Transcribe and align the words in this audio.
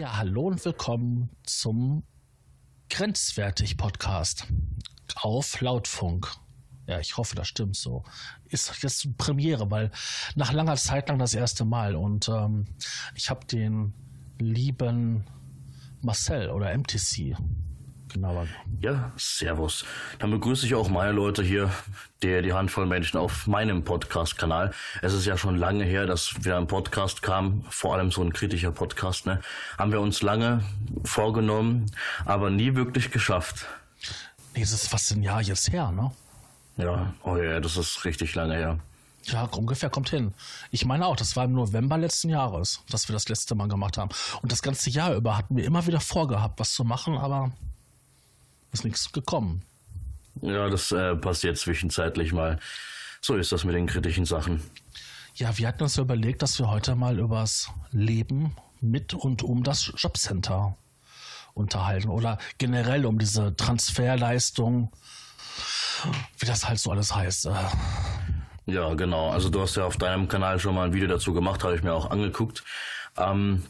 Ja, 0.00 0.16
hallo 0.16 0.46
und 0.46 0.64
willkommen 0.64 1.28
zum 1.42 2.04
Grenzwertig 2.88 3.76
Podcast 3.76 4.46
auf 5.16 5.60
Lautfunk. 5.60 6.26
Ja, 6.86 7.00
ich 7.00 7.18
hoffe, 7.18 7.36
das 7.36 7.48
stimmt 7.48 7.76
so. 7.76 8.04
Ist 8.46 8.82
jetzt 8.82 9.18
Premiere, 9.18 9.70
weil 9.70 9.90
nach 10.36 10.54
langer 10.54 10.76
Zeit 10.76 11.10
lang 11.10 11.18
das 11.18 11.34
erste 11.34 11.66
Mal 11.66 11.96
und 11.96 12.30
ähm, 12.30 12.64
ich 13.14 13.28
habe 13.28 13.44
den 13.44 13.92
lieben 14.38 15.26
Marcel 16.00 16.48
oder 16.48 16.74
MTC 16.74 17.36
genauer. 18.12 18.46
Ja, 18.80 19.12
servus. 19.16 19.84
Dann 20.18 20.30
begrüße 20.30 20.66
ich 20.66 20.74
auch 20.74 20.88
meine 20.88 21.12
Leute 21.12 21.42
hier, 21.42 21.70
die, 22.22 22.42
die 22.42 22.52
Handvoll 22.52 22.86
Menschen 22.86 23.18
auf 23.18 23.46
meinem 23.46 23.84
Podcast-Kanal. 23.84 24.72
Es 25.02 25.12
ist 25.12 25.26
ja 25.26 25.36
schon 25.36 25.56
lange 25.56 25.84
her, 25.84 26.06
dass 26.06 26.34
wir 26.44 26.56
ein 26.56 26.66
Podcast 26.66 27.22
kam, 27.22 27.64
vor 27.68 27.94
allem 27.94 28.10
so 28.10 28.22
ein 28.22 28.32
kritischer 28.32 28.72
Podcast, 28.72 29.26
ne? 29.26 29.40
Haben 29.78 29.92
wir 29.92 30.00
uns 30.00 30.22
lange 30.22 30.62
vorgenommen, 31.04 31.86
aber 32.24 32.50
nie 32.50 32.74
wirklich 32.74 33.10
geschafft. 33.10 33.66
Nee, 34.54 34.60
das 34.60 34.72
ist 34.72 34.88
fast 34.88 35.10
ein 35.12 35.22
Jahr 35.22 35.42
jetzt 35.42 35.72
her, 35.72 35.90
ne? 35.90 36.10
Ja, 36.76 37.14
oh 37.22 37.36
ja, 37.36 37.60
das 37.60 37.76
ist 37.76 38.04
richtig 38.04 38.34
lange 38.34 38.54
her. 38.54 38.78
Ja, 39.24 39.44
ungefähr 39.44 39.90
kommt 39.90 40.08
hin. 40.08 40.32
Ich 40.70 40.84
meine 40.84 41.06
auch, 41.06 41.16
das 41.16 41.36
war 41.36 41.44
im 41.44 41.52
November 41.52 41.98
letzten 41.98 42.30
Jahres, 42.30 42.82
dass 42.88 43.08
wir 43.08 43.12
das 43.12 43.28
letzte 43.28 43.54
Mal 43.54 43.68
gemacht 43.68 43.98
haben. 43.98 44.10
Und 44.42 44.50
das 44.50 44.62
ganze 44.62 44.90
Jahr 44.90 45.14
über 45.14 45.36
hatten 45.36 45.56
wir 45.56 45.64
immer 45.64 45.86
wieder 45.86 46.00
vorgehabt, 46.00 46.58
was 46.58 46.72
zu 46.72 46.84
machen, 46.84 47.18
aber 47.18 47.52
ist 48.72 48.84
nichts 48.84 49.12
gekommen. 49.12 49.62
Ja, 50.42 50.68
das 50.68 50.92
äh, 50.92 51.16
passiert 51.16 51.58
zwischenzeitlich 51.58 52.32
mal. 52.32 52.58
So 53.20 53.36
ist 53.36 53.52
das 53.52 53.64
mit 53.64 53.74
den 53.74 53.86
kritischen 53.86 54.24
Sachen. 54.24 54.62
Ja, 55.34 55.56
wir 55.58 55.68
hatten 55.68 55.82
uns 55.82 55.98
überlegt, 55.98 56.42
dass 56.42 56.58
wir 56.58 56.70
heute 56.70 56.94
mal 56.94 57.18
übers 57.18 57.70
Leben 57.90 58.56
mit 58.80 59.14
und 59.14 59.42
um 59.42 59.62
das 59.62 59.92
Jobcenter 59.96 60.76
unterhalten 61.54 62.08
oder 62.08 62.38
generell 62.58 63.06
um 63.06 63.18
diese 63.18 63.54
Transferleistung, 63.56 64.90
wie 66.38 66.46
das 66.46 66.68
halt 66.68 66.78
so 66.78 66.90
alles 66.90 67.14
heißt. 67.14 67.46
Äh. 67.46 67.54
Ja, 68.66 68.94
genau. 68.94 69.30
Also 69.30 69.50
du 69.50 69.60
hast 69.60 69.76
ja 69.76 69.84
auf 69.84 69.96
deinem 69.96 70.28
Kanal 70.28 70.58
schon 70.58 70.74
mal 70.74 70.86
ein 70.86 70.92
Video 70.92 71.08
dazu 71.08 71.34
gemacht, 71.34 71.64
habe 71.64 71.74
ich 71.74 71.82
mir 71.82 71.92
auch 71.92 72.10
angeguckt. 72.10 72.64
Ähm, 73.16 73.64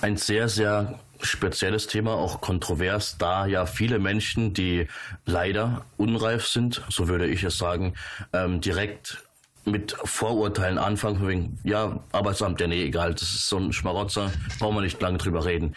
ein 0.00 0.16
sehr, 0.16 0.48
sehr 0.48 0.98
spezielles 1.22 1.86
Thema, 1.86 2.14
auch 2.14 2.40
kontrovers, 2.40 3.18
da 3.18 3.46
ja 3.46 3.66
viele 3.66 3.98
Menschen, 3.98 4.54
die 4.54 4.88
leider 5.24 5.84
unreif 5.96 6.46
sind, 6.46 6.82
so 6.88 7.08
würde 7.08 7.26
ich 7.26 7.42
es 7.42 7.58
sagen, 7.58 7.94
ähm, 8.32 8.60
direkt 8.60 9.22
mit 9.64 9.96
Vorurteilen 10.04 10.78
anfangen, 10.78 11.26
wegen, 11.26 11.58
ja, 11.64 12.00
Arbeitsamt, 12.12 12.60
ja, 12.60 12.66
nee, 12.66 12.84
egal, 12.84 13.14
das 13.14 13.22
ist 13.22 13.48
so 13.48 13.58
ein 13.58 13.72
Schmarotzer, 13.72 14.32
brauchen 14.58 14.76
wir 14.76 14.82
nicht 14.82 15.00
lange 15.00 15.18
drüber 15.18 15.44
reden. 15.44 15.74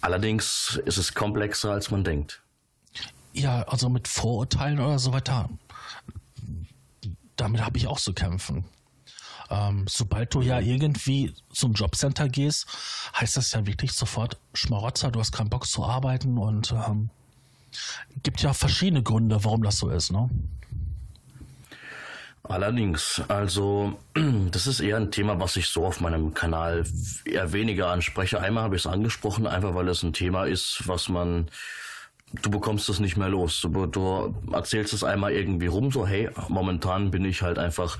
Allerdings 0.00 0.80
ist 0.84 0.96
es 0.96 1.14
komplexer, 1.14 1.72
als 1.72 1.90
man 1.90 2.04
denkt. 2.04 2.42
Ja, 3.32 3.62
also 3.62 3.88
mit 3.88 4.08
Vorurteilen 4.08 4.78
oder 4.78 4.98
so 4.98 5.12
weiter, 5.12 5.48
damit 7.36 7.64
habe 7.64 7.78
ich 7.78 7.86
auch 7.86 8.00
zu 8.00 8.12
kämpfen. 8.12 8.64
Ähm, 9.50 9.86
sobald 9.88 10.34
du 10.34 10.42
ja 10.42 10.60
irgendwie 10.60 11.34
zum 11.50 11.72
Jobcenter 11.72 12.28
gehst, 12.28 12.66
heißt 13.18 13.36
das 13.36 13.52
ja 13.52 13.66
wirklich 13.66 13.92
sofort 13.92 14.36
Schmarotzer, 14.54 15.10
du 15.10 15.20
hast 15.20 15.32
keinen 15.32 15.50
Bock 15.50 15.66
zu 15.66 15.84
arbeiten 15.84 16.38
und 16.38 16.72
ähm, 16.72 17.10
gibt 18.22 18.42
ja 18.42 18.52
verschiedene 18.52 19.02
Gründe, 19.02 19.42
warum 19.44 19.62
das 19.62 19.78
so 19.78 19.88
ist, 19.90 20.12
ne? 20.12 20.28
Allerdings, 22.42 23.20
also 23.28 23.98
das 24.50 24.66
ist 24.66 24.80
eher 24.80 24.96
ein 24.96 25.10
Thema, 25.10 25.38
was 25.38 25.56
ich 25.56 25.68
so 25.68 25.86
auf 25.86 26.00
meinem 26.00 26.32
Kanal 26.32 26.84
eher 27.24 27.52
weniger 27.52 27.88
anspreche. 27.88 28.40
Einmal 28.40 28.64
habe 28.64 28.76
ich 28.76 28.82
es 28.82 28.86
angesprochen, 28.86 29.46
einfach 29.46 29.74
weil 29.74 29.88
es 29.88 30.02
ein 30.02 30.14
Thema 30.14 30.44
ist, 30.44 30.82
was 30.86 31.08
man 31.08 31.50
du 32.42 32.50
bekommst 32.50 32.88
es 32.88 33.00
nicht 33.00 33.16
mehr 33.16 33.28
los. 33.28 33.60
Du, 33.62 33.86
du, 33.86 34.34
erzählst 34.52 34.92
es 34.92 35.04
einmal 35.04 35.32
irgendwie 35.32 35.66
rum, 35.66 35.90
so 35.90 36.06
hey, 36.06 36.30
momentan 36.48 37.10
bin 37.10 37.24
ich 37.24 37.42
halt 37.42 37.58
einfach 37.58 37.98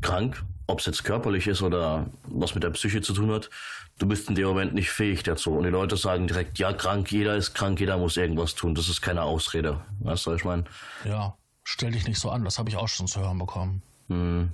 krank, 0.00 0.42
ob 0.70 0.80
es 0.80 0.86
jetzt 0.86 1.04
körperlich 1.04 1.46
ist 1.46 1.62
oder 1.62 2.06
was 2.24 2.54
mit 2.54 2.64
der 2.64 2.70
Psyche 2.70 3.00
zu 3.00 3.12
tun 3.12 3.30
hat, 3.30 3.50
du 3.98 4.06
bist 4.06 4.28
in 4.28 4.34
dem 4.34 4.46
Moment 4.46 4.74
nicht 4.74 4.90
fähig 4.90 5.22
dazu. 5.22 5.52
Und 5.52 5.64
die 5.64 5.70
Leute 5.70 5.96
sagen 5.96 6.26
direkt, 6.26 6.58
ja, 6.58 6.72
krank, 6.72 7.10
jeder 7.12 7.36
ist 7.36 7.54
krank, 7.54 7.80
jeder 7.80 7.98
muss 7.98 8.16
irgendwas 8.16 8.54
tun. 8.54 8.74
Das 8.74 8.88
ist 8.88 9.02
keine 9.02 9.22
Ausrede. 9.22 9.80
Weißt 10.00 10.26
du, 10.26 10.30
was 10.30 10.38
ich 10.38 10.44
meine? 10.44 10.64
Ja, 11.04 11.34
stell 11.64 11.92
dich 11.92 12.06
nicht 12.06 12.18
so 12.18 12.30
an, 12.30 12.44
das 12.44 12.58
habe 12.58 12.68
ich 12.70 12.76
auch 12.76 12.88
schon 12.88 13.06
zu 13.06 13.20
hören 13.20 13.38
bekommen. 13.38 13.82
Hm. 14.08 14.50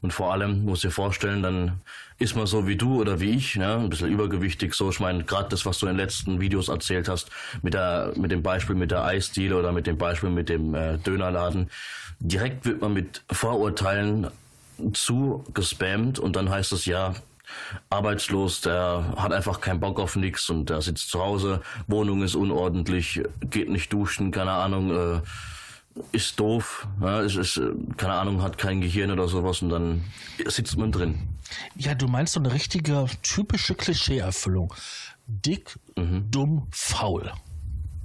Und 0.00 0.12
vor 0.12 0.32
allem, 0.32 0.64
muss 0.64 0.78
ich 0.78 0.88
dir 0.88 0.90
vorstellen, 0.90 1.42
dann 1.42 1.80
ist 2.18 2.36
man 2.36 2.46
so 2.46 2.66
wie 2.66 2.76
du 2.76 3.00
oder 3.00 3.20
wie 3.20 3.30
ich, 3.30 3.56
ne? 3.56 3.74
ein 3.76 3.90
bisschen 3.90 4.08
übergewichtig. 4.08 4.74
So, 4.74 4.90
ich 4.90 5.00
meine, 5.00 5.24
gerade 5.24 5.48
das, 5.50 5.66
was 5.66 5.78
du 5.78 5.86
in 5.86 5.92
den 5.92 5.98
letzten 5.98 6.40
Videos 6.40 6.68
erzählt 6.68 7.08
hast, 7.08 7.30
mit, 7.62 7.74
der, 7.74 8.12
mit 8.16 8.30
dem 8.30 8.42
Beispiel 8.42 8.76
mit 8.76 8.90
der 8.90 9.04
Eisdiele 9.04 9.58
oder 9.58 9.72
mit 9.72 9.86
dem 9.86 9.98
Beispiel 9.98 10.30
mit 10.30 10.48
dem 10.48 10.74
äh, 10.74 10.98
Dönerladen, 10.98 11.70
direkt 12.18 12.64
wird 12.64 12.80
man 12.80 12.94
mit 12.94 13.22
Vorurteilen 13.30 14.28
zu 14.92 15.44
gespammt 15.54 16.18
und 16.18 16.36
dann 16.36 16.50
heißt 16.50 16.72
es 16.72 16.86
ja, 16.86 17.14
arbeitslos, 17.90 18.60
der 18.60 19.14
hat 19.16 19.32
einfach 19.32 19.60
keinen 19.60 19.80
Bock 19.80 20.00
auf 20.00 20.16
nichts 20.16 20.48
und 20.50 20.70
der 20.70 20.80
sitzt 20.80 21.10
zu 21.10 21.20
Hause, 21.20 21.60
Wohnung 21.86 22.22
ist 22.22 22.34
unordentlich, 22.34 23.22
geht 23.40 23.68
nicht 23.68 23.92
duschen, 23.92 24.30
keine 24.30 24.52
Ahnung, 24.52 24.90
äh, 24.90 25.20
ist 26.12 26.40
doof, 26.40 26.88
ist, 27.24 27.36
ist, 27.36 27.60
keine 27.96 28.14
Ahnung, 28.14 28.42
hat 28.42 28.58
kein 28.58 28.80
Gehirn 28.80 29.10
oder 29.10 29.28
sowas 29.28 29.62
und 29.62 29.68
dann 29.68 30.04
sitzt 30.46 30.76
man 30.76 30.90
drin. 30.90 31.28
Ja, 31.76 31.94
du 31.94 32.08
meinst 32.08 32.32
so 32.32 32.40
eine 32.40 32.52
richtige 32.52 33.06
typische 33.22 33.74
Klischee-Erfüllung. 33.74 34.74
Dick, 35.26 35.78
mhm. 35.96 36.30
dumm, 36.30 36.66
faul. 36.70 37.30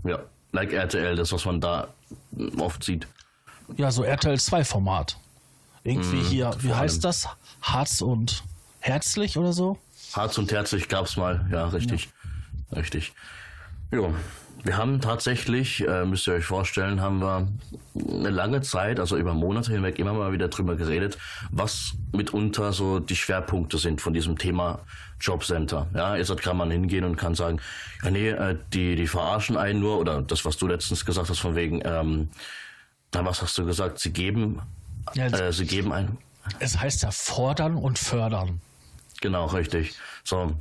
Ja, 0.03 0.19
like 0.51 0.71
RTL, 0.71 1.15
das, 1.15 1.31
was 1.31 1.45
man 1.45 1.59
da 1.59 1.87
oft 2.57 2.83
sieht. 2.83 3.07
Ja, 3.75 3.91
so 3.91 4.03
RTL 4.03 4.39
2 4.39 4.63
Format. 4.63 5.17
Irgendwie 5.83 6.17
mm, 6.17 6.25
hier, 6.25 6.51
wie 6.59 6.73
heißt 6.73 7.03
das? 7.03 7.27
Harz 7.61 8.01
und 8.01 8.43
herzlich 8.79 9.37
oder 9.37 9.53
so? 9.53 9.77
Harz 10.13 10.37
und 10.37 10.51
herzlich 10.51 10.87
gab 10.89 11.05
es 11.05 11.17
mal, 11.17 11.47
ja, 11.51 11.67
richtig. 11.67 12.05
Ja. 12.05 12.77
Richtig. 12.77 13.13
Ja, 13.91 14.13
wir 14.63 14.77
haben 14.77 15.01
tatsächlich, 15.01 15.87
äh, 15.87 16.05
müsst 16.05 16.27
ihr 16.27 16.33
euch 16.33 16.45
vorstellen, 16.45 17.01
haben 17.01 17.21
wir 17.21 17.47
eine 17.95 18.29
lange 18.29 18.61
Zeit, 18.61 18.99
also 18.99 19.17
über 19.17 19.33
Monate 19.33 19.71
hinweg, 19.71 19.97
immer 19.99 20.13
mal 20.13 20.31
wieder 20.31 20.49
drüber 20.49 20.75
geredet, 20.75 21.17
was 21.49 21.93
mitunter 22.11 22.73
so 22.73 22.99
die 22.99 23.15
Schwerpunkte 23.15 23.77
sind 23.77 24.01
von 24.01 24.13
diesem 24.13 24.37
Thema 24.37 24.79
Jobcenter. 25.19 25.87
Ja, 25.95 26.15
jetzt 26.15 26.35
kann 26.41 26.57
man 26.57 26.69
hingehen 26.71 27.05
und 27.05 27.15
kann 27.15 27.35
sagen, 27.35 27.59
ja 28.03 28.11
nee, 28.11 28.29
äh, 28.29 28.57
die, 28.73 28.95
die 28.95 29.07
verarschen 29.07 29.57
einen 29.57 29.79
nur, 29.79 29.97
oder 29.97 30.21
das, 30.21 30.45
was 30.45 30.57
du 30.57 30.67
letztens 30.67 31.05
gesagt 31.05 31.29
hast, 31.29 31.39
von 31.39 31.55
wegen, 31.55 31.81
ähm, 31.85 32.29
na, 33.13 33.25
was 33.25 33.41
hast 33.41 33.57
du 33.57 33.65
gesagt, 33.65 33.99
sie 33.99 34.13
geben 34.13 34.61
ja, 35.15 35.27
äh, 35.27 35.53
sie 35.53 35.65
geben 35.65 35.91
ein. 35.91 36.17
Es 36.59 36.79
heißt 36.79 37.03
ja 37.03 37.11
fordern 37.11 37.75
und 37.75 37.99
fördern. 37.99 38.61
Genau, 39.21 39.45
richtig. 39.47 39.95
So. 40.23 40.55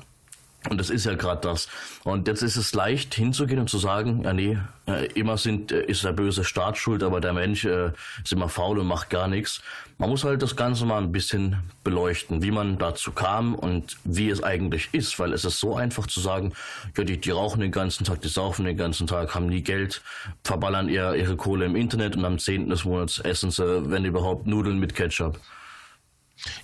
Und 0.69 0.78
das 0.78 0.91
ist 0.91 1.06
ja 1.06 1.14
gerade 1.14 1.41
das. 1.41 1.69
Und 2.02 2.26
jetzt 2.26 2.42
ist 2.42 2.56
es 2.56 2.74
leicht 2.74 3.14
hinzugehen 3.14 3.60
und 3.60 3.70
zu 3.70 3.78
sagen, 3.78 4.24
ja 4.24 4.32
nee, 4.32 4.58
äh, 4.88 5.06
immer 5.12 5.38
sind, 5.38 5.70
äh, 5.70 5.84
ist 5.84 6.02
der 6.02 6.12
böse 6.12 6.42
Staat 6.42 6.76
schuld, 6.76 7.04
aber 7.04 7.20
der 7.20 7.32
Mensch 7.32 7.64
äh, 7.64 7.92
ist 8.24 8.32
immer 8.32 8.48
faul 8.48 8.80
und 8.80 8.88
macht 8.88 9.08
gar 9.08 9.28
nichts. 9.28 9.62
Man 9.98 10.10
muss 10.10 10.24
halt 10.24 10.42
das 10.42 10.56
Ganze 10.56 10.84
mal 10.84 11.00
ein 11.00 11.12
bisschen 11.12 11.62
beleuchten, 11.84 12.42
wie 12.42 12.50
man 12.50 12.76
dazu 12.76 13.12
kam 13.12 13.54
und 13.54 13.98
wie 14.02 14.30
es 14.30 14.42
eigentlich 14.42 14.88
ist, 14.92 15.20
weil 15.20 15.32
es 15.32 15.44
ist 15.44 15.60
so 15.60 15.76
einfach 15.76 16.08
zu 16.08 16.19
sagen, 16.19 16.52
ja, 16.96 17.04
die, 17.04 17.20
die 17.20 17.30
rauchen 17.30 17.60
den 17.60 17.72
ganzen 17.72 18.04
Tag, 18.04 18.20
die 18.22 18.28
saufen 18.28 18.64
den 18.64 18.76
ganzen 18.76 19.06
Tag, 19.06 19.36
haben 19.36 19.46
nie 19.46 19.62
Geld, 19.62 20.02
verballern 20.43 20.88
ihr, 20.88 21.14
ihre 21.14 21.37
Kohle 21.37 21.66
im 21.66 21.76
Internet 21.76 22.16
und 22.16 22.25
am 22.25 22.38
10. 22.38 22.69
des 22.69 22.84
Monats 22.84 23.20
essen 23.20 23.52
sie, 23.52 23.90
wenn 23.90 24.04
überhaupt, 24.04 24.49
Nudeln 24.49 24.81
mit 24.81 24.96
Ketchup. 24.96 25.38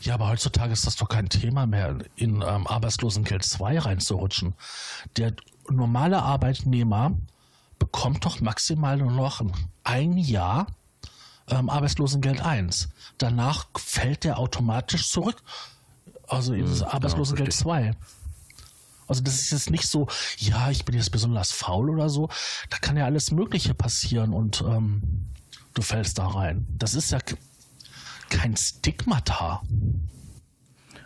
Ja, 0.00 0.14
aber 0.14 0.28
heutzutage 0.28 0.72
ist 0.72 0.86
das 0.86 0.96
doch 0.96 1.08
kein 1.08 1.28
Thema 1.28 1.66
mehr, 1.66 1.98
in 2.16 2.42
ähm, 2.42 2.66
Arbeitslosengeld 2.66 3.44
2 3.44 3.78
reinzurutschen. 3.80 4.54
Der 5.16 5.34
normale 5.68 6.22
Arbeitnehmer 6.22 7.16
bekommt 7.78 8.24
doch 8.24 8.40
maximal 8.40 8.96
nur 8.96 9.10
noch 9.10 9.42
ein 9.82 10.16
Jahr 10.16 10.66
ähm, 11.48 11.68
Arbeitslosengeld 11.68 12.40
1. 12.40 12.88
Danach 13.18 13.66
fällt 13.76 14.24
der 14.24 14.38
automatisch 14.38 15.10
zurück. 15.10 15.42
Also 16.26 16.54
in 16.54 16.66
hm, 16.66 16.82
Arbeitslosengeld 16.84 17.50
genau, 17.50 17.62
2. 17.62 17.96
Also 19.06 19.22
das 19.22 19.34
ist 19.34 19.50
jetzt 19.50 19.70
nicht 19.70 19.86
so, 19.86 20.08
ja, 20.38 20.70
ich 20.70 20.84
bin 20.86 20.94
jetzt 20.94 21.10
besonders 21.10 21.52
faul 21.52 21.90
oder 21.90 22.08
so. 22.08 22.28
Da 22.70 22.78
kann 22.78 22.96
ja 22.96 23.04
alles 23.04 23.30
Mögliche 23.30 23.74
passieren 23.74 24.32
und 24.32 24.62
ähm, 24.62 25.26
du 25.74 25.82
fällst 25.82 26.18
da 26.18 26.28
rein. 26.28 26.66
Das 26.78 26.94
ist 26.94 27.10
ja 27.10 27.18
kein 28.30 28.56
Stigmata. 28.56 29.62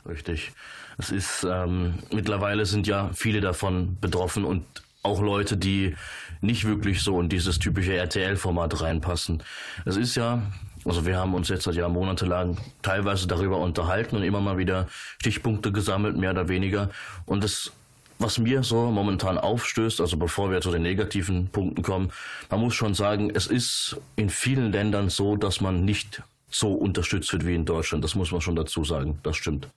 Richtig. 0.07 0.53
Es 0.99 1.11
ist 1.11 1.47
ähm, 1.49 1.95
mittlerweile 2.13 2.67
sind 2.67 2.87
ja 2.87 3.11
viele 3.15 3.41
davon 3.41 3.99
betroffen 4.01 4.45
und 4.45 4.65
auch 5.03 5.23
Leute, 5.23 5.57
die 5.57 5.95
nicht 6.41 6.65
wirklich 6.65 7.03
so 7.03 7.21
in 7.21 7.29
dieses 7.29 7.59
typische 7.59 7.95
RTL-Format 7.95 8.81
reinpassen. 8.81 9.43
Es 9.85 9.97
ist 9.97 10.17
ja, 10.17 10.43
also 10.85 11.07
wir 11.07 11.17
haben 11.17 11.35
uns 11.35 11.49
jetzt 11.49 11.65
seit 11.65 11.77
ja 11.77 11.89
monatelang 11.89 12.59
teilweise 12.83 13.27
darüber 13.27 13.59
unterhalten 13.59 14.17
und 14.17 14.23
immer 14.23 14.41
mal 14.41 14.59
wieder 14.59 14.89
Stichpunkte 15.21 15.73
gesammelt, 15.73 16.17
mehr 16.17 16.33
oder 16.33 16.49
weniger. 16.49 16.91
Und 17.27 17.45
es 17.45 17.73
was 18.21 18.39
mir 18.39 18.65
so 18.65 18.91
momentan 18.91 19.39
aufstößt, 19.39 20.01
also 20.01 20.17
bevor 20.17 20.51
wir 20.51 20.61
zu 20.61 20.73
den 20.73 20.83
negativen 20.83 21.49
Punkten 21.51 21.83
kommen, 21.83 22.11
man 22.51 22.61
muss 22.61 22.75
schon 22.75 22.95
sagen, 22.95 23.31
es 23.33 23.47
ist 23.47 23.97
in 24.17 24.29
vielen 24.29 24.73
Ländern 24.73 25.09
so, 25.09 25.37
dass 25.37 25.61
man 25.61 25.85
nicht 25.85 26.23
so 26.51 26.73
unterstützt 26.73 27.33
wird 27.33 27.47
wie 27.47 27.55
in 27.55 27.65
Deutschland. 27.65 28.05
Das 28.05 28.15
muss 28.15 28.33
man 28.33 28.41
schon 28.41 28.57
dazu 28.57 28.85
sagen. 28.85 29.19
Das 29.23 29.37
stimmt. 29.37 29.69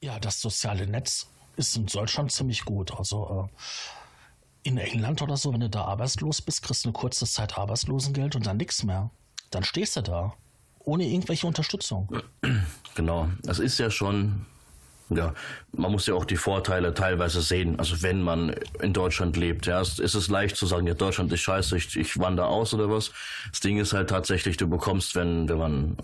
Ja, 0.00 0.18
das 0.18 0.40
soziale 0.40 0.86
Netz 0.86 1.28
ist 1.56 1.76
in 1.76 1.86
Deutschland 1.86 2.32
ziemlich 2.32 2.64
gut. 2.64 2.96
Also 2.96 3.48
äh, 4.64 4.68
in 4.68 4.78
England 4.78 5.22
oder 5.22 5.36
so, 5.36 5.52
wenn 5.52 5.60
du 5.60 5.68
da 5.68 5.84
arbeitslos 5.84 6.42
bist, 6.42 6.62
kriegst 6.62 6.84
du 6.84 6.88
eine 6.88 6.92
kurze 6.92 7.26
Zeit 7.26 7.58
Arbeitslosengeld 7.58 8.36
und 8.36 8.46
dann 8.46 8.56
nichts 8.56 8.82
mehr. 8.84 9.10
Dann 9.50 9.64
stehst 9.64 9.96
du 9.96 10.02
da. 10.02 10.34
Ohne 10.78 11.04
irgendwelche 11.04 11.46
Unterstützung. 11.46 12.08
Genau. 12.94 13.28
Es 13.46 13.58
ist 13.58 13.78
ja 13.78 13.90
schon 13.90 14.46
ja, 15.10 15.34
man 15.72 15.90
muss 15.90 16.06
ja 16.06 16.14
auch 16.14 16.24
die 16.24 16.36
Vorteile 16.36 16.94
teilweise 16.94 17.40
sehen. 17.40 17.78
Also 17.78 18.02
wenn 18.02 18.22
man 18.22 18.54
in 18.80 18.92
Deutschland 18.92 19.36
lebt, 19.36 19.66
ja, 19.66 19.80
ist 19.80 19.98
es 19.98 20.28
leicht 20.28 20.56
zu 20.56 20.66
sagen, 20.66 20.86
ja, 20.86 20.94
Deutschland 20.94 21.32
ist 21.32 21.40
scheiße, 21.40 21.76
ich, 21.76 21.96
ich 21.96 22.18
wandere 22.18 22.46
aus 22.46 22.72
oder 22.74 22.88
was. 22.90 23.12
Das 23.50 23.60
Ding 23.60 23.78
ist 23.78 23.92
halt 23.92 24.10
tatsächlich, 24.10 24.56
du 24.56 24.68
bekommst, 24.68 25.16
wenn, 25.16 25.48
wenn 25.48 25.58
man, 25.58 25.96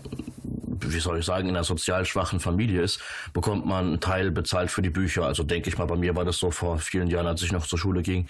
wie 0.43 0.99
soll 0.99 1.19
ich 1.19 1.25
sagen, 1.25 1.47
in 1.47 1.55
einer 1.55 1.63
sozial 1.63 2.05
schwachen 2.05 2.39
Familie 2.39 2.81
ist, 2.81 3.01
bekommt 3.33 3.65
man 3.65 3.87
einen 3.87 3.99
Teil 3.99 4.31
bezahlt 4.31 4.71
für 4.71 4.81
die 4.81 4.89
Bücher. 4.89 5.25
Also 5.25 5.43
denke 5.43 5.69
ich 5.69 5.77
mal, 5.77 5.85
bei 5.85 5.95
mir 5.95 6.15
war 6.15 6.25
das 6.25 6.37
so 6.37 6.51
vor 6.51 6.77
vielen 6.79 7.07
Jahren, 7.07 7.27
als 7.27 7.41
ich 7.41 7.51
noch 7.51 7.65
zur 7.65 7.79
Schule 7.79 8.01
ging. 8.01 8.27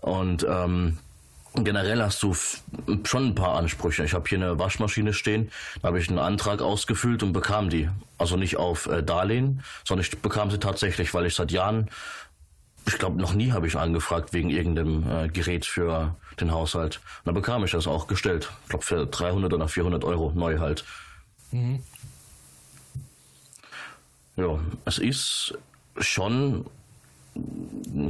Und 0.00 0.46
ähm, 0.48 0.98
Generell 1.54 2.02
hast 2.02 2.22
du 2.22 2.34
schon 3.04 3.26
ein 3.26 3.34
paar 3.34 3.56
Ansprüche. 3.56 4.04
Ich 4.04 4.14
habe 4.14 4.26
hier 4.26 4.38
eine 4.38 4.58
Waschmaschine 4.58 5.12
stehen, 5.12 5.50
da 5.82 5.88
habe 5.88 5.98
ich 5.98 6.08
einen 6.08 6.18
Antrag 6.18 6.62
ausgefüllt 6.62 7.22
und 7.22 7.34
bekam 7.34 7.68
die. 7.68 7.90
Also 8.16 8.36
nicht 8.36 8.56
auf 8.56 8.86
äh, 8.86 9.02
Darlehen, 9.02 9.62
sondern 9.84 10.06
ich 10.06 10.18
bekam 10.18 10.50
sie 10.50 10.58
tatsächlich, 10.58 11.12
weil 11.12 11.26
ich 11.26 11.34
seit 11.34 11.52
Jahren, 11.52 11.90
ich 12.86 12.98
glaube 12.98 13.20
noch 13.20 13.34
nie 13.34 13.52
habe 13.52 13.66
ich 13.66 13.76
angefragt 13.76 14.32
wegen 14.32 14.48
irgendeinem 14.48 15.04
äh, 15.10 15.28
Gerät 15.28 15.66
für 15.66 16.16
den 16.40 16.52
Haushalt. 16.52 17.00
Und 17.24 17.26
da 17.26 17.32
bekam 17.32 17.64
ich 17.64 17.72
das 17.72 17.86
auch 17.86 18.06
gestellt. 18.06 18.50
Ich 18.62 18.70
glaube 18.70 18.84
für 18.84 19.06
300 19.06 19.52
oder 19.52 19.68
400 19.68 20.04
Euro 20.04 20.32
neu 20.34 20.58
halt. 20.58 20.84
Mhm. 21.50 21.80
Ja, 24.36 24.58
es 24.86 24.96
ist 24.96 25.58
schon 25.98 26.64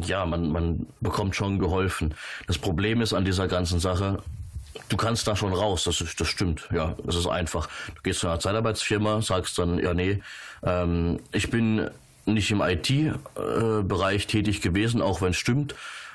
ja, 0.05 0.27
man, 0.27 0.51
man 0.51 0.87
bekommt 1.01 1.37
schon 1.37 1.59
geholfen. 1.59 2.15
Das 2.47 2.59
Problem 2.59 3.01
ist 3.01 3.13
an 3.13 3.25
dieser 3.25 3.49
ganzen 3.49 3.81
Sache, 3.81 4.23
du 4.89 4.97
kannst 4.97 5.27
da 5.27 5.37
schon 5.37 5.53
raus, 5.53 5.85
das, 5.85 6.01
ist, 6.01 6.21
das 6.21 6.29
stimmt, 6.29 6.69
ja, 6.73 6.97
das 7.05 7.17
ist 7.17 7.27
einfach. 7.27 7.69
Du 7.95 8.03
gehst 8.03 8.21
zu 8.21 8.29
einer 8.29 8.41
Zeitarbeitsfirma, 8.41 9.23
sagst 9.23 9.59
dann, 9.59 9.79
ja, 9.79 9.95
nee, 9.95 10.23
ähm, 10.63 11.21
ich 11.33 11.51
bin 11.51 11.91
nicht 12.25 12.51
im 12.51 12.61
IT-Bereich 12.61 14.27
tätig 14.27 14.61
gewesen, 14.61 15.03
auch 15.03 15.21
wenn 15.21 15.31
es 15.31 15.37
stimmt. 15.37 15.75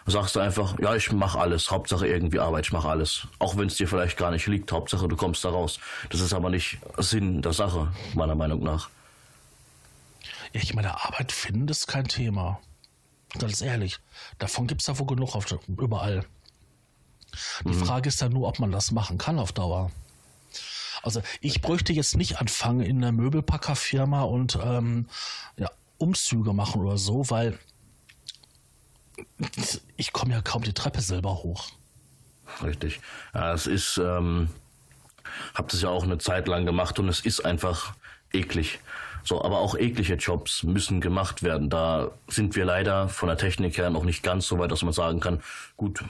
Sagst 0.10 0.38
du 0.38 0.40
einfach, 0.40 0.80
ja, 0.80 0.96
ich 0.96 1.12
mache 1.12 1.38
alles, 1.38 1.70
Hauptsache 1.70 2.08
irgendwie 2.08 2.40
Arbeit, 2.40 2.68
ich 2.68 2.72
mache 2.72 2.88
alles. 2.88 3.28
Auch 3.40 3.58
wenn 3.58 3.68
es 3.68 3.76
dir 3.76 3.90
vielleicht 3.90 4.16
gar 4.16 4.32
nicht 4.32 4.48
liegt, 4.48 4.72
Hauptsache 4.72 5.06
du 5.10 5.18
kommst 5.18 5.44
da 5.44 5.50
raus. 5.50 5.82
Das 6.10 6.22
ist 6.22 6.34
aber 6.34 6.50
nicht 6.50 6.78
Sinn 6.98 7.42
der 7.42 7.52
Sache, 7.52 7.92
meiner 8.14 8.36
Meinung 8.36 8.64
nach. 8.64 8.90
Ja, 10.54 10.62
ich 10.62 10.74
meine, 10.74 11.04
Arbeit 11.04 11.34
finden 11.34 11.68
ist 11.68 11.88
kein 11.88 12.08
Thema. 12.08 12.58
Ganz 13.38 13.62
ehrlich, 13.62 14.00
davon 14.40 14.68
gibt 14.68 14.82
es 14.82 14.88
ja 14.88 14.98
wohl 15.00 15.08
genug 15.08 15.36
auf, 15.36 15.46
überall. 15.68 16.26
Die 17.66 17.70
mhm. 17.70 17.86
Frage 17.86 18.10
ist 18.10 18.22
dann 18.22 18.32
nur, 18.32 18.48
ob 18.48 18.60
man 18.60 18.72
das 18.72 18.92
machen 18.92 19.18
kann 19.18 19.38
auf 19.40 19.52
Dauer. 19.52 19.92
Also 21.04 21.22
ich 21.42 21.62
bräuchte 21.62 21.94
jetzt 21.94 22.16
nicht 22.18 22.40
anfangen 22.40 22.82
in 22.82 22.98
einer 22.98 23.12
Möbelpackerfirma 23.12 24.24
und 24.24 24.58
ähm, 24.62 25.08
ja, 25.58 25.70
Umzüge 25.98 26.54
machen 26.54 26.82
oder 26.82 26.98
so, 26.98 27.30
weil 27.30 27.60
ich 29.96 30.14
komme 30.14 30.34
ja 30.34 30.42
kaum 30.42 30.64
die 30.64 30.74
Treppe 30.74 31.02
selber 31.02 31.36
hoch. 31.44 31.70
Richtig. 32.64 33.00
Ja, 33.34 33.54
es 33.54 33.68
ist, 33.68 33.98
ähm, 33.98 34.50
hab 35.54 35.70
das 35.70 35.82
ja 35.82 35.90
auch 35.90 36.04
eine 36.04 36.18
Zeit 36.18 36.48
lang 36.48 36.66
gemacht 36.66 36.98
und 37.00 37.10
es 37.10 37.20
ist 37.20 37.46
einfach 37.46 37.94
eklig. 38.34 38.80
So, 39.28 39.44
aber 39.44 39.60
auch 39.60 39.76
eklige 39.76 40.14
Jobs 40.14 40.64
müssen 40.64 41.02
gemacht 41.02 41.44
werden. 41.44 41.70
Da 41.70 42.12
sind 42.30 42.56
wir 42.56 42.64
leider 42.64 43.10
von 43.10 43.28
der 43.28 43.38
Technik 43.38 43.78
her 43.78 43.90
noch 43.90 44.06
nicht 44.06 44.24
ganz 44.24 44.48
so 44.48 44.58
weit, 44.58 44.72
dass 44.72 44.84
man 44.84 44.94
sagen 44.94 45.20
kann, 45.20 45.42
gut, 45.76 46.02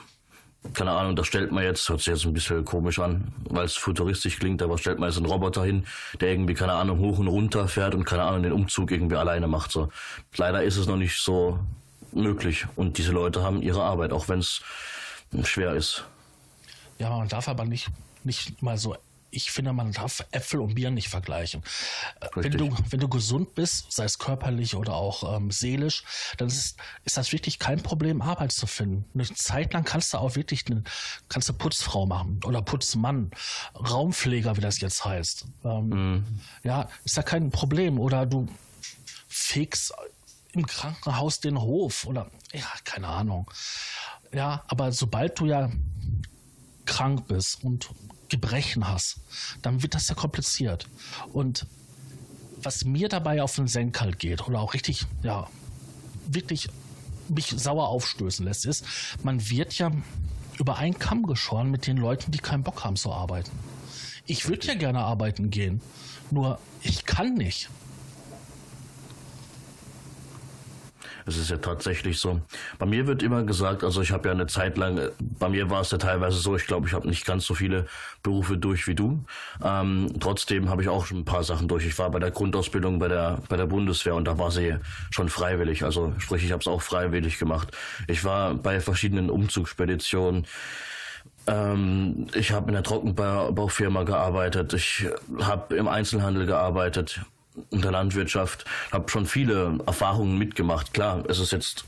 keine 0.76 0.92
Ahnung, 0.92 1.16
das 1.16 1.26
stellt 1.26 1.52
man 1.52 1.64
jetzt, 1.64 1.90
hört 1.90 2.00
sich 2.00 2.14
jetzt 2.14 2.26
ein 2.26 2.34
bisschen 2.34 2.64
komisch 2.64 3.00
an, 3.00 3.34
weil 3.50 3.66
es 3.66 3.76
futuristisch 3.76 4.38
klingt, 4.38 4.62
aber 4.62 4.78
stellt 4.78 5.00
man 5.00 5.10
jetzt 5.10 5.18
einen 5.18 5.26
Roboter 5.26 5.64
hin, 5.64 5.88
der 6.22 6.30
irgendwie, 6.30 6.54
keine 6.54 6.74
Ahnung, 6.74 7.00
hoch 7.00 7.18
und 7.18 7.28
runter 7.28 7.68
fährt 7.68 7.96
und 7.96 8.04
keine 8.04 8.22
Ahnung, 8.22 8.44
den 8.44 8.52
Umzug 8.52 8.92
irgendwie 8.92 9.16
alleine 9.16 9.48
macht. 9.48 9.72
So. 9.72 9.90
Leider 10.36 10.62
ist 10.62 10.78
es 10.78 10.86
noch 10.86 10.98
nicht 10.98 11.20
so 11.20 11.60
möglich. 12.12 12.68
Und 12.76 13.00
diese 13.00 13.14
Leute 13.14 13.42
haben 13.42 13.64
ihre 13.64 13.82
Arbeit, 13.82 14.12
auch 14.12 14.30
wenn 14.30 14.40
es 14.40 14.62
schwer 15.44 15.74
ist. 15.74 16.06
Ja, 17.00 17.10
man 17.10 17.28
darf 17.30 17.48
aber 17.48 17.66
nicht, 17.66 17.88
nicht 18.24 18.62
mal 18.62 18.78
so 18.78 18.96
ich 19.30 19.52
finde, 19.52 19.74
man 19.74 19.92
darf 19.92 20.26
Äpfel 20.32 20.60
und 20.62 20.76
Bier 20.76 20.92
nicht 20.92 21.10
vergleichen. 21.10 21.64
Äh, 22.22 22.28
wenn 22.36 22.52
du, 22.52 22.76
wenn 22.90 23.00
du 23.00 23.10
gesund 23.10 23.56
bist, 23.56 23.92
sei 23.92 24.06
es 24.06 24.20
körperlich 24.20 24.76
oder 24.76 24.94
auch 24.94 25.36
ähm, 25.36 25.52
seelisch, 25.52 26.04
dann 26.38 26.48
ist, 26.48 26.78
ist 27.04 27.18
das 27.18 27.32
wirklich 27.32 27.60
kein 27.60 27.84
Problem, 27.84 28.22
Arbeit 28.22 28.52
zu 28.52 28.68
finden. 28.68 29.06
Eine 29.14 29.26
Zeit 29.34 29.74
lang 29.74 29.84
kannst 29.84 30.14
du 30.14 30.18
auch 30.18 30.36
wirklich 30.36 30.66
eine, 30.70 30.84
kannst 31.30 31.50
du 31.50 31.54
Putzfrau 31.54 32.06
machen 32.06 32.40
oder 32.46 32.62
Putzmann, 32.62 33.32
Raumpfleger, 33.76 34.58
wie 34.58 34.62
das 34.62 34.80
jetzt 34.80 35.04
heißt. 35.04 35.46
Ähm, 35.64 35.90
mhm. 35.90 36.26
Ja, 36.64 36.90
ist 37.04 37.18
ja 37.18 37.24
kein 37.24 37.52
Problem. 37.52 38.00
Oder 38.00 38.26
du 38.26 38.48
fegst 39.28 39.94
im 40.54 40.66
Krankenhaus 40.66 41.40
den 41.40 41.62
Hof 41.62 42.06
oder 42.06 42.32
ja, 42.54 42.66
keine 42.84 43.08
Ahnung. 43.08 43.50
Ja, 44.34 44.64
aber 44.68 44.92
sobald 44.92 45.40
du 45.40 45.46
ja 45.46 45.70
krank 46.86 47.28
bist 47.28 47.64
und 47.64 47.90
Gebrechen 48.30 48.88
hast, 48.88 49.20
dann 49.62 49.82
wird 49.82 49.96
das 49.96 50.08
ja 50.10 50.16
kompliziert. 50.16 50.88
Und 51.34 51.66
was 52.62 52.86
mir 52.86 53.10
dabei 53.10 53.42
auf 53.42 53.56
den 53.56 53.68
Senkel 53.68 54.14
geht 54.14 54.48
oder 54.48 54.60
auch 54.60 54.74
richtig, 54.74 55.06
ja, 55.24 55.48
wirklich 56.28 56.70
mich 57.30 57.48
sauer 57.48 57.88
aufstößen 57.90 58.46
lässt, 58.46 58.66
ist, 58.66 58.86
man 59.24 59.50
wird 59.50 59.78
ja 59.78 59.92
über 60.60 60.78
einen 60.78 60.98
Kamm 60.98 61.24
geschoren 61.24 61.70
mit 61.70 61.88
den 61.88 61.98
Leuten, 61.98 62.32
die 62.32 62.40
keinen 62.40 62.64
Bock 62.64 62.84
haben 62.84 62.96
zu 62.96 63.12
arbeiten. 63.12 63.52
Ich 64.26 64.48
würde 64.48 64.68
ja 64.68 64.74
gerne 64.74 65.00
arbeiten 65.00 65.50
gehen, 65.50 65.82
nur 66.32 66.60
ich 66.82 67.06
kann 67.06 67.36
nicht. 67.36 67.70
Es 71.28 71.36
ist 71.36 71.50
ja 71.50 71.58
tatsächlich 71.58 72.20
so. 72.20 72.40
Bei 72.80 72.86
mir 72.86 73.06
wird 73.06 73.22
immer 73.22 73.44
gesagt, 73.44 73.84
also 73.84 74.02
ich 74.02 74.12
habe 74.12 74.30
ja 74.30 74.34
eine 74.34 74.48
Zeit 74.48 74.78
lang, 74.78 75.10
bei 75.20 75.50
mir 75.50 75.70
war 75.70 75.82
es 75.82 75.92
ja 75.92 75.98
teilweise 75.98 76.38
so, 76.38 76.56
ich 76.56 76.66
glaube, 76.66 76.88
ich 76.88 76.94
habe 76.94 77.06
nicht 77.06 77.26
ganz 77.26 77.46
so 77.46 77.54
viele 77.54 77.86
Berufe 78.24 78.58
durch 78.58 78.88
wie 78.88 78.96
du. 78.96 79.26
Ähm, 79.62 80.08
trotzdem 80.22 80.70
habe 80.70 80.82
ich 80.82 80.88
auch 80.88 81.06
schon 81.06 81.20
ein 81.20 81.26
paar 81.26 81.44
Sachen 81.44 81.68
durch. 81.68 81.86
Ich 81.86 82.00
war 82.00 82.10
bei 82.12 82.20
der 82.20 82.32
Grundausbildung 82.32 82.98
bei 82.98 83.10
der, 83.10 83.40
bei 83.50 83.58
der 83.58 83.66
Bundeswehr 83.66 84.16
und 84.16 84.26
da 84.26 84.38
war 84.38 84.52
sie 84.52 84.78
schon 85.12 85.28
freiwillig. 85.28 85.84
Also 85.84 86.14
sprich, 86.18 86.46
ich 86.46 86.54
habe 86.54 86.62
es 86.62 86.68
auch 86.68 86.82
freiwillig 86.82 87.40
gemacht. 87.40 87.76
Ich 88.08 88.24
war 88.24 88.54
bei 88.54 88.80
verschiedenen 88.80 89.30
Umzugsspeditionen. 89.30 90.48
Ähm, 91.46 92.28
ich 92.36 92.54
habe 92.54 92.70
in 92.70 92.74
der 92.74 92.84
Trockenbaufirma 92.84 94.04
gearbeitet. 94.04 94.74
Ich 94.74 95.08
habe 95.42 95.76
im 95.76 95.90
Einzelhandel 95.90 96.46
gearbeitet 96.46 97.22
in 97.72 97.82
der 97.82 97.92
Landwirtschaft, 97.92 98.66
habe 98.92 99.10
schon 99.10 99.26
viele 99.26 99.80
Erfahrungen 99.86 100.38
mitgemacht. 100.38 100.94
Klar, 100.94 101.24
es 101.28 101.40
ist 101.40 101.52
jetzt, 101.52 101.86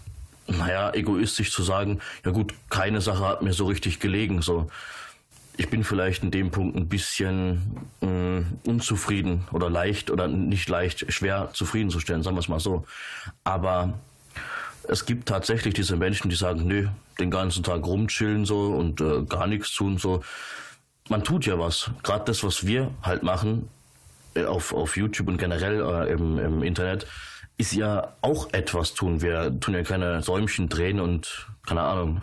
naja, 0.47 0.93
egoistisch 0.93 1.51
zu 1.51 1.63
sagen, 1.63 1.99
ja 2.25 2.31
gut, 2.31 2.53
keine 2.69 3.01
Sache 3.01 3.27
hat 3.27 3.41
mir 3.41 3.53
so 3.53 3.65
richtig 3.67 3.99
gelegen. 3.99 4.41
So, 4.41 4.69
ich 5.57 5.69
bin 5.69 5.83
vielleicht 5.83 6.23
in 6.23 6.31
dem 6.31 6.51
Punkt 6.51 6.77
ein 6.77 6.87
bisschen 6.87 7.89
mh, 8.01 8.09
mm, 8.09 8.45
unzufrieden 8.65 9.47
oder 9.51 9.69
leicht 9.69 10.09
oder 10.09 10.27
nicht 10.27 10.69
leicht, 10.69 11.11
schwer 11.11 11.49
zufriedenzustellen, 11.53 12.23
sagen 12.23 12.35
wir 12.35 12.41
es 12.41 12.47
mal 12.47 12.59
so. 12.59 12.85
Aber 13.43 13.99
es 14.87 15.05
gibt 15.05 15.27
tatsächlich 15.27 15.73
diese 15.73 15.97
Menschen, 15.97 16.29
die 16.29 16.35
sagen, 16.35 16.65
nö, 16.65 16.87
den 17.19 17.29
ganzen 17.29 17.63
Tag 17.63 17.85
rumchillen 17.85 18.45
so 18.45 18.67
und 18.67 19.01
äh, 19.01 19.23
gar 19.23 19.47
nichts 19.47 19.75
tun 19.75 19.97
so. 19.97 20.23
Man 21.09 21.23
tut 21.23 21.45
ja 21.45 21.59
was. 21.59 21.91
Gerade 22.03 22.25
das, 22.25 22.43
was 22.43 22.65
wir 22.65 22.91
halt 23.01 23.23
machen, 23.23 23.67
auf, 24.45 24.73
auf 24.73 24.97
YouTube 24.97 25.27
und 25.27 25.37
generell 25.37 25.81
äh, 25.81 26.11
im, 26.11 26.37
im 26.37 26.63
Internet 26.63 27.07
ist 27.57 27.73
ja 27.73 28.15
auch 28.21 28.53
etwas 28.53 28.93
tun. 28.93 29.21
Wir 29.21 29.59
tun 29.59 29.73
ja 29.73 29.83
keine 29.83 30.21
Säumchen 30.21 30.69
drehen 30.69 30.99
und 30.99 31.47
keine 31.65 31.81
Ahnung. 31.81 32.21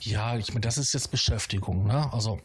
Ja, 0.00 0.36
ich 0.36 0.48
meine, 0.48 0.62
das 0.62 0.78
ist 0.78 0.94
jetzt 0.94 1.10
Beschäftigung, 1.10 1.86
ne? 1.86 2.12
Also 2.12 2.40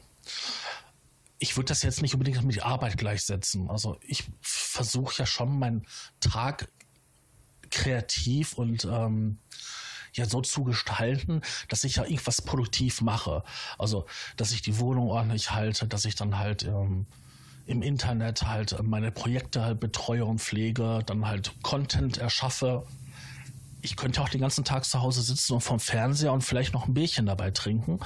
ich 1.39 1.55
würde 1.55 1.69
das 1.69 1.83
jetzt 1.83 2.01
nicht 2.01 2.13
unbedingt 2.13 2.43
mit 2.43 2.63
Arbeit 2.63 2.97
gleichsetzen. 2.97 3.69
Also 3.69 3.97
ich 4.01 4.25
versuche 4.41 5.19
ja 5.19 5.25
schon 5.25 5.57
meinen 5.57 5.85
Tag 6.19 6.69
kreativ 7.69 8.53
und 8.53 8.85
ähm, 8.85 9.39
ja 10.13 10.25
so 10.25 10.41
zu 10.41 10.63
gestalten, 10.63 11.41
dass 11.69 11.83
ich 11.83 11.97
ja 11.97 12.03
irgendwas 12.03 12.41
produktiv 12.41 13.01
mache. 13.01 13.43
Also 13.77 14.05
dass 14.35 14.51
ich 14.51 14.61
die 14.61 14.79
Wohnung 14.79 15.09
ordentlich 15.09 15.51
halte, 15.51 15.87
dass 15.87 16.05
ich 16.05 16.15
dann 16.15 16.37
halt 16.37 16.63
ähm, 16.63 17.05
im 17.67 17.81
Internet 17.81 18.43
halt 18.43 18.81
meine 18.81 19.11
Projekte 19.11 19.63
halt 19.63 19.79
betreue 19.79 20.25
und 20.25 20.39
pflege, 20.39 21.01
dann 21.05 21.27
halt 21.27 21.53
Content 21.61 22.17
erschaffe. 22.17 22.85
ich 23.81 23.95
könnte 23.95 24.21
auch 24.21 24.29
den 24.29 24.41
ganzen 24.41 24.65
Tag 24.65 24.85
zu 24.85 25.01
Hause 25.01 25.21
sitzen 25.21 25.53
und 25.53 25.61
vom 25.61 25.79
Fernseher 25.79 26.33
und 26.33 26.41
vielleicht 26.41 26.73
noch 26.73 26.87
ein 26.87 26.93
Bierchen 26.93 27.25
dabei 27.25 27.51
trinken. 27.51 27.99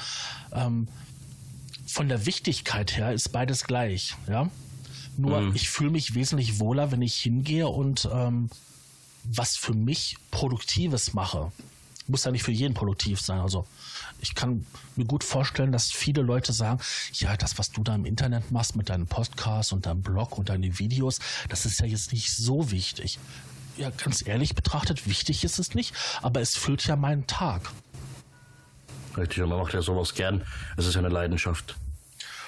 Ähm, 0.52 0.88
von 1.88 2.08
der 2.08 2.26
Wichtigkeit 2.26 2.96
her 2.98 3.14
ist 3.14 3.30
beides 3.30 3.64
gleich, 3.64 4.16
ja. 4.28 4.50
Nur 5.18 5.42
mhm. 5.42 5.56
ich 5.56 5.70
fühle 5.70 5.90
mich 5.90 6.16
wesentlich 6.16 6.60
wohler, 6.60 6.92
wenn 6.92 7.02
ich 7.02 7.16
hingehe 7.16 7.68
und 7.68 8.08
ähm, 8.12 8.50
was 9.24 9.58
für 9.58 9.74
mich 9.74 10.18
Produktives 10.32 11.14
mache. 11.14 11.52
Muss 12.08 12.24
ja 12.24 12.32
nicht 12.32 12.44
für 12.44 12.52
jeden 12.52 12.74
produktiv 12.74 13.22
sein. 13.22 13.40
Also 13.40 13.68
ich 14.22 14.36
kann 14.36 14.66
mir 14.96 15.06
gut 15.06 15.24
vorstellen, 15.24 15.72
dass 15.72 15.92
viele 15.92 16.22
Leute 16.22 16.54
sagen, 16.54 16.80
ja, 17.14 17.36
das, 17.38 17.58
was 17.58 17.72
du 17.72 17.84
da 17.84 17.96
im 17.96 18.06
Internet 18.06 18.52
machst 18.52 18.76
mit 18.76 18.90
deinem 18.90 19.08
Podcast 19.08 19.74
und 19.74 19.86
deinem 19.86 20.02
Blog 20.02 20.38
und 20.38 20.50
deinen 20.50 20.80
Videos, 20.80 21.20
das 21.50 21.66
ist 21.66 21.80
ja 21.80 21.86
jetzt 21.86 22.14
nicht 22.14 22.32
so 22.32 22.72
wichtig. 22.72 23.20
Ja, 23.78 23.90
ganz 23.90 24.26
ehrlich 24.26 24.56
betrachtet, 24.56 25.08
wichtig 25.08 25.44
ist 25.44 25.60
es 25.60 25.74
nicht, 25.74 25.94
aber 26.22 26.42
es 26.42 26.56
füllt 26.56 26.86
ja 26.86 26.96
meinen 26.96 27.26
Tag. 27.28 27.72
Richtig, 29.18 29.44
und 29.44 29.50
man 29.50 29.60
macht 29.60 29.74
ja 29.74 29.82
sowas 29.82 30.14
gern. 30.14 30.46
Es 30.78 30.86
ist 30.86 30.94
ja 30.94 31.00
eine 31.00 31.10
Leidenschaft. 31.10 31.76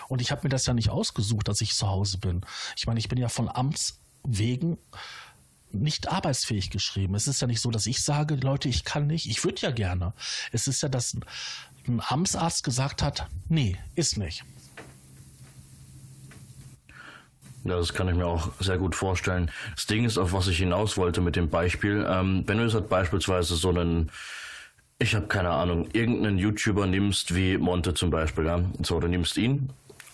Und 0.07 0.21
ich 0.21 0.31
habe 0.31 0.41
mir 0.43 0.49
das 0.49 0.65
ja 0.65 0.73
nicht 0.73 0.89
ausgesucht, 0.89 1.47
dass 1.47 1.61
ich 1.61 1.73
zu 1.73 1.87
Hause 1.87 2.17
bin. 2.17 2.41
Ich 2.77 2.87
meine, 2.87 2.99
ich 2.99 3.09
bin 3.09 3.17
ja 3.17 3.29
von 3.29 3.49
Amts 3.49 3.99
wegen 4.23 4.77
nicht 5.73 6.09
arbeitsfähig 6.09 6.69
geschrieben. 6.69 7.15
Es 7.15 7.27
ist 7.27 7.41
ja 7.41 7.47
nicht 7.47 7.61
so, 7.61 7.71
dass 7.71 7.85
ich 7.85 8.03
sage, 8.03 8.35
Leute, 8.35 8.69
ich 8.69 8.83
kann 8.83 9.07
nicht, 9.07 9.29
ich 9.29 9.43
würde 9.43 9.61
ja 9.61 9.71
gerne. 9.71 10.13
Es 10.51 10.67
ist 10.67 10.81
ja, 10.81 10.89
dass 10.89 11.15
ein 11.87 12.01
Amtsarzt 12.07 12.63
gesagt 12.63 13.01
hat, 13.01 13.27
nee, 13.49 13.77
ist 13.95 14.17
nicht. 14.17 14.43
Ja, 17.65 17.77
das 17.77 17.93
kann 17.93 18.09
ich 18.09 18.15
mir 18.15 18.27
auch 18.27 18.51
sehr 18.59 18.77
gut 18.77 18.93
vorstellen. 18.93 19.49
Das 19.75 19.85
Ding 19.85 20.03
ist, 20.03 20.17
auf 20.17 20.33
was 20.33 20.47
ich 20.47 20.57
hinaus 20.57 20.97
wollte 20.97 21.21
mit 21.21 21.35
dem 21.35 21.49
Beispiel. 21.49 22.05
Ähm, 22.07 22.43
wenn 22.45 22.57
du 22.57 22.63
jetzt 22.65 22.73
halt 22.73 22.89
beispielsweise 22.89 23.55
so 23.55 23.69
einen, 23.69 24.11
ich 24.99 25.15
habe 25.15 25.27
keine 25.27 25.51
Ahnung, 25.51 25.87
irgendeinen 25.93 26.37
YouTuber 26.37 26.87
nimmst, 26.87 27.35
wie 27.35 27.57
Monte 27.57 27.93
zum 27.93 28.09
Beispiel, 28.09 28.45
ja, 28.45 28.61
so, 28.81 28.99
du 28.99 29.07
nimmst 29.07 29.37
ihn 29.37 29.69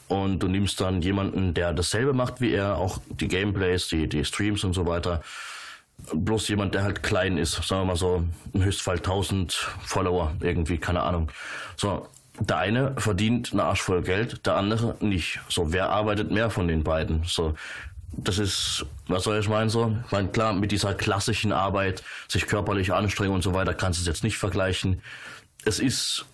und 0.10 0.40
du 0.40 0.48
nimmst 0.48 0.82
dann 0.82 1.02
jemanden, 1.02 1.54
der 1.54 1.72
dasselbe 1.72 2.14
macht 2.14 2.42
wie 2.42 2.52
er, 2.52 2.78
auch 2.78 3.00
die 3.10 3.28
Gameplays, 3.28 3.88
die, 3.88 4.10
die 4.10 4.26
Streams 4.26 4.64
und 4.64 4.74
so 4.74 4.86
weiter. 4.86 5.22
Bloß 6.14 6.48
jemand, 6.48 6.74
der 6.74 6.84
halt 6.84 7.04
klein 7.04 7.38
ist, 7.38 7.54
sagen 7.54 7.82
wir 7.82 7.86
mal 7.86 7.96
so, 7.96 8.24
im 8.54 8.64
Höchstfall 8.64 8.98
1000 8.98 9.54
Follower 9.86 10.34
irgendwie, 10.42 10.78
keine 10.78 11.02
Ahnung. 11.04 11.32
So, 11.78 12.08
der 12.40 12.58
eine 12.58 12.96
verdient 12.98 13.54
eine 13.54 13.64
Arsch 13.64 13.82
voll 13.82 14.02
Geld, 14.02 14.46
der 14.46 14.56
andere 14.56 14.96
nicht. 15.00 15.40
So, 15.48 15.72
wer 15.74 15.90
arbeitet 15.90 16.32
mehr 16.32 16.50
von 16.50 16.68
den 16.68 16.84
beiden? 16.84 17.24
So, 17.26 17.54
das 18.12 18.40
ist, 18.40 18.86
was 19.08 19.24
soll 19.24 19.40
ich 19.40 19.48
meinen 19.48 19.70
so? 19.70 19.96
Ich 20.06 20.12
meine, 20.12 20.30
klar, 20.30 20.54
mit 20.54 20.72
dieser 20.72 20.96
klassischen 20.96 21.52
Arbeit, 21.52 22.04
sich 22.28 22.48
körperlich 22.48 22.94
anstrengen 22.94 23.34
und 23.34 23.44
so 23.44 23.54
weiter, 23.54 23.76
kannst 23.76 24.00
du 24.00 24.02
es 24.02 24.08
jetzt 24.08 24.24
nicht 24.24 24.38
vergleichen. 24.38 25.02
Es 25.66 25.80
ist, 25.80 26.26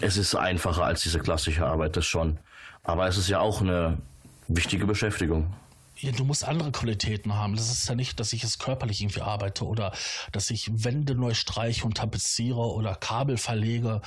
es 0.00 0.16
ist 0.16 0.34
einfacher 0.34 0.84
als 0.84 1.02
diese 1.02 1.20
klassische 1.20 1.64
Arbeit, 1.64 1.96
das 1.96 2.06
schon. 2.06 2.38
Aber 2.84 3.08
es 3.08 3.16
ist 3.16 3.28
ja 3.28 3.40
auch 3.40 3.60
eine 3.60 3.98
wichtige 4.46 4.86
Beschäftigung. 4.86 5.52
Ja, 5.96 6.12
du 6.12 6.24
musst 6.24 6.44
andere 6.44 6.72
Qualitäten 6.72 7.34
haben. 7.34 7.56
Das 7.56 7.70
ist 7.70 7.88
ja 7.88 7.94
nicht, 7.94 8.18
dass 8.20 8.32
ich 8.32 8.44
es 8.44 8.58
körperlich 8.58 9.00
irgendwie 9.00 9.22
arbeite 9.22 9.64
oder 9.64 9.92
dass 10.32 10.50
ich 10.50 10.84
Wände 10.84 11.14
neu 11.14 11.34
streiche 11.34 11.84
und 11.84 11.96
tapeziere 11.96 12.58
oder 12.58 12.94
Kabel 12.94 13.36
verlege. 13.36 14.02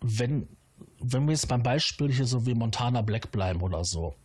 Wenn, 0.00 0.48
wenn 1.00 1.26
wir 1.26 1.32
jetzt 1.32 1.48
beim 1.48 1.62
Beispiel 1.62 2.12
hier 2.12 2.26
so 2.26 2.46
wie 2.46 2.54
Montana 2.54 3.02
Black 3.02 3.30
bleiben 3.30 3.60
oder 3.60 3.84
so, 3.84 4.16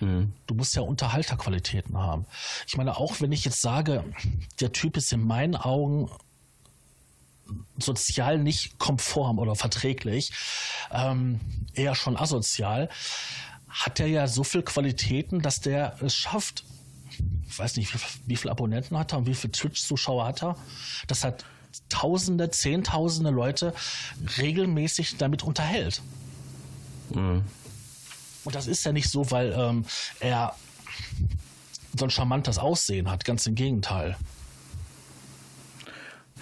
mhm. 0.00 0.34
du 0.46 0.54
musst 0.54 0.76
ja 0.76 0.82
Unterhalterqualitäten 0.82 1.96
haben. 1.96 2.26
Ich 2.66 2.76
meine, 2.76 2.96
auch 2.96 3.20
wenn 3.20 3.32
ich 3.32 3.44
jetzt 3.44 3.62
sage, 3.62 4.04
der 4.60 4.72
Typ 4.72 4.96
ist 4.96 5.12
in 5.12 5.26
meinen 5.26 5.56
Augen 5.56 6.10
sozial 7.78 8.38
nicht 8.38 8.78
konform 8.78 9.38
oder 9.38 9.54
verträglich, 9.54 10.32
ähm, 10.92 11.40
eher 11.74 11.94
schon 11.94 12.16
asozial, 12.16 12.88
hat 13.68 14.00
er 14.00 14.06
ja 14.06 14.26
so 14.26 14.44
viele 14.44 14.64
Qualitäten, 14.64 15.40
dass 15.40 15.60
der 15.60 15.96
es 16.02 16.14
schafft, 16.14 16.64
ich 17.48 17.58
weiß 17.58 17.76
nicht, 17.76 17.94
wie, 17.94 17.98
wie 18.26 18.36
viele 18.36 18.52
Abonnenten 18.52 18.98
hat 18.98 19.12
er 19.12 19.18
und 19.18 19.26
wie 19.26 19.34
viele 19.34 19.52
Twitch-Zuschauer 19.52 20.26
hat 20.26 20.42
er, 20.42 20.56
das 21.06 21.24
hat 21.24 21.44
Tausende, 21.90 22.50
Zehntausende 22.50 23.30
Leute 23.30 23.74
regelmäßig 24.38 25.16
damit 25.16 25.42
unterhält. 25.42 26.02
Mhm. 27.14 27.44
Und 28.44 28.54
das 28.54 28.66
ist 28.66 28.84
ja 28.84 28.92
nicht 28.92 29.10
so, 29.10 29.30
weil 29.30 29.52
ähm, 29.52 29.84
er 30.20 30.54
so 31.96 32.06
ein 32.06 32.10
charmantes 32.10 32.58
Aussehen 32.58 33.10
hat, 33.10 33.24
ganz 33.24 33.46
im 33.46 33.54
Gegenteil. 33.54 34.16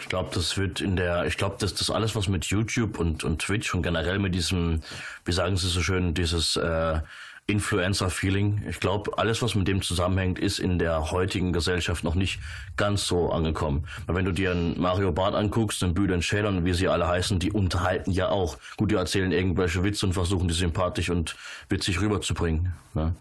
Ich 0.00 0.08
glaube, 0.08 0.30
das 0.34 0.56
wird 0.56 0.80
in 0.80 0.96
der, 0.96 1.26
ich 1.26 1.36
glaube, 1.36 1.56
dass 1.58 1.74
das 1.74 1.90
alles, 1.90 2.14
was 2.14 2.28
mit 2.28 2.46
YouTube 2.46 2.98
und, 2.98 3.24
und 3.24 3.40
Twitch 3.40 3.74
und 3.74 3.82
generell 3.82 4.18
mit 4.18 4.34
diesem, 4.34 4.82
wie 5.24 5.32
sagen 5.32 5.56
Sie 5.56 5.68
so 5.68 5.80
schön, 5.82 6.14
dieses 6.14 6.56
äh, 6.56 7.00
Influencer-Feeling, 7.48 8.64
ich 8.68 8.80
glaube, 8.80 9.18
alles, 9.18 9.40
was 9.40 9.54
mit 9.54 9.68
dem 9.68 9.80
zusammenhängt, 9.80 10.38
ist 10.38 10.58
in 10.58 10.80
der 10.80 11.12
heutigen 11.12 11.52
Gesellschaft 11.52 12.02
noch 12.02 12.16
nicht 12.16 12.40
ganz 12.76 13.06
so 13.06 13.30
angekommen. 13.30 13.86
Weil 14.06 14.16
wenn 14.16 14.24
du 14.24 14.32
dir 14.32 14.50
einen 14.50 14.80
Mario 14.80 15.12
Barth 15.12 15.34
anguckst, 15.34 15.82
einen 15.84 15.94
Bülent 15.94 16.24
Schälern, 16.24 16.64
wie 16.64 16.74
sie 16.74 16.88
alle 16.88 17.06
heißen, 17.06 17.38
die 17.38 17.52
unterhalten 17.52 18.10
ja 18.10 18.30
auch. 18.30 18.58
Gut, 18.76 18.90
die 18.90 18.96
erzählen 18.96 19.30
irgendwelche 19.30 19.84
Witze 19.84 20.06
und 20.06 20.12
versuchen 20.12 20.48
die 20.48 20.54
sympathisch 20.54 21.08
und 21.08 21.36
witzig 21.68 22.00
rüberzubringen. 22.00 22.72
Ne? 22.94 23.14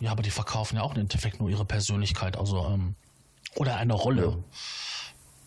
Ja, 0.00 0.12
aber 0.12 0.22
die 0.22 0.30
verkaufen 0.30 0.76
ja 0.76 0.82
auch 0.82 0.94
im 0.94 1.02
Endeffekt 1.02 1.38
nur 1.38 1.50
ihre 1.50 1.66
Persönlichkeit, 1.66 2.38
also 2.38 2.66
ähm, 2.66 2.94
oder 3.56 3.76
eine 3.76 3.92
Rolle. 3.92 4.22
Ja. 4.22 4.36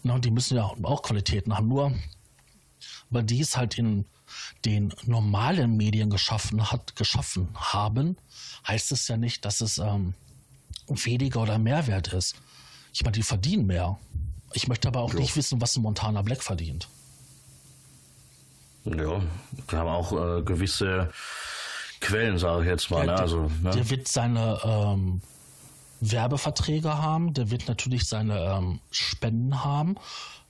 Na, 0.04 0.20
die 0.20 0.32
müssen 0.32 0.58
ja 0.58 0.70
auch 0.84 1.02
Qualitäten 1.02 1.56
haben. 1.56 1.68
Nur 1.68 1.94
weil 3.10 3.24
die 3.24 3.42
es 3.42 3.56
halt 3.56 3.78
in 3.78 4.06
den 4.66 4.94
normalen 5.06 5.78
Medien 5.78 6.10
geschaffen 6.10 6.72
hat, 6.72 6.96
geschaffen 6.96 7.50
haben, 7.54 8.18
heißt 8.68 8.92
es 8.92 9.08
ja 9.08 9.18
nicht, 9.18 9.46
dass 9.46 9.62
es 9.62 9.78
ähm, 9.78 10.14
weniger 10.88 11.42
oder 11.42 11.58
mehr 11.58 11.88
wert 11.88 12.12
ist. 12.14 12.36
Ich 12.94 13.04
meine, 13.04 13.14
die 13.14 13.24
verdienen 13.24 13.68
mehr. 13.68 13.98
Ich 14.54 14.68
möchte 14.68 14.88
aber 14.88 15.02
auch 15.02 15.14
jo. 15.14 15.20
nicht 15.20 15.36
wissen, 15.36 15.62
was 15.62 15.76
ein 15.76 15.82
Montana 15.82 16.22
Black 16.22 16.44
verdient. 16.44 16.88
Ja, 18.86 19.22
wir 19.70 19.80
haben 19.80 19.90
auch 19.90 20.12
äh, 20.12 20.42
gewisse 20.44 21.12
Quellen, 22.02 22.38
sage 22.38 22.64
ich 22.64 22.70
jetzt 22.70 22.92
mal. 22.92 23.06
Ja, 23.06 23.14
ne? 23.14 23.20
also, 23.20 23.50
ne? 23.62 23.72
Der 23.72 23.90
wird 23.90 24.08
seine 24.08 24.60
ähm, 24.64 25.22
Werbeverträge 26.12 26.98
haben, 26.98 27.34
der 27.34 27.50
wird 27.50 27.68
natürlich 27.68 28.06
seine 28.06 28.40
ähm, 28.40 28.80
Spenden 28.92 29.64
haben. 29.64 29.96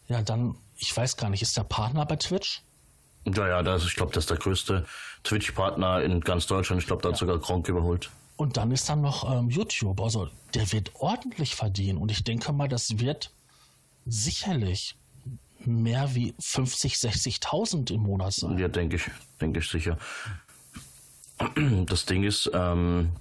Ja, 0.07 0.21
dann, 0.21 0.55
ich 0.77 0.95
weiß 0.95 1.17
gar 1.17 1.29
nicht, 1.29 1.41
ist 1.41 1.57
der 1.57 1.63
Partner 1.63 2.05
bei 2.05 2.15
Twitch? 2.15 2.61
Ja, 3.25 3.47
ja, 3.47 3.63
das, 3.63 3.85
ich 3.85 3.95
glaube, 3.95 4.11
das 4.13 4.25
ist 4.25 4.29
der 4.31 4.37
größte 4.37 4.85
Twitch-Partner 5.23 6.01
in 6.01 6.19
ganz 6.21 6.47
Deutschland. 6.47 6.81
Ich 6.81 6.87
glaube, 6.87 7.01
da 7.01 7.09
hat 7.09 7.15
ja. 7.15 7.19
sogar 7.19 7.39
Gronk 7.39 7.67
überholt. 7.69 8.09
Und 8.35 8.57
dann 8.57 8.71
ist 8.71 8.89
dann 8.89 9.01
noch 9.01 9.31
ähm, 9.31 9.49
YouTube. 9.49 10.01
Also 10.01 10.29
der 10.53 10.71
wird 10.71 10.91
ordentlich 10.95 11.55
verdienen. 11.55 11.97
Und 11.97 12.11
ich 12.11 12.23
denke 12.23 12.51
mal, 12.51 12.67
das 12.67 12.99
wird 12.99 13.31
sicherlich 14.05 14.95
mehr 15.65 16.13
wie 16.15 16.33
50, 16.39 16.95
60.000 16.95 17.93
im 17.93 18.01
Monat 18.01 18.33
sein. 18.33 18.57
Ja, 18.57 18.67
denke 18.67 18.97
ich, 18.97 19.03
denke 19.39 19.59
ich 19.59 19.69
sicher. 19.69 19.97
Das 21.85 22.05
Ding 22.05 22.23
ist, 22.23 22.51
ähm, 22.53 23.11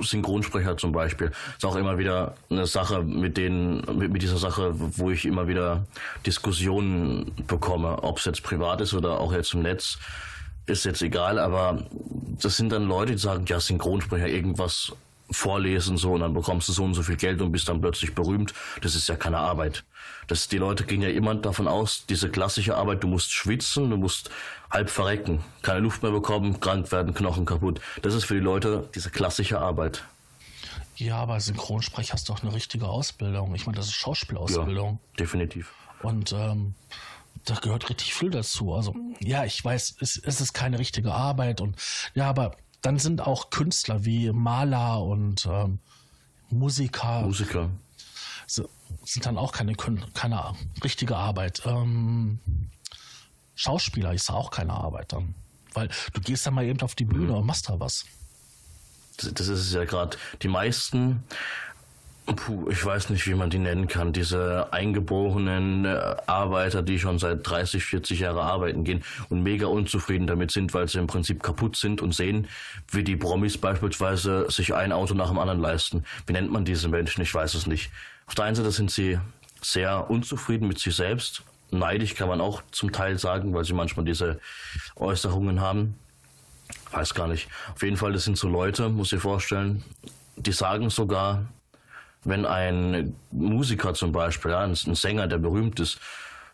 Synchronsprecher 0.00 0.76
zum 0.76 0.92
Beispiel. 0.92 1.30
Ist 1.56 1.64
auch 1.64 1.76
immer 1.76 1.98
wieder 1.98 2.34
eine 2.50 2.66
Sache 2.66 3.02
mit 3.02 3.36
denen, 3.36 3.82
mit, 3.96 4.22
dieser 4.22 4.38
Sache, 4.38 4.72
wo 4.74 5.10
ich 5.10 5.24
immer 5.24 5.48
wieder 5.48 5.86
Diskussionen 6.26 7.32
bekomme, 7.46 8.02
ob 8.02 8.18
es 8.18 8.24
jetzt 8.24 8.42
privat 8.42 8.80
ist 8.80 8.94
oder 8.94 9.20
auch 9.20 9.32
jetzt 9.32 9.54
im 9.54 9.62
Netz, 9.62 9.98
ist 10.66 10.84
jetzt 10.84 11.02
egal, 11.02 11.38
aber 11.38 11.82
das 12.42 12.56
sind 12.56 12.70
dann 12.70 12.86
Leute, 12.86 13.12
die 13.12 13.18
sagen, 13.18 13.44
ja, 13.46 13.58
Synchronsprecher, 13.58 14.28
irgendwas 14.28 14.92
vorlesen 15.30 15.96
so 15.96 16.12
und 16.12 16.20
dann 16.20 16.34
bekommst 16.34 16.68
du 16.68 16.72
so 16.72 16.84
und 16.84 16.94
so 16.94 17.02
viel 17.02 17.16
Geld 17.16 17.40
und 17.42 17.52
bist 17.52 17.68
dann 17.68 17.80
plötzlich 17.80 18.14
berühmt. 18.14 18.54
Das 18.82 18.94
ist 18.94 19.08
ja 19.08 19.16
keine 19.16 19.38
Arbeit. 19.38 19.84
Das, 20.26 20.48
die 20.48 20.58
Leute 20.58 20.84
gehen 20.84 21.02
ja 21.02 21.08
immer 21.08 21.34
davon 21.34 21.68
aus, 21.68 22.06
diese 22.06 22.30
klassische 22.30 22.76
Arbeit, 22.76 23.02
du 23.02 23.08
musst 23.08 23.32
schwitzen, 23.32 23.90
du 23.90 23.96
musst 23.96 24.30
halb 24.70 24.90
verrecken, 24.90 25.42
keine 25.62 25.80
Luft 25.80 26.02
mehr 26.02 26.12
bekommen, 26.12 26.60
krank 26.60 26.90
werden, 26.92 27.14
Knochen 27.14 27.44
kaputt. 27.44 27.80
Das 28.02 28.14
ist 28.14 28.24
für 28.24 28.34
die 28.34 28.40
Leute 28.40 28.88
diese 28.94 29.10
klassische 29.10 29.58
Arbeit. 29.58 30.04
Ja, 30.96 31.16
aber 31.18 31.40
Synchronsprecher 31.40 32.14
hast 32.14 32.28
doch 32.28 32.42
eine 32.42 32.52
richtige 32.52 32.86
Ausbildung. 32.86 33.54
Ich 33.54 33.66
meine, 33.66 33.76
das 33.76 33.86
ist 33.86 33.94
Schauspielausbildung. 33.94 34.98
Ja, 35.00 35.16
definitiv. 35.18 35.72
Und 36.02 36.32
ähm, 36.32 36.74
da 37.44 37.54
gehört 37.54 37.88
richtig 37.88 38.14
viel 38.14 38.30
dazu. 38.30 38.74
Also 38.74 38.94
ja, 39.20 39.44
ich 39.44 39.64
weiß, 39.64 39.96
es, 40.00 40.16
es 40.16 40.40
ist 40.40 40.52
keine 40.54 40.78
richtige 40.78 41.12
Arbeit 41.12 41.60
und 41.60 41.76
ja, 42.14 42.28
aber 42.28 42.56
dann 42.82 42.98
sind 42.98 43.20
auch 43.20 43.50
Künstler 43.50 44.04
wie 44.04 44.30
Maler 44.32 45.02
und 45.02 45.46
ähm, 45.46 45.78
Musiker. 46.50 47.22
Musiker. 47.22 47.70
Sind 48.46 49.26
dann 49.26 49.36
auch 49.36 49.52
keine, 49.52 49.74
keine 49.74 50.54
richtige 50.82 51.16
Arbeit. 51.16 51.62
Ähm, 51.66 52.38
Schauspieler 53.54 54.14
ist 54.14 54.30
auch 54.30 54.50
keine 54.50 54.72
Arbeit 54.72 55.12
dann. 55.12 55.34
Weil 55.74 55.88
du 56.12 56.20
gehst 56.20 56.46
dann 56.46 56.54
mal 56.54 56.64
eben 56.64 56.80
auf 56.80 56.94
die 56.94 57.04
Bühne 57.04 57.32
mhm. 57.32 57.38
und 57.38 57.46
machst 57.46 57.68
da 57.68 57.78
was. 57.78 58.04
Das, 59.18 59.34
das 59.34 59.48
ist 59.48 59.74
ja 59.74 59.84
gerade 59.84 60.16
die 60.42 60.48
meisten 60.48 61.24
Puh, 62.36 62.68
ich 62.68 62.84
weiß 62.84 63.08
nicht, 63.08 63.26
wie 63.26 63.34
man 63.34 63.48
die 63.48 63.58
nennen 63.58 63.88
kann. 63.88 64.12
Diese 64.12 64.70
eingeborenen 64.70 65.86
äh, 65.86 66.16
Arbeiter, 66.26 66.82
die 66.82 66.98
schon 66.98 67.18
seit 67.18 67.48
30, 67.48 67.82
40 67.82 68.20
Jahren 68.20 68.36
arbeiten 68.36 68.84
gehen 68.84 69.02
und 69.30 69.42
mega 69.42 69.66
unzufrieden 69.66 70.26
damit 70.26 70.50
sind, 70.50 70.74
weil 70.74 70.88
sie 70.88 70.98
im 70.98 71.06
Prinzip 71.06 71.42
kaputt 71.42 71.76
sind 71.76 72.02
und 72.02 72.14
sehen, 72.14 72.46
wie 72.90 73.02
die 73.02 73.16
Promis 73.16 73.56
beispielsweise 73.56 74.50
sich 74.50 74.74
ein 74.74 74.92
Auto 74.92 75.14
nach 75.14 75.28
dem 75.28 75.38
anderen 75.38 75.60
leisten. 75.60 76.04
Wie 76.26 76.34
nennt 76.34 76.52
man 76.52 76.66
diese 76.66 76.88
Menschen? 76.88 77.22
Ich 77.22 77.34
weiß 77.34 77.54
es 77.54 77.66
nicht. 77.66 77.90
Auf 78.26 78.34
der 78.34 78.44
einen 78.44 78.56
Seite 78.56 78.72
sind 78.72 78.90
sie 78.90 79.18
sehr 79.62 80.10
unzufrieden 80.10 80.68
mit 80.68 80.78
sich 80.78 80.94
selbst. 80.94 81.42
Neidig 81.70 82.14
kann 82.14 82.28
man 82.28 82.42
auch 82.42 82.62
zum 82.72 82.92
Teil 82.92 83.18
sagen, 83.18 83.54
weil 83.54 83.64
sie 83.64 83.72
manchmal 83.72 84.04
diese 84.04 84.38
Äußerungen 84.96 85.62
haben. 85.62 85.98
Weiß 86.90 87.14
gar 87.14 87.26
nicht. 87.26 87.48
Auf 87.74 87.82
jeden 87.82 87.96
Fall, 87.96 88.12
das 88.12 88.24
sind 88.24 88.36
so 88.36 88.48
Leute, 88.48 88.90
muss 88.90 89.14
ich 89.14 89.20
vorstellen, 89.20 89.82
die 90.36 90.52
sagen 90.52 90.90
sogar, 90.90 91.46
wenn 92.28 92.46
ein 92.46 93.14
Musiker 93.30 93.94
zum 93.94 94.12
Beispiel, 94.12 94.50
ja, 94.50 94.60
ein 94.60 94.74
Sänger, 94.74 95.26
der 95.26 95.38
berühmt 95.38 95.80
ist, 95.80 95.98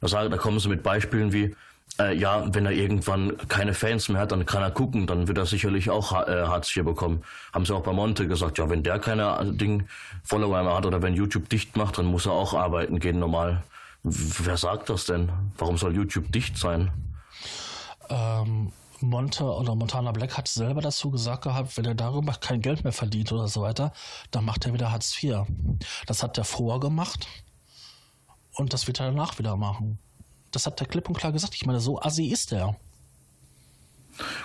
da, 0.01 0.29
da 0.29 0.37
kommen 0.37 0.59
sie 0.61 0.69
mit 0.69 0.83
Beispielen 0.83 1.33
wie, 1.33 1.55
äh, 1.99 2.15
ja, 2.17 2.45
wenn 2.53 2.67
er 2.67 2.73
irgendwann 2.73 3.37
keine 3.49 3.75
Fans 3.75 4.09
mehr 4.09 4.21
hat, 4.21 4.33
dann 4.33 4.47
kann 4.47 4.63
er 4.63 4.71
gucken, 4.71 5.07
dann 5.07 5.29
wird 5.29 5.39
er 5.39 5.47
sicherlich 5.47 5.91
auch 5.91 6.13
äh, 6.13 6.47
Hartz 6.47 6.75
IV 6.77 6.85
bekommen. 6.85 7.23
Haben 7.53 7.65
sie 7.65 7.75
auch 7.75 7.83
bei 7.83 7.93
Monte 7.93 8.27
gesagt, 8.27 8.59
ja, 8.59 8.69
wenn 8.69 8.83
der 8.83 8.99
keine 8.99 9.39
äh, 9.39 9.53
Ding 9.53 9.89
Follower 10.25 10.63
mehr 10.63 10.75
hat 10.75 10.87
oder 10.87 11.03
wenn 11.03 11.15
YouTube 11.15 11.49
dicht 11.49 11.77
macht, 11.77 11.99
dann 11.99 12.07
muss 12.07 12.27
er 12.27 12.33
auch 12.33 12.55
arbeiten 12.55 12.99
gehen 12.99 13.19
normal. 13.19 13.63
Wer 14.03 14.57
sagt 14.57 14.91
das 14.91 15.07
denn? 15.07 15.31
Warum 15.57 15.79
soll 15.79 15.95
YouTube 15.95 16.31
dicht 16.31 16.59
sein? 16.59 16.91
Ähm, 18.11 18.73
Monte 19.01 19.45
oder 19.45 19.75
Montana 19.75 20.13
Black 20.13 20.37
hat 20.37 20.49
selber 20.49 20.81
dazu 20.81 21.11
gesagt 21.11 21.45
gehabt, 21.45 21.77
wenn 21.77 21.85
er 21.85 21.95
darüber 21.95 22.33
kein 22.35 22.61
Geld 22.61 22.85
mehr 22.85 22.93
verdient 22.93 23.33
oder 23.33 23.49
so 23.49 23.63
weiter, 23.63 23.93
dann 24.31 24.45
macht 24.45 24.65
er 24.67 24.73
wieder 24.73 24.91
Hartz 24.91 25.23
IV. 25.23 25.47
Das 26.07 26.23
hat 26.23 26.39
er 26.39 26.45
vorher 26.45 26.81
gemacht 26.81 27.27
und 28.55 28.73
das 28.73 28.87
wird 28.87 29.01
er 29.01 29.07
danach 29.07 29.39
wieder 29.39 29.57
machen. 29.57 29.99
Das 30.51 30.67
hat 30.67 30.81
er 30.81 30.87
klipp 30.87 31.09
und 31.09 31.19
klar 31.19 31.33
gesagt. 31.33 31.55
Ich 31.55 31.67
meine, 31.67 31.81
so 31.81 32.01
assi 32.01 32.27
ist 32.27 32.53
er. 32.53 32.77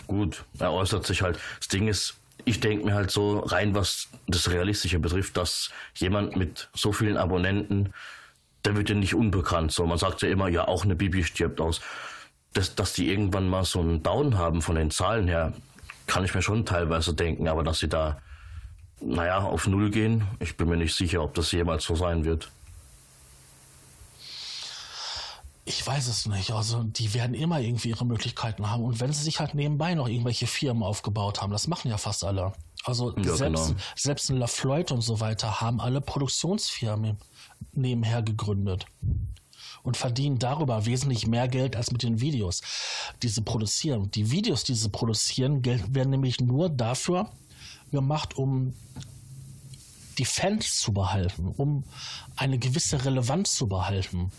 Gut, 0.08 0.46
er 0.58 0.74
äußert 0.74 1.06
sich 1.06 1.22
halt. 1.22 1.40
Das 1.60 1.68
Ding 1.68 1.88
ist, 1.88 2.16
ich 2.46 2.60
denke 2.60 2.86
mir 2.86 2.96
halt 2.96 3.12
so 3.12 3.40
rein, 3.40 3.76
was 3.76 4.08
das 4.28 4.50
Realistische 4.50 5.00
betrifft, 5.00 5.38
dass 5.38 5.70
jemand 5.96 6.36
mit 6.36 6.70
so 6.74 6.92
vielen 6.92 7.18
Abonnenten, 7.18 7.94
der 8.66 8.76
wird 8.76 8.90
ja 8.90 8.96
nicht 8.96 9.14
unbekannt. 9.14 9.72
So, 9.72 9.86
man 9.86 10.00
sagt 10.00 10.24
ja 10.24 10.30
immer, 10.30 10.48
ja, 10.48 10.68
auch 10.68 10.84
eine 10.84 10.96
Bibi 10.96 11.24
stirbt 11.24 11.62
aus 11.62 11.82
dass, 12.54 12.76
dass 12.76 12.94
die 12.94 13.10
irgendwann 13.10 13.48
mal 13.48 13.64
so 13.64 13.80
einen 13.80 14.04
Down 14.04 14.38
haben 14.38 14.62
von 14.62 14.76
den 14.76 14.92
Zahlen 14.92 15.28
her, 15.28 15.54
kann 16.08 16.26
ich 16.26 16.34
mir 16.34 16.42
schon 16.42 16.66
teilweise 16.66 17.14
denken, 17.14 17.48
aber 17.48 17.64
dass 17.64 17.80
sie 17.80 17.88
da, 17.88 18.20
naja, 19.00 19.40
auf 19.40 19.68
Null 19.68 19.92
gehen, 19.92 20.28
ich 20.40 20.58
bin 20.58 20.68
mir 20.70 20.78
nicht 20.78 20.96
sicher, 20.96 21.22
ob 21.24 21.34
das 21.36 21.52
jemals 21.52 21.84
so 21.84 21.96
sein 21.96 22.26
wird. 22.26 22.52
Ich 25.66 25.86
weiß 25.86 26.08
es 26.08 26.26
nicht. 26.26 26.52
Also 26.52 26.82
die 26.82 27.14
werden 27.14 27.36
immer 27.36 27.60
irgendwie 27.60 27.90
ihre 27.90 28.04
Möglichkeiten 28.04 28.72
haben. 28.72 28.84
Und 28.84 29.00
wenn 29.00 29.14
sie 29.14 29.24
sich 29.24 29.40
halt 29.40 29.54
nebenbei 29.54 29.94
noch 29.94 30.08
irgendwelche 30.08 30.48
Firmen 30.48 30.82
aufgebaut 30.82 31.44
haben, 31.44 31.52
das 31.52 31.68
machen 31.68 31.92
ja 31.92 31.98
fast 31.98 32.24
alle. 32.24 32.54
Also 32.86 33.16
ja, 33.18 33.36
selbst, 33.36 33.68
genau. 33.68 33.80
selbst 33.96 34.30
ein 34.32 34.38
LaFloid 34.38 34.92
und 34.92 35.02
so 35.02 35.20
weiter 35.20 35.62
haben 35.62 35.80
alle 35.80 36.02
Produktionsfirmen 36.02 37.18
nebenher 37.74 38.24
gegründet 38.24 38.88
und 39.84 39.98
verdienen 39.98 40.40
darüber 40.40 40.86
wesentlich 40.86 41.28
mehr 41.28 41.48
Geld 41.48 41.76
als 41.76 41.92
mit 41.92 42.04
den 42.04 42.22
Videos, 42.22 42.62
die 43.24 43.30
sie 43.30 43.42
produzieren. 43.42 44.12
Die 44.12 44.32
Videos, 44.32 44.64
die 44.64 44.76
sie 44.76 44.90
produzieren, 44.90 45.64
werden 45.66 46.10
nämlich 46.10 46.40
nur 46.40 46.70
dafür 46.70 47.30
gemacht, 47.92 48.38
um 48.38 48.74
die 50.18 50.26
Fans 50.26 50.80
zu 50.80 50.94
behalten, 50.94 51.54
um 51.56 51.84
eine 52.36 52.60
gewisse 52.60 53.04
Relevanz 53.06 53.56
zu 53.56 53.68
behalten. 53.68 54.32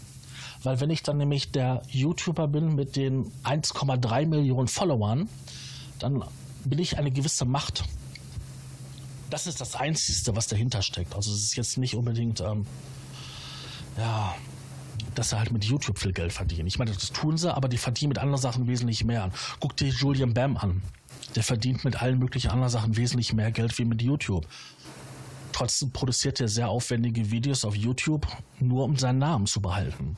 Weil 0.62 0.78
wenn 0.80 0.90
ich 0.90 1.02
dann 1.02 1.16
nämlich 1.16 1.52
der 1.52 1.82
YouTuber 1.88 2.46
bin 2.46 2.74
mit 2.74 2.96
den 2.96 3.32
1,3 3.44 4.26
Millionen 4.26 4.68
Followern, 4.68 5.28
dann 5.98 6.22
bin 6.64 6.78
ich 6.78 6.98
eine 6.98 7.10
gewisse 7.10 7.46
Macht. 7.46 7.84
Das 9.30 9.46
ist 9.46 9.60
das 9.60 9.74
Einzige, 9.74 10.36
was 10.36 10.48
dahinter 10.48 10.82
steckt. 10.82 11.14
Also 11.14 11.32
es 11.32 11.44
ist 11.44 11.56
jetzt 11.56 11.78
nicht 11.78 11.94
unbedingt, 11.94 12.40
ähm, 12.40 12.66
ja, 13.96 14.34
dass 15.14 15.30
sie 15.30 15.38
halt 15.38 15.52
mit 15.52 15.64
YouTube 15.64 15.98
viel 15.98 16.12
Geld 16.12 16.32
verdienen. 16.32 16.66
Ich 16.66 16.78
meine, 16.78 16.92
das 16.92 17.12
tun 17.12 17.36
sie, 17.36 17.54
aber 17.54 17.68
die 17.68 17.78
verdienen 17.78 18.10
mit 18.10 18.18
anderen 18.18 18.40
Sachen 18.40 18.66
wesentlich 18.66 19.04
mehr. 19.04 19.30
Guck 19.60 19.76
dir 19.76 19.88
Julian 19.88 20.34
Bam 20.34 20.56
an. 20.56 20.82
Der 21.34 21.42
verdient 21.42 21.84
mit 21.84 22.02
allen 22.02 22.18
möglichen 22.18 22.50
anderen 22.50 22.70
Sachen 22.70 22.96
wesentlich 22.96 23.32
mehr 23.32 23.50
Geld 23.50 23.78
wie 23.78 23.84
mit 23.84 24.02
YouTube. 24.02 24.46
Trotzdem 25.52 25.90
produziert 25.90 26.40
er 26.40 26.48
sehr 26.48 26.68
aufwendige 26.68 27.30
Videos 27.30 27.64
auf 27.64 27.76
YouTube, 27.76 28.26
nur 28.60 28.84
um 28.84 28.96
seinen 28.96 29.18
Namen 29.18 29.46
zu 29.46 29.60
behalten. 29.60 30.16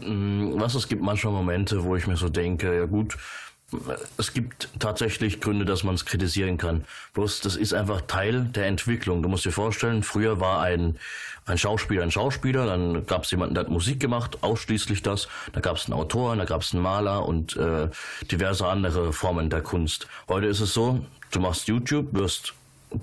Mm, 0.00 0.58
was 0.58 0.74
es 0.74 0.88
gibt 0.88 1.02
manchmal 1.02 1.32
Momente, 1.32 1.84
wo 1.84 1.96
ich 1.96 2.06
mir 2.06 2.16
so 2.16 2.28
denke, 2.28 2.74
ja 2.74 2.86
gut, 2.86 3.16
es 4.18 4.32
gibt 4.32 4.68
tatsächlich 4.78 5.40
Gründe, 5.40 5.64
dass 5.64 5.84
man 5.84 5.94
es 5.94 6.04
kritisieren 6.04 6.58
kann. 6.58 6.84
Bloß 7.14 7.40
das 7.40 7.56
ist 7.56 7.74
einfach 7.74 8.02
Teil 8.02 8.44
der 8.44 8.66
Entwicklung. 8.66 9.22
Du 9.22 9.28
musst 9.28 9.44
dir 9.44 9.52
vorstellen, 9.52 10.02
früher 10.02 10.40
war 10.40 10.60
ein, 10.62 10.98
ein 11.46 11.58
Schauspieler 11.58 12.02
ein 12.02 12.10
Schauspieler, 12.10 12.66
dann 12.66 13.06
gab 13.06 13.24
es 13.24 13.30
jemanden, 13.30 13.54
der 13.54 13.64
hat 13.64 13.70
Musik 13.70 14.00
gemacht, 14.00 14.42
ausschließlich 14.42 15.02
das. 15.02 15.28
Da 15.52 15.60
gab 15.60 15.76
es 15.76 15.86
einen 15.86 15.94
Autor, 15.94 16.36
da 16.36 16.44
gab 16.44 16.62
es 16.62 16.72
einen 16.72 16.82
Maler 16.82 17.26
und 17.26 17.56
äh, 17.56 17.88
diverse 18.30 18.66
andere 18.66 19.12
Formen 19.12 19.50
der 19.50 19.62
Kunst. 19.62 20.06
Heute 20.28 20.46
ist 20.46 20.60
es 20.60 20.74
so, 20.74 21.04
du 21.30 21.40
machst 21.40 21.68
YouTube, 21.68 22.12
wirst 22.12 22.54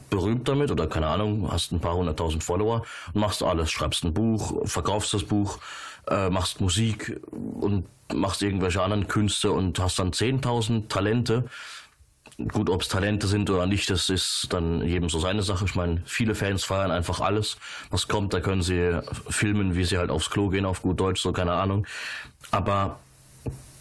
berühmt 0.10 0.48
damit 0.48 0.72
oder 0.72 0.88
keine 0.88 1.08
Ahnung, 1.08 1.52
hast 1.52 1.72
ein 1.72 1.80
paar 1.80 1.96
hunderttausend 1.96 2.44
Follower 2.44 2.84
und 3.14 3.22
machst 3.22 3.42
alles, 3.44 3.72
schreibst 3.72 4.04
ein 4.04 4.14
Buch, 4.14 4.68
verkaufst 4.68 5.14
das 5.14 5.24
Buch, 5.24 5.60
äh, 6.10 6.30
machst 6.30 6.62
Musik 6.62 7.20
und 7.32 7.86
machst 8.14 8.42
irgendwelche 8.42 8.82
anderen 8.82 9.08
Künste 9.08 9.52
und 9.52 9.80
hast 9.80 10.00
dann 10.00 10.12
10.000 10.12 10.88
Talente. 10.88 11.46
Gut, 12.52 12.70
ob 12.70 12.82
es 12.82 12.88
Talente 12.88 13.28
sind 13.28 13.50
oder 13.50 13.66
nicht, 13.66 13.90
das 13.90 14.10
ist 14.10 14.48
dann 14.52 14.82
jedem 14.88 15.10
so 15.10 15.20
seine 15.20 15.44
Sache. 15.44 15.66
Ich 15.66 15.76
meine, 15.76 16.02
viele 16.06 16.36
Fans 16.36 16.64
feiern 16.64 16.92
einfach 16.92 17.20
alles, 17.20 17.58
was 17.90 18.08
kommt. 18.08 18.34
Da 18.34 18.40
können 18.40 18.62
sie 18.62 19.02
filmen, 19.28 19.76
wie 19.76 19.84
sie 19.84 19.98
halt 19.98 20.10
aufs 20.10 20.30
Klo 20.30 20.50
gehen, 20.50 20.66
auf 20.66 20.82
gut 20.82 21.00
Deutsch, 21.00 21.22
so 21.22 21.34
keine 21.34 21.54
Ahnung. 21.54 21.86
Aber 22.52 23.00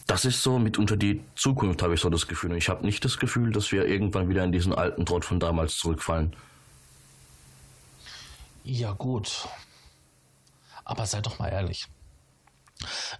das 0.08 0.24
ist 0.24 0.42
so 0.42 0.58
mitunter 0.58 0.96
die 0.96 1.22
Zukunft, 1.36 1.82
habe 1.82 1.94
ich 1.94 2.00
so 2.00 2.10
das 2.10 2.26
Gefühl. 2.26 2.50
Und 2.50 2.56
ich 2.56 2.68
habe 2.68 2.84
nicht 2.84 3.04
das 3.04 3.18
Gefühl, 3.18 3.52
dass 3.52 3.70
wir 3.70 3.86
irgendwann 3.86 4.28
wieder 4.28 4.42
in 4.42 4.50
diesen 4.50 4.74
alten 4.74 5.06
Trott 5.06 5.24
von 5.24 5.38
damals 5.38 5.76
zurückfallen. 5.76 6.34
Ja, 8.64 8.92
gut. 8.92 9.46
Aber 10.84 11.06
sei 11.06 11.20
doch 11.20 11.38
mal 11.38 11.48
ehrlich. 11.48 11.86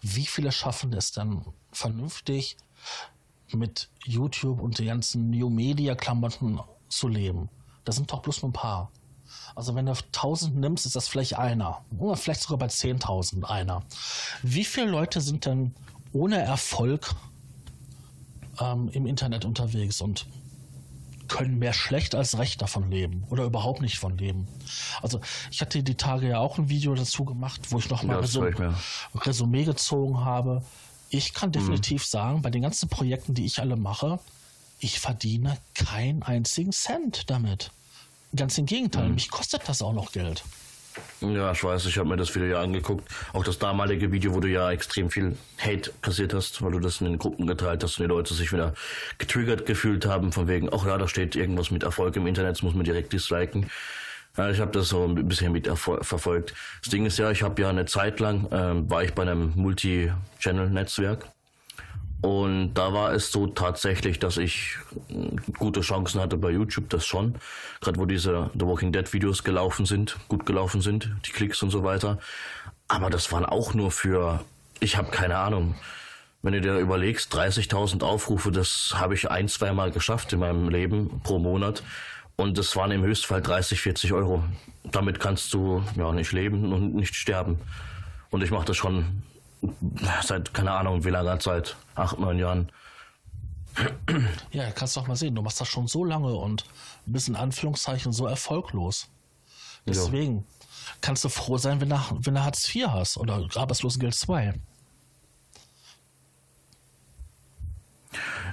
Wie 0.01 0.27
viele 0.27 0.53
schaffen 0.53 0.93
es 0.93 1.13
dann 1.13 1.45
vernünftig 1.73 2.57
mit 3.53 3.89
YouTube 4.05 4.61
und 4.61 4.79
den 4.79 4.87
ganzen 4.87 5.31
New 5.31 5.49
Media 5.49 5.95
Klamotten 5.95 6.61
zu 6.89 7.09
leben? 7.09 7.49
Das 7.85 7.97
sind 7.97 8.13
doch 8.13 8.21
bloß 8.21 8.43
nur 8.43 8.51
ein 8.51 8.55
paar. 8.55 8.93
Also 9.55 9.75
wenn 9.75 9.87
du 9.87 9.93
1000 9.93 10.57
nimmst, 10.57 10.87
ist 10.87 10.97
das 10.97 11.09
vielleicht 11.09 11.39
einer. 11.39 11.85
Oder 11.99 12.17
vielleicht 12.17 12.43
sogar 12.43 12.59
bei 12.59 12.67
10.000 12.67 13.45
einer. 13.45 13.83
Wie 14.43 14.65
viele 14.65 14.87
Leute 14.87 15.21
sind 15.21 15.45
denn 15.47 15.75
ohne 16.13 16.39
Erfolg 16.39 17.15
ähm, 18.61 18.89
im 18.93 19.07
Internet 19.07 19.45
unterwegs 19.45 20.01
und 20.01 20.27
können 21.29 21.59
mehr 21.59 21.73
schlecht 21.73 22.15
als 22.15 22.39
recht 22.39 22.61
davon 22.63 22.91
leben 22.91 23.25
oder 23.31 23.45
überhaupt 23.45 23.81
nicht 23.81 23.99
von 23.99 24.17
leben. 24.19 24.49
Also 25.03 25.21
ich 25.51 25.61
hatte 25.61 25.83
die 25.83 25.95
Tage 25.95 26.29
ja 26.29 26.39
auch 26.39 26.59
ein 26.59 26.69
Video 26.69 26.95
dazu 26.95 27.25
gemacht, 27.25 27.61
wo 27.71 27.79
ich 27.79 27.89
nochmal 27.89 28.17
ja, 28.17 28.21
Resum 28.21 28.75
Resümee 29.15 29.65
gezogen 29.65 30.25
habe. 30.25 30.63
Ich 31.11 31.35
kann 31.35 31.53
definitiv 31.53 32.03
mhm. 32.03 32.09
sagen, 32.09 32.43
bei 32.43 32.51
den 32.51 32.63
ganzen 32.63 32.89
Projekten, 32.89 33.35
die 33.35 33.47
ich 33.47 33.61
alle 33.61 33.77
mache, 33.77 34.19
ich 34.81 35.01
verdiene 35.01 35.57
keinen 35.75 36.23
einzigen 36.23 36.73
Cent 36.73 37.31
damit. 37.31 37.71
Ganz 38.35 38.59
im 38.59 38.67
Gegenteil, 38.67 39.09
mhm. 39.09 39.15
mich 39.15 39.31
kostet 39.31 39.69
das 39.69 39.83
auch 39.83 39.93
noch 39.93 40.13
Geld. 40.13 40.45
Ja, 41.21 41.53
ich 41.53 41.65
weiß, 41.65 41.87
ich 41.87 41.99
habe 41.99 42.09
mir 42.09 42.17
das 42.17 42.35
Video 42.35 42.49
ja 42.49 42.63
angeguckt. 42.63 43.09
Auch 43.33 43.45
das 43.45 43.59
damalige 43.59 44.13
Video, 44.13 44.35
wo 44.35 44.41
du 44.41 44.49
ja 44.49 44.71
extrem 44.71 45.11
viel 45.11 45.37
Hate 45.59 45.93
kassiert 46.03 46.35
hast, 46.35 46.63
weil 46.63 46.73
du 46.73 46.81
das 46.81 47.01
in 47.01 47.07
den 47.07 47.19
Gruppen 47.19 47.47
geteilt 47.47 47.83
hast 47.83 47.99
und 47.99 48.05
die 48.05 48.09
Leute 48.09 48.35
sich 48.35 48.53
wieder 48.53 48.75
getriggert 49.19 49.67
gefühlt 49.67 50.07
haben, 50.07 50.33
von 50.33 50.49
wegen, 50.49 50.69
ach 50.73 50.87
ja, 50.87 50.97
da 50.99 51.09
steht 51.09 51.37
irgendwas 51.37 51.71
mit 51.71 51.83
Erfolg 51.83 52.17
im 52.17 52.27
Internet, 52.27 52.53
das 52.53 52.63
muss 52.63 52.75
man 52.75 52.85
direkt 52.85 53.13
disliken. 53.13 53.71
Ja, 54.37 54.51
ich 54.51 54.61
habe 54.61 54.71
das 54.71 54.89
so 54.89 55.05
ein 55.05 55.27
bisschen 55.27 55.53
mit 55.53 55.69
verfolgt. 55.69 56.55
Das 56.83 56.91
Ding 56.91 57.07
ist 57.07 57.19
ja, 57.19 57.31
ich 57.31 57.43
habe 57.43 57.61
ja 57.61 57.69
eine 57.69 57.87
Zeit 57.87 58.21
lang, 58.21 58.47
äh, 58.53 58.91
war 58.91 59.03
ich 59.03 59.13
bei 59.13 59.23
einem 59.23 59.53
Multi-Channel-Netzwerk 59.57 61.27
und 62.21 62.75
da 62.75 62.93
war 62.93 63.13
es 63.13 63.31
so 63.31 63.47
tatsächlich, 63.47 64.19
dass 64.19 64.39
ich 64.39 64.77
gute 65.59 65.83
Chancen 65.83 66.21
hatte 66.21 66.37
bei 66.37 66.51
YouTube, 66.51 66.91
das 66.91 67.07
schon. 67.07 67.37
Gerade 67.81 67.99
wo 67.99 68.07
diese 68.07 68.51
The 68.55 68.67
Walking 68.67 68.91
Dead 68.91 69.13
Videos 69.13 69.45
gelaufen 69.45 69.87
sind, 69.87 70.17
gut 70.27 70.45
gelaufen 70.45 70.81
sind, 70.81 71.11
die 71.27 71.31
Klicks 71.31 71.63
und 71.63 71.71
so 71.71 71.85
weiter. 71.85 72.19
Aber 72.89 73.09
das 73.09 73.31
waren 73.31 73.45
auch 73.45 73.73
nur 73.73 73.93
für, 73.93 74.45
ich 74.81 74.97
habe 74.97 75.11
keine 75.11 75.37
Ahnung. 75.37 75.77
Wenn 76.43 76.55
du 76.55 76.61
dir 76.61 76.79
überlegst, 76.79 77.33
30.000 77.35 78.03
Aufrufe, 78.03 78.51
das 78.51 78.95
habe 78.97 79.15
ich 79.15 79.31
ein, 79.31 79.49
zwei 79.49 79.73
Mal 79.73 79.93
geschafft 79.93 80.33
in 80.33 80.41
meinem 80.41 80.69
Leben 80.69 81.21
pro 81.23 81.39
Monat. 81.39 81.83
Und 82.37 82.59
das 82.59 82.75
waren 82.77 82.91
im 82.91 83.03
Höchstfall 83.03 83.43
30, 83.43 83.81
40 83.81 84.13
Euro. 84.13 84.45
Damit 84.85 85.21
kannst 85.21 85.53
du 85.55 85.85
ja 85.97 86.13
nicht 86.13 86.33
leben 86.33 86.73
und 86.73 86.95
nicht 86.95 87.15
sterben. 87.15 87.59
Und 88.31 88.43
ich 88.43 88.51
mache 88.51 88.67
das 88.67 88.77
schon 88.77 89.23
seit, 90.23 90.55
keine 90.55 90.73
Ahnung, 90.73 91.05
wie 91.05 91.11
langer 91.11 91.39
Zeit, 91.41 91.77
acht, 91.95 92.19
neun 92.19 92.39
Jahren. 92.39 92.73
Ja, 94.51 94.71
kannst 94.73 94.97
du 94.97 95.01
auch 95.01 95.07
mal 95.07 95.17
sehen, 95.17 95.35
du 95.35 95.43
machst 95.43 95.61
das 95.61 95.69
schon 95.69 95.87
so 95.87 96.05
lange 96.05 96.35
und 96.35 96.65
bist 97.07 97.29
in 97.29 97.37
Anführungszeichen 97.37 98.13
so 98.13 98.27
erfolglos. 98.27 99.09
Deswegen 99.87 100.39
ja. 100.39 100.45
kannst 101.01 101.25
du 101.25 101.29
froh 101.29 101.59
sein, 101.59 101.81
wenn 101.81 101.91
du, 101.91 101.97
wenn 102.21 102.35
du 102.35 102.43
Hartz 102.43 102.75
IV 102.75 102.89
hast 102.89 103.17
oder 103.17 103.47
Arbeitslosengeld 103.55 104.15
2. 104.15 104.55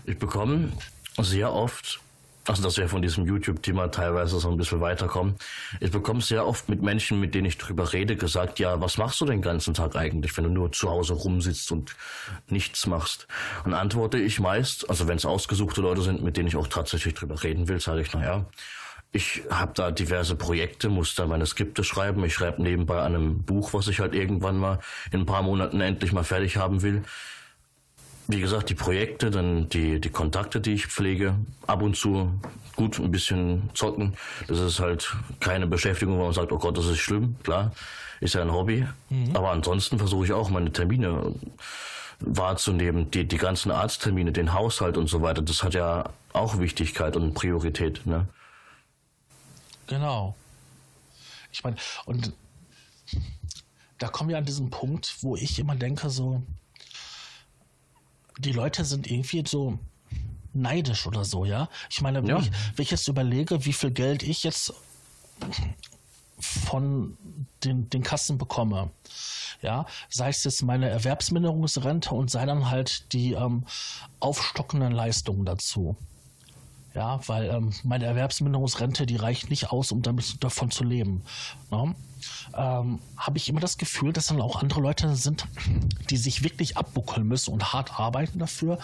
Ich 0.05 0.19
bekomme 0.19 0.71
sehr 1.17 1.51
oft 1.51 1.99
also 2.47 2.61
dass 2.63 2.77
wir 2.77 2.87
von 2.87 3.01
diesem 3.01 3.25
YouTube-Thema 3.25 3.89
teilweise 3.89 4.39
so 4.39 4.49
ein 4.49 4.57
bisschen 4.57 4.79
weiterkommen. 4.79 5.35
Ich 5.79 5.91
bekomme 5.91 6.21
sehr 6.21 6.45
oft 6.45 6.69
mit 6.69 6.81
Menschen, 6.81 7.19
mit 7.19 7.33
denen 7.33 7.45
ich 7.45 7.57
drüber 7.57 7.91
rede, 7.91 8.15
gesagt, 8.15 8.59
ja, 8.59 8.79
was 8.79 8.97
machst 8.97 9.19
du 9.21 9.25
den 9.25 9.41
ganzen 9.41 9.73
Tag 9.73 9.95
eigentlich, 9.95 10.35
wenn 10.37 10.43
du 10.43 10.49
nur 10.51 10.71
zu 10.71 10.89
Hause 10.89 11.13
rumsitzt 11.13 11.71
und 11.71 11.95
nichts 12.47 12.85
machst? 12.85 13.27
Und 13.63 13.73
antworte 13.73 14.17
ich 14.17 14.39
meist, 14.39 14.89
also 14.89 15.07
wenn 15.07 15.17
es 15.17 15.25
ausgesuchte 15.25 15.81
Leute 15.81 16.01
sind, 16.01 16.21
mit 16.21 16.37
denen 16.37 16.47
ich 16.47 16.55
auch 16.55 16.67
tatsächlich 16.67 17.15
drüber 17.15 17.41
reden 17.41 17.67
will, 17.67 17.79
sage 17.79 18.01
ich, 18.01 18.13
naja, 18.13 18.45
ich 19.11 19.43
habe 19.49 19.71
da 19.73 19.91
diverse 19.91 20.35
Projekte, 20.35 20.89
muss 20.89 21.15
da 21.15 21.25
meine 21.25 21.45
Skripte 21.45 21.85
schreiben. 21.85 22.23
Ich 22.25 22.33
schreibe 22.33 22.61
nebenbei 22.61 22.99
an 22.99 23.15
einem 23.15 23.43
Buch, 23.43 23.73
was 23.73 23.87
ich 23.87 24.01
halt 24.01 24.13
irgendwann 24.13 24.57
mal 24.57 24.79
in 25.11 25.21
ein 25.21 25.25
paar 25.25 25.41
Monaten 25.41 25.79
endlich 25.79 26.11
mal 26.11 26.25
fertig 26.25 26.57
haben 26.57 26.81
will 26.81 27.03
wie 28.27 28.39
gesagt, 28.39 28.69
die 28.69 28.75
Projekte, 28.75 29.29
dann 29.29 29.69
die, 29.69 29.99
die 29.99 30.09
Kontakte, 30.09 30.59
die 30.59 30.73
ich 30.73 30.87
pflege, 30.87 31.35
ab 31.67 31.81
und 31.81 31.95
zu 31.95 32.31
gut 32.75 32.99
ein 32.99 33.11
bisschen 33.11 33.69
zocken. 33.73 34.15
Das 34.47 34.59
ist 34.59 34.79
halt 34.79 35.15
keine 35.39 35.67
Beschäftigung, 35.67 36.17
wo 36.17 36.23
man 36.23 36.33
sagt, 36.33 36.51
oh 36.51 36.57
Gott, 36.57 36.77
das 36.77 36.87
ist 36.87 36.99
schlimm, 36.99 37.35
klar, 37.43 37.71
ist 38.19 38.33
ja 38.33 38.41
ein 38.41 38.51
Hobby. 38.51 38.85
Mhm. 39.09 39.35
Aber 39.35 39.51
ansonsten 39.51 39.97
versuche 39.97 40.25
ich 40.25 40.33
auch 40.33 40.49
meine 40.49 40.71
Termine 40.71 41.33
wahrzunehmen, 42.19 43.11
die, 43.11 43.27
die 43.27 43.37
ganzen 43.37 43.71
Arzttermine, 43.71 44.31
den 44.31 44.53
Haushalt 44.53 44.97
und 44.97 45.07
so 45.07 45.21
weiter. 45.21 45.41
Das 45.41 45.63
hat 45.63 45.73
ja 45.73 46.09
auch 46.33 46.59
Wichtigkeit 46.59 47.15
und 47.15 47.33
Priorität, 47.33 48.05
ne? 48.05 48.27
Genau. 49.87 50.35
Ich 51.51 51.63
meine, 51.63 51.75
und 52.05 52.33
da 53.97 54.07
kommen 54.07 54.29
wir 54.29 54.37
an 54.37 54.45
diesen 54.45 54.69
Punkt, 54.69 55.17
wo 55.21 55.35
ich 55.35 55.59
immer 55.59 55.75
denke, 55.75 56.09
so, 56.09 56.41
die 58.39 58.51
Leute 58.51 58.85
sind 58.85 59.09
irgendwie 59.09 59.43
so 59.45 59.79
neidisch 60.53 61.05
oder 61.05 61.25
so, 61.25 61.45
ja. 61.45 61.69
Ich 61.89 62.01
meine, 62.01 62.21
wenn, 62.23 62.29
ja. 62.29 62.39
ich, 62.39 62.51
wenn 62.75 62.83
ich 62.83 62.91
jetzt 62.91 63.07
überlege, 63.07 63.65
wie 63.65 63.73
viel 63.73 63.91
Geld 63.91 64.23
ich 64.23 64.43
jetzt 64.43 64.73
von 66.39 67.17
den, 67.63 67.89
den 67.89 68.03
Kassen 68.03 68.37
bekomme, 68.37 68.89
ja, 69.61 69.85
sei 70.09 70.29
es 70.29 70.43
jetzt 70.43 70.63
meine 70.63 70.89
Erwerbsminderungsrente 70.89 72.13
und 72.13 72.29
sei 72.29 72.45
dann 72.45 72.69
halt 72.69 73.11
die 73.13 73.33
ähm, 73.33 73.65
aufstockenden 74.19 74.91
Leistungen 74.91 75.45
dazu. 75.45 75.95
Ja, 76.93 77.19
weil 77.27 77.49
ähm, 77.49 77.73
meine 77.83 78.05
Erwerbsminderungsrente, 78.05 79.05
die 79.05 79.17
reicht 79.17 79.49
nicht 79.49 79.71
aus, 79.71 79.91
um 79.91 80.01
damit 80.01 80.41
davon 80.43 80.71
zu 80.71 80.85
leben. 80.85 81.23
Ne? 81.69 81.93
Ähm, 82.55 82.99
Habe 83.17 83.37
ich 83.37 83.49
immer 83.49 83.59
das 83.59 83.77
Gefühl, 83.77 84.13
dass 84.13 84.27
dann 84.27 84.41
auch 84.41 84.61
andere 84.61 84.81
Leute 84.81 85.15
sind, 85.15 85.47
die 86.09 86.17
sich 86.17 86.43
wirklich 86.43 86.77
abbuckeln 86.77 87.27
müssen 87.27 87.53
und 87.53 87.73
hart 87.73 87.99
arbeiten 87.99 88.39
dafür, 88.39 88.79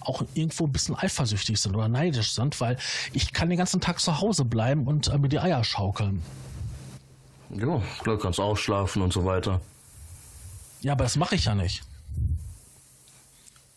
auch 0.00 0.22
irgendwo 0.34 0.66
ein 0.66 0.72
bisschen 0.72 0.96
eifersüchtig 0.96 1.60
sind 1.60 1.74
oder 1.74 1.88
neidisch 1.88 2.32
sind, 2.32 2.60
weil 2.60 2.76
ich 3.12 3.32
kann 3.32 3.48
den 3.48 3.58
ganzen 3.58 3.80
Tag 3.80 4.00
zu 4.00 4.20
Hause 4.20 4.44
bleiben 4.44 4.86
und 4.86 5.08
äh, 5.08 5.18
mir 5.18 5.28
die 5.28 5.40
Eier 5.40 5.64
schaukeln. 5.64 6.22
Ja, 7.50 7.82
klar, 8.02 8.18
kannst 8.18 8.38
ausschlafen 8.38 9.02
und 9.02 9.12
so 9.12 9.24
weiter. 9.24 9.60
Ja, 10.82 10.92
aber 10.92 11.04
das 11.04 11.16
mache 11.16 11.34
ich 11.34 11.46
ja 11.46 11.54
nicht. 11.54 11.82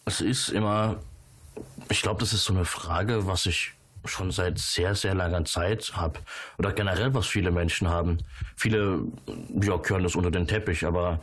Es 0.06 0.22
ist 0.22 0.50
immer 0.50 0.98
ich 1.90 2.02
glaube, 2.02 2.20
das 2.20 2.34
ist 2.34 2.44
so 2.46 2.54
eine 2.54 2.66
Frage, 2.66 3.28
was 3.28 3.46
ich 3.46 3.74
schon 4.06 4.32
seit 4.32 4.60
sehr, 4.60 4.96
sehr 4.96 5.16
langer 5.16 5.46
Zeit 5.46 5.94
habe. 5.96 6.20
Oder 6.58 6.74
generell, 6.74 7.14
was 7.14 7.28
viele 7.28 7.52
Menschen 7.52 7.90
haben. 7.90 8.20
Viele 8.56 9.00
ja, 9.62 9.78
können 9.78 10.04
das 10.04 10.16
unter 10.16 10.32
den 10.32 10.48
Teppich, 10.48 10.86
aber 10.86 11.20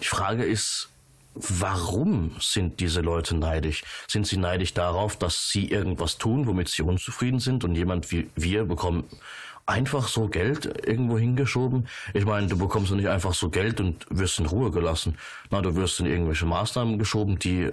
die 0.00 0.06
Frage 0.06 0.44
ist, 0.44 0.88
warum 1.34 2.36
sind 2.40 2.80
diese 2.80 3.00
Leute 3.00 3.36
neidisch? 3.36 3.84
Sind 4.08 4.26
sie 4.26 4.36
neidisch 4.36 4.74
darauf, 4.74 5.16
dass 5.16 5.50
sie 5.50 5.70
irgendwas 5.70 6.18
tun, 6.18 6.46
womit 6.46 6.68
sie 6.68 6.82
unzufrieden 6.82 7.40
sind 7.40 7.64
und 7.64 7.74
jemand 7.74 8.10
wie 8.10 8.28
wir 8.34 8.64
bekommen 8.64 9.04
einfach 9.66 10.08
so 10.08 10.28
Geld 10.28 10.86
irgendwo 10.86 11.18
hingeschoben? 11.18 11.88
Ich 12.14 12.24
meine, 12.24 12.46
du 12.46 12.56
bekommst 12.56 12.90
ja 12.90 12.96
nicht 12.96 13.08
einfach 13.08 13.34
so 13.34 13.50
Geld 13.50 13.80
und 13.80 14.06
wirst 14.10 14.38
in 14.40 14.46
Ruhe 14.46 14.70
gelassen. 14.70 15.18
Na, 15.50 15.60
du 15.60 15.76
wirst 15.76 16.00
in 16.00 16.06
irgendwelche 16.06 16.46
Maßnahmen 16.46 16.98
geschoben, 16.98 17.38
die 17.38 17.70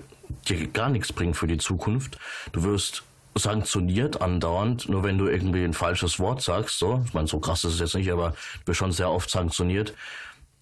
dir 0.48 0.68
gar 0.68 0.90
nichts 0.90 1.14
bringen 1.14 1.34
für 1.34 1.48
die 1.48 1.58
Zukunft. 1.58 2.20
Du 2.52 2.64
wirst 2.64 3.04
sanktioniert 3.38 4.22
andauernd, 4.22 4.88
nur 4.90 5.04
wenn 5.04 5.18
du 5.18 5.28
irgendwie 5.28 5.64
ein 5.64 5.74
falsches 5.74 6.20
Wort 6.20 6.42
sagst, 6.42 6.80
so. 6.80 7.04
Ich 7.06 7.14
meine, 7.14 7.28
so 7.28 7.40
krass 7.40 7.64
ist 7.64 7.74
es 7.74 7.80
jetzt 7.80 7.96
nicht, 7.96 8.12
aber 8.12 8.32
du 8.32 8.68
wirst 8.68 8.80
schon 8.80 8.92
sehr 8.92 9.12
oft 9.12 9.30
sanktioniert. 9.30 9.94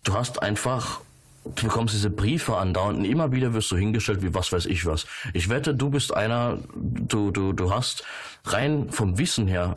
Du 0.03 0.13
hast 0.13 0.41
einfach 0.41 1.01
du 1.45 1.67
bekommst 1.67 1.93
diese 1.93 2.09
Briefe 2.09 2.55
andauernd 2.55 2.99
und 2.99 3.05
immer 3.05 3.33
wieder 3.33 3.53
wirst 3.53 3.69
du 3.69 3.75
hingestellt 3.75 4.21
wie 4.21 4.33
was 4.33 4.53
weiß 4.53 4.65
ich 4.65 4.86
was. 4.86 5.05
Ich 5.33 5.49
wette, 5.49 5.75
du 5.75 5.89
bist 5.89 6.13
einer, 6.13 6.57
du, 6.73 7.31
du, 7.31 7.51
du 7.51 7.73
hast 7.73 8.05
rein 8.45 8.89
vom 8.91 9.17
Wissen 9.17 9.47
her 9.47 9.75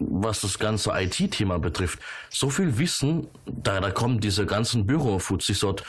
was 0.00 0.40
das 0.40 0.58
ganze 0.58 0.92
IT-Thema 0.94 1.58
betrifft, 1.58 1.98
so 2.30 2.50
viel 2.50 2.78
Wissen, 2.78 3.28
da, 3.46 3.80
da 3.80 3.90
kommen 3.90 4.20
diese 4.20 4.46
ganzen 4.46 4.86
Bürofuzis 4.86 5.60
dort 5.60 5.84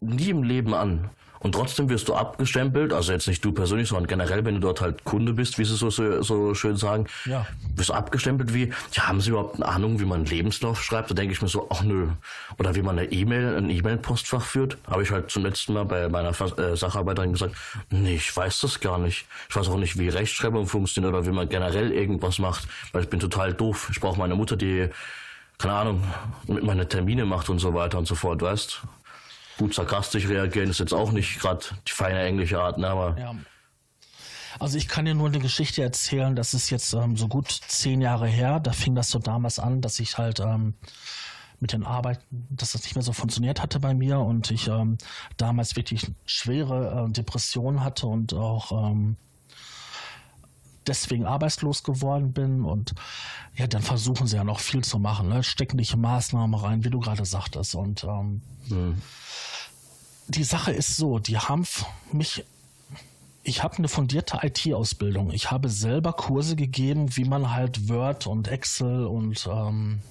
nie 0.00 0.30
im 0.30 0.42
Leben 0.42 0.72
an. 0.72 1.10
Und 1.40 1.52
trotzdem 1.54 1.88
wirst 1.88 2.06
du 2.08 2.14
abgestempelt, 2.14 2.92
also 2.92 3.12
jetzt 3.12 3.26
nicht 3.26 3.42
du 3.42 3.52
persönlich, 3.52 3.88
sondern 3.88 4.06
generell, 4.06 4.44
wenn 4.44 4.54
du 4.54 4.60
dort 4.60 4.82
halt 4.82 5.04
Kunde 5.04 5.32
bist, 5.32 5.58
wie 5.58 5.64
sie 5.64 5.74
so, 5.74 5.88
so, 5.88 6.22
so 6.22 6.54
schön 6.54 6.76
sagen, 6.76 7.06
ja. 7.24 7.46
wirst 7.74 7.88
du 7.88 7.94
abgestempelt 7.94 8.52
wie, 8.52 8.72
ja, 8.92 9.08
haben 9.08 9.22
sie 9.22 9.30
überhaupt 9.30 9.56
eine 9.56 9.66
Ahnung, 9.66 10.00
wie 10.00 10.04
man 10.04 10.18
einen 10.18 10.26
Lebenslauf 10.26 10.82
schreibt? 10.82 11.10
Da 11.10 11.14
denke 11.14 11.32
ich 11.32 11.40
mir 11.40 11.48
so, 11.48 11.66
ach 11.70 11.82
nö. 11.82 12.08
Oder 12.58 12.74
wie 12.74 12.82
man 12.82 12.98
eine 12.98 13.10
E-Mail, 13.10 13.56
ein 13.56 13.70
E-Mail-Postfach 13.70 14.42
führt. 14.42 14.76
Habe 14.86 15.02
ich 15.02 15.10
halt 15.10 15.30
zum 15.30 15.42
letzten 15.42 15.72
Mal 15.72 15.86
bei 15.86 16.10
meiner 16.10 16.28
äh, 16.28 16.76
Sacharbeiterin 16.76 17.32
gesagt, 17.32 17.56
nee, 17.88 18.16
ich 18.16 18.36
weiß 18.36 18.60
das 18.60 18.80
gar 18.80 18.98
nicht. 18.98 19.24
Ich 19.48 19.56
weiß 19.56 19.68
auch 19.68 19.78
nicht, 19.78 19.98
wie 19.98 20.10
Rechtschreibung 20.10 20.66
funktioniert 20.66 21.14
oder 21.14 21.24
wie 21.24 21.32
man 21.32 21.48
generell 21.48 21.90
irgendwas 21.90 22.38
macht, 22.38 22.68
weil 22.92 23.04
ich 23.04 23.08
bin 23.08 23.18
total 23.18 23.54
doof. 23.54 23.88
Ich 23.90 24.00
brauche 24.00 24.18
meine 24.18 24.34
Mutter, 24.34 24.56
die 24.56 24.90
keine 25.60 25.74
Ahnung, 25.74 26.02
mit 26.46 26.64
meine 26.64 26.88
Termine 26.88 27.26
macht 27.26 27.50
und 27.50 27.58
so 27.58 27.74
weiter 27.74 27.98
und 27.98 28.06
so 28.06 28.14
fort, 28.14 28.40
weißt? 28.40 28.80
Gut 29.60 29.74
sarkastisch 29.74 30.26
reagieren 30.26 30.70
ist 30.70 30.80
jetzt 30.80 30.94
auch 30.94 31.12
nicht 31.12 31.38
gerade 31.38 31.64
die 31.86 31.92
feine 31.92 32.22
englische 32.22 32.60
Art, 32.60 32.78
ne, 32.78 32.88
aber. 32.88 33.18
Ja. 33.18 33.34
Also 34.58 34.78
ich 34.78 34.88
kann 34.88 35.04
dir 35.04 35.14
nur 35.14 35.28
eine 35.28 35.38
Geschichte 35.38 35.82
erzählen, 35.82 36.34
das 36.34 36.54
ist 36.54 36.70
jetzt 36.70 36.92
ähm, 36.94 37.16
so 37.16 37.28
gut 37.28 37.50
zehn 37.50 38.00
Jahre 38.00 38.26
her. 38.26 38.58
Da 38.58 38.72
fing 38.72 38.94
das 38.94 39.10
so 39.10 39.18
damals 39.18 39.58
an, 39.58 39.80
dass 39.80 40.00
ich 40.00 40.18
halt 40.18 40.40
ähm, 40.40 40.74
mit 41.60 41.72
den 41.72 41.84
Arbeiten, 41.84 42.46
dass 42.50 42.72
das 42.72 42.82
nicht 42.82 42.94
mehr 42.96 43.02
so 43.02 43.12
funktioniert 43.12 43.62
hatte 43.62 43.80
bei 43.80 43.94
mir 43.94 44.18
und 44.18 44.50
ich 44.50 44.66
ähm, 44.66 44.96
damals 45.36 45.76
wirklich 45.76 46.10
schwere 46.24 47.06
äh, 47.08 47.12
Depressionen 47.12 47.84
hatte 47.84 48.06
und 48.06 48.32
auch 48.32 48.90
ähm, 48.90 49.16
deswegen 50.90 51.24
arbeitslos 51.24 51.82
geworden 51.82 52.32
bin 52.32 52.64
und 52.64 52.94
ja, 53.54 53.66
dann 53.66 53.82
versuchen 53.82 54.26
sie 54.26 54.36
ja 54.36 54.44
noch 54.44 54.60
viel 54.60 54.84
zu 54.84 54.98
machen, 54.98 55.28
ne? 55.28 55.42
stecken 55.42 55.78
dich 55.78 55.96
Maßnahmen 55.96 56.58
rein, 56.58 56.84
wie 56.84 56.90
du 56.90 57.00
gerade 57.00 57.24
sagtest 57.24 57.74
und 57.74 58.04
ähm, 58.04 58.42
mhm 58.68 58.96
die 60.30 60.44
Sache 60.44 60.72
ist 60.72 60.96
so, 60.96 61.18
die 61.18 61.38
haben 61.38 61.66
mich 62.12 62.44
ich 63.42 63.62
habe 63.62 63.78
eine 63.78 63.88
fundierte 63.88 64.40
IT-Ausbildung. 64.42 65.32
Ich 65.32 65.50
habe 65.50 65.70
selber 65.70 66.12
Kurse 66.12 66.56
gegeben, 66.56 67.16
wie 67.16 67.24
man 67.24 67.50
halt 67.50 67.88
Word 67.88 68.26
und 68.26 68.48
Excel 68.48 69.06
und 69.06 69.48
ähm, 69.50 70.02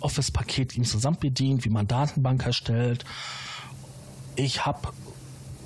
Office-Paket 0.00 0.72
zusammen 0.86 1.18
bedient, 1.20 1.66
wie 1.66 1.68
man 1.68 1.86
Datenbank 1.86 2.46
erstellt. 2.46 3.04
Ich 4.36 4.64
habe 4.64 4.88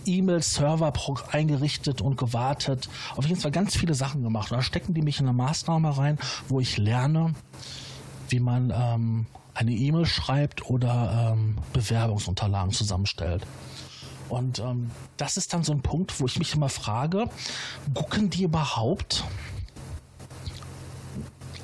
E-Mail-Server 0.08 0.92
eingerichtet 1.30 2.00
und 2.00 2.16
gewartet. 2.16 2.88
Auf 3.16 3.26
jeden 3.26 3.40
Fall 3.40 3.50
ganz 3.50 3.76
viele 3.76 3.94
Sachen 3.94 4.22
gemacht. 4.22 4.50
Und 4.50 4.58
da 4.58 4.62
stecken 4.62 4.94
die 4.94 5.02
mich 5.02 5.20
in 5.20 5.26
eine 5.26 5.36
Maßnahme 5.36 5.96
rein, 5.96 6.18
wo 6.48 6.60
ich 6.60 6.78
lerne, 6.78 7.34
wie 8.28 8.40
man 8.40 8.72
ähm, 8.74 9.26
eine 9.54 9.72
E-Mail 9.72 10.06
schreibt 10.06 10.68
oder 10.68 11.32
ähm, 11.32 11.58
Bewerbungsunterlagen 11.72 12.72
zusammenstellt. 12.72 13.46
Und 14.28 14.58
ähm, 14.58 14.90
das 15.16 15.36
ist 15.36 15.52
dann 15.54 15.64
so 15.64 15.72
ein 15.72 15.82
Punkt, 15.82 16.20
wo 16.20 16.26
ich 16.26 16.38
mich 16.38 16.54
immer 16.54 16.68
frage, 16.68 17.30
gucken 17.94 18.30
die 18.30 18.44
überhaupt 18.44 19.24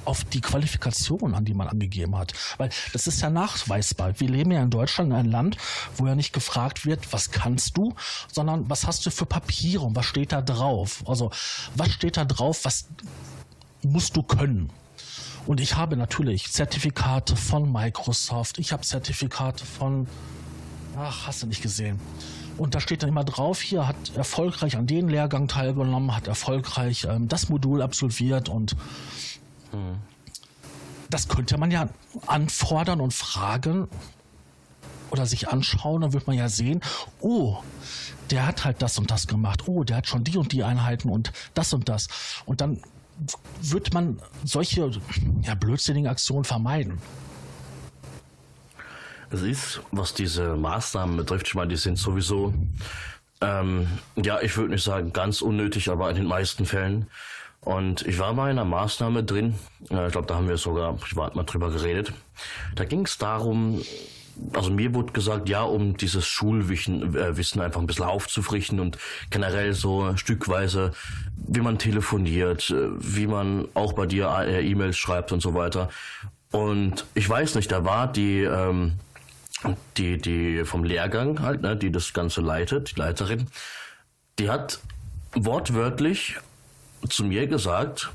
auf 0.05 0.25
die 0.25 0.41
Qualifikation, 0.41 1.35
an 1.35 1.45
die 1.45 1.55
man 1.55 1.69
angegeben 1.69 2.17
hat. 2.17 2.33
Weil 2.59 2.71
das 2.93 3.07
ist 3.07 3.21
ja 3.21 3.31
nachweisbar. 3.31 4.19
Wir 4.19 4.29
leben 4.29 4.51
ja 4.53 4.63
in 4.63 4.71
Deutschland 4.71 5.11
in 5.11 5.17
einem 5.17 5.31
Land, 5.31 5.57
wo 5.97 6.07
ja 6.07 6.15
nicht 6.15 6.33
gefragt 6.33 6.87
wird, 6.87 7.13
was 7.13 7.31
kannst 7.31 7.77
du, 7.77 7.95
sondern 8.33 8.69
was 8.69 8.87
hast 8.87 9.05
du 9.07 9.11
für 9.11 9.27
Papiere 9.27 9.85
und 9.85 9.97
was 9.97 10.07
steht 10.07 10.33
da 10.33 10.43
drauf. 10.43 11.03
Also 11.07 11.31
was 11.75 11.93
steht 11.93 12.17
da 12.17 12.25
drauf, 12.25 12.65
was 12.65 12.89
musst 13.83 14.17
du 14.17 14.23
können. 14.23 14.71
Und 15.47 15.61
ich 15.61 15.77
habe 15.77 15.97
natürlich 15.97 16.51
Zertifikate 16.51 17.37
von 17.37 17.71
Microsoft, 17.71 18.59
ich 18.59 18.73
habe 18.73 18.83
Zertifikate 18.83 19.65
von, 19.67 20.07
ach, 20.97 21.27
hast 21.27 21.43
du 21.43 21.47
nicht 21.47 21.61
gesehen. 21.61 22.01
Und 22.57 22.75
da 22.75 22.81
steht 22.81 23.03
dann 23.03 23.11
immer 23.11 23.25
drauf, 23.25 23.61
hier 23.61 23.87
hat 23.87 23.97
erfolgreich 24.17 24.77
an 24.77 24.87
den 24.87 25.09
Lehrgang 25.09 25.49
teilgenommen, 25.49 26.15
hat 26.15 26.29
erfolgreich 26.29 27.07
ähm, 27.11 27.29
das 27.29 27.49
Modul 27.49 27.83
absolviert 27.83 28.49
und 28.49 28.77
das 31.11 31.29
könnte 31.29 31.59
man 31.59 31.71
ja 31.71 31.89
anfordern 32.27 33.01
und 33.01 33.15
fragen 33.15 33.89
oder 35.11 35.27
sich 35.27 35.49
anschauen, 35.49 36.03
dann 36.03 36.13
wird 36.13 36.27
man 36.27 36.37
ja 36.37 36.49
sehen, 36.49 36.81
oh, 37.21 37.59
der 38.31 38.47
hat 38.47 38.65
halt 38.65 38.83
das 38.83 38.99
und 38.99 39.11
das 39.11 39.27
gemacht, 39.27 39.69
oh, 39.69 39.85
der 39.85 39.99
hat 39.99 40.09
schon 40.09 40.25
die 40.25 40.37
und 40.37 40.53
die 40.53 40.65
Einheiten 40.65 41.09
und 41.09 41.33
das 41.55 41.73
und 41.73 41.89
das. 41.89 42.09
Und 42.47 42.61
dann 42.61 42.81
wird 43.61 43.95
man 43.95 44.21
solche 44.43 44.91
ja, 45.43 45.55
blödsinnigen 45.55 46.11
Aktionen 46.11 46.45
vermeiden. 46.45 46.99
Es 49.31 49.43
ist, 49.43 49.83
was 49.93 50.15
diese 50.15 50.57
Maßnahmen 50.57 51.17
betrifft, 51.17 51.49
ich 51.49 51.55
meine, 51.55 51.69
die 51.69 51.77
sind 51.77 51.97
sowieso, 51.97 52.53
ähm, 53.41 53.87
ja, 54.17 54.41
ich 54.41 54.57
würde 54.57 54.73
nicht 54.73 54.85
sagen 54.85 55.13
ganz 55.13 55.43
unnötig, 55.43 55.91
aber 55.91 56.11
in 56.11 56.17
den 56.17 56.27
meisten 56.27 56.67
Fällen. 56.67 57.09
Und 57.65 58.07
ich 58.07 58.19
war 58.19 58.35
bei 58.35 58.51
einer 58.51 58.65
Maßnahme 58.65 59.25
drin, 59.25 59.55
äh, 59.91 60.07
ich 60.07 60.13
glaube, 60.13 60.27
da 60.27 60.35
haben 60.35 60.49
wir 60.49 60.57
sogar 60.57 60.95
privat 60.95 61.35
mal 61.35 61.45
drüber 61.45 61.71
geredet. 61.71 62.13
Da 62.75 62.85
ging 62.85 63.07
es 63.07 63.17
darum, 63.17 63.83
also 64.53 64.71
mir 64.71 64.95
wurde 64.95 65.13
gesagt, 65.13 65.49
ja, 65.49 65.63
um 65.63 65.97
dieses 65.97 66.27
Schulwissen 66.27 67.15
äh, 67.15 67.63
einfach 67.63 67.81
ein 67.81 67.87
bisschen 67.87 68.05
aufzufrischen 68.05 68.81
und 68.81 68.99
generell 69.31 69.73
so 69.73 70.17
stückweise, 70.17 70.93
wie 71.37 71.61
man 71.61 71.79
telefoniert, 71.79 72.71
äh, 72.71 72.91
wie 72.99 73.27
man 73.27 73.67
auch 73.75 73.95
bei 73.95 74.07
dir 74.07 74.29
E-Mails 74.47 74.99
schreibt 74.99 75.33
und 75.33 75.41
so 75.41 75.55
weiter. 75.55 75.89
Und 76.53 77.07
ich 77.15 77.29
weiß 77.29 77.55
nicht, 77.55 77.73
da 77.73 77.85
war 77.85 78.13
die 78.13 78.43
ähm, 78.43 78.95
die, 79.97 80.19
die 80.19 80.65
vom 80.65 80.85
Lehrgang 80.85 81.41
halt, 81.41 81.63
ne, 81.63 81.77
die 81.77 81.91
das 81.91 82.13
Ganze 82.13 82.41
leitet, 82.41 82.97
die 82.97 83.01
Leiterin, 83.01 83.47
die 84.39 84.51
hat 84.51 84.81
wortwörtlich 85.35 86.37
zu 87.09 87.25
mir 87.25 87.47
gesagt, 87.47 88.11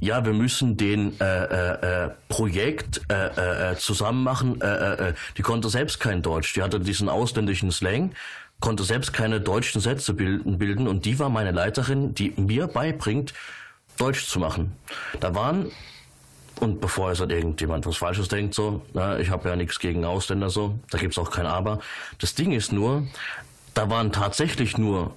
ja, 0.00 0.24
wir 0.24 0.32
müssen 0.32 0.76
den 0.76 1.20
äh, 1.20 1.24
äh, 1.24 2.06
äh 2.06 2.10
Projekt 2.28 3.02
äh, 3.10 3.26
äh, 3.26 3.72
äh, 3.72 3.76
zusammen 3.76 4.24
machen. 4.24 4.60
Äh, 4.60 5.08
äh, 5.10 5.14
die 5.36 5.42
konnte 5.42 5.68
selbst 5.68 6.00
kein 6.00 6.22
Deutsch. 6.22 6.54
Die 6.54 6.62
hatte 6.62 6.80
diesen 6.80 7.08
ausländischen 7.08 7.70
Slang, 7.70 8.12
konnte 8.60 8.84
selbst 8.84 9.12
keine 9.12 9.40
deutschen 9.40 9.80
Sätze 9.80 10.14
bilden, 10.14 10.58
bilden 10.58 10.88
und 10.88 11.04
die 11.04 11.18
war 11.18 11.28
meine 11.28 11.52
Leiterin, 11.52 12.14
die 12.14 12.32
mir 12.36 12.66
beibringt, 12.66 13.34
Deutsch 13.96 14.26
zu 14.26 14.38
machen. 14.38 14.72
Da 15.20 15.34
waren 15.34 15.70
und 16.60 16.80
bevor 16.80 17.08
jetzt 17.08 17.20
halt 17.20 17.32
irgendjemand 17.32 17.86
was 17.86 17.96
Falsches 17.96 18.28
denkt, 18.28 18.54
so, 18.54 18.82
na, 18.92 19.18
ich 19.18 19.30
habe 19.30 19.48
ja 19.48 19.56
nichts 19.56 19.78
gegen 19.78 20.04
Ausländer, 20.04 20.50
so, 20.50 20.78
da 20.90 20.98
gibt's 20.98 21.18
auch 21.18 21.30
kein 21.30 21.46
Aber. 21.46 21.80
Das 22.18 22.34
Ding 22.34 22.52
ist 22.52 22.70
nur, 22.70 23.06
da 23.72 23.88
waren 23.88 24.12
tatsächlich 24.12 24.76
nur 24.76 25.16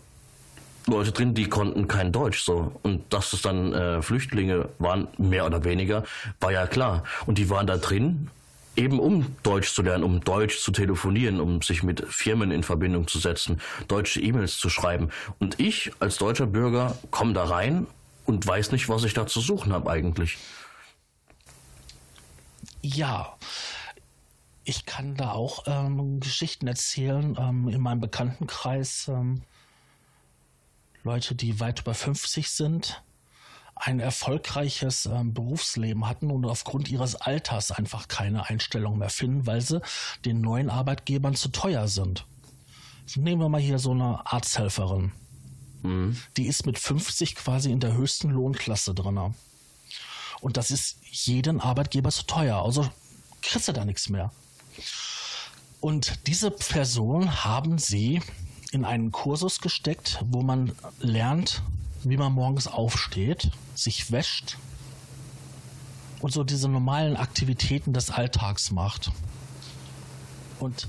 Leute 0.86 1.12
drin, 1.12 1.34
die 1.34 1.46
konnten 1.46 1.88
kein 1.88 2.12
Deutsch, 2.12 2.44
so. 2.44 2.72
Und 2.84 3.12
dass 3.14 3.34
es 3.34 3.42
dann 3.42 3.74
äh, 3.74 4.02
Flüchtlinge 4.02 4.70
waren, 4.80 5.08
mehr 5.18 5.46
oder 5.46 5.64
weniger, 5.64 6.04
war 6.40 6.52
ja 6.52 6.68
klar. 6.68 7.04
Und 7.26 7.38
die 7.38 7.50
waren 7.50 7.68
da 7.68 7.78
drin, 7.78 8.30
eben 8.76 9.00
um 9.00 9.36
Deutsch 9.44 9.74
zu 9.74 9.82
lernen, 9.82 10.04
um 10.04 10.22
Deutsch 10.22 10.60
zu 10.60 10.72
telefonieren, 10.72 11.40
um 11.40 11.62
sich 11.62 11.84
mit 11.84 12.06
Firmen 12.08 12.52
in 12.52 12.64
Verbindung 12.64 13.08
zu 13.08 13.20
setzen, 13.20 13.62
deutsche 13.88 14.20
E-Mails 14.22 14.58
zu 14.58 14.70
schreiben. 14.70 15.10
Und 15.40 15.60
ich 15.60 15.92
als 16.00 16.18
deutscher 16.18 16.48
Bürger 16.48 16.98
komme 17.12 17.34
da 17.34 17.46
rein 17.46 17.88
und 18.26 18.46
weiß 18.46 18.72
nicht, 18.72 18.90
was 18.90 19.04
ich 19.04 19.14
da 19.14 19.28
zu 19.28 19.40
suchen 19.40 19.74
habe 19.74 19.90
eigentlich. 19.90 20.38
Ja, 22.82 23.38
ich 24.66 24.86
kann 24.86 25.16
da 25.16 25.32
auch 25.32 25.64
ähm, 25.68 26.20
Geschichten 26.20 26.68
erzählen 26.68 27.38
ähm, 27.40 27.70
in 27.70 27.82
meinem 27.82 28.02
Bekanntenkreis. 28.02 29.08
Ähm, 29.08 29.44
Leute, 31.04 31.36
die 31.36 31.60
weit 31.60 31.82
über 31.82 31.94
50 31.94 32.50
sind, 32.50 33.04
ein 33.76 34.00
erfolgreiches 34.00 35.06
ähm, 35.06 35.34
Berufsleben 35.34 36.08
hatten 36.08 36.32
und 36.32 36.46
aufgrund 36.46 36.90
ihres 36.90 37.16
Alters 37.16 37.72
einfach 37.72 38.08
keine 38.08 38.50
Einstellung 38.50 38.98
mehr 38.98 39.10
finden, 39.10 39.46
weil 39.46 39.62
sie 39.62 39.82
den 40.26 40.42
neuen 40.42 40.70
Arbeitgebern 40.70 41.36
zu 41.36 41.50
teuer 41.50 41.88
sind. 41.88 42.26
Nehmen 43.16 43.42
wir 43.42 43.50
mal 43.50 43.60
hier 43.60 43.80
so 43.80 43.92
eine 43.92 44.26
Arzthelferin. 44.26 45.12
Mhm. 45.82 46.18
Die 46.38 46.48
ist 46.48 46.66
mit 46.66 46.80
50 46.80 47.36
quasi 47.36 47.72
in 47.72 47.80
der 47.80 47.94
höchsten 47.94 48.30
Lohnklasse 48.30 48.94
drin. 48.94 49.36
Und 50.40 50.58
das 50.58 50.72
ist 50.72 50.98
jeden 51.04 51.60
Arbeitgeber 51.60 52.12
zu 52.12 52.24
teuer. 52.24 52.64
Also 52.64 52.90
kriegst 53.42 53.68
du 53.68 53.74
da 53.74 53.84
nichts 53.84 54.10
mehr. 54.10 54.32
Und 55.82 56.28
diese 56.28 56.50
Person 56.50 57.44
haben 57.44 57.78
sie 57.78 58.22
in 58.74 58.86
einen 58.86 59.12
Kursus 59.12 59.60
gesteckt, 59.60 60.20
wo 60.26 60.42
man 60.42 60.72
lernt, 61.00 61.62
wie 62.04 62.18
man 62.18 62.34
morgens 62.34 62.68
aufsteht, 62.68 63.52
sich 63.76 64.12
wäscht 64.12 64.58
und 66.22 66.34
so 66.34 66.44
diese 66.44 66.68
normalen 66.68 67.16
Aktivitäten 67.16 67.94
des 67.94 68.10
Alltags 68.10 68.72
macht. 68.72 69.12
Und 70.60 70.88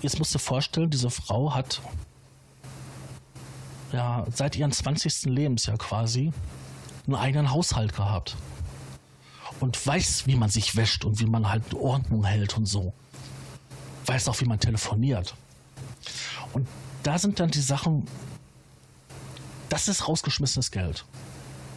jetzt 0.00 0.18
musst 0.18 0.32
du 0.34 0.38
dir 0.38 0.44
vorstellen, 0.44 0.90
diese 0.90 1.10
Frau 1.10 1.54
hat 1.54 1.82
ja 3.92 4.24
seit 4.32 4.56
ihrem 4.56 4.72
20. 4.72 5.24
Lebensjahr 5.24 5.76
quasi 5.76 6.32
einen 7.06 7.16
eigenen 7.16 7.50
Haushalt 7.50 7.94
gehabt 7.94 8.36
und 9.60 9.86
weiß, 9.86 10.26
wie 10.26 10.36
man 10.36 10.48
sich 10.48 10.74
wäscht 10.74 11.04
und 11.04 11.20
wie 11.20 11.26
man 11.26 11.50
halt 11.50 11.74
Ordnung 11.74 12.24
hält 12.24 12.56
und 12.56 12.64
so. 12.64 12.94
Weiß 14.06 14.26
auch, 14.28 14.40
wie 14.40 14.46
man 14.46 14.58
telefoniert. 14.58 15.34
Und 16.54 16.66
da 17.04 17.18
sind 17.18 17.38
dann 17.38 17.50
die 17.50 17.60
Sachen, 17.60 18.06
das 19.68 19.88
ist 19.88 20.08
rausgeschmissenes 20.08 20.70
Geld. 20.70 21.04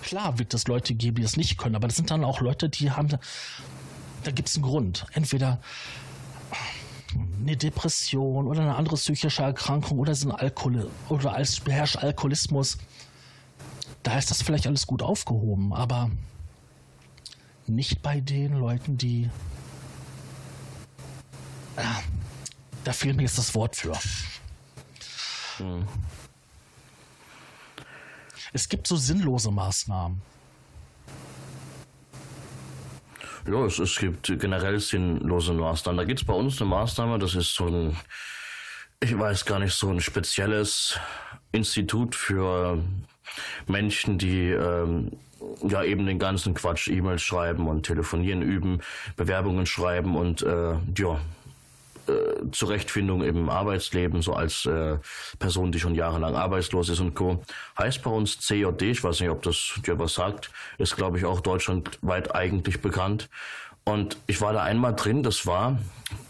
Klar 0.02 0.40
wird 0.40 0.54
es 0.54 0.68
Leute 0.68 0.96
geben, 0.96 1.18
die 1.18 1.22
das 1.22 1.38
nicht 1.38 1.58
können, 1.58 1.76
aber 1.76 1.88
das 1.88 1.98
sind 1.98 2.10
dann 2.10 2.24
auch 2.24 2.40
Leute, 2.40 2.70
die 2.70 2.92
haben, 2.92 3.10
da 4.24 4.32
gibt 4.32 4.48
es 4.48 4.56
einen 4.56 4.64
Grund. 4.64 5.06
Entweder 5.14 5.60
eine 7.40 7.58
Depression 7.58 8.48
oder 8.48 8.62
eine 8.62 8.76
andere 8.76 8.96
psychische 8.96 9.44
Erkrankung 9.44 10.00
oder 10.00 10.16
sind 10.16 10.32
Alkohol 10.32 10.90
oder 11.10 11.34
als 11.34 11.60
beherrscht 11.60 11.98
Alkoholismus. 11.98 12.78
Da 14.04 14.18
ist 14.18 14.32
das 14.32 14.42
vielleicht 14.42 14.68
alles 14.68 14.88
gut 14.88 15.02
aufgehoben, 15.02 15.74
aber 15.74 16.10
nicht 17.66 18.02
bei 18.02 18.22
den 18.22 18.54
Leuten, 18.54 18.98
die. 18.98 19.30
Ah, 21.76 22.00
da 22.84 22.94
fehlt 22.94 23.18
mir 23.18 23.24
jetzt 23.24 23.38
das 23.38 23.54
Wort 23.56 23.76
für. 23.76 23.94
Hm. 25.58 25.88
Es 28.54 28.70
gibt 28.70 28.88
so 28.88 28.96
sinnlose 28.96 29.52
Maßnahmen. 29.52 30.22
Ja, 33.48 33.66
es, 33.66 33.80
es 33.80 33.98
gibt 33.98 34.28
generell 34.40 34.80
sinnlose 34.80 35.54
Maßnahmen. 35.54 35.98
Da 35.98 36.04
gibt 36.04 36.20
es 36.20 36.26
bei 36.26 36.34
uns 36.34 36.60
eine 36.60 36.70
Maßnahme, 36.70 37.18
das 37.18 37.36
ist 37.36 37.56
so 37.56 37.68
ein, 37.68 37.96
ich 39.00 39.18
weiß 39.18 39.46
gar 39.46 39.60
nicht, 39.60 39.74
so 39.74 39.90
ein 39.90 40.02
spezielles 40.02 41.00
Institut 41.52 42.16
für 42.16 42.84
Menschen, 43.68 44.18
die 44.18 44.50
ähm, 44.50 45.12
ja 45.64 45.84
eben 45.84 46.06
den 46.06 46.20
ganzen 46.20 46.54
Quatsch, 46.54 46.90
E-Mails 46.90 47.22
schreiben 47.22 47.68
und 47.68 47.86
telefonieren 47.86 48.42
üben, 48.42 48.82
Bewerbungen 49.16 49.66
schreiben 49.66 50.16
und 50.16 50.42
äh, 50.42 50.76
ja, 50.98 51.20
äh, 52.08 52.52
Zurechtfindung 52.52 53.24
im 53.24 53.50
Arbeitsleben, 53.50 54.22
so 54.22 54.34
als 54.34 54.66
äh, 54.66 54.98
Person, 55.40 55.72
die 55.72 55.80
schon 55.80 55.96
jahrelang 55.96 56.36
arbeitslos 56.36 56.90
ist 56.90 57.00
und 57.00 57.16
Co. 57.16 57.44
Heißt 57.78 58.04
bei 58.04 58.12
uns 58.12 58.40
CJD, 58.40 58.82
ich 58.84 59.04
weiß 59.04 59.20
nicht, 59.20 59.30
ob 59.30 59.44
das 59.44 59.74
dir 59.86 60.00
was 60.00 60.14
sagt, 60.14 60.52
ist 60.78 60.96
glaube 60.96 61.18
ich 61.18 61.26
auch 61.26 61.42
deutschlandweit 61.42 62.34
eigentlich 62.36 62.82
bekannt. 62.82 63.30
Und 63.84 64.18
ich 64.28 64.42
war 64.42 64.52
da 64.52 64.64
einmal 64.64 64.94
drin, 64.96 65.24
das 65.24 65.46
war, 65.46 65.80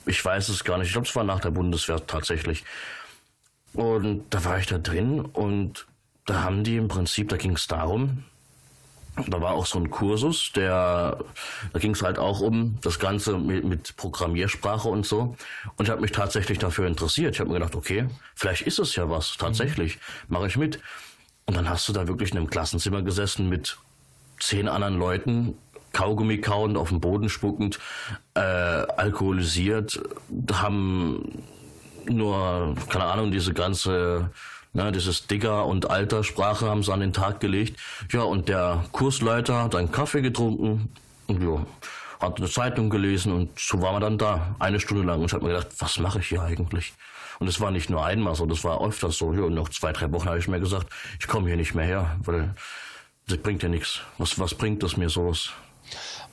ich 0.06 0.24
weiß 0.24 0.50
es 0.50 0.64
gar 0.64 0.78
nicht, 0.78 0.88
ich 0.88 0.94
glaube, 0.94 1.08
es 1.08 1.16
war 1.16 1.24
nach 1.24 1.40
der 1.40 1.50
Bundeswehr 1.50 2.06
tatsächlich. 2.06 2.64
Und 3.74 4.26
da 4.30 4.46
war 4.46 4.60
ich 4.60 4.68
da 4.68 4.78
drin 4.78 5.22
und 5.22 5.88
da 6.26 6.44
haben 6.44 6.64
die 6.64 6.76
im 6.76 6.88
Prinzip, 6.88 7.30
da 7.30 7.38
ging 7.38 7.54
es 7.54 7.68
darum, 7.68 8.26
da 9.28 9.42
war 9.42 9.54
auch 9.54 9.66
so 9.66 9.80
ein 9.80 9.90
Kursus, 9.90 10.52
der, 10.56 11.18
da 11.74 11.80
ging 11.80 11.92
es 11.92 12.02
halt 12.02 12.20
auch 12.20 12.40
um 12.40 12.78
das 12.82 13.00
Ganze 13.00 13.38
mit, 13.38 13.64
mit 13.64 13.96
Programmiersprache 13.98 14.88
und 14.88 15.06
so. 15.06 15.36
Und 15.76 15.86
ich 15.86 15.90
habe 15.90 16.02
mich 16.02 16.12
tatsächlich 16.12 16.60
dafür 16.60 16.88
interessiert. 16.88 17.34
Ich 17.34 17.40
habe 17.40 17.50
mir 17.50 17.60
gedacht, 17.60 17.76
okay, 17.76 18.08
vielleicht 18.36 18.62
ist 18.64 18.80
es 18.80 18.96
ja 18.96 19.10
was, 19.10 19.38
tatsächlich, 19.38 19.96
mhm. 19.96 20.34
mache 20.34 20.48
ich 20.48 20.58
mit. 20.58 20.80
Und 21.46 21.56
dann 21.56 21.70
hast 21.70 21.88
du 21.90 21.94
da 21.94 22.08
wirklich 22.08 22.32
in 22.32 22.38
einem 22.38 22.50
Klassenzimmer 22.50 23.02
gesessen 23.02 23.50
mit 23.50 23.78
zehn 24.40 24.68
anderen 24.68 24.98
Leuten, 24.98 25.58
Kaugummi 25.94 26.40
kauend, 26.40 26.78
auf 26.78 26.90
dem 26.90 27.00
Boden 27.00 27.30
spuckend, 27.30 27.80
äh, 28.36 28.40
alkoholisiert, 28.40 30.00
haben 30.52 31.44
nur, 32.08 32.76
keine 32.90 33.06
Ahnung, 33.06 33.32
diese 33.32 33.54
ganze 33.54 34.30
Ne, 34.74 34.92
dieses 34.92 35.28
Digger- 35.28 35.66
und 35.66 35.90
Alterssprache 35.90 36.68
haben 36.68 36.84
sie 36.84 36.94
an 36.94 37.00
den 37.00 37.14
Tag 37.14 37.40
gelegt. 37.40 37.80
Ja, 38.12 38.22
und 38.22 38.50
der 38.50 38.86
Kursleiter 38.92 39.64
hat 39.64 39.76
einen 39.76 39.92
Kaffee 39.92 40.22
getrunken, 40.22 40.90
Und 41.28 41.42
ja, 41.42 41.66
hat 42.20 42.38
eine 42.38 42.50
Zeitung 42.50 42.90
gelesen 42.90 43.32
und 43.32 43.60
so 43.60 43.82
war 43.82 43.92
man 43.92 44.02
dann 44.02 44.18
da, 44.18 44.56
eine 44.60 44.80
Stunde 44.80 45.04
lang. 45.04 45.20
Und 45.20 45.28
ich 45.28 45.34
habe 45.34 45.46
mir 45.46 45.54
gedacht, 45.54 45.74
was 45.80 46.00
mache 46.00 46.20
ich 46.20 46.28
hier 46.28 46.42
eigentlich? 46.42 46.94
Und 47.40 47.48
es 47.48 47.60
war 47.60 47.72
nicht 47.72 47.90
nur 47.90 48.04
einmal 48.06 48.36
so, 48.36 48.46
das 48.46 48.64
war 48.64 48.84
öfters 48.84 49.18
so. 49.18 49.34
Ja, 49.34 49.42
und 49.42 49.54
noch 49.54 49.70
zwei, 49.70 49.94
drei 49.94 50.12
Wochen 50.12 50.28
habe 50.28 50.40
ich 50.40 50.48
mir 50.48 50.60
gesagt, 50.60 50.88
ich 51.20 51.28
komme 51.28 51.48
hier 51.48 51.58
nicht 51.58 51.76
mehr 51.76 51.86
her, 51.86 52.16
weil 52.24 52.56
das 53.28 53.38
bringt 53.38 53.62
ja 53.64 53.70
nichts. 53.70 54.02
Was, 54.18 54.40
was 54.40 54.56
bringt 54.56 54.84
das 54.84 54.98
mir 54.98 55.10
sowas? 55.10 55.52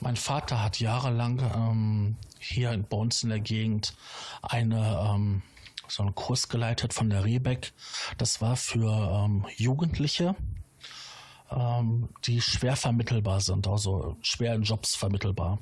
Mein 0.01 0.15
Vater 0.15 0.63
hat 0.63 0.79
jahrelang 0.79 1.39
ähm, 1.55 2.15
hier 2.39 2.77
bei 2.89 2.97
uns 2.97 3.23
in 3.23 3.29
der 3.29 3.39
Gegend 3.39 3.95
eine 4.41 5.13
ähm, 5.13 5.41
so 5.87 6.03
einen 6.03 6.15
Kurs 6.15 6.49
geleitet 6.49 6.93
von 6.93 7.09
der 7.09 7.23
Rebeck. 7.23 7.73
Das 8.17 8.41
war 8.41 8.55
für 8.55 9.25
ähm, 9.25 9.45
Jugendliche, 9.57 10.35
ähm, 11.51 12.09
die 12.25 12.41
schwer 12.41 12.75
vermittelbar 12.75 13.41
sind, 13.41 13.67
also 13.67 14.17
schwer 14.21 14.55
in 14.55 14.63
Jobs 14.63 14.95
vermittelbar. 14.95 15.59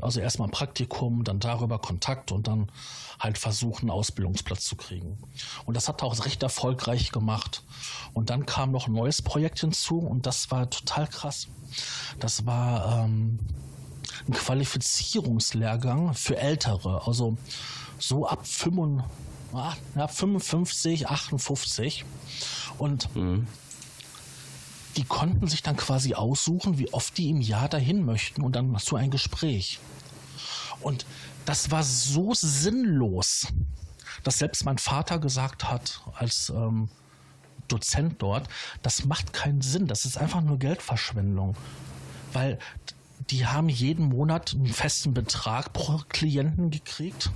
Also 0.00 0.20
erstmal 0.20 0.48
ein 0.48 0.52
Praktikum, 0.52 1.24
dann 1.24 1.40
darüber 1.40 1.80
Kontakt 1.80 2.30
und 2.30 2.46
dann 2.46 2.70
halt 3.18 3.36
versuchen, 3.36 3.82
einen 3.82 3.90
Ausbildungsplatz 3.90 4.64
zu 4.64 4.76
kriegen. 4.76 5.18
Und 5.66 5.76
das 5.76 5.88
hat 5.88 6.02
er 6.02 6.06
auch 6.06 6.24
recht 6.24 6.42
erfolgreich 6.42 7.10
gemacht. 7.10 7.64
Und 8.12 8.30
dann 8.30 8.46
kam 8.46 8.70
noch 8.70 8.86
ein 8.86 8.92
neues 8.92 9.22
Projekt 9.22 9.58
hinzu 9.60 9.98
und 9.98 10.26
das 10.26 10.52
war 10.52 10.70
total 10.70 11.08
krass. 11.08 11.48
Das 12.20 12.46
war 12.46 13.04
ähm, 13.04 13.40
ein 14.28 14.32
Qualifizierungslehrgang 14.32 16.14
für 16.14 16.36
Ältere, 16.36 17.06
also 17.06 17.36
so 17.98 18.26
ab 18.26 18.46
55, 18.46 19.04
ja, 19.52 20.08
55 20.08 21.08
58. 21.08 22.04
Und 22.78 23.14
mhm 23.14 23.46
die 24.98 25.04
konnten 25.04 25.46
sich 25.46 25.62
dann 25.62 25.76
quasi 25.76 26.14
aussuchen, 26.14 26.76
wie 26.78 26.92
oft 26.92 27.16
die 27.18 27.30
im 27.30 27.40
Jahr 27.40 27.68
dahin 27.68 28.04
möchten 28.04 28.42
und 28.42 28.56
dann 28.56 28.76
zu 28.78 28.96
ein 28.96 29.12
Gespräch. 29.12 29.78
Und 30.80 31.06
das 31.44 31.70
war 31.70 31.84
so 31.84 32.34
sinnlos, 32.34 33.46
dass 34.24 34.38
selbst 34.38 34.64
mein 34.64 34.78
Vater 34.78 35.20
gesagt 35.20 35.70
hat, 35.70 36.02
als 36.14 36.50
ähm, 36.50 36.88
Dozent 37.68 38.16
dort, 38.18 38.48
das 38.82 39.04
macht 39.04 39.32
keinen 39.32 39.60
Sinn, 39.60 39.86
das 39.86 40.04
ist 40.04 40.18
einfach 40.18 40.40
nur 40.40 40.58
Geldverschwendung. 40.58 41.54
Weil 42.32 42.58
die 43.30 43.46
haben 43.46 43.68
jeden 43.68 44.06
Monat 44.06 44.54
einen 44.54 44.66
festen 44.66 45.14
Betrag 45.14 45.72
pro 45.72 46.00
Klienten 46.08 46.70
gekriegt 46.70 47.30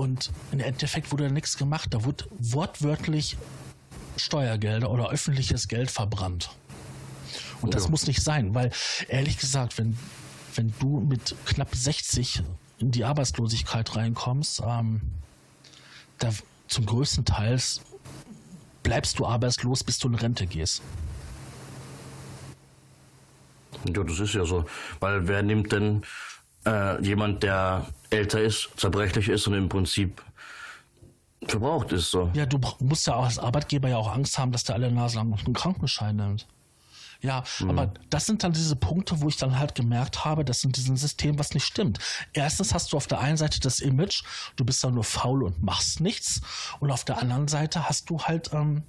und 0.00 0.32
im 0.50 0.60
Endeffekt 0.60 1.12
wurde 1.12 1.30
nichts 1.30 1.58
gemacht. 1.58 1.92
Da 1.92 2.04
wurde 2.04 2.24
wortwörtlich 2.38 3.36
Steuergelder 4.16 4.90
oder 4.90 5.10
öffentliches 5.10 5.68
Geld 5.68 5.90
verbrannt. 5.90 6.50
Und 7.60 7.74
das 7.74 7.90
muss 7.90 8.06
nicht 8.06 8.22
sein, 8.22 8.54
weil 8.54 8.70
ehrlich 9.08 9.36
gesagt, 9.38 9.76
wenn, 9.76 9.98
wenn 10.54 10.72
du 10.78 11.00
mit 11.00 11.34
knapp 11.44 11.74
60 11.74 12.42
in 12.78 12.90
die 12.90 13.04
Arbeitslosigkeit 13.04 13.94
reinkommst, 13.94 14.62
ähm, 14.66 15.02
da 16.18 16.30
zum 16.66 16.86
größten 16.86 17.26
Teil 17.26 17.60
bleibst 18.82 19.18
du 19.18 19.26
arbeitslos, 19.26 19.84
bis 19.84 19.98
du 19.98 20.08
in 20.08 20.14
Rente 20.14 20.46
gehst. 20.46 20.80
Ja, 23.84 24.02
das 24.02 24.18
ist 24.18 24.32
ja 24.32 24.46
so. 24.46 24.64
Weil 24.98 25.28
wer 25.28 25.42
nimmt 25.42 25.72
denn 25.72 26.02
äh, 26.66 27.02
jemand, 27.02 27.42
der 27.42 27.86
älter 28.10 28.40
ist, 28.40 28.70
zerbrechlich 28.76 29.28
ist 29.28 29.46
und 29.46 29.54
im 29.54 29.68
Prinzip 29.68 30.22
verbraucht 31.46 31.92
ist 31.92 32.10
so? 32.10 32.30
Ja, 32.34 32.46
du 32.46 32.60
musst 32.80 33.06
ja 33.06 33.14
auch 33.14 33.24
als 33.24 33.38
Arbeitgeber 33.38 33.88
ja 33.88 33.96
auch 33.96 34.12
Angst 34.12 34.38
haben, 34.38 34.52
dass 34.52 34.64
der 34.64 34.74
alle 34.74 34.90
Nase 34.90 35.16
lang 35.16 35.32
einen 35.32 35.54
Krankenschein 35.54 36.16
nimmt. 36.16 36.46
Ja, 37.22 37.44
mhm. 37.58 37.70
aber 37.70 37.94
das 38.08 38.26
sind 38.26 38.42
dann 38.42 38.52
diese 38.52 38.76
Punkte, 38.76 39.20
wo 39.20 39.28
ich 39.28 39.36
dann 39.36 39.58
halt 39.58 39.74
gemerkt 39.74 40.24
habe, 40.24 40.44
dass 40.44 40.64
in 40.64 40.72
diesem 40.72 40.96
System 40.96 41.38
was 41.38 41.52
nicht 41.52 41.64
stimmt. 41.64 41.98
Erstens 42.32 42.72
hast 42.72 42.92
du 42.92 42.96
auf 42.96 43.06
der 43.06 43.20
einen 43.20 43.36
Seite 43.36 43.60
das 43.60 43.80
Image, 43.80 44.22
du 44.56 44.64
bist 44.64 44.82
dann 44.82 44.94
nur 44.94 45.04
faul 45.04 45.42
und 45.42 45.62
machst 45.62 46.00
nichts. 46.00 46.40
Und 46.80 46.90
auf 46.90 47.04
der 47.04 47.18
anderen 47.18 47.48
Seite 47.48 47.88
hast 47.88 48.08
du 48.08 48.22
halt, 48.22 48.52
ähm, 48.54 48.82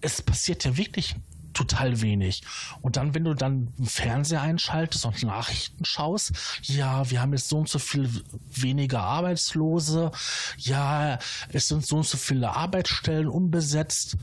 es 0.00 0.22
passiert 0.22 0.64
ja 0.64 0.76
wirklich 0.76 1.16
total 1.52 2.00
wenig. 2.00 2.42
Und 2.80 2.96
dann, 2.96 3.14
wenn 3.14 3.24
du 3.24 3.34
dann 3.34 3.72
Fernseher 3.82 4.42
einschaltest 4.42 5.04
und 5.06 5.22
Nachrichten 5.22 5.84
schaust, 5.84 6.32
ja, 6.62 7.08
wir 7.10 7.20
haben 7.20 7.32
jetzt 7.32 7.48
so 7.48 7.58
und 7.58 7.68
so 7.68 7.78
viel 7.78 8.08
weniger 8.50 9.00
Arbeitslose, 9.00 10.10
ja, 10.58 11.18
es 11.50 11.68
sind 11.68 11.86
so 11.86 11.96
und 11.96 12.06
so 12.06 12.16
viele 12.16 12.54
Arbeitsstellen 12.54 13.28
unbesetzt 13.28 14.16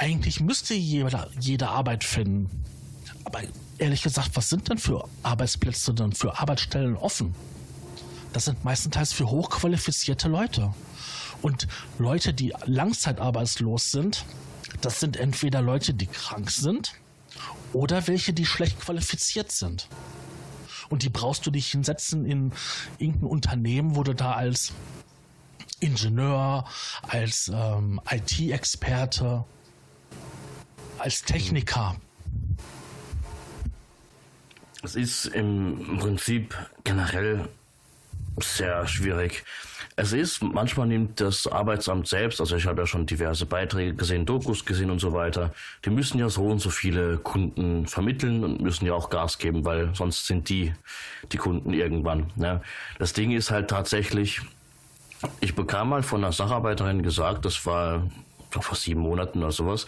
eigentlich 0.00 0.40
müsste 0.40 0.72
jeder, 0.72 1.28
jeder 1.38 1.70
Arbeit 1.70 2.04
finden. 2.04 2.64
Aber 3.24 3.40
ehrlich 3.78 4.02
gesagt, 4.02 4.30
was 4.32 4.48
sind 4.48 4.70
denn 4.70 4.78
für 4.78 5.06
Arbeitsplätze 5.22 5.92
denn 5.92 6.12
für 6.12 6.40
Arbeitsstellen 6.40 6.96
offen? 6.96 7.34
Das 8.32 8.46
sind 8.46 8.64
meistenteils 8.64 9.12
für 9.12 9.28
hochqualifizierte 9.28 10.28
Leute. 10.28 10.72
Und 11.42 11.68
Leute, 11.98 12.32
die 12.32 12.54
langzeitarbeitslos 12.64 13.90
sind, 13.90 14.24
das 14.80 15.00
sind 15.00 15.16
entweder 15.16 15.62
Leute, 15.62 15.94
die 15.94 16.06
krank 16.06 16.50
sind 16.50 16.94
oder 17.72 18.06
welche, 18.06 18.32
die 18.32 18.46
schlecht 18.46 18.80
qualifiziert 18.80 19.52
sind. 19.52 19.88
Und 20.88 21.02
die 21.04 21.08
brauchst 21.08 21.46
du 21.46 21.50
dich 21.50 21.68
hinsetzen 21.68 22.24
in 22.26 22.52
irgendein 22.98 23.28
Unternehmen, 23.28 23.94
wo 23.94 24.02
du 24.02 24.14
da 24.14 24.32
als 24.32 24.72
Ingenieur, 25.78 26.66
als 27.02 27.50
ähm, 27.54 28.00
IT-Experte 28.10 29.44
als 31.00 31.22
Techniker? 31.22 31.96
Es 34.82 34.94
ist 34.94 35.26
im 35.26 35.98
Prinzip 35.98 36.56
generell 36.84 37.48
sehr 38.38 38.86
schwierig. 38.86 39.44
Es 39.96 40.12
ist, 40.12 40.42
manchmal 40.42 40.86
nimmt 40.86 41.20
das 41.20 41.46
Arbeitsamt 41.46 42.08
selbst, 42.08 42.40
also 42.40 42.56
ich 42.56 42.66
habe 42.66 42.82
ja 42.82 42.86
schon 42.86 43.06
diverse 43.06 43.44
Beiträge 43.44 43.94
gesehen, 43.94 44.24
Dokus 44.24 44.64
gesehen 44.64 44.90
und 44.90 44.98
so 44.98 45.12
weiter, 45.12 45.52
die 45.84 45.90
müssen 45.90 46.18
ja 46.18 46.28
so 46.28 46.46
und 46.46 46.60
so 46.60 46.70
viele 46.70 47.18
Kunden 47.18 47.86
vermitteln 47.86 48.44
und 48.44 48.62
müssen 48.62 48.86
ja 48.86 48.94
auch 48.94 49.10
Gas 49.10 49.36
geben, 49.38 49.64
weil 49.64 49.94
sonst 49.94 50.26
sind 50.26 50.48
die 50.48 50.72
die 51.32 51.36
Kunden 51.36 51.74
irgendwann. 51.74 52.30
Ne? 52.36 52.62
Das 52.98 53.12
Ding 53.12 53.32
ist 53.32 53.50
halt 53.50 53.68
tatsächlich, 53.68 54.40
ich 55.40 55.54
bekam 55.54 55.90
mal 55.90 56.02
von 56.02 56.24
einer 56.24 56.32
Sacharbeiterin 56.32 57.02
gesagt, 57.02 57.44
das 57.44 57.66
war 57.66 58.06
vor 58.50 58.76
sieben 58.76 59.00
Monaten 59.00 59.40
oder 59.40 59.52
sowas, 59.52 59.86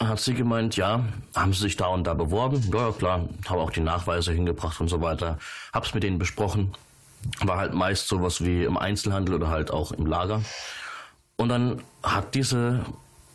hat 0.00 0.18
sie 0.18 0.34
gemeint, 0.34 0.76
ja, 0.76 1.04
haben 1.34 1.52
sie 1.52 1.60
sich 1.60 1.76
da 1.76 1.86
und 1.86 2.04
da 2.04 2.14
beworben? 2.14 2.62
Ja, 2.72 2.92
klar, 2.92 3.28
habe 3.48 3.60
auch 3.60 3.70
die 3.70 3.80
Nachweise 3.80 4.32
hingebracht 4.32 4.80
und 4.80 4.88
so 4.88 5.00
weiter. 5.00 5.38
Hab's 5.72 5.94
mit 5.94 6.02
denen 6.02 6.18
besprochen. 6.18 6.72
War 7.40 7.58
halt 7.58 7.74
meist 7.74 8.08
sowas 8.08 8.44
wie 8.44 8.64
im 8.64 8.76
Einzelhandel 8.76 9.34
oder 9.34 9.48
halt 9.48 9.70
auch 9.70 9.92
im 9.92 10.06
Lager. 10.06 10.42
Und 11.36 11.48
dann 11.48 11.82
hat 12.02 12.34
diese 12.34 12.84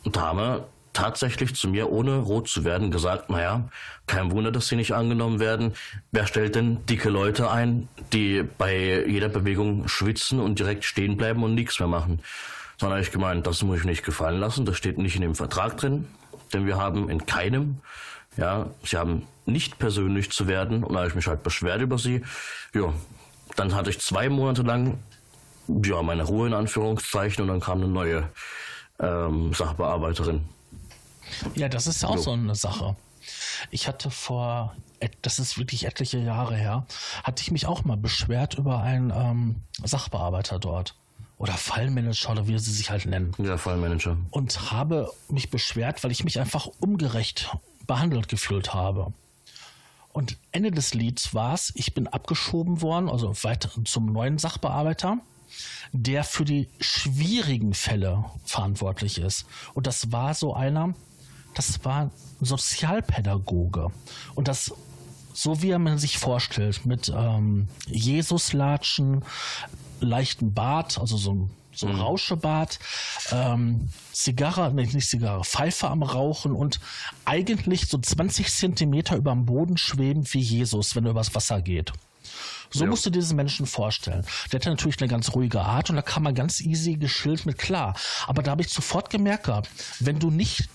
Dame 0.04 0.64
tatsächlich 0.92 1.54
zu 1.54 1.68
mir, 1.68 1.90
ohne 1.90 2.16
rot 2.16 2.48
zu 2.48 2.64
werden, 2.64 2.90
gesagt, 2.90 3.30
naja, 3.30 3.68
kein 4.06 4.32
Wunder, 4.32 4.50
dass 4.50 4.68
sie 4.68 4.76
nicht 4.76 4.92
angenommen 4.92 5.38
werden. 5.38 5.74
Wer 6.10 6.26
stellt 6.26 6.56
denn 6.56 6.84
dicke 6.86 7.10
Leute 7.10 7.50
ein, 7.50 7.88
die 8.12 8.42
bei 8.42 9.04
jeder 9.06 9.28
Bewegung 9.28 9.86
schwitzen 9.86 10.40
und 10.40 10.58
direkt 10.58 10.84
stehen 10.84 11.16
bleiben 11.16 11.44
und 11.44 11.54
nichts 11.54 11.78
mehr 11.78 11.88
machen? 11.88 12.20
Sondern 12.78 12.98
habe 12.98 13.06
ich 13.06 13.12
gemeint, 13.12 13.46
das 13.46 13.62
muss 13.62 13.78
ich 13.80 13.84
nicht 13.84 14.04
gefallen 14.04 14.40
lassen, 14.40 14.64
das 14.64 14.76
steht 14.76 14.98
nicht 14.98 15.14
in 15.14 15.22
dem 15.22 15.34
Vertrag 15.34 15.76
drin 15.76 16.08
denn 16.52 16.66
wir 16.66 16.76
haben 16.76 17.08
in 17.08 17.26
keinem, 17.26 17.78
ja, 18.36 18.70
sie 18.84 18.96
haben 18.96 19.26
nicht 19.46 19.78
persönlich 19.78 20.30
zu 20.30 20.46
werden 20.46 20.84
und 20.84 20.92
da 20.92 21.00
habe 21.00 21.08
ich 21.08 21.14
mich 21.14 21.26
halt 21.26 21.42
beschwert 21.42 21.80
über 21.80 21.98
sie. 21.98 22.22
Ja, 22.74 22.92
dann 23.60 23.74
hatte 23.74 23.90
ich 23.90 24.00
zwei 24.00 24.28
Monate 24.28 24.62
lang, 24.62 24.98
ja, 25.68 26.02
meine 26.02 26.24
Ruhe 26.24 26.48
in 26.48 26.54
Anführungszeichen 26.54 27.42
und 27.42 27.48
dann 27.48 27.60
kam 27.60 27.78
eine 27.78 27.88
neue 27.88 28.28
ähm, 28.98 29.52
Sachbearbeiterin. 29.52 30.48
Ja, 31.54 31.68
das 31.68 31.86
ist 31.86 32.04
auch 32.04 32.16
so. 32.16 32.22
so 32.22 32.32
eine 32.32 32.54
Sache. 32.54 32.96
Ich 33.70 33.86
hatte 33.86 34.10
vor, 34.10 34.74
das 35.20 35.38
ist 35.38 35.58
wirklich 35.58 35.84
etliche 35.84 36.18
Jahre 36.18 36.56
her, 36.56 36.86
hatte 37.22 37.42
ich 37.42 37.50
mich 37.50 37.66
auch 37.66 37.84
mal 37.84 37.98
beschwert 37.98 38.54
über 38.54 38.80
einen 38.80 39.12
ähm, 39.14 39.56
Sachbearbeiter 39.84 40.58
dort 40.58 40.96
oder 41.36 41.52
Fallmanager 41.52 42.30
oder 42.30 42.48
wie 42.48 42.58
sie 42.58 42.72
sich 42.72 42.90
halt 42.90 43.04
nennen. 43.06 43.34
Ja, 43.38 43.58
Fallmanager. 43.58 44.16
Und 44.30 44.72
habe 44.72 45.12
mich 45.28 45.50
beschwert, 45.50 46.02
weil 46.02 46.12
ich 46.12 46.24
mich 46.24 46.40
einfach 46.40 46.66
ungerecht 46.80 47.54
behandelt 47.86 48.28
gefühlt 48.28 48.72
habe. 48.72 49.12
Und 50.20 50.36
Ende 50.52 50.70
des 50.70 50.92
Lieds 50.92 51.32
war 51.32 51.54
es, 51.54 51.72
ich 51.74 51.94
bin 51.94 52.06
abgeschoben 52.06 52.82
worden, 52.82 53.08
also 53.08 53.32
weiter 53.42 53.70
zum 53.86 54.12
neuen 54.12 54.36
Sachbearbeiter, 54.36 55.16
der 55.92 56.24
für 56.24 56.44
die 56.44 56.68
schwierigen 56.78 57.72
Fälle 57.72 58.26
verantwortlich 58.44 59.16
ist. 59.16 59.46
Und 59.72 59.86
das 59.86 60.12
war 60.12 60.34
so 60.34 60.52
einer, 60.52 60.92
das 61.54 61.82
war 61.86 62.10
Sozialpädagoge. 62.38 63.86
Und 64.34 64.46
das 64.46 64.74
so 65.32 65.62
wie 65.62 65.72
man 65.78 65.96
sich 65.96 66.18
vorstellt, 66.18 66.84
mit 66.84 67.10
ähm, 67.16 67.68
Jesuslatschen, 67.86 69.24
leichten 70.00 70.52
Bart, 70.52 70.98
also 70.98 71.16
so 71.16 71.32
ein 71.32 71.50
so 71.80 71.88
mhm. 71.88 72.00
Rauschebad, 72.00 72.78
ähm, 73.32 73.88
Zigarre, 74.12 74.72
nee, 74.72 74.86
nicht 74.86 75.08
Zigarre, 75.08 75.44
Pfeife 75.44 75.88
am 75.88 76.02
Rauchen 76.02 76.52
und 76.52 76.80
eigentlich 77.24 77.88
so 77.88 77.98
20 77.98 78.52
Zentimeter 78.52 79.16
über 79.16 79.32
dem 79.32 79.46
Boden 79.46 79.76
schweben 79.76 80.24
wie 80.32 80.40
Jesus, 80.40 80.94
wenn 80.94 81.04
er 81.04 81.12
übers 81.12 81.34
Wasser 81.34 81.62
geht. 81.62 81.92
So 82.72 82.84
ja. 82.84 82.90
musst 82.90 83.04
du 83.04 83.10
diesen 83.10 83.36
Menschen 83.36 83.66
vorstellen. 83.66 84.24
Der 84.52 84.60
hatte 84.60 84.70
natürlich 84.70 85.00
eine 85.00 85.08
ganz 85.08 85.34
ruhige 85.34 85.60
Art 85.60 85.90
und 85.90 85.96
da 85.96 86.02
kam 86.02 86.22
man 86.22 86.34
ganz 86.34 86.60
easy 86.60 86.94
geschillt 86.94 87.44
mit 87.44 87.58
klar. 87.58 87.96
Aber 88.28 88.42
da 88.42 88.52
habe 88.52 88.62
ich 88.62 88.68
sofort 88.68 89.10
gemerkt 89.10 89.44
gehabt, 89.44 89.68
wenn 89.98 90.20
du 90.20 90.30
nicht 90.30 90.68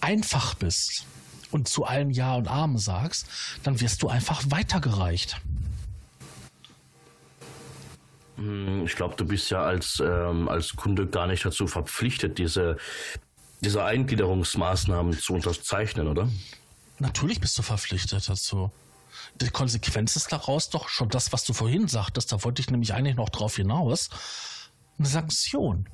einfach 0.00 0.54
bist 0.54 1.06
und 1.50 1.68
zu 1.68 1.84
allem 1.84 2.10
Ja 2.10 2.34
und 2.34 2.48
Amen 2.48 2.78
sagst, 2.78 3.26
dann 3.62 3.80
wirst 3.80 4.02
du 4.02 4.08
einfach 4.08 4.42
weitergereicht. 4.48 5.40
Hm, 8.40 8.86
ich 8.86 8.96
glaube, 8.96 9.14
du 9.16 9.26
bist 9.26 9.50
ja 9.50 9.62
als, 9.62 10.02
ähm, 10.04 10.48
als 10.48 10.74
Kunde 10.74 11.06
gar 11.06 11.26
nicht 11.26 11.44
dazu 11.44 11.66
verpflichtet, 11.66 12.38
diese, 12.38 12.78
diese 13.60 13.84
Eingliederungsmaßnahmen 13.84 15.12
zu 15.12 15.34
unterzeichnen, 15.34 16.08
oder? 16.08 16.28
Natürlich 16.98 17.40
bist 17.40 17.58
du 17.58 17.62
verpflichtet 17.62 18.26
dazu. 18.28 18.70
Die 19.40 19.50
Konsequenz 19.50 20.16
ist 20.16 20.32
daraus 20.32 20.70
doch 20.70 20.88
schon 20.88 21.10
das, 21.10 21.32
was 21.32 21.44
du 21.44 21.52
vorhin 21.52 21.86
sagtest, 21.86 22.32
da 22.32 22.42
wollte 22.42 22.62
ich 22.62 22.70
nämlich 22.70 22.94
eigentlich 22.94 23.16
noch 23.16 23.28
drauf 23.28 23.56
hinaus, 23.56 24.08
eine 24.98 25.08
Sanktion. 25.08 25.88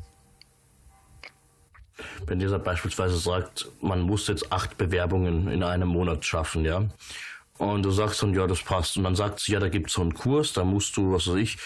Wenn 2.26 2.38
dieser 2.38 2.58
beispielsweise 2.60 3.18
sagt, 3.18 3.68
man 3.80 4.02
muss 4.02 4.28
jetzt 4.28 4.52
acht 4.52 4.76
Bewerbungen 4.78 5.48
in 5.48 5.64
einem 5.64 5.88
Monat 5.88 6.24
schaffen, 6.24 6.64
ja, 6.64 6.84
und 7.58 7.82
du 7.82 7.90
sagst 7.90 8.22
dann, 8.22 8.34
ja, 8.34 8.46
das 8.46 8.62
passt. 8.62 8.96
Und 8.96 9.04
dann 9.04 9.14
sagt 9.14 9.40
sie, 9.40 9.52
ja, 9.52 9.60
da 9.60 9.68
gibt 9.68 9.88
es 9.88 9.94
so 9.94 10.02
einen 10.02 10.14
Kurs, 10.14 10.52
da 10.52 10.64
musst 10.64 10.96
du, 10.96 11.12
was 11.12 11.26
weiß 11.26 11.36
ich, 11.36 11.58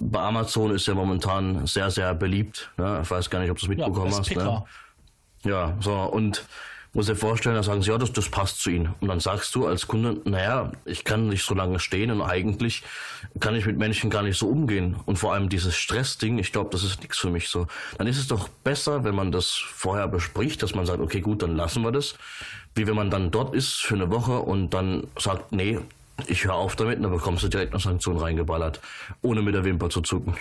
bei 0.00 0.20
Amazon 0.20 0.74
ist 0.74 0.86
ja 0.86 0.94
momentan 0.94 1.66
sehr, 1.66 1.90
sehr 1.90 2.14
beliebt. 2.14 2.70
Ne? 2.76 3.00
Ich 3.02 3.10
weiß 3.10 3.30
gar 3.30 3.40
nicht, 3.40 3.50
ob 3.50 3.58
du 3.58 3.66
es 3.66 3.68
mitbekommen 3.68 4.10
ja, 4.10 4.18
hast. 4.18 4.36
Ne? 4.36 4.64
Ja, 5.44 5.76
so, 5.80 5.94
und 5.94 6.44
muss 6.94 7.06
dir 7.06 7.16
vorstellen, 7.16 7.54
da 7.54 7.62
sagen 7.62 7.80
sie, 7.82 7.90
ja, 7.90 7.96
das, 7.96 8.12
das 8.12 8.28
passt 8.28 8.60
zu 8.60 8.68
ihnen. 8.68 8.94
Und 9.00 9.08
dann 9.08 9.18
sagst 9.18 9.54
du 9.54 9.66
als 9.66 9.86
Kunde, 9.86 10.20
naja, 10.24 10.72
ich 10.84 11.04
kann 11.04 11.28
nicht 11.28 11.42
so 11.42 11.54
lange 11.54 11.78
stehen 11.78 12.10
und 12.10 12.20
eigentlich 12.20 12.82
kann 13.40 13.54
ich 13.54 13.64
mit 13.64 13.78
Menschen 13.78 14.10
gar 14.10 14.22
nicht 14.22 14.38
so 14.38 14.48
umgehen. 14.48 14.96
Und 15.06 15.18
vor 15.18 15.32
allem 15.32 15.48
dieses 15.48 15.74
Stressding, 15.74 16.38
ich 16.38 16.52
glaube, 16.52 16.68
das 16.70 16.84
ist 16.84 17.00
nichts 17.00 17.16
für 17.16 17.30
mich 17.30 17.48
so. 17.48 17.66
Dann 17.96 18.06
ist 18.06 18.18
es 18.18 18.26
doch 18.26 18.48
besser, 18.48 19.04
wenn 19.04 19.14
man 19.14 19.32
das 19.32 19.52
vorher 19.52 20.06
bespricht, 20.06 20.62
dass 20.62 20.74
man 20.74 20.84
sagt, 20.84 21.00
okay, 21.00 21.22
gut, 21.22 21.42
dann 21.42 21.56
lassen 21.56 21.82
wir 21.82 21.92
das. 21.92 22.16
Wie 22.74 22.86
wenn 22.86 22.96
man 22.96 23.10
dann 23.10 23.30
dort 23.30 23.54
ist 23.54 23.74
für 23.82 23.94
eine 23.94 24.10
Woche 24.10 24.40
und 24.40 24.70
dann 24.70 25.06
sagt, 25.18 25.52
nee, 25.52 25.78
ich 26.26 26.44
höre 26.44 26.54
auf 26.54 26.76
damit, 26.76 27.02
dann 27.02 27.10
bekommst 27.10 27.42
du 27.42 27.48
direkt 27.48 27.72
eine 27.72 27.80
Sanktion 27.80 28.16
reingeballert, 28.18 28.80
ohne 29.22 29.42
mit 29.42 29.54
der 29.54 29.64
Wimper 29.64 29.90
zu 29.90 30.00
zucken. 30.00 30.36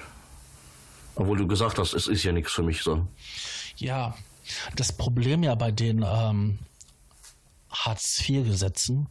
Obwohl 1.15 1.37
du 1.37 1.47
gesagt 1.47 1.77
hast, 1.77 1.93
es 1.93 2.07
ist 2.07 2.23
ja 2.23 2.31
nichts 2.31 2.51
für 2.51 2.63
mich 2.63 2.83
so. 2.83 3.05
Ja, 3.77 4.15
das 4.75 4.91
Problem 4.91 5.43
ja 5.43 5.55
bei 5.55 5.71
den 5.71 6.05
ähm, 6.07 6.59
Hartz-IV-Gesetzen 7.69 9.07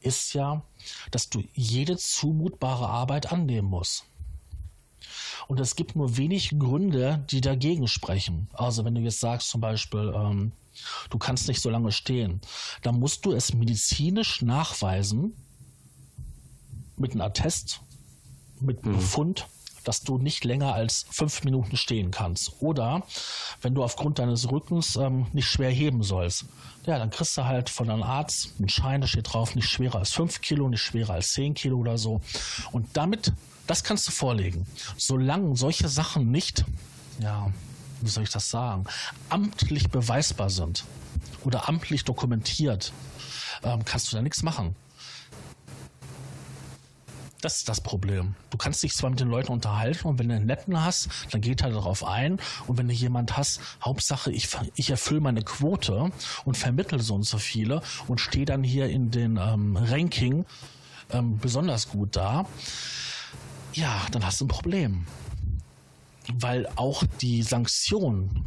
ist 0.00 0.34
ja, 0.34 0.62
dass 1.10 1.30
du 1.30 1.44
jede 1.54 1.96
zumutbare 1.96 2.88
Arbeit 2.88 3.32
annehmen 3.32 3.68
musst. 3.68 4.04
Und 5.48 5.60
es 5.60 5.76
gibt 5.76 5.96
nur 5.96 6.16
wenig 6.16 6.58
Gründe, 6.58 7.24
die 7.30 7.40
dagegen 7.40 7.88
sprechen. 7.88 8.48
Also 8.52 8.84
wenn 8.84 8.94
du 8.94 9.00
jetzt 9.00 9.20
sagst 9.20 9.50
zum 9.50 9.60
Beispiel, 9.60 10.12
ähm, 10.14 10.52
du 11.10 11.18
kannst 11.18 11.48
nicht 11.48 11.60
so 11.60 11.70
lange 11.70 11.92
stehen, 11.92 12.40
dann 12.82 12.98
musst 12.98 13.24
du 13.24 13.32
es 13.32 13.54
medizinisch 13.54 14.42
nachweisen 14.42 15.34
mit 16.96 17.12
einem 17.12 17.22
Attest, 17.22 17.80
mit 18.60 18.84
mhm. 18.84 18.92
Befund, 18.92 19.46
dass 19.84 20.02
du 20.02 20.18
nicht 20.18 20.44
länger 20.44 20.74
als 20.74 21.06
fünf 21.10 21.44
Minuten 21.44 21.76
stehen 21.76 22.10
kannst. 22.10 22.52
Oder 22.60 23.02
wenn 23.60 23.74
du 23.74 23.82
aufgrund 23.82 24.18
deines 24.18 24.50
Rückens 24.50 24.96
ähm, 24.96 25.26
nicht 25.32 25.48
schwer 25.48 25.70
heben 25.70 26.02
sollst, 26.02 26.46
ja, 26.86 26.98
dann 26.98 27.10
kriegst 27.10 27.36
du 27.36 27.44
halt 27.44 27.68
von 27.68 27.90
einem 27.90 28.02
Arzt 28.02 28.52
einen 28.58 28.68
Schein, 28.68 29.00
da 29.00 29.06
steht 29.06 29.32
drauf, 29.32 29.54
nicht 29.54 29.68
schwerer 29.68 29.98
als 29.98 30.12
fünf 30.12 30.40
Kilo, 30.40 30.68
nicht 30.68 30.82
schwerer 30.82 31.14
als 31.14 31.32
zehn 31.32 31.54
Kilo 31.54 31.78
oder 31.78 31.98
so. 31.98 32.20
Und 32.72 32.88
damit, 32.94 33.32
das 33.66 33.84
kannst 33.84 34.06
du 34.08 34.12
vorlegen. 34.12 34.66
Solange 34.96 35.56
solche 35.56 35.88
Sachen 35.88 36.30
nicht, 36.30 36.64
ja, 37.20 37.52
wie 38.02 38.08
soll 38.08 38.24
ich 38.24 38.30
das 38.30 38.50
sagen, 38.50 38.84
amtlich 39.28 39.90
beweisbar 39.90 40.50
sind 40.50 40.84
oder 41.44 41.68
amtlich 41.68 42.04
dokumentiert, 42.04 42.92
ähm, 43.62 43.84
kannst 43.84 44.12
du 44.12 44.16
da 44.16 44.22
nichts 44.22 44.42
machen. 44.42 44.74
Das 47.42 47.56
ist 47.56 47.68
das 47.68 47.80
Problem. 47.80 48.36
Du 48.50 48.56
kannst 48.56 48.84
dich 48.84 48.94
zwar 48.94 49.10
mit 49.10 49.18
den 49.18 49.28
Leuten 49.28 49.50
unterhalten 49.50 50.06
und 50.06 50.20
wenn 50.20 50.28
du 50.28 50.36
einen 50.36 50.46
netten 50.46 50.80
hast, 50.80 51.08
dann 51.32 51.40
geht 51.40 51.62
er 51.62 51.70
darauf 51.70 52.04
ein. 52.04 52.38
Und 52.68 52.78
wenn 52.78 52.86
du 52.86 52.94
jemand 52.94 53.36
hast, 53.36 53.60
Hauptsache, 53.84 54.30
ich, 54.30 54.48
ich 54.76 54.90
erfülle 54.90 55.20
meine 55.20 55.42
Quote 55.42 56.12
und 56.44 56.56
vermittle 56.56 57.00
so 57.00 57.16
und 57.16 57.24
so 57.24 57.38
viele 57.38 57.82
und 58.06 58.20
stehe 58.20 58.44
dann 58.44 58.62
hier 58.62 58.88
in 58.88 59.10
den 59.10 59.38
ähm, 59.38 59.76
Ranking 59.76 60.46
ähm, 61.10 61.38
besonders 61.38 61.88
gut 61.88 62.14
da, 62.14 62.46
ja, 63.74 64.02
dann 64.12 64.24
hast 64.24 64.40
du 64.40 64.44
ein 64.44 64.48
Problem. 64.48 65.06
Weil 66.34 66.68
auch 66.76 67.04
die 67.20 67.42
Sanktionen 67.42 68.44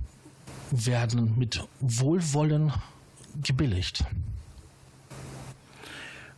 werden 0.72 1.38
mit 1.38 1.64
Wohlwollen 1.80 2.74
gebilligt. 3.42 4.04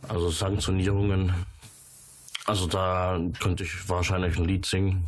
Also 0.08 0.30
Sanktionierungen 0.30 1.34
also 2.48 2.66
da 2.66 3.20
könnte 3.40 3.64
ich 3.64 3.90
wahrscheinlich 3.90 4.38
ein 4.38 4.46
Lied 4.46 4.64
singen. 4.64 5.06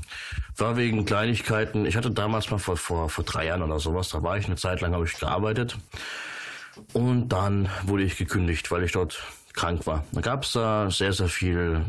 War 0.58 0.76
wegen 0.76 1.06
Kleinigkeiten. 1.06 1.86
Ich 1.86 1.96
hatte 1.96 2.10
damals 2.10 2.50
mal 2.50 2.58
vor, 2.58 2.76
vor, 2.76 3.08
vor 3.08 3.24
drei 3.24 3.46
Jahren 3.46 3.62
oder 3.62 3.80
sowas, 3.80 4.10
da 4.10 4.22
war 4.22 4.36
ich 4.36 4.44
eine 4.44 4.56
Zeit 4.56 4.82
lang, 4.82 4.92
habe 4.92 5.06
ich 5.06 5.18
gearbeitet. 5.18 5.78
Und 6.92 7.30
dann 7.30 7.70
wurde 7.84 8.02
ich 8.02 8.18
gekündigt, 8.18 8.70
weil 8.70 8.82
ich 8.82 8.92
dort 8.92 9.22
krank 9.54 9.86
war. 9.86 10.04
Da 10.12 10.20
gab 10.20 10.44
es 10.44 10.52
da 10.52 10.90
sehr, 10.90 11.14
sehr 11.14 11.28
viel 11.28 11.86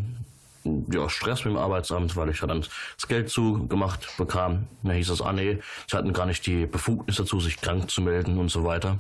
ja, 0.63 1.09
Stress 1.09 1.45
mit 1.45 1.53
dem 1.53 1.57
Arbeitsamt, 1.57 2.15
weil 2.15 2.29
ich 2.29 2.39
da 2.39 2.47
dann 2.47 2.61
das 2.61 3.07
Geld 3.07 3.29
zugemacht 3.29 4.17
bekam. 4.17 4.67
Da 4.83 4.93
hieß 4.93 5.09
es, 5.09 5.21
ah 5.21 5.33
nee, 5.33 5.59
sie 5.89 5.97
hatten 5.97 6.13
gar 6.13 6.25
nicht 6.25 6.45
die 6.45 6.65
Befugnis 6.65 7.17
dazu, 7.17 7.39
sich 7.39 7.59
krank 7.61 7.89
zu 7.89 8.01
melden 8.01 8.37
und 8.37 8.49
so 8.49 8.63
weiter. 8.63 8.99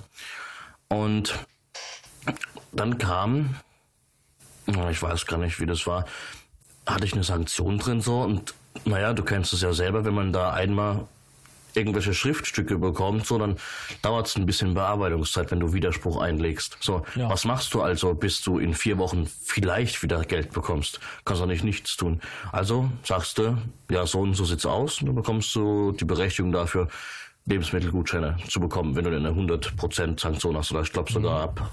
Und 0.87 1.37
dann 2.71 2.97
kam, 2.97 3.55
ich 4.89 5.01
weiß 5.01 5.25
gar 5.25 5.37
nicht, 5.37 5.59
wie 5.59 5.65
das 5.65 5.85
war, 5.87 6.05
hatte 6.85 7.05
ich 7.05 7.13
eine 7.13 7.23
Sanktion 7.23 7.77
drin 7.77 8.01
so 8.01 8.21
und 8.21 8.53
naja, 8.85 9.13
du 9.13 9.23
kennst 9.23 9.53
es 9.53 9.61
ja 9.61 9.73
selber, 9.73 10.05
wenn 10.05 10.13
man 10.13 10.33
da 10.33 10.51
einmal 10.51 11.07
irgendwelche 11.73 12.13
Schriftstücke 12.13 12.77
bekommt, 12.77 13.25
so 13.25 13.37
dann 13.37 13.57
dauert 14.01 14.27
es 14.27 14.35
ein 14.35 14.45
bisschen 14.45 14.73
Bearbeitungszeit, 14.73 15.51
wenn 15.51 15.59
du 15.59 15.73
Widerspruch 15.73 16.21
einlegst. 16.21 16.77
So, 16.79 17.03
ja. 17.15 17.29
was 17.29 17.45
machst 17.45 17.73
du 17.73 17.81
also, 17.81 18.13
bis 18.13 18.41
du 18.41 18.59
in 18.59 18.73
vier 18.73 18.97
Wochen 18.97 19.27
vielleicht 19.43 20.01
wieder 20.03 20.23
Geld 20.23 20.51
bekommst? 20.51 20.99
Kannst 21.25 21.41
du 21.41 21.45
nicht 21.45 21.63
nichts 21.63 21.97
tun. 21.97 22.21
Also 22.51 22.89
sagst 23.03 23.37
du, 23.37 23.57
ja, 23.89 24.05
so 24.05 24.21
und 24.21 24.33
so 24.33 24.45
sieht's 24.45 24.65
aus, 24.65 25.01
und 25.01 25.07
dann 25.07 25.15
bekommst 25.15 25.55
du 25.55 25.91
die 25.91 26.05
Berechtigung 26.05 26.51
dafür, 26.51 26.87
Lebensmittelgutscheine 27.45 28.37
zu 28.47 28.59
bekommen, 28.59 28.95
wenn 28.95 29.03
du 29.03 29.15
eine 29.15 29.31
100% 29.31 30.19
Sanktion 30.19 30.57
hast. 30.57 30.71
Oder 30.71 30.81
ich 30.81 30.91
glaube 30.91 31.11
sogar 31.11 31.37
mhm. 31.37 31.43
ab 31.43 31.71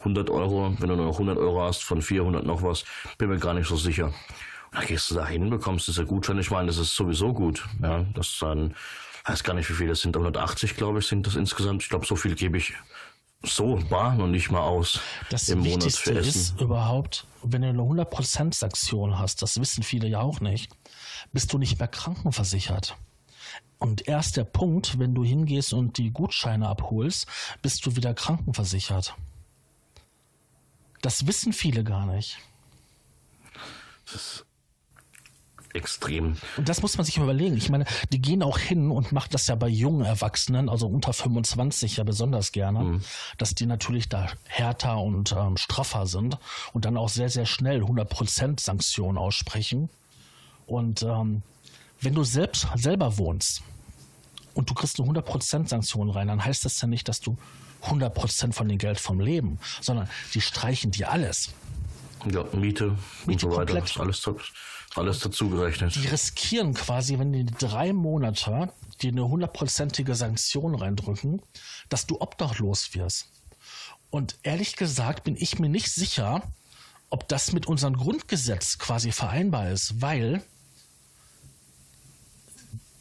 100 0.00 0.30
Euro, 0.30 0.74
wenn 0.78 0.88
du 0.88 0.96
nur 0.96 1.06
noch 1.06 1.14
100 1.14 1.38
Euro 1.38 1.62
hast, 1.62 1.82
von 1.82 2.02
400 2.02 2.44
noch 2.44 2.62
was, 2.62 2.84
bin 3.18 3.28
mir 3.28 3.38
gar 3.38 3.54
nicht 3.54 3.68
so 3.68 3.76
sicher. 3.76 4.12
Da 4.72 4.82
gehst 4.82 5.10
du 5.10 5.14
da 5.14 5.26
hin, 5.26 5.50
bekommst 5.50 5.88
diese 5.88 6.04
Gutschein. 6.04 6.38
Ich 6.38 6.50
meine, 6.50 6.66
das 6.66 6.78
ist 6.78 6.94
sowieso 6.94 7.32
gut. 7.32 7.66
Ja, 7.82 8.04
das 8.14 8.36
dann, 8.38 8.74
weiß 9.28 9.44
gar 9.44 9.54
nicht, 9.54 9.68
wie 9.68 9.74
viele 9.74 9.90
das 9.90 10.00
sind. 10.00 10.16
180, 10.16 10.76
glaube 10.76 11.00
ich, 11.00 11.06
sind 11.06 11.26
das 11.26 11.36
insgesamt. 11.36 11.82
Ich 11.82 11.88
glaube, 11.88 12.06
so 12.06 12.16
viel 12.16 12.34
gebe 12.34 12.56
ich 12.56 12.74
so 13.42 13.78
bar 13.88 14.14
noch 14.16 14.26
nicht 14.26 14.50
mal 14.50 14.62
aus 14.62 15.00
das 15.30 15.48
im 15.48 15.60
Monat 15.60 15.92
für 15.92 16.18
Essen. 16.18 16.28
ist 16.28 16.60
überhaupt, 16.60 17.26
wenn 17.42 17.62
du 17.62 17.68
eine 17.68 17.82
100% 17.82 18.54
Sanktion 18.54 19.18
hast, 19.18 19.42
das 19.42 19.60
wissen 19.60 19.84
viele 19.84 20.08
ja 20.08 20.20
auch 20.20 20.40
nicht, 20.40 20.72
bist 21.32 21.52
du 21.52 21.58
nicht 21.58 21.78
mehr 21.78 21.88
krankenversichert. 21.88 22.96
Und 23.78 24.08
erst 24.08 24.36
der 24.36 24.44
Punkt, 24.44 24.98
wenn 24.98 25.14
du 25.14 25.24
hingehst 25.24 25.72
und 25.72 25.98
die 25.98 26.10
Gutscheine 26.10 26.68
abholst, 26.68 27.26
bist 27.62 27.86
du 27.86 27.94
wieder 27.94 28.12
krankenversichert. 28.12 29.14
Das 31.00 31.28
wissen 31.28 31.52
viele 31.52 31.84
gar 31.84 32.06
nicht. 32.06 32.38
Das 34.06 34.14
ist 34.14 34.47
extrem. 35.74 36.36
Und 36.56 36.68
das 36.68 36.82
muss 36.82 36.96
man 36.96 37.04
sich 37.04 37.18
überlegen. 37.18 37.56
Ich 37.56 37.70
meine, 37.70 37.84
die 38.12 38.20
gehen 38.20 38.42
auch 38.42 38.58
hin 38.58 38.90
und 38.90 39.12
machen 39.12 39.28
das 39.32 39.46
ja 39.46 39.54
bei 39.54 39.68
jungen 39.68 40.04
Erwachsenen, 40.04 40.68
also 40.68 40.86
unter 40.86 41.12
25 41.12 41.98
ja 41.98 42.04
besonders 42.04 42.52
gerne, 42.52 42.80
mhm. 42.80 43.02
dass 43.36 43.54
die 43.54 43.66
natürlich 43.66 44.08
da 44.08 44.28
härter 44.44 44.98
und 44.98 45.32
ähm, 45.32 45.56
straffer 45.56 46.06
sind 46.06 46.38
und 46.72 46.84
dann 46.84 46.96
auch 46.96 47.08
sehr, 47.08 47.28
sehr 47.28 47.46
schnell 47.46 47.82
100% 47.82 48.60
Sanktionen 48.60 49.18
aussprechen. 49.18 49.90
Und 50.66 51.02
ähm, 51.02 51.42
wenn 52.00 52.14
du 52.14 52.24
selbst 52.24 52.68
selber 52.76 53.18
wohnst 53.18 53.62
und 54.54 54.70
du 54.70 54.74
kriegst 54.74 55.00
eine 55.00 55.10
100% 55.10 55.68
Sanktion 55.68 56.10
rein, 56.10 56.28
dann 56.28 56.44
heißt 56.44 56.64
das 56.64 56.80
ja 56.80 56.88
nicht, 56.88 57.08
dass 57.08 57.20
du 57.20 57.36
100% 57.84 58.52
von 58.52 58.68
dem 58.68 58.78
Geld 58.78 58.98
vom 59.00 59.20
Leben, 59.20 59.58
sondern 59.80 60.08
die 60.34 60.40
streichen 60.40 60.90
dir 60.90 61.10
alles. 61.10 61.50
Ja, 62.30 62.44
Miete, 62.52 62.96
Miete 63.26 63.46
und 63.46 63.52
so 63.52 63.56
weiter, 63.56 63.74
komplett. 63.74 64.00
alles 64.00 64.20
Alles 64.94 65.20
dazugerechnet. 65.20 65.94
Die 65.94 66.06
riskieren 66.06 66.74
quasi, 66.74 67.18
wenn 67.18 67.32
die 67.32 67.46
drei 67.46 67.92
Monate 67.92 68.72
dir 69.00 69.12
eine 69.12 69.28
hundertprozentige 69.28 70.14
Sanktion 70.14 70.74
reindrücken, 70.74 71.42
dass 71.88 72.06
du 72.06 72.20
obdachlos 72.20 72.94
wirst. 72.94 73.28
Und 74.10 74.36
ehrlich 74.42 74.76
gesagt 74.76 75.24
bin 75.24 75.36
ich 75.36 75.58
mir 75.58 75.68
nicht 75.68 75.92
sicher, 75.92 76.42
ob 77.10 77.28
das 77.28 77.52
mit 77.52 77.66
unserem 77.66 77.96
Grundgesetz 77.96 78.78
quasi 78.78 79.12
vereinbar 79.12 79.70
ist, 79.70 80.00
weil 80.00 80.42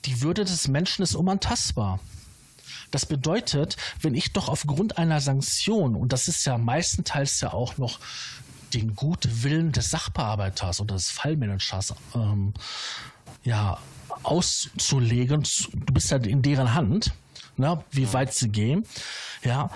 die 0.05 0.21
Würde 0.21 0.45
des 0.45 0.67
Menschen 0.67 1.03
ist 1.03 1.15
unantastbar. 1.15 1.99
Das 2.91 3.05
bedeutet, 3.05 3.75
wenn 4.01 4.15
ich 4.15 4.31
doch 4.31 4.47
aufgrund 4.47 4.97
einer 4.97 5.19
Sanktion, 5.19 5.95
und 5.95 6.13
das 6.13 6.27
ist 6.27 6.45
ja 6.45 6.57
meistenteils 6.57 7.41
ja 7.41 7.51
auch 7.51 7.77
noch 7.77 7.99
den 8.73 8.95
guten 8.95 9.43
Willen 9.43 9.71
des 9.71 9.89
Sachbearbeiters 9.89 10.81
oder 10.81 10.95
des 10.95 11.09
Fallmanagers 11.09 11.93
ähm, 12.15 12.53
ja, 13.43 13.77
auszulegen, 14.23 15.43
du 15.73 15.93
bist 15.93 16.11
ja 16.11 16.17
in 16.17 16.41
deren 16.41 16.73
Hand, 16.73 17.13
ne, 17.55 17.83
wie 17.91 18.11
weit 18.13 18.33
sie 18.33 18.49
gehen, 18.49 18.85
ja, 19.43 19.69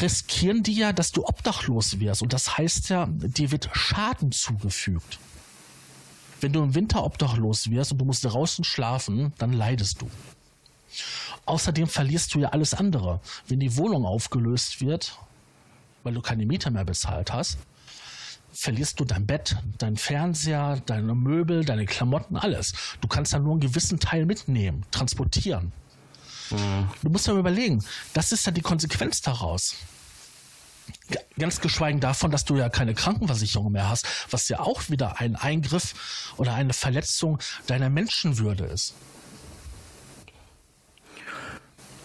riskieren 0.00 0.62
die 0.62 0.74
ja, 0.74 0.92
dass 0.92 1.12
du 1.12 1.26
obdachlos 1.26 2.00
wirst. 2.00 2.22
Und 2.22 2.32
das 2.32 2.56
heißt 2.56 2.88
ja, 2.88 3.06
dir 3.06 3.50
wird 3.50 3.68
Schaden 3.72 4.32
zugefügt. 4.32 5.18
Wenn 6.40 6.52
du 6.52 6.62
im 6.62 6.74
Winter 6.74 7.04
obdachlos 7.04 7.70
wirst 7.70 7.92
und 7.92 7.98
du 7.98 8.04
musst 8.04 8.24
draußen 8.24 8.64
schlafen, 8.64 9.32
dann 9.38 9.52
leidest 9.52 10.00
du. 10.00 10.10
Außerdem 11.44 11.86
verlierst 11.86 12.34
du 12.34 12.40
ja 12.40 12.50
alles 12.50 12.74
andere. 12.74 13.20
Wenn 13.46 13.60
die 13.60 13.76
Wohnung 13.76 14.06
aufgelöst 14.06 14.80
wird, 14.80 15.18
weil 16.08 16.14
du 16.14 16.22
keine 16.22 16.46
Miete 16.46 16.70
mehr 16.70 16.86
bezahlt 16.86 17.34
hast, 17.34 17.58
verlierst 18.50 18.98
du 18.98 19.04
dein 19.04 19.26
Bett, 19.26 19.56
dein 19.76 19.98
Fernseher, 19.98 20.80
deine 20.86 21.14
Möbel, 21.14 21.66
deine 21.66 21.84
Klamotten, 21.84 22.38
alles. 22.38 22.72
Du 23.02 23.08
kannst 23.08 23.34
ja 23.34 23.38
nur 23.38 23.52
einen 23.52 23.60
gewissen 23.60 24.00
Teil 24.00 24.24
mitnehmen, 24.24 24.86
transportieren. 24.90 25.70
Mhm. 26.50 26.88
Du 27.02 27.10
musst 27.10 27.26
ja 27.26 27.34
überlegen, 27.34 27.84
das 28.14 28.32
ist 28.32 28.46
ja 28.46 28.52
die 28.52 28.62
Konsequenz 28.62 29.20
daraus. 29.20 29.74
Ganz 31.38 31.60
geschweigen 31.60 32.00
davon, 32.00 32.30
dass 32.30 32.46
du 32.46 32.56
ja 32.56 32.70
keine 32.70 32.94
Krankenversicherung 32.94 33.70
mehr 33.70 33.90
hast, 33.90 34.06
was 34.30 34.48
ja 34.48 34.60
auch 34.60 34.88
wieder 34.88 35.20
ein 35.20 35.36
Eingriff 35.36 36.32
oder 36.38 36.54
eine 36.54 36.72
Verletzung 36.72 37.38
deiner 37.66 37.90
Menschenwürde 37.90 38.64
ist 38.64 38.94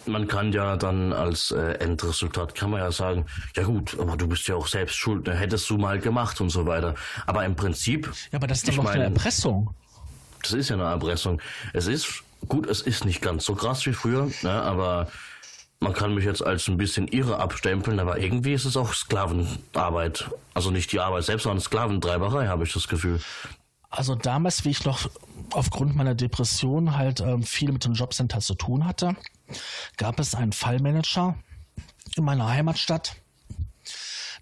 man 0.05 0.27
kann 0.27 0.51
ja 0.51 0.75
dann 0.75 1.13
als 1.13 1.51
äh, 1.51 1.73
Endresultat 1.73 2.55
kann 2.55 2.71
man 2.71 2.79
ja 2.79 2.91
sagen, 2.91 3.25
ja 3.55 3.63
gut, 3.63 3.97
aber 3.99 4.17
du 4.17 4.27
bist 4.27 4.47
ja 4.47 4.55
auch 4.55 4.67
selbst 4.67 4.95
schuld, 4.95 5.27
ne? 5.27 5.35
hättest 5.35 5.69
du 5.69 5.77
mal 5.77 5.99
gemacht 5.99 6.41
und 6.41 6.49
so 6.49 6.65
weiter. 6.65 6.95
Aber 7.25 7.45
im 7.45 7.55
Prinzip. 7.55 8.11
Ja, 8.31 8.39
aber 8.39 8.47
das 8.47 8.59
ist 8.59 8.69
doch 8.69 8.83
noch 8.83 8.91
eine 8.91 9.05
Erpressung. 9.05 9.73
Das 10.41 10.53
ist 10.53 10.69
ja 10.69 10.75
eine 10.75 10.85
Erpressung. 10.85 11.41
Es 11.73 11.87
ist 11.87 12.23
gut, 12.47 12.67
es 12.67 12.81
ist 12.81 13.05
nicht 13.05 13.21
ganz 13.21 13.45
so 13.45 13.55
krass 13.55 13.85
wie 13.85 13.93
früher, 13.93 14.29
ne, 14.41 14.51
aber 14.51 15.07
man 15.79 15.93
kann 15.93 16.15
mich 16.15 16.25
jetzt 16.25 16.45
als 16.45 16.67
ein 16.67 16.77
bisschen 16.77 17.07
irre 17.07 17.39
abstempeln, 17.39 17.99
aber 17.99 18.17
irgendwie 18.17 18.53
ist 18.53 18.65
es 18.65 18.77
auch 18.77 18.93
Sklavenarbeit. 18.93 20.29
Also 20.53 20.71
nicht 20.71 20.91
die 20.91 20.99
Arbeit 20.99 21.25
selbst, 21.25 21.43
sondern 21.43 21.61
Sklaventreiberei, 21.61 22.47
habe 22.47 22.63
ich 22.63 22.73
das 22.73 22.87
Gefühl. 22.87 23.19
Also 23.89 24.15
damals, 24.15 24.65
wie 24.65 24.69
ich 24.69 24.85
noch 24.85 25.09
aufgrund 25.51 25.95
meiner 25.95 26.15
Depression 26.15 26.97
halt 26.97 27.19
ähm, 27.19 27.43
viel 27.43 27.71
mit 27.71 27.85
dem 27.85 27.93
Jobcenter 27.93 28.39
zu 28.39 28.55
tun 28.55 28.85
hatte, 28.85 29.15
gab 29.97 30.19
es 30.19 30.35
einen 30.35 30.53
Fallmanager 30.53 31.35
in 32.15 32.23
meiner 32.23 32.47
Heimatstadt. 32.47 33.15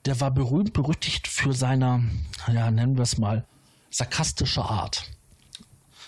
Der 0.05 0.19
war 0.19 0.31
berühmt 0.31 0.73
berüchtigt 0.73 1.27
für 1.27 1.53
seine, 1.53 2.03
ja, 2.47 2.71
nennen 2.71 2.97
wir 2.97 3.03
es 3.03 3.17
mal, 3.17 3.45
sarkastische 3.91 4.63
Art. 4.63 5.11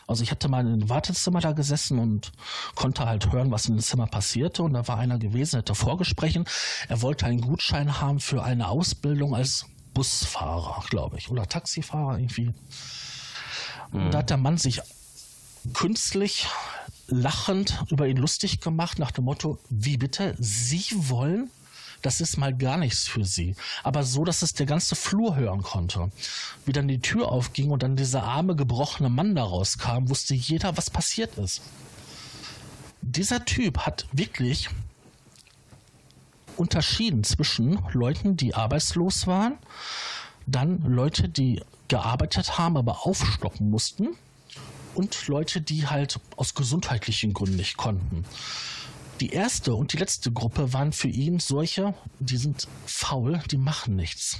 Also 0.07 0.23
ich 0.23 0.31
hatte 0.31 0.49
mal 0.49 0.61
in 0.61 0.73
einem 0.73 0.89
Wartezimmer 0.89 1.39
da 1.39 1.53
gesessen 1.53 1.99
und 1.99 2.31
konnte 2.75 3.05
halt 3.05 3.31
hören, 3.31 3.51
was 3.51 3.67
in 3.67 3.75
dem 3.75 3.81
Zimmer 3.81 4.07
passierte. 4.07 4.63
Und 4.63 4.73
da 4.73 4.87
war 4.87 4.97
einer 4.97 5.17
gewesen, 5.17 5.57
hätte 5.57 5.75
vorgesprochen. 5.75 6.45
Er 6.89 7.01
wollte 7.01 7.25
einen 7.25 7.41
Gutschein 7.41 8.01
haben 8.01 8.19
für 8.19 8.43
eine 8.43 8.67
Ausbildung 8.67 9.35
als 9.35 9.65
Busfahrer, 9.93 10.83
glaube 10.89 11.17
ich, 11.17 11.29
oder 11.29 11.47
Taxifahrer 11.47 12.17
irgendwie. 12.17 12.53
Mhm. 13.91 14.05
Und 14.05 14.13
da 14.13 14.19
hat 14.19 14.29
der 14.29 14.37
Mann 14.37 14.57
sich 14.57 14.81
künstlich 15.73 16.47
lachend 17.07 17.83
über 17.89 18.07
ihn 18.07 18.17
lustig 18.17 18.59
gemacht, 18.61 18.99
nach 18.99 19.11
dem 19.11 19.25
Motto, 19.25 19.59
wie 19.69 19.97
bitte, 19.97 20.35
Sie 20.39 20.85
wollen? 20.93 21.49
Das 22.01 22.19
ist 22.19 22.35
mal 22.35 22.53
gar 22.53 22.77
nichts 22.77 23.07
für 23.07 23.23
sie. 23.23 23.55
Aber 23.81 24.03
so, 24.03 24.25
dass 24.25 24.41
es 24.41 24.53
der 24.53 24.65
ganze 24.65 24.93
Flur 24.93 25.37
hören 25.37 25.63
konnte. 25.63 26.11
Wie 26.65 26.73
dann 26.73 26.89
die 26.89 26.99
Tür 26.99 27.29
aufging 27.29 27.71
und 27.71 27.81
dann 27.81 27.95
dieser 27.95 28.23
arme, 28.23 28.57
gebrochene 28.57 29.07
Mann 29.09 29.35
da 29.35 29.43
rauskam, 29.43 30.09
wusste 30.09 30.35
jeder, 30.35 30.75
was 30.75 30.89
passiert 30.89 31.37
ist. 31.37 31.61
Dieser 33.01 33.45
Typ 33.45 33.79
hat 33.79 34.05
wirklich 34.11 34.69
unterschieden 36.57 37.23
zwischen 37.23 37.79
Leuten, 37.93 38.35
die 38.35 38.53
arbeitslos 38.53 39.25
waren, 39.25 39.57
dann 40.45 40.81
Leute, 40.81 41.29
die 41.29 41.61
gearbeitet 41.87 42.57
haben, 42.57 42.75
aber 42.75 43.05
aufstocken 43.05 43.69
mussten 43.69 44.09
und 44.95 45.27
Leute, 45.27 45.61
die 45.61 45.87
halt 45.87 46.19
aus 46.35 46.53
gesundheitlichen 46.53 47.33
Gründen 47.33 47.57
nicht 47.57 47.77
konnten. 47.77 48.25
Die 49.19 49.29
erste 49.29 49.75
und 49.75 49.93
die 49.93 49.97
letzte 49.97 50.31
Gruppe 50.31 50.73
waren 50.73 50.91
für 50.91 51.07
ihn 51.07 51.39
solche, 51.39 51.93
die 52.19 52.37
sind 52.37 52.67
faul, 52.85 53.39
die 53.51 53.57
machen 53.57 53.95
nichts. 53.95 54.39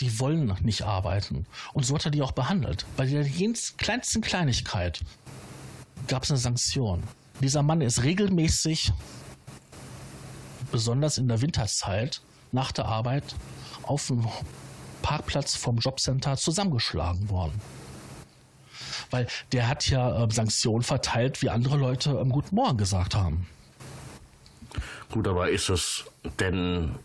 Die 0.00 0.18
wollen 0.18 0.56
nicht 0.62 0.82
arbeiten. 0.82 1.46
Und 1.72 1.86
so 1.86 1.94
hat 1.94 2.04
er 2.04 2.10
die 2.10 2.22
auch 2.22 2.32
behandelt. 2.32 2.84
Bei 2.96 3.06
der 3.06 3.24
kleinsten 3.76 4.22
Kleinigkeit 4.22 5.00
gab 6.08 6.24
es 6.24 6.30
eine 6.30 6.38
Sanktion. 6.38 7.02
Dieser 7.40 7.62
Mann 7.62 7.80
ist 7.80 8.02
regelmäßig, 8.02 8.92
besonders 10.72 11.18
in 11.18 11.28
der 11.28 11.40
Winterzeit, 11.42 12.22
nach 12.50 12.72
der 12.72 12.86
Arbeit 12.86 13.36
auf 13.82 14.06
dem 14.08 14.26
Parkplatz 15.02 15.54
vom 15.54 15.78
Jobcenter 15.78 16.36
zusammengeschlagen 16.36 17.28
worden 17.28 17.60
weil 19.14 19.28
der 19.52 19.68
hat 19.68 19.88
ja 19.88 20.24
äh, 20.24 20.28
Sanktionen 20.30 20.82
verteilt, 20.82 21.40
wie 21.40 21.48
andere 21.48 21.76
Leute 21.76 22.10
ähm, 22.10 22.30
Guten 22.30 22.56
Morgen 22.56 22.76
gesagt 22.76 23.14
haben. 23.14 23.46
Gut, 25.10 25.28
aber 25.28 25.50
ist 25.50 25.68
es 25.68 26.04
denn 26.40 26.96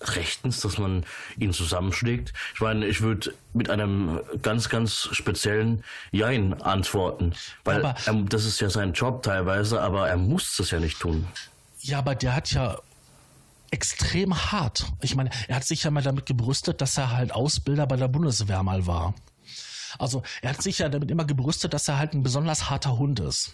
rechtens, 0.00 0.60
dass 0.60 0.78
man 0.78 1.04
ihn 1.36 1.52
zusammenschlägt? 1.52 2.32
Ich 2.54 2.60
meine, 2.62 2.86
ich 2.86 3.02
würde 3.02 3.34
mit 3.52 3.68
einem 3.68 4.20
ganz, 4.40 4.70
ganz 4.70 5.10
speziellen 5.12 5.84
Jein 6.10 6.60
antworten, 6.62 7.34
weil 7.64 7.84
aber, 7.84 7.94
er, 8.06 8.14
das 8.22 8.46
ist 8.46 8.58
ja 8.60 8.70
sein 8.70 8.94
Job 8.94 9.22
teilweise, 9.22 9.82
aber 9.82 10.08
er 10.08 10.16
muss 10.16 10.56
das 10.56 10.70
ja 10.70 10.80
nicht 10.80 10.98
tun. 10.98 11.28
Ja, 11.80 11.98
aber 11.98 12.14
der 12.14 12.34
hat 12.34 12.50
ja 12.52 12.78
extrem 13.70 14.34
hart. 14.52 14.86
Ich 15.02 15.14
meine, 15.14 15.28
er 15.48 15.56
hat 15.56 15.64
sich 15.64 15.84
ja 15.84 15.90
mal 15.90 16.02
damit 16.02 16.24
gebrüstet, 16.24 16.80
dass 16.80 16.96
er 16.96 17.10
halt 17.10 17.32
Ausbilder 17.32 17.86
bei 17.86 17.96
der 17.96 18.08
Bundeswehr 18.08 18.62
mal 18.62 18.86
war. 18.86 19.14
Also 19.98 20.22
er 20.40 20.50
hat 20.50 20.62
sich 20.62 20.78
ja 20.78 20.88
damit 20.88 21.10
immer 21.10 21.24
gebrüstet, 21.24 21.74
dass 21.74 21.88
er 21.88 21.98
halt 21.98 22.14
ein 22.14 22.22
besonders 22.22 22.70
harter 22.70 22.98
Hund 22.98 23.20
ist. 23.20 23.52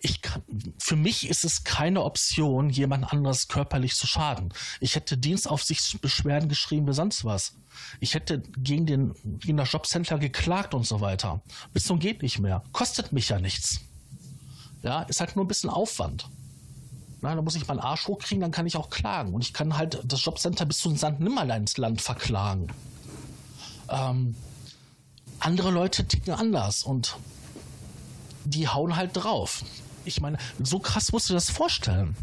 Ich 0.00 0.22
kann, 0.22 0.42
für 0.78 0.96
mich 0.96 1.28
ist 1.28 1.44
es 1.44 1.64
keine 1.64 2.04
Option, 2.04 2.70
jemand 2.70 3.12
anderes 3.12 3.48
körperlich 3.48 3.94
zu 3.94 4.06
schaden. 4.06 4.52
Ich 4.80 4.94
hätte 4.94 5.18
Dienstaufsichtsbeschwerden 5.18 6.48
geschrieben 6.48 6.86
wie 6.86 6.92
sonst 6.92 7.24
was. 7.24 7.54
Ich 8.00 8.14
hätte 8.14 8.42
gegen 8.58 8.86
den 8.86 9.14
gegen 9.40 9.56
das 9.56 9.72
Jobcenter 9.72 10.18
geklagt 10.18 10.74
und 10.74 10.86
so 10.86 11.00
weiter. 11.00 11.40
Bis 11.72 11.84
zum 11.84 11.98
geht 11.98 12.22
nicht 12.22 12.38
mehr. 12.38 12.62
Kostet 12.72 13.12
mich 13.12 13.28
ja 13.28 13.40
nichts. 13.40 13.80
Ja, 14.82 15.02
ist 15.02 15.20
halt 15.20 15.34
nur 15.34 15.44
ein 15.44 15.48
bisschen 15.48 15.70
Aufwand. 15.70 16.28
Na, 17.20 17.34
da 17.34 17.42
muss 17.42 17.56
ich 17.56 17.66
meinen 17.66 17.80
Arsch 17.80 18.06
hochkriegen, 18.06 18.40
dann 18.40 18.52
kann 18.52 18.66
ich 18.66 18.76
auch 18.76 18.90
klagen. 18.90 19.34
Und 19.34 19.42
ich 19.42 19.52
kann 19.52 19.76
halt 19.76 20.00
das 20.04 20.24
Jobcenter 20.24 20.66
bis 20.66 20.78
zu 20.78 20.94
St. 20.96 21.18
Nimmerleinsland 21.18 22.00
verklagen. 22.00 22.68
Ähm, 23.88 24.36
andere 25.40 25.70
Leute 25.70 26.04
ticken 26.04 26.34
anders 26.34 26.82
und 26.82 27.16
die 28.44 28.68
hauen 28.68 28.96
halt 28.96 29.10
drauf. 29.14 29.64
Ich 30.04 30.20
meine, 30.20 30.38
so 30.62 30.78
krass 30.78 31.12
musst 31.12 31.28
du 31.28 31.34
das 31.34 31.50
vorstellen. 31.50 32.16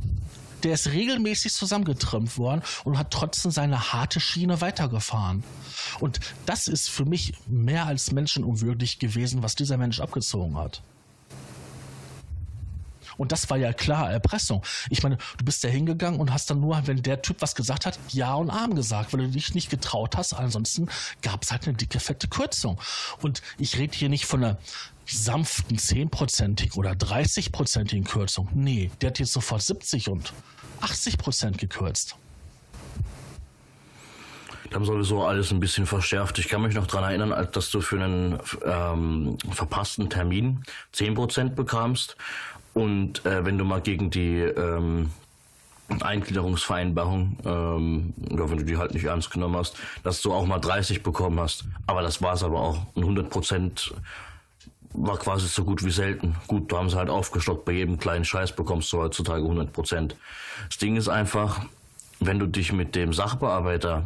Der 0.63 0.73
ist 0.73 0.87
regelmäßig 0.87 1.53
zusammengetrimmt 1.53 2.37
worden 2.37 2.63
und 2.83 2.97
hat 2.97 3.11
trotzdem 3.11 3.51
seine 3.51 3.93
harte 3.93 4.19
Schiene 4.19 4.61
weitergefahren. 4.61 5.43
Und 5.99 6.19
das 6.47 6.67
ist 6.67 6.89
für 6.89 7.05
mich 7.05 7.33
mehr 7.47 7.85
als 7.85 8.11
menschenunwürdig 8.11 8.97
gewesen, 8.97 9.43
was 9.43 9.53
dieser 9.53 9.77
Mensch 9.77 9.99
abgezogen 9.99 10.57
hat. 10.57 10.81
Und 13.17 13.31
das 13.31 13.49
war 13.49 13.57
ja 13.57 13.73
klar 13.73 14.11
Erpressung. 14.11 14.63
Ich 14.89 15.03
meine, 15.03 15.17
du 15.37 15.45
bist 15.45 15.63
da 15.63 15.67
hingegangen 15.67 16.19
und 16.19 16.31
hast 16.33 16.49
dann 16.49 16.59
nur, 16.59 16.79
wenn 16.85 17.01
der 17.01 17.21
Typ 17.21 17.37
was 17.41 17.55
gesagt 17.55 17.85
hat, 17.85 17.99
Ja 18.09 18.35
und 18.35 18.49
Arm 18.49 18.75
gesagt, 18.75 19.13
weil 19.13 19.21
du 19.21 19.29
dich 19.29 19.53
nicht 19.53 19.69
getraut 19.69 20.15
hast. 20.17 20.33
Ansonsten 20.33 20.89
gab 21.21 21.43
es 21.43 21.51
halt 21.51 21.67
eine 21.67 21.77
dicke, 21.77 21.99
fette 21.99 22.27
Kürzung. 22.27 22.79
Und 23.21 23.41
ich 23.57 23.77
rede 23.77 23.95
hier 23.95 24.09
nicht 24.09 24.25
von 24.25 24.43
einer 24.43 24.57
sanften 25.05 25.77
10-prozentigen 25.77 26.77
oder 26.77 26.91
30-prozentigen 26.91 28.05
Kürzung. 28.05 28.49
Nee, 28.53 28.91
der 29.01 29.09
hat 29.09 29.19
jetzt 29.19 29.33
sofort 29.33 29.61
70 29.61 30.09
und 30.09 30.33
80 30.81 31.17
Prozent 31.17 31.57
gekürzt. 31.57 32.15
Wir 34.69 34.75
haben 34.75 34.85
sowieso 34.85 35.23
alles 35.23 35.51
ein 35.51 35.59
bisschen 35.59 35.85
verschärft. 35.85 36.39
Ich 36.39 36.47
kann 36.47 36.61
mich 36.61 36.73
noch 36.73 36.87
daran 36.87 37.05
erinnern, 37.05 37.47
dass 37.51 37.69
du 37.69 37.81
für 37.81 38.01
einen 38.01 38.39
ähm, 38.65 39.37
verpassten 39.51 40.09
Termin 40.09 40.63
10% 40.93 41.49
bekamst. 41.49 42.17
Und 42.75 43.25
äh, 43.25 43.45
wenn 43.45 43.57
du 43.57 43.63
mal 43.63 43.79
gegen 43.79 44.09
die 44.09 44.41
ähm, 44.41 45.09
Eingliederungsvereinbarung, 46.01 47.37
ähm, 47.45 48.13
ja, 48.31 48.49
wenn 48.49 48.57
du 48.57 48.65
die 48.65 48.75
halt 48.75 48.93
nicht 48.93 49.05
ernst 49.05 49.31
genommen 49.31 49.55
hast, 49.55 49.77
dass 50.03 50.21
du 50.21 50.33
auch 50.33 50.45
mal 50.45 50.59
30 50.59 51.01
bekommen 51.01 51.39
hast. 51.39 51.63
Aber 51.87 52.01
das 52.01 52.21
war 52.21 52.33
es 52.33 52.43
aber 52.43 52.59
auch. 52.59 52.85
Und 52.93 53.03
100 53.03 53.29
Prozent 53.29 53.93
war 54.91 55.17
quasi 55.17 55.47
so 55.47 55.63
gut 55.63 55.85
wie 55.85 55.89
selten. 55.89 56.35
Gut, 56.47 56.69
da 56.69 56.77
haben 56.79 56.89
sie 56.89 56.97
halt 56.97 57.09
aufgestockt. 57.09 57.63
Bei 57.63 57.71
jedem 57.71 57.97
kleinen 57.97 58.25
Scheiß 58.25 58.51
bekommst 58.51 58.91
du 58.91 58.97
heutzutage 58.97 59.43
100 59.43 59.71
Prozent. 59.71 60.17
Das 60.67 60.77
Ding 60.77 60.97
ist 60.97 61.07
einfach, 61.07 61.61
wenn 62.19 62.39
du 62.39 62.45
dich 62.45 62.73
mit 62.73 62.93
dem 62.95 63.13
Sachbearbeiter, 63.13 64.03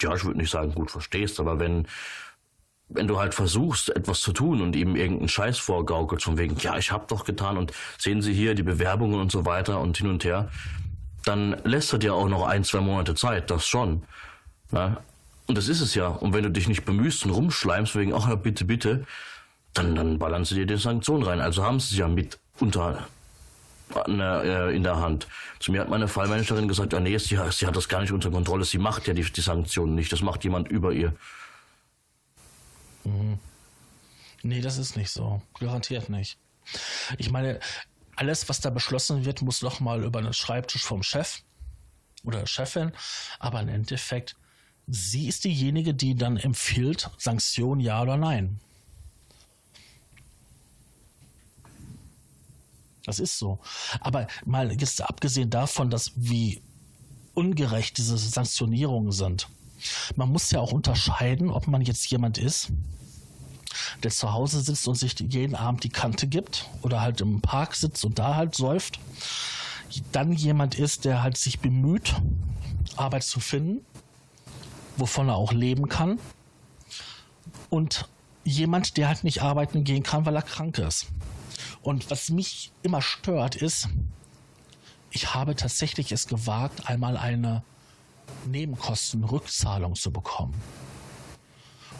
ja, 0.00 0.14
ich 0.14 0.24
würde 0.24 0.38
nicht 0.38 0.50
sagen 0.50 0.74
gut 0.74 0.90
verstehst, 0.90 1.38
aber 1.40 1.58
wenn 1.58 1.86
wenn 2.94 3.08
du 3.08 3.18
halt 3.18 3.34
versuchst, 3.34 3.94
etwas 3.94 4.20
zu 4.20 4.32
tun 4.32 4.60
und 4.60 4.76
ihm 4.76 4.96
irgendeinen 4.96 5.28
Scheiß 5.28 5.58
vorgaukelt, 5.58 6.22
von 6.22 6.38
wegen, 6.38 6.56
ja, 6.58 6.76
ich 6.76 6.92
hab 6.92 7.08
doch 7.08 7.24
getan 7.24 7.56
und 7.56 7.72
sehen 7.98 8.22
Sie 8.22 8.32
hier 8.32 8.54
die 8.54 8.62
Bewerbungen 8.62 9.20
und 9.20 9.32
so 9.32 9.44
weiter 9.44 9.80
und 9.80 9.96
hin 9.96 10.08
und 10.08 10.24
her, 10.24 10.50
dann 11.24 11.56
lässt 11.64 11.92
er 11.92 11.98
dir 11.98 12.14
auch 12.14 12.28
noch 12.28 12.46
ein, 12.46 12.64
zwei 12.64 12.80
Monate 12.80 13.14
Zeit, 13.14 13.50
das 13.50 13.66
schon. 13.66 14.02
Na? 14.70 14.98
Und 15.46 15.58
das 15.58 15.68
ist 15.68 15.80
es 15.80 15.94
ja. 15.94 16.08
Und 16.08 16.34
wenn 16.34 16.42
du 16.42 16.50
dich 16.50 16.68
nicht 16.68 16.84
bemühst 16.84 17.24
und 17.24 17.30
rumschleimst, 17.30 17.96
wegen, 17.96 18.14
ach 18.14 18.28
ja, 18.28 18.34
bitte, 18.34 18.64
bitte, 18.64 19.04
dann, 19.74 19.94
dann 19.94 20.18
ballern 20.18 20.44
sie 20.44 20.54
dir 20.54 20.66
die 20.66 20.76
Sanktionen 20.76 21.22
rein. 21.22 21.40
Also 21.40 21.64
haben 21.64 21.80
sie 21.80 21.94
es 21.94 21.98
ja 21.98 22.08
mit 22.08 22.38
unter 22.58 23.06
äh, 24.08 24.74
in 24.74 24.82
der 24.82 24.96
Hand. 24.96 25.26
Zu 25.58 25.72
mir 25.72 25.80
hat 25.80 25.88
meine 25.88 26.08
Fallmanagerin 26.08 26.68
gesagt, 26.68 26.92
ja, 26.92 27.00
nee, 27.00 27.16
sie, 27.18 27.38
sie 27.50 27.66
hat 27.66 27.76
das 27.76 27.88
gar 27.88 28.00
nicht 28.00 28.12
unter 28.12 28.30
Kontrolle, 28.30 28.64
sie 28.64 28.78
macht 28.78 29.06
ja 29.06 29.14
die, 29.14 29.22
die 29.22 29.40
Sanktionen 29.40 29.94
nicht, 29.94 30.12
das 30.12 30.22
macht 30.22 30.44
jemand 30.44 30.68
über 30.68 30.92
ihr. 30.92 31.12
Mhm. 33.04 33.38
Nee, 34.42 34.60
das 34.60 34.78
ist 34.78 34.96
nicht 34.96 35.10
so. 35.10 35.40
Garantiert 35.58 36.08
nicht. 36.08 36.38
Ich 37.18 37.30
meine, 37.30 37.60
alles, 38.16 38.48
was 38.48 38.60
da 38.60 38.70
beschlossen 38.70 39.24
wird, 39.24 39.42
muss 39.42 39.62
noch 39.62 39.80
mal 39.80 40.04
über 40.04 40.20
den 40.22 40.32
Schreibtisch 40.32 40.84
vom 40.84 41.02
Chef 41.02 41.42
oder 42.24 42.46
Chefin. 42.46 42.92
Aber 43.38 43.60
im 43.60 43.68
Endeffekt, 43.68 44.36
sie 44.86 45.28
ist 45.28 45.44
diejenige, 45.44 45.94
die 45.94 46.14
dann 46.14 46.36
empfiehlt, 46.36 47.10
Sanktion 47.18 47.80
ja 47.80 48.02
oder 48.02 48.16
nein. 48.16 48.60
Das 53.04 53.18
ist 53.18 53.38
so. 53.38 53.58
Aber 54.00 54.28
mal 54.44 54.72
jetzt 54.72 55.02
abgesehen 55.02 55.50
davon, 55.50 55.90
dass 55.90 56.12
wie 56.14 56.62
ungerecht 57.34 57.98
diese 57.98 58.16
Sanktionierungen 58.16 59.12
sind. 59.12 59.48
Man 60.16 60.30
muss 60.30 60.50
ja 60.50 60.60
auch 60.60 60.72
unterscheiden, 60.72 61.50
ob 61.50 61.66
man 61.66 61.82
jetzt 61.82 62.10
jemand 62.10 62.38
ist, 62.38 62.70
der 64.02 64.10
zu 64.10 64.32
Hause 64.32 64.60
sitzt 64.60 64.86
und 64.88 64.94
sich 64.94 65.18
jeden 65.20 65.54
Abend 65.54 65.84
die 65.84 65.88
Kante 65.88 66.26
gibt 66.26 66.68
oder 66.82 67.00
halt 67.00 67.20
im 67.20 67.40
Park 67.40 67.74
sitzt 67.74 68.04
und 68.04 68.18
da 68.18 68.36
halt 68.36 68.54
säuft, 68.54 69.00
dann 70.12 70.32
jemand 70.32 70.74
ist, 70.78 71.04
der 71.04 71.22
halt 71.22 71.36
sich 71.36 71.60
bemüht, 71.60 72.14
Arbeit 72.96 73.24
zu 73.24 73.40
finden, 73.40 73.84
wovon 74.96 75.28
er 75.28 75.36
auch 75.36 75.52
leben 75.52 75.88
kann 75.88 76.18
und 77.70 78.08
jemand, 78.44 78.96
der 78.96 79.08
halt 79.08 79.24
nicht 79.24 79.42
arbeiten 79.42 79.84
gehen 79.84 80.02
kann, 80.02 80.26
weil 80.26 80.36
er 80.36 80.42
krank 80.42 80.78
ist. 80.78 81.06
Und 81.82 82.10
was 82.10 82.30
mich 82.30 82.72
immer 82.82 83.02
stört, 83.02 83.56
ist, 83.56 83.88
ich 85.10 85.34
habe 85.34 85.56
tatsächlich 85.56 86.12
es 86.12 86.26
gewagt, 86.26 86.88
einmal 86.88 87.16
eine 87.16 87.62
Nebenkostenrückzahlung 88.46 89.94
zu 89.94 90.10
bekommen. 90.10 90.54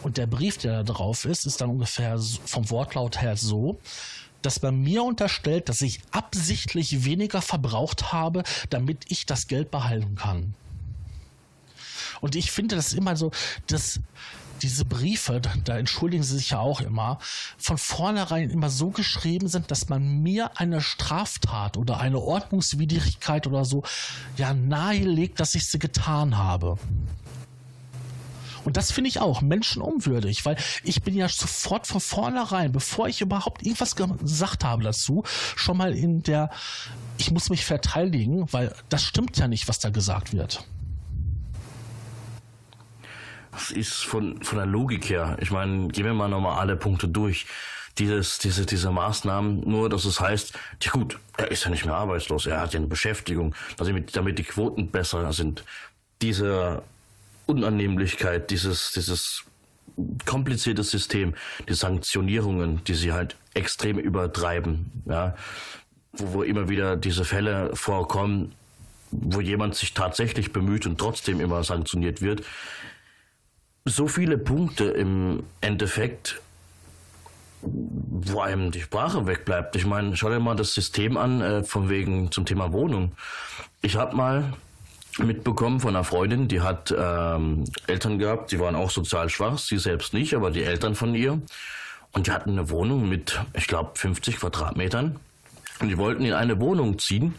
Und 0.02 0.16
der 0.16 0.26
Brief, 0.26 0.58
der 0.58 0.82
da 0.82 0.92
drauf 0.92 1.24
ist, 1.24 1.46
ist 1.46 1.60
dann 1.60 1.70
ungefähr 1.70 2.18
vom 2.18 2.68
Wortlaut 2.70 3.20
her 3.20 3.36
so, 3.36 3.78
dass 4.42 4.60
man 4.60 4.82
mir 4.82 5.04
unterstellt, 5.04 5.68
dass 5.68 5.80
ich 5.80 6.00
absichtlich 6.10 7.04
weniger 7.04 7.40
verbraucht 7.40 8.12
habe, 8.12 8.42
damit 8.70 9.04
ich 9.08 9.26
das 9.26 9.46
Geld 9.46 9.70
behalten 9.70 10.16
kann. 10.16 10.54
Und 12.20 12.34
ich 12.34 12.50
finde 12.50 12.76
das 12.76 12.92
immer 12.92 13.16
so, 13.16 13.30
dass 13.66 14.00
diese 14.62 14.84
Briefe, 14.84 15.40
da 15.64 15.76
entschuldigen 15.76 16.22
sie 16.22 16.36
sich 16.36 16.50
ja 16.50 16.60
auch 16.60 16.80
immer, 16.80 17.18
von 17.58 17.78
vornherein 17.78 18.50
immer 18.50 18.70
so 18.70 18.90
geschrieben 18.90 19.48
sind, 19.48 19.70
dass 19.70 19.88
man 19.88 20.22
mir 20.22 20.58
eine 20.58 20.80
Straftat 20.80 21.76
oder 21.76 21.98
eine 21.98 22.20
Ordnungswidrigkeit 22.20 23.46
oder 23.46 23.64
so 23.64 23.82
ja 24.36 24.54
nahelegt, 24.54 25.40
dass 25.40 25.54
ich 25.54 25.68
sie 25.68 25.78
getan 25.78 26.36
habe. 26.38 26.78
Und 28.64 28.76
das 28.76 28.92
finde 28.92 29.08
ich 29.08 29.20
auch 29.20 29.40
menschenunwürdig, 29.42 30.44
weil 30.44 30.56
ich 30.84 31.02
bin 31.02 31.14
ja 31.14 31.28
sofort 31.28 31.86
von 31.86 32.00
vornherein, 32.00 32.72
bevor 32.72 33.08
ich 33.08 33.20
überhaupt 33.20 33.62
irgendwas 33.62 33.96
gesagt 33.96 34.64
habe 34.64 34.84
dazu, 34.84 35.24
schon 35.56 35.76
mal 35.76 35.96
in 35.96 36.22
der, 36.22 36.50
ich 37.18 37.30
muss 37.30 37.50
mich 37.50 37.64
verteidigen, 37.64 38.52
weil 38.52 38.72
das 38.88 39.02
stimmt 39.02 39.36
ja 39.36 39.48
nicht, 39.48 39.68
was 39.68 39.80
da 39.80 39.90
gesagt 39.90 40.32
wird. 40.32 40.64
Das 43.52 43.70
ist 43.70 44.04
von, 44.04 44.42
von 44.42 44.58
der 44.58 44.66
Logik 44.66 45.08
her. 45.08 45.36
Ich 45.40 45.50
meine, 45.50 45.88
gehen 45.88 46.04
wir 46.04 46.14
mal 46.14 46.28
nochmal 46.28 46.58
alle 46.58 46.76
Punkte 46.76 47.06
durch. 47.06 47.46
Dieses, 47.98 48.38
diese, 48.38 48.64
diese 48.64 48.90
Maßnahmen, 48.90 49.68
nur 49.68 49.90
dass 49.90 50.06
es 50.06 50.18
heißt, 50.18 50.58
ja 50.80 50.92
gut, 50.92 51.18
er 51.36 51.50
ist 51.50 51.64
ja 51.64 51.70
nicht 51.70 51.84
mehr 51.84 51.94
arbeitslos, 51.94 52.46
er 52.46 52.62
hat 52.62 52.72
ja 52.72 52.78
eine 52.78 52.86
Beschäftigung, 52.86 53.54
damit, 53.76 54.16
damit 54.16 54.38
die 54.38 54.44
Quoten 54.44 54.90
besser 54.90 55.30
sind. 55.34 55.62
Diese 56.22 56.82
Unannehmlichkeit, 57.44 58.50
dieses, 58.50 58.92
dieses 58.92 59.44
komplizierte 60.24 60.82
System, 60.82 61.34
die 61.68 61.74
Sanktionierungen, 61.74 62.82
die 62.84 62.94
sie 62.94 63.12
halt 63.12 63.36
extrem 63.52 63.98
übertreiben, 63.98 64.90
ja, 65.04 65.36
wo, 66.14 66.32
wo 66.32 66.42
immer 66.42 66.70
wieder 66.70 66.96
diese 66.96 67.26
Fälle 67.26 67.76
vorkommen, 67.76 68.54
wo 69.10 69.42
jemand 69.42 69.74
sich 69.74 69.92
tatsächlich 69.92 70.52
bemüht 70.52 70.86
und 70.86 70.98
trotzdem 70.98 71.40
immer 71.40 71.62
sanktioniert 71.62 72.22
wird. 72.22 72.42
So 73.84 74.06
viele 74.06 74.38
Punkte 74.38 74.84
im 74.84 75.42
Endeffekt, 75.60 76.40
wo 77.62 78.40
einem 78.40 78.70
die 78.70 78.80
Sprache 78.80 79.26
wegbleibt. 79.26 79.74
Ich 79.74 79.86
meine, 79.86 80.16
schau 80.16 80.28
dir 80.28 80.38
mal 80.38 80.54
das 80.54 80.74
System 80.74 81.16
an, 81.16 81.40
äh, 81.40 81.64
von 81.64 81.88
wegen 81.88 82.30
zum 82.30 82.46
Thema 82.46 82.72
Wohnung. 82.72 83.12
Ich 83.80 83.96
habe 83.96 84.14
mal 84.14 84.52
mitbekommen 85.18 85.80
von 85.80 85.90
einer 85.90 86.04
Freundin, 86.04 86.48
die 86.48 86.60
hat 86.60 86.94
ähm, 86.96 87.64
Eltern 87.86 88.18
gehabt, 88.18 88.52
die 88.52 88.60
waren 88.60 88.76
auch 88.76 88.90
sozial 88.90 89.28
schwach, 89.28 89.58
sie 89.58 89.78
selbst 89.78 90.14
nicht, 90.14 90.34
aber 90.34 90.50
die 90.50 90.62
Eltern 90.62 90.94
von 90.94 91.14
ihr. 91.14 91.40
Und 92.12 92.26
die 92.26 92.30
hatten 92.30 92.50
eine 92.50 92.70
Wohnung 92.70 93.08
mit, 93.08 93.40
ich 93.54 93.66
glaube, 93.66 93.92
50 93.94 94.38
Quadratmetern. 94.38 95.18
Und 95.80 95.88
die 95.88 95.98
wollten 95.98 96.24
in 96.24 96.34
eine 96.34 96.60
Wohnung 96.60 96.98
ziehen, 96.98 97.34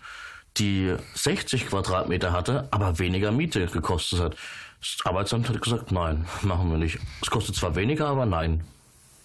die 0.58 0.94
60 1.16 1.68
Quadratmeter 1.68 2.32
hatte, 2.32 2.68
aber 2.72 3.00
weniger 3.00 3.32
Miete 3.32 3.66
gekostet 3.68 4.20
hat. 4.20 4.36
Das 4.84 5.06
Arbeitsamt 5.06 5.48
hat 5.48 5.62
gesagt, 5.62 5.92
nein, 5.94 6.28
machen 6.42 6.70
wir 6.70 6.78
nicht. 6.78 7.00
Es 7.22 7.30
kostet 7.30 7.56
zwar 7.56 7.76
weniger, 7.76 8.08
aber 8.08 8.26
nein. 8.26 8.66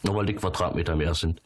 Nur 0.04 0.14
weil 0.14 0.26
die 0.26 0.34
Quadratmeter 0.34 0.94
mehr 0.94 1.14
sind. 1.14 1.42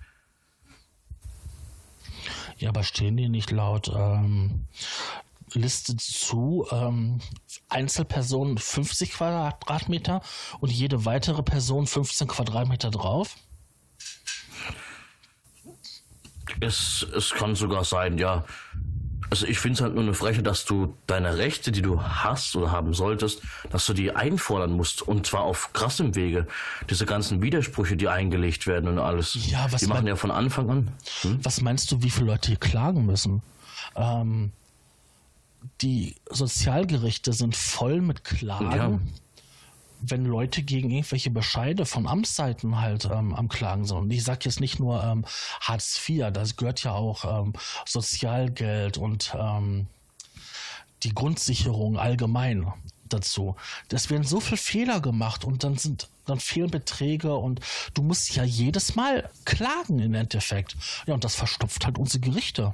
Ja, 2.59 2.69
aber 2.69 2.83
stehen 2.83 3.17
die 3.17 3.31
nicht 3.31 3.51
laut 3.51 3.91
ähm, 3.95 4.67
Liste 5.55 5.97
zu 5.97 6.67
ähm, 6.71 7.21
Einzelpersonen 7.71 8.59
50 8.59 9.13
Quadratmeter 9.13 10.21
und 10.61 10.71
jede 10.71 11.07
weitere 11.07 11.43
Person 11.43 11.87
15 11.87 12.29
Quadratmeter 12.29 12.91
drauf? 12.91 13.37
Es, 16.61 17.07
es 17.17 17.31
kann 17.31 17.55
sogar 17.55 17.85
sein, 17.85 18.19
ja. 18.19 18.45
Also 19.33 19.47
ich 19.47 19.61
finde 19.61 19.77
es 19.77 19.81
halt 19.81 19.95
nur 19.95 20.03
eine 20.03 20.13
Freche, 20.13 20.43
dass 20.43 20.67
du 20.67 20.95
deine 21.07 21.39
Rechte, 21.39 21.73
die 21.73 21.81
du 21.81 22.03
hast 22.03 22.55
oder 22.55 22.71
haben 22.71 22.93
solltest, 22.93 23.41
dass 23.71 23.87
du 23.87 23.95
die 23.95 24.15
einfordern 24.15 24.73
musst 24.73 25.01
und 25.01 25.27
zwar 25.27 25.41
auf 25.41 25.73
krassem 25.73 26.15
Wege. 26.15 26.47
Diese 26.91 27.07
ganzen 27.07 27.41
Widersprüche, 27.41 27.97
die 27.97 28.09
eingelegt 28.09 28.67
werden 28.67 28.91
und 28.91 28.99
alles. 28.99 29.39
Ja, 29.49 29.73
was 29.73 29.81
die 29.81 29.87
machen 29.87 30.07
ja 30.07 30.17
von 30.17 30.31
Anfang 30.31 30.69
an. 30.69 30.93
Hm? 31.23 31.39
Was 31.43 31.63
meinst 31.63 31.91
du, 31.91 32.03
wie 32.03 32.11
viele 32.11 32.27
Leute 32.27 32.49
hier 32.49 32.59
klagen 32.59 33.07
müssen? 33.07 33.41
Ähm, 33.97 34.53
die 35.81 36.17
Sozialgerichte 36.29 37.33
sind 37.33 37.57
voll 37.57 38.03
mit 38.03 38.25
Klagen, 38.25 38.71
ja. 38.71 39.01
Wenn 40.03 40.25
Leute 40.25 40.63
gegen 40.63 40.91
irgendwelche 40.91 41.31
Bescheide 41.31 41.87
von 41.87 42.07
Amtsseiten 42.07 42.81
halt 42.81 43.07
ähm, 43.07 43.35
am 43.35 43.49
Klagen 43.49 43.85
sind. 43.85 43.97
Und 43.97 44.11
ich 44.11 44.25
sage 44.25 44.41
jetzt 44.45 44.61
nicht 44.61 44.81
nur 44.81 45.03
ähm, 45.03 45.25
Hartz 45.61 46.01
IV, 46.09 46.33
das 46.33 46.57
gehört 46.57 46.83
ja 46.83 46.93
auch 46.93 47.25
ähm, 47.25 47.53
Sozialgeld 47.87 48.99
und 48.99 49.35
ähm, 49.39 49.87
die 51.03 51.15
Grundsicherung 51.15 51.99
allgemein 51.99 52.73
dazu. 53.09 53.57
Es 53.91 54.11
werden 54.11 54.25
so 54.25 54.41
viele 54.41 54.57
Fehler 54.57 55.01
gemacht 55.01 55.45
und 55.45 55.65
dann 55.65 55.77
sind 55.77 56.09
dann 56.25 56.39
fehlen 56.39 56.71
Beträge 56.71 57.35
und 57.35 57.61
du 57.95 58.03
musst 58.03 58.35
ja 58.37 58.45
jedes 58.45 58.95
Mal 58.95 59.29
klagen 59.45 59.99
im 59.99 60.15
Endeffekt. 60.15 60.77
Ja, 61.07 61.15
und 61.15 61.25
das 61.25 61.35
verstopft 61.35 61.85
halt 61.85 61.99
unsere 61.99 62.21
Gerichte 62.21 62.73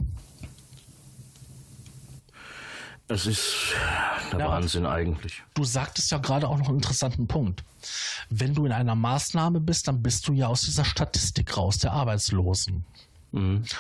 es 3.09 3.27
ist, 3.27 3.73
der 4.33 4.41
Ja, 4.41 4.49
Wahnsinn 4.49 4.87
eigentlich. 4.87 5.43
Du 5.55 5.65
sagtest 5.65 6.11
ja 6.11 6.19
gerade 6.19 6.47
auch 6.49 6.59
noch 6.59 6.69
einen 6.69 6.77
interessanten 6.77 7.27
Punkt. 7.27 7.65
Wenn 8.31 8.55
du 8.55 8.67
in 8.67 8.73
einer 8.73 8.95
Maßnahme 8.95 9.61
bist, 9.61 9.89
dann 9.89 10.03
bist 10.03 10.29
du 10.29 10.33
ja 10.33 10.49
aus 10.49 10.63
dieser 10.63 10.85
Statistik 10.85 11.57
raus, 11.57 11.79
der 11.79 11.93
Arbeitslosen. 11.93 12.85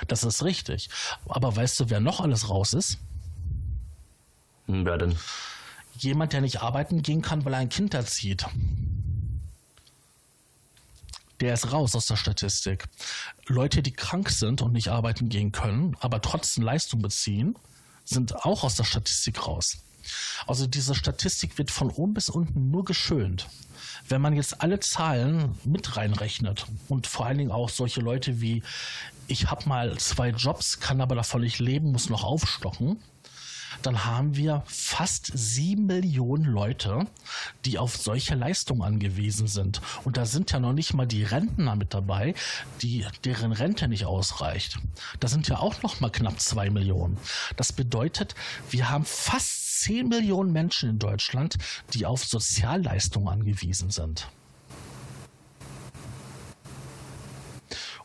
Das 0.08 0.24
ist 0.24 0.42
richtig. 0.44 0.90
Aber 1.26 1.54
weißt 1.56 1.80
du, 1.80 1.90
wer 1.90 2.00
noch 2.00 2.20
alles 2.20 2.48
raus 2.50 2.72
ist? 2.74 2.98
Hm, 4.66 4.84
Wer 4.84 4.98
denn? 4.98 5.16
Jemand, 5.98 6.32
der 6.32 6.42
nicht 6.42 6.60
arbeiten 6.62 7.02
gehen 7.02 7.22
kann, 7.22 7.44
weil 7.44 7.54
er 7.54 7.58
ein 7.60 7.70
Kind 7.70 7.94
erzieht. 7.94 8.44
Der 11.40 11.54
ist 11.54 11.72
raus 11.72 11.94
aus 11.94 12.06
der 12.06 12.16
Statistik. 12.16 12.84
Leute, 13.46 13.82
die 13.82 13.92
krank 13.92 14.28
sind 14.30 14.60
und 14.60 14.72
nicht 14.72 14.88
arbeiten 14.88 15.28
gehen 15.28 15.50
können, 15.52 15.96
aber 16.00 16.20
trotzdem 16.20 16.64
Leistung 16.64 17.00
beziehen, 17.00 17.56
sind 18.08 18.44
auch 18.44 18.64
aus 18.64 18.76
der 18.76 18.84
Statistik 18.84 19.46
raus. 19.46 19.78
Also 20.46 20.66
diese 20.66 20.94
Statistik 20.94 21.58
wird 21.58 21.70
von 21.70 21.90
oben 21.90 22.14
bis 22.14 22.28
unten 22.28 22.70
nur 22.70 22.84
geschönt. 22.84 23.48
Wenn 24.08 24.22
man 24.22 24.34
jetzt 24.34 24.62
alle 24.62 24.80
Zahlen 24.80 25.58
mit 25.64 25.96
reinrechnet 25.96 26.66
und 26.88 27.06
vor 27.06 27.26
allen 27.26 27.38
Dingen 27.38 27.50
auch 27.50 27.68
solche 27.68 28.00
Leute 28.00 28.40
wie 28.40 28.62
ich 29.30 29.50
habe 29.50 29.68
mal 29.68 29.98
zwei 29.98 30.30
Jobs, 30.30 30.80
kann 30.80 31.02
aber 31.02 31.14
davon 31.14 31.42
nicht 31.42 31.58
leben, 31.58 31.92
muss 31.92 32.08
noch 32.08 32.24
aufstocken, 32.24 32.98
dann 33.82 34.04
haben 34.04 34.36
wir 34.36 34.62
fast 34.66 35.30
sieben 35.34 35.86
Millionen 35.86 36.44
Leute, 36.44 37.06
die 37.64 37.78
auf 37.78 37.96
solche 37.96 38.34
Leistungen 38.34 38.82
angewiesen 38.82 39.46
sind. 39.46 39.80
Und 40.04 40.16
da 40.16 40.26
sind 40.26 40.50
ja 40.52 40.60
noch 40.60 40.72
nicht 40.72 40.94
mal 40.94 41.06
die 41.06 41.24
Rentner 41.24 41.76
mit 41.76 41.94
dabei, 41.94 42.34
die, 42.82 43.06
deren 43.24 43.52
Rente 43.52 43.88
nicht 43.88 44.04
ausreicht. 44.04 44.78
Da 45.20 45.28
sind 45.28 45.48
ja 45.48 45.58
auch 45.58 45.82
noch 45.82 46.00
mal 46.00 46.10
knapp 46.10 46.40
zwei 46.40 46.70
Millionen. 46.70 47.18
Das 47.56 47.72
bedeutet, 47.72 48.34
wir 48.70 48.90
haben 48.90 49.04
fast 49.04 49.80
zehn 49.80 50.08
Millionen 50.08 50.52
Menschen 50.52 50.90
in 50.90 50.98
Deutschland, 50.98 51.56
die 51.94 52.04
auf 52.04 52.24
Sozialleistungen 52.24 53.28
angewiesen 53.28 53.90
sind. 53.90 54.28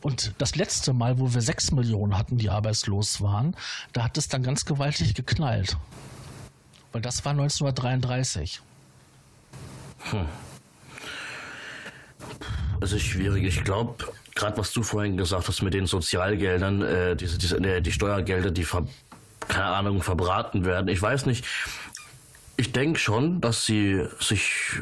Und 0.04 0.34
das 0.38 0.56
letzte 0.58 0.92
Mal, 0.92 1.18
wo 1.18 1.34
wir 1.34 1.42
sechs 1.42 1.72
Millionen 1.72 2.18
hatten, 2.18 2.38
die 2.38 2.50
arbeitslos 2.50 3.22
waren, 3.22 3.56
da 3.94 4.04
hat 4.04 4.18
es 4.18 4.28
dann 4.28 4.44
ganz 4.44 4.66
gewaltig 4.66 5.16
geknallt. 5.16 5.78
Weil 6.92 7.02
das 7.02 7.24
war 7.24 7.32
1933. 7.32 8.62
Es 12.82 12.92
ist 12.92 13.02
schwierig. 13.02 13.46
Ich 13.46 13.64
glaube, 13.64 13.96
gerade 14.36 14.58
was 14.58 14.74
du 14.74 14.84
vorhin 14.84 15.16
gesagt 15.16 15.48
hast 15.48 15.62
mit 15.62 15.74
den 15.74 15.86
Sozialgeldern, 15.86 16.82
äh, 16.82 17.16
diese, 17.16 17.38
diese, 17.38 17.58
äh, 17.58 17.82
die 17.82 17.94
Steuergelder, 17.94 18.52
die 18.52 18.66
ver, 18.66 18.86
keine 19.48 19.66
Ahnung, 19.66 20.02
verbraten 20.02 20.66
werden. 20.66 20.90
Ich 20.90 21.02
weiß 21.02 21.26
nicht. 21.28 21.46
Ich 22.58 22.74
denke 22.74 23.00
schon, 23.00 23.40
dass 23.40 23.66
sie 23.66 24.06
sich 24.20 24.82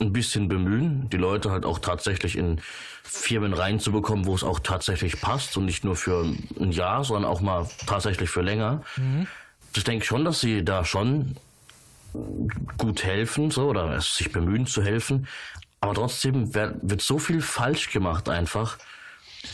ein 0.00 0.12
bisschen 0.12 0.48
bemühen, 0.48 1.10
die 1.10 1.16
Leute 1.16 1.50
halt 1.50 1.64
auch 1.64 1.80
tatsächlich 1.80 2.38
in 2.38 2.60
Firmen 3.02 3.52
reinzubekommen, 3.52 4.26
wo 4.26 4.34
es 4.34 4.44
auch 4.44 4.60
tatsächlich 4.60 5.20
passt 5.20 5.56
und 5.56 5.64
nicht 5.64 5.84
nur 5.84 5.96
für 5.96 6.24
ein 6.58 6.72
Jahr, 6.72 7.04
sondern 7.04 7.30
auch 7.30 7.40
mal 7.40 7.68
tatsächlich 7.86 8.30
für 8.30 8.42
länger. 8.42 8.82
Ich 9.74 9.84
denke 9.84 10.04
schon, 10.04 10.24
dass 10.24 10.40
sie 10.40 10.64
da 10.64 10.84
schon 10.84 11.36
gut 12.78 13.04
helfen, 13.04 13.50
so, 13.50 13.68
oder 13.68 14.00
sich 14.00 14.32
bemühen 14.32 14.66
zu 14.66 14.82
helfen. 14.82 15.26
Aber 15.80 15.94
trotzdem 15.94 16.54
wird, 16.54 17.02
so 17.02 17.18
viel 17.18 17.40
falsch 17.40 17.90
gemacht 17.90 18.28
einfach. 18.28 18.78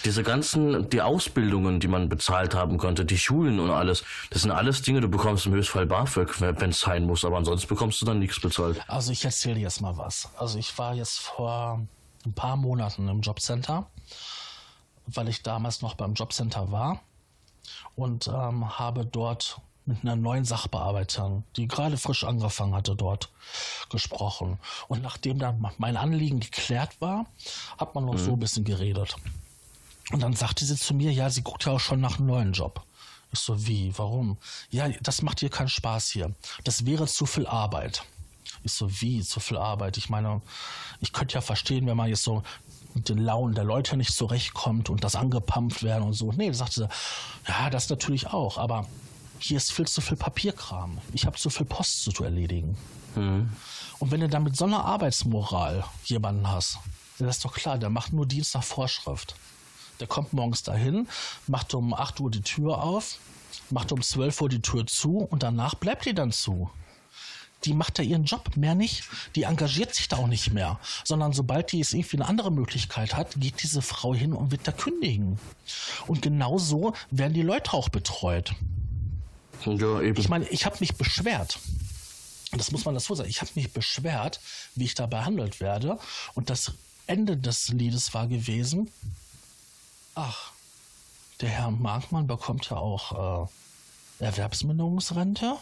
Diese 0.05 0.23
ganzen, 0.23 0.91
die 0.91 1.01
Ausbildungen, 1.01 1.81
die 1.81 1.89
man 1.89 2.11
bezahlt 2.11 2.55
haben 2.55 2.77
konnte, 2.77 3.07
die 3.07 3.17
Schulen 3.17 3.59
und 3.59 3.71
alles, 3.71 4.05
das 4.29 4.43
sind 4.43 4.51
alles 4.51 4.83
Dinge, 4.83 5.01
du 5.01 5.09
bekommst 5.09 5.47
im 5.47 5.53
Höchstfall 5.53 5.87
BAföG, 5.87 6.41
wenn 6.41 6.71
es 6.71 6.81
sein 6.81 7.07
muss, 7.07 7.25
aber 7.25 7.39
ansonsten 7.39 7.69
bekommst 7.69 8.03
du 8.03 8.05
dann 8.05 8.19
nichts 8.19 8.39
bezahlt. 8.39 8.79
Also 8.87 9.13
ich 9.13 9.25
erzähle 9.25 9.55
dir 9.55 9.63
jetzt 9.63 9.81
mal 9.81 9.97
was. 9.97 10.29
Also 10.37 10.59
ich 10.59 10.77
war 10.77 10.95
jetzt 10.95 11.21
vor 11.21 11.81
ein 12.25 12.33
paar 12.33 12.57
Monaten 12.57 13.09
im 13.09 13.21
Jobcenter, 13.21 13.87
weil 15.07 15.29
ich 15.29 15.43
damals 15.43 15.83
noch 15.83 15.95
beim 15.95 16.15
Jobcenter 16.15 16.71
war 16.71 17.01
und 17.97 18.29
ähm, 18.29 18.79
habe 18.79 19.05
dort 19.05 19.61
mit 19.89 20.03
einer 20.03 20.17
neuen 20.17 20.45
Sachbearbeiterin, 20.45 21.45
die 21.57 21.67
gerade 21.67 21.97
frisch 21.97 22.23
angefangen 22.23 22.75
hatte, 22.75 22.95
dort 22.95 23.31
gesprochen. 23.89 24.59
Und 24.87 25.03
nachdem 25.03 25.39
dann 25.39 25.65
mein 25.79 25.97
Anliegen 25.97 26.41
geklärt 26.41 27.01
war, 27.01 27.27
hat 27.79 27.95
man 27.95 28.05
noch 28.05 28.19
so 28.19 28.33
ein 28.33 28.39
bisschen 28.39 28.65
geredet. 28.65 29.17
Und 30.13 30.23
dann 30.23 30.35
sagte 30.35 30.65
sie 30.65 30.77
zu 30.77 30.95
mir, 30.95 31.13
ja, 31.13 31.31
sie 31.31 31.43
guckt 31.43 31.65
ja 31.65 31.73
auch 31.73 31.81
schon 31.81 32.01
nach 32.01 32.19
einem 32.19 32.27
neuen 32.27 32.53
Job. 32.53 32.85
Ich 33.33 33.41
so, 33.41 33.67
wie, 33.67 33.97
warum? 33.99 34.39
Ja, 34.71 34.89
das 34.89 35.23
macht 35.23 35.43
ihr 35.43 35.51
keinen 35.51 35.69
Spaß 35.69 36.11
hier. 36.11 36.35
Das 36.65 36.87
wäre 36.87 37.07
zu 37.07 37.27
viel 37.27 37.47
Arbeit. 37.47 38.05
Ich 38.63 38.73
so, 38.73 39.01
wie, 39.01 39.23
zu 39.23 39.41
viel 39.41 39.57
Arbeit? 39.57 39.97
Ich 39.97 40.09
meine, 40.09 40.43
ich 41.01 41.13
könnte 41.13 41.35
ja 41.35 41.41
verstehen, 41.41 41.87
wenn 41.87 41.97
man 41.97 42.09
jetzt 42.09 42.25
so 42.25 42.43
mit 42.95 43.09
den 43.09 43.19
Launen 43.19 43.55
der 43.55 43.65
Leute 43.65 43.97
nicht 43.97 44.13
zurechtkommt 44.13 44.91
und 44.91 45.05
das 45.05 45.15
angepumpt 45.15 45.83
werden 45.83 46.05
und 46.05 46.15
so. 46.15 46.33
Nee, 46.33 46.53
sagte 46.53 46.75
sie, 46.75 46.89
ja, 47.49 47.71
das 47.71 47.89
natürlich 47.89 48.29
auch, 48.29 48.59
aber 48.59 48.87
hier 49.39 49.57
ist 49.57 49.73
viel 49.73 49.87
zu 49.87 50.01
viel 50.01 50.17
Papierkram. 50.17 50.99
Ich 51.13 51.27
habe 51.27 51.37
zu 51.37 51.51
viel 51.51 51.67
Post 51.67 52.03
zu 52.03 52.25
erledigen. 52.25 52.77
Und 54.01 54.11
wenn 54.11 54.21
du 54.21 54.29
dann 54.29 54.43
mit 54.43 54.57
so 54.57 54.65
einer 54.65 54.85
Arbeitsmoral 54.85 55.85
jemanden 56.05 56.49
hast, 56.49 56.79
dann 57.19 57.29
ist 57.29 57.45
doch 57.45 57.55
klar, 57.55 57.79
der 57.79 57.91
macht 57.91 58.13
nur 58.13 58.27
Dienst 58.27 58.55
nach 58.55 58.65
Vorschrift. 58.65 59.35
Der 60.01 60.07
kommt 60.07 60.33
morgens 60.33 60.63
dahin, 60.63 61.09
macht 61.47 61.75
um 61.75 61.93
8 61.95 62.21
Uhr 62.21 62.31
die 62.31 62.43
Tür 62.43 62.83
auf, 62.83 63.19
macht 63.71 63.91
um 63.93 64.03
12 64.03 64.41
Uhr 64.41 64.49
die 64.49 64.63
Tür 64.63 64.87
zu 64.87 65.19
und 65.19 65.43
danach 65.43 65.75
bleibt 65.75 66.07
die 66.07 66.15
dann 66.15 66.31
zu. 66.31 66.71
Die 67.65 67.75
macht 67.75 67.99
da 67.99 68.03
ihren 68.03 68.25
Job, 68.25 68.57
mehr 68.57 68.75
nicht. 68.75 69.05
Die 69.35 69.43
engagiert 69.43 69.95
sich 69.95 70.09
da 70.09 70.19
auch 70.19 70.27
nicht 70.29 70.53
mehr. 70.53 70.79
Sondern 71.05 71.33
sobald 71.33 71.73
die 71.73 71.81
es 71.81 71.93
irgendwie 71.93 72.19
eine 72.19 72.27
andere 72.27 72.53
Möglichkeit 72.53 73.15
hat, 73.15 73.35
geht 73.41 73.63
diese 73.63 73.83
Frau 73.83 74.15
hin 74.15 74.33
und 74.33 74.51
wird 74.51 74.67
da 74.69 74.73
kündigen. 74.73 75.39
Und 76.07 76.23
genau 76.23 76.59
so 76.59 76.95
werden 77.11 77.35
die 77.35 77.43
Leute 77.43 77.73
auch 77.73 77.89
betreut. 77.89 78.55
Ja, 79.65 80.01
eben. 80.01 80.19
Ich 80.21 80.29
meine, 80.29 80.47
ich 80.49 80.67
habe 80.67 80.77
mich 80.81 80.95
beschwert. 80.95 81.59
Das 82.53 82.71
muss 82.71 82.85
man 82.85 82.95
dazu 82.95 83.15
sagen. 83.15 83.29
Ich 83.29 83.41
habe 83.41 83.51
mich 83.55 83.73
beschwert, 83.73 84.41
wie 84.75 84.85
ich 84.85 84.95
da 84.95 85.07
behandelt 85.07 85.61
werde. 85.61 85.99
Und 86.35 86.51
das 86.51 86.73
Ende 87.07 87.37
des 87.37 87.69
Liedes 87.69 88.15
war 88.15 88.29
gewesen, 88.29 88.91
ach, 90.15 90.53
der 91.41 91.49
Herr 91.49 91.71
Markmann 91.71 92.27
bekommt 92.27 92.71
ja 92.71 92.77
auch 92.77 93.49
äh, 94.21 94.25
Erwerbsminderungsrente. 94.25 95.57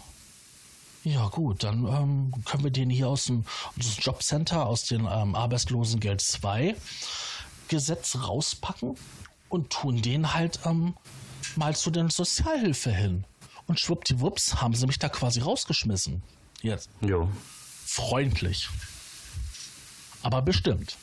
Ja 1.07 1.29
gut, 1.29 1.63
dann 1.63 1.87
ähm, 1.87 2.33
können 2.45 2.65
wir 2.65 2.73
den 2.73 2.91
hier 2.91 3.07
aus 3.09 3.27
dem, 3.27 3.45
Jobcenter, 3.77 4.67
aus 4.67 4.87
dem 4.87 5.07
ähm, 5.07 5.37
Arbeitslosengeld 5.37 6.21
2 6.21 6.75
Gesetz 7.69 8.17
rauspacken 8.17 8.97
und 9.49 9.71
tun 9.71 10.03
den 10.03 10.35
halt 10.35 10.59
ähm, 10.65 10.97
mal 11.55 11.77
zu 11.77 11.93
den 11.93 12.11
Sozialhilfe 12.11 12.91
hin. 12.91 13.23
Und 13.69 13.79
schwuppdiwupps 13.79 14.57
haben 14.57 14.75
sie 14.75 14.89
mich 14.89 14.99
da 14.99 15.09
quasi 15.09 15.39
rausgeschmissen. 15.39 16.25
Jetzt 16.61 16.91
Jo. 17.01 17.31
freundlich. 17.85 18.69
Aber 20.23 20.43
bestimmt. 20.43 20.97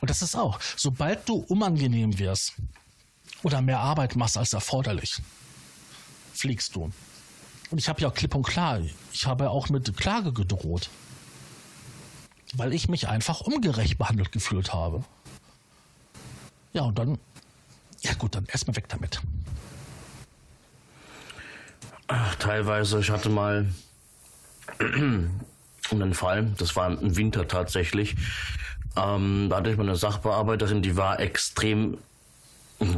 Und 0.00 0.08
das 0.08 0.22
ist 0.22 0.36
auch, 0.36 0.60
sobald 0.76 1.28
du 1.28 1.38
unangenehm 1.48 2.16
wirst 2.20 2.52
oder 3.42 3.60
mehr 3.60 3.80
Arbeit 3.80 4.14
machst 4.14 4.36
als 4.38 4.52
erforderlich, 4.52 5.20
fliegst 6.32 6.76
du. 6.76 6.92
Und 7.70 7.78
ich 7.78 7.88
habe 7.88 8.00
ja 8.00 8.10
klipp 8.10 8.34
und 8.34 8.44
klar, 8.44 8.80
ich 9.12 9.26
habe 9.26 9.44
ja 9.44 9.50
auch 9.50 9.68
mit 9.68 9.96
Klage 9.96 10.32
gedroht. 10.32 10.88
Weil 12.54 12.72
ich 12.72 12.88
mich 12.88 13.08
einfach 13.08 13.40
ungerecht 13.42 13.98
behandelt 13.98 14.32
gefühlt 14.32 14.72
habe. 14.72 15.04
Ja, 16.72 16.82
und 16.82 16.98
dann, 16.98 17.18
ja 18.00 18.14
gut, 18.14 18.34
dann 18.34 18.46
erstmal 18.46 18.76
weg 18.76 18.88
damit. 18.88 19.20
Ach, 22.06 22.34
teilweise, 22.36 23.00
ich 23.00 23.10
hatte 23.10 23.28
mal 23.28 23.66
einen 24.80 26.14
Fall, 26.14 26.54
das 26.56 26.74
war 26.74 26.90
im 26.90 27.16
Winter 27.16 27.46
tatsächlich. 27.46 28.16
Ähm, 28.96 29.48
da 29.50 29.56
hatte 29.56 29.70
ich 29.70 29.76
mal 29.76 29.82
eine 29.84 29.96
Sachbearbeiterin, 29.96 30.82
die 30.82 30.96
war 30.96 31.20
extrem, 31.20 31.98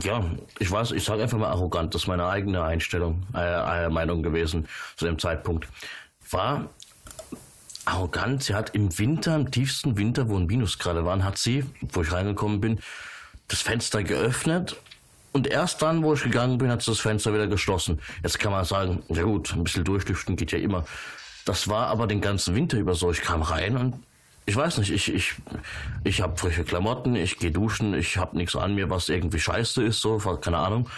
ja, 0.02 0.24
ich 0.58 0.70
weiß, 0.70 0.92
ich 0.92 1.04
sage 1.04 1.22
einfach 1.22 1.38
mal 1.38 1.48
arrogant, 1.48 1.94
das 1.94 2.02
ist 2.02 2.08
meine 2.08 2.26
eigene 2.26 2.62
Einstellung, 2.62 3.22
äh, 3.34 3.86
äh, 3.86 3.88
Meinung 3.88 4.22
gewesen 4.22 4.68
zu 4.96 5.06
dem 5.06 5.18
Zeitpunkt. 5.18 5.68
War 6.30 6.68
arrogant, 7.86 8.42
sie 8.42 8.54
hat 8.54 8.74
im 8.74 8.96
Winter, 8.98 9.34
im 9.34 9.50
tiefsten 9.50 9.96
Winter, 9.96 10.28
wo 10.28 10.36
ein 10.36 10.46
Minusgrade 10.46 11.04
waren, 11.04 11.24
hat 11.24 11.38
sie, 11.38 11.64
wo 11.92 12.02
ich 12.02 12.12
reingekommen 12.12 12.60
bin, 12.60 12.80
das 13.48 13.62
Fenster 13.62 14.02
geöffnet 14.02 14.76
und 15.32 15.46
erst 15.46 15.80
dann, 15.82 16.02
wo 16.02 16.14
ich 16.14 16.22
gegangen 16.22 16.58
bin, 16.58 16.70
hat 16.70 16.82
sie 16.82 16.90
das 16.90 17.00
Fenster 17.00 17.32
wieder 17.32 17.46
geschlossen. 17.46 18.00
Jetzt 18.22 18.38
kann 18.38 18.52
man 18.52 18.64
sagen, 18.64 19.02
ja 19.08 19.22
gut, 19.22 19.52
ein 19.52 19.64
bisschen 19.64 19.84
durchlüften 19.84 20.36
geht 20.36 20.52
ja 20.52 20.58
immer. 20.58 20.84
Das 21.44 21.68
war 21.68 21.86
aber 21.86 22.06
den 22.06 22.20
ganzen 22.20 22.54
Winter 22.54 22.78
über 22.78 22.94
so. 22.94 23.10
Ich 23.10 23.22
kam 23.22 23.42
rein 23.42 23.76
und 23.76 23.94
ich 24.50 24.56
weiß 24.56 24.78
nicht, 24.78 24.90
ich, 24.90 25.14
ich, 25.14 25.34
ich 26.02 26.20
habe 26.20 26.36
frische 26.36 26.64
Klamotten, 26.64 27.14
ich 27.14 27.38
gehe 27.38 27.52
duschen, 27.52 27.94
ich 27.94 28.16
habe 28.16 28.36
nichts 28.36 28.56
an 28.56 28.74
mir, 28.74 28.90
was 28.90 29.08
irgendwie 29.08 29.38
scheiße 29.38 29.80
ist, 29.84 30.00
so, 30.00 30.18
keine 30.18 30.58
Ahnung. 30.58 30.90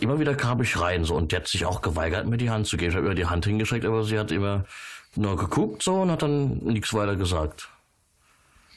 immer 0.00 0.20
wieder 0.20 0.36
kam 0.36 0.62
ich 0.62 0.80
rein 0.80 1.04
so 1.04 1.16
und 1.16 1.32
die 1.32 1.36
hat 1.36 1.48
sich 1.48 1.64
auch 1.64 1.82
geweigert, 1.82 2.28
mir 2.28 2.36
die 2.36 2.50
Hand 2.50 2.68
zu 2.68 2.76
geben. 2.76 2.92
Ich 2.92 2.96
habe 2.96 3.08
ihr 3.08 3.14
die 3.16 3.26
Hand 3.26 3.44
hingestreckt, 3.44 3.84
aber 3.84 4.04
sie 4.04 4.20
hat 4.20 4.30
immer 4.30 4.66
nur 5.16 5.36
geguckt 5.36 5.82
so 5.82 6.02
und 6.02 6.12
hat 6.12 6.22
dann 6.22 6.58
nichts 6.58 6.94
weiter 6.94 7.16
gesagt. 7.16 7.68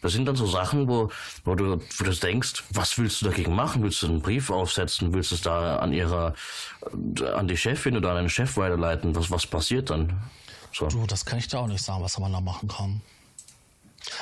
Das 0.01 0.13
sind 0.13 0.25
dann 0.25 0.35
so 0.35 0.47
Sachen, 0.47 0.87
wo, 0.87 1.11
wo, 1.45 1.53
du, 1.53 1.79
wo 1.79 2.03
du 2.03 2.15
denkst, 2.15 2.63
was 2.71 2.97
willst 2.97 3.21
du 3.21 3.25
dagegen 3.25 3.53
machen? 3.53 3.83
Willst 3.83 4.01
du 4.01 4.07
einen 4.07 4.21
Brief 4.21 4.49
aufsetzen? 4.49 5.13
Willst 5.13 5.29
du 5.29 5.35
es 5.35 5.41
da 5.41 5.77
an 5.77 5.93
ihrer, 5.93 6.33
an 7.35 7.47
die 7.47 7.57
Chefin 7.57 7.95
oder 7.95 8.09
an 8.09 8.17
den 8.17 8.29
Chef 8.29 8.57
weiterleiten? 8.57 9.15
Was, 9.15 9.29
was 9.29 9.45
passiert 9.45 9.91
dann? 9.91 10.19
So. 10.73 10.87
Du, 10.87 11.05
das 11.05 11.23
kann 11.23 11.37
ich 11.37 11.47
dir 11.47 11.59
auch 11.59 11.67
nicht 11.67 11.83
sagen, 11.83 12.03
was 12.03 12.17
man 12.17 12.33
da 12.33 12.41
machen 12.41 12.67
kann. 12.67 13.01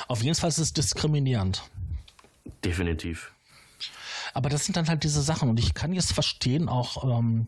Auf 0.08 0.22
jeden 0.22 0.34
Fall 0.34 0.48
ist 0.48 0.58
es 0.58 0.72
diskriminierend. 0.72 1.62
Definitiv. 2.64 3.32
Aber 4.34 4.48
das 4.48 4.64
sind 4.64 4.76
dann 4.76 4.88
halt 4.88 5.04
diese 5.04 5.22
Sachen 5.22 5.50
und 5.50 5.58
ich 5.58 5.74
kann 5.74 5.92
jetzt 5.92 6.12
verstehen, 6.12 6.68
auch 6.68 7.04
ähm, 7.04 7.46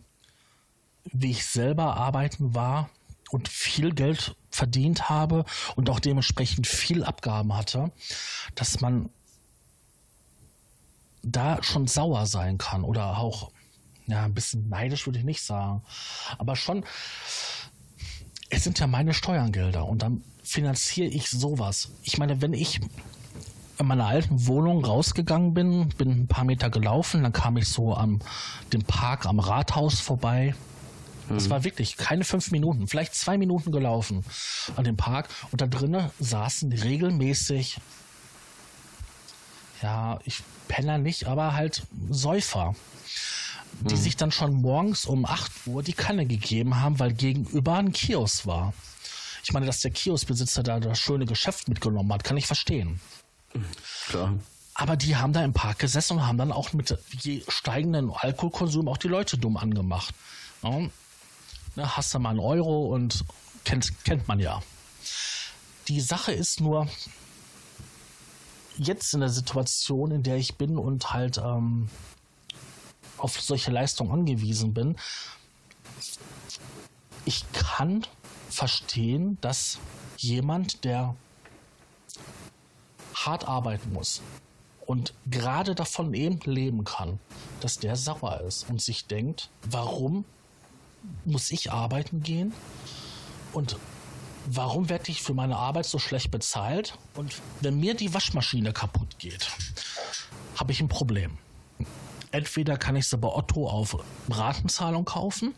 wie 1.04 1.30
ich 1.30 1.46
selber 1.46 1.96
arbeiten 1.96 2.54
war 2.54 2.90
und 3.30 3.48
viel 3.48 3.94
Geld 3.94 4.36
verdient 4.50 5.08
habe 5.08 5.44
und 5.76 5.90
auch 5.90 6.00
dementsprechend 6.00 6.66
viel 6.66 7.04
Abgaben 7.04 7.54
hatte, 7.56 7.90
dass 8.54 8.80
man 8.80 9.10
da 11.22 11.62
schon 11.62 11.86
sauer 11.86 12.26
sein 12.26 12.58
kann 12.58 12.84
oder 12.84 13.18
auch 13.18 13.50
ja, 14.06 14.24
ein 14.24 14.34
bisschen 14.34 14.68
neidisch 14.68 15.06
würde 15.06 15.18
ich 15.18 15.24
nicht 15.24 15.42
sagen, 15.42 15.82
aber 16.38 16.56
schon 16.56 16.84
es 18.50 18.62
sind 18.62 18.78
ja 18.78 18.86
meine 18.86 19.14
Steuergelder 19.14 19.86
und 19.86 20.02
dann 20.02 20.22
finanziere 20.54 21.08
ich 21.08 21.28
sowas. 21.28 21.90
Ich 22.02 22.16
meine, 22.16 22.40
wenn 22.40 22.52
ich 22.52 22.80
in 23.78 23.86
meiner 23.88 24.06
alten 24.06 24.46
Wohnung 24.46 24.84
rausgegangen 24.84 25.52
bin, 25.52 25.88
bin 25.88 26.10
ein 26.10 26.28
paar 26.28 26.44
Meter 26.44 26.70
gelaufen, 26.70 27.24
dann 27.24 27.32
kam 27.32 27.56
ich 27.56 27.68
so 27.68 27.92
am 27.92 28.20
dem 28.72 28.84
Park 28.84 29.26
am 29.26 29.40
Rathaus 29.40 29.98
vorbei. 29.98 30.54
Das 31.28 31.46
mhm. 31.46 31.50
war 31.50 31.64
wirklich 31.64 31.96
keine 31.96 32.22
fünf 32.22 32.52
Minuten, 32.52 32.86
vielleicht 32.86 33.16
zwei 33.16 33.36
Minuten 33.36 33.72
gelaufen 33.72 34.24
an 34.76 34.84
dem 34.84 34.96
Park 34.96 35.28
und 35.50 35.60
da 35.60 35.66
drinnen 35.66 36.10
saßen 36.20 36.72
regelmäßig, 36.72 37.78
ja, 39.82 40.20
ich 40.24 40.44
Penner 40.68 40.98
nicht, 40.98 41.26
aber 41.26 41.54
halt 41.54 41.82
Säufer, 42.10 42.76
die 43.80 43.94
mhm. 43.94 43.98
sich 43.98 44.16
dann 44.16 44.30
schon 44.30 44.54
morgens 44.54 45.04
um 45.04 45.26
8 45.26 45.66
Uhr 45.66 45.82
die 45.82 45.94
Kanne 45.94 46.26
gegeben 46.26 46.80
haben, 46.80 47.00
weil 47.00 47.12
gegenüber 47.12 47.74
ein 47.74 47.92
Kiosk 47.92 48.46
war. 48.46 48.72
Ich 49.44 49.52
meine, 49.52 49.66
dass 49.66 49.80
der 49.80 49.90
Kioskbesitzer 49.90 50.62
da 50.62 50.80
das 50.80 50.98
schöne 50.98 51.26
Geschäft 51.26 51.68
mitgenommen 51.68 52.12
hat, 52.12 52.24
kann 52.24 52.36
ich 52.36 52.46
verstehen. 52.46 53.00
Klar. 54.08 54.38
Aber 54.74 54.96
die 54.96 55.16
haben 55.16 55.32
da 55.32 55.44
im 55.44 55.52
Park 55.52 55.78
gesessen 55.78 56.16
und 56.16 56.26
haben 56.26 56.38
dann 56.38 56.50
auch 56.50 56.72
mit 56.72 56.96
je 57.10 57.44
steigenden 57.46 58.10
Alkoholkonsum 58.10 58.88
auch 58.88 58.96
die 58.96 59.08
Leute 59.08 59.38
dumm 59.38 59.56
angemacht. 59.56 60.14
Ja. 60.62 60.80
Ne, 61.76 61.96
hast 61.96 62.14
du 62.14 62.18
mal 62.18 62.30
einen 62.30 62.40
Euro 62.40 62.86
und 62.86 63.24
kennt, 63.64 63.92
kennt 64.04 64.26
man 64.28 64.40
ja. 64.40 64.62
Die 65.88 66.00
Sache 66.00 66.32
ist 66.32 66.60
nur, 66.60 66.88
jetzt 68.76 69.12
in 69.14 69.20
der 69.20 69.28
Situation, 69.28 70.10
in 70.10 70.22
der 70.22 70.36
ich 70.36 70.56
bin 70.56 70.78
und 70.78 71.12
halt 71.12 71.38
ähm, 71.38 71.88
auf 73.18 73.40
solche 73.40 73.70
Leistungen 73.70 74.10
angewiesen 74.10 74.74
bin, 74.74 74.96
ich 77.24 77.44
kann 77.52 78.06
verstehen, 78.54 79.36
dass 79.40 79.78
jemand, 80.16 80.84
der 80.84 81.14
hart 83.14 83.46
arbeiten 83.46 83.92
muss 83.92 84.22
und 84.86 85.12
gerade 85.26 85.74
davon 85.74 86.14
eben 86.14 86.38
leben 86.44 86.84
kann, 86.84 87.18
dass 87.60 87.78
der 87.78 87.96
sauer 87.96 88.40
ist 88.40 88.68
und 88.68 88.80
sich 88.80 89.06
denkt, 89.06 89.50
warum 89.62 90.24
muss 91.24 91.50
ich 91.50 91.72
arbeiten 91.72 92.22
gehen 92.22 92.52
und 93.52 93.76
warum 94.46 94.88
werde 94.88 95.10
ich 95.10 95.22
für 95.22 95.34
meine 95.34 95.56
Arbeit 95.56 95.86
so 95.86 95.98
schlecht 95.98 96.30
bezahlt 96.30 96.96
und 97.14 97.40
wenn 97.60 97.78
mir 97.80 97.94
die 97.94 98.14
Waschmaschine 98.14 98.72
kaputt 98.72 99.18
geht, 99.18 99.50
habe 100.56 100.72
ich 100.72 100.80
ein 100.80 100.88
Problem. 100.88 101.38
Entweder 102.30 102.76
kann 102.76 102.96
ich 102.96 103.08
sie 103.08 103.16
bei 103.16 103.28
Otto 103.28 103.68
auf 103.68 103.96
Ratenzahlung 104.28 105.04
kaufen 105.04 105.54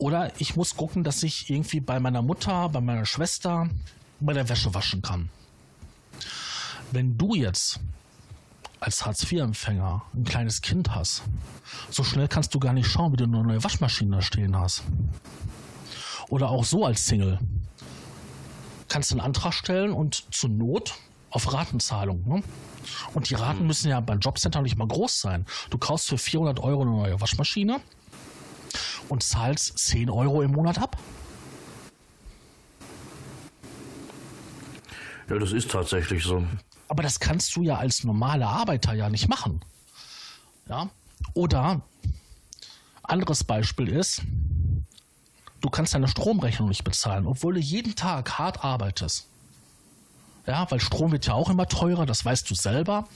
oder 0.00 0.32
ich 0.38 0.56
muss 0.56 0.76
gucken, 0.76 1.04
dass 1.04 1.22
ich 1.22 1.50
irgendwie 1.50 1.80
bei 1.80 2.00
meiner 2.00 2.22
Mutter, 2.22 2.68
bei 2.68 2.80
meiner 2.80 3.06
Schwester 3.06 3.68
bei 4.18 4.32
der 4.32 4.48
Wäsche 4.48 4.74
waschen 4.74 5.02
kann 5.02 5.30
wenn 6.92 7.16
du 7.16 7.34
jetzt 7.34 7.80
als 8.80 9.04
Hartz-IV-Empfänger 9.04 10.02
ein 10.14 10.24
kleines 10.24 10.62
Kind 10.62 10.94
hast, 10.94 11.22
so 11.90 12.02
schnell 12.02 12.28
kannst 12.28 12.54
du 12.54 12.60
gar 12.60 12.72
nicht 12.72 12.88
schauen, 12.88 13.12
wie 13.12 13.16
du 13.16 13.24
eine 13.24 13.42
neue 13.42 13.62
Waschmaschine 13.62 14.16
da 14.16 14.22
stehen 14.22 14.56
hast. 14.56 14.82
Oder 16.28 16.48
auch 16.50 16.64
so 16.64 16.84
als 16.84 17.06
Single. 17.06 17.38
Kannst 18.88 19.10
du 19.10 19.14
einen 19.14 19.20
Antrag 19.20 19.52
stellen 19.52 19.92
und 19.92 20.24
zur 20.34 20.50
Not 20.50 20.94
auf 21.30 21.52
Ratenzahlung. 21.52 22.26
Ne? 22.26 22.42
Und 23.14 23.30
die 23.30 23.34
Raten 23.34 23.66
müssen 23.66 23.88
ja 23.88 24.00
beim 24.00 24.20
Jobcenter 24.20 24.62
nicht 24.62 24.76
mal 24.76 24.88
groß 24.88 25.20
sein. 25.20 25.46
Du 25.68 25.78
kaufst 25.78 26.08
für 26.08 26.18
400 26.18 26.60
Euro 26.60 26.82
eine 26.82 26.90
neue 26.90 27.20
Waschmaschine 27.20 27.80
und 29.10 29.22
zahlst 29.22 29.78
10 29.78 30.10
Euro 30.10 30.42
im 30.42 30.52
Monat 30.52 30.78
ab. 30.78 30.96
Ja, 35.28 35.38
das 35.38 35.52
ist 35.52 35.70
tatsächlich 35.70 36.24
so. 36.24 36.44
Aber 36.88 37.02
das 37.02 37.20
kannst 37.20 37.54
du 37.54 37.62
ja 37.62 37.76
als 37.76 38.02
normaler 38.04 38.48
Arbeiter 38.48 38.94
ja 38.94 39.08
nicht 39.08 39.28
machen. 39.28 39.60
Ja? 40.68 40.90
Oder 41.34 41.82
anderes 43.02 43.44
Beispiel 43.44 43.88
ist, 43.88 44.22
du 45.60 45.70
kannst 45.70 45.94
deine 45.94 46.08
Stromrechnung 46.08 46.68
nicht 46.68 46.84
bezahlen, 46.84 47.26
obwohl 47.26 47.54
du 47.54 47.60
jeden 47.60 47.94
Tag 47.94 48.38
hart 48.38 48.64
arbeitest. 48.64 49.28
Ja, 50.46 50.68
weil 50.70 50.80
Strom 50.80 51.12
wird 51.12 51.26
ja 51.26 51.34
auch 51.34 51.50
immer 51.50 51.66
teurer, 51.66 52.06
das 52.06 52.24
weißt 52.24 52.50
du 52.50 52.54
selber. 52.54 53.06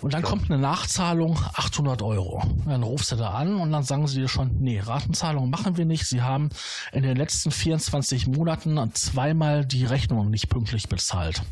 Und 0.00 0.14
dann 0.14 0.22
kommt 0.22 0.50
eine 0.50 0.60
Nachzahlung 0.60 1.38
800 1.54 2.02
Euro. 2.02 2.42
Dann 2.66 2.82
rufst 2.82 3.12
du 3.12 3.16
da 3.16 3.30
an 3.30 3.56
und 3.56 3.72
dann 3.72 3.82
sagen 3.82 4.06
sie 4.06 4.20
dir 4.20 4.28
schon, 4.28 4.60
nee, 4.60 4.80
Ratenzahlung 4.80 5.50
machen 5.50 5.76
wir 5.76 5.84
nicht. 5.84 6.06
Sie 6.06 6.22
haben 6.22 6.50
in 6.92 7.02
den 7.02 7.16
letzten 7.16 7.50
24 7.50 8.26
Monaten 8.26 8.78
zweimal 8.94 9.64
die 9.64 9.84
Rechnung 9.84 10.30
nicht 10.30 10.48
pünktlich 10.48 10.88
bezahlt. 10.88 11.42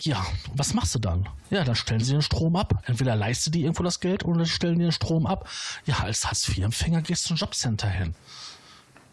Ja, 0.00 0.24
was 0.54 0.74
machst 0.74 0.94
du 0.94 1.00
dann? 1.00 1.28
Ja, 1.50 1.64
dann 1.64 1.74
stellen 1.74 2.00
sie 2.00 2.12
den 2.12 2.22
Strom 2.22 2.54
ab. 2.56 2.82
Entweder 2.86 3.16
leistet 3.16 3.54
die 3.54 3.62
irgendwo 3.62 3.82
das 3.82 4.00
Geld 4.00 4.24
oder 4.24 4.46
stellen 4.46 4.78
den 4.78 4.92
Strom 4.92 5.26
ab. 5.26 5.48
Ja, 5.86 6.00
als 6.00 6.26
Hartz-IV-Empfänger 6.26 7.02
gehst 7.02 7.24
du 7.24 7.28
zum 7.28 7.36
Jobcenter 7.36 7.88
hin. 7.88 8.14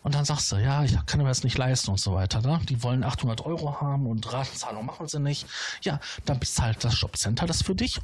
Und 0.06 0.14
dann 0.14 0.24
sagst 0.24 0.52
du, 0.52 0.58
ja, 0.58 0.84
ich 0.84 0.96
kann 1.08 1.20
mir 1.20 1.28
das 1.28 1.44
nicht 1.44 1.58
leisten 1.58 1.90
und 1.90 2.00
so 2.00 2.14
weiter. 2.14 2.40
Ne? 2.40 2.60
Die 2.70 2.84
wollen 2.84 3.04
800 3.04 3.44
Euro 3.44 3.82
haben 3.82 4.06
und 4.06 4.32
Ratenzahlung 4.32 4.86
machen 4.86 5.08
sie 5.08 5.20
nicht. 5.20 5.48
Ja, 5.82 6.00
dann 6.26 6.40
bezahlt 6.40 6.84
das 6.84 7.02
Jobcenter 7.02 7.48
das 7.48 7.64
für 7.64 7.74
dich. 7.74 8.00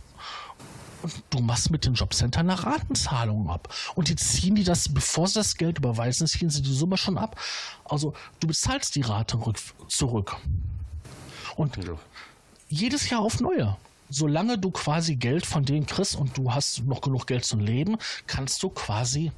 Und 1.03 1.13
du 1.29 1.41
machst 1.41 1.69
mit 1.69 1.85
dem 1.85 1.93
Jobcenter 1.93 2.39
eine 2.39 2.63
Ratenzahlung 2.63 3.51
ab. 3.51 3.71
Und 3.93 4.09
die 4.09 4.15
ziehen 4.15 4.55
die 4.55 4.63
das, 4.63 4.91
bevor 4.91 5.27
sie 5.27 5.35
das 5.35 5.57
Geld 5.57 5.77
überweisen, 5.77 6.25
ziehen 6.25 6.49
sie 6.49 6.63
die 6.63 6.73
Summe 6.73 6.97
schon 6.97 7.19
ab. 7.19 7.39
Also 7.85 8.15
du 8.39 8.47
bezahlst 8.47 8.95
die 8.95 9.01
Rate 9.01 9.37
zurück. 9.87 10.37
Und 11.55 11.77
jedes 12.67 13.11
Jahr 13.11 13.21
auf 13.21 13.39
neue. 13.41 13.77
Solange 14.09 14.57
du 14.57 14.71
quasi 14.71 15.17
Geld 15.17 15.45
von 15.45 15.65
denen 15.65 15.85
kriegst 15.85 16.15
und 16.15 16.35
du 16.35 16.51
hast 16.51 16.83
noch 16.83 17.01
genug 17.01 17.27
Geld 17.27 17.45
zum 17.45 17.59
Leben, 17.59 17.97
kannst 18.25 18.63
du 18.63 18.69
quasi 18.69 19.31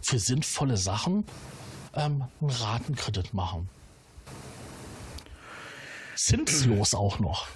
für 0.00 0.18
sinnvolle 0.18 0.78
Sachen 0.78 1.24
ähm, 1.96 2.24
einen 2.40 2.50
Ratenkredit 2.50 3.34
machen. 3.34 3.68
Zinslos 6.14 6.94
auch 6.94 7.18
noch. 7.18 7.46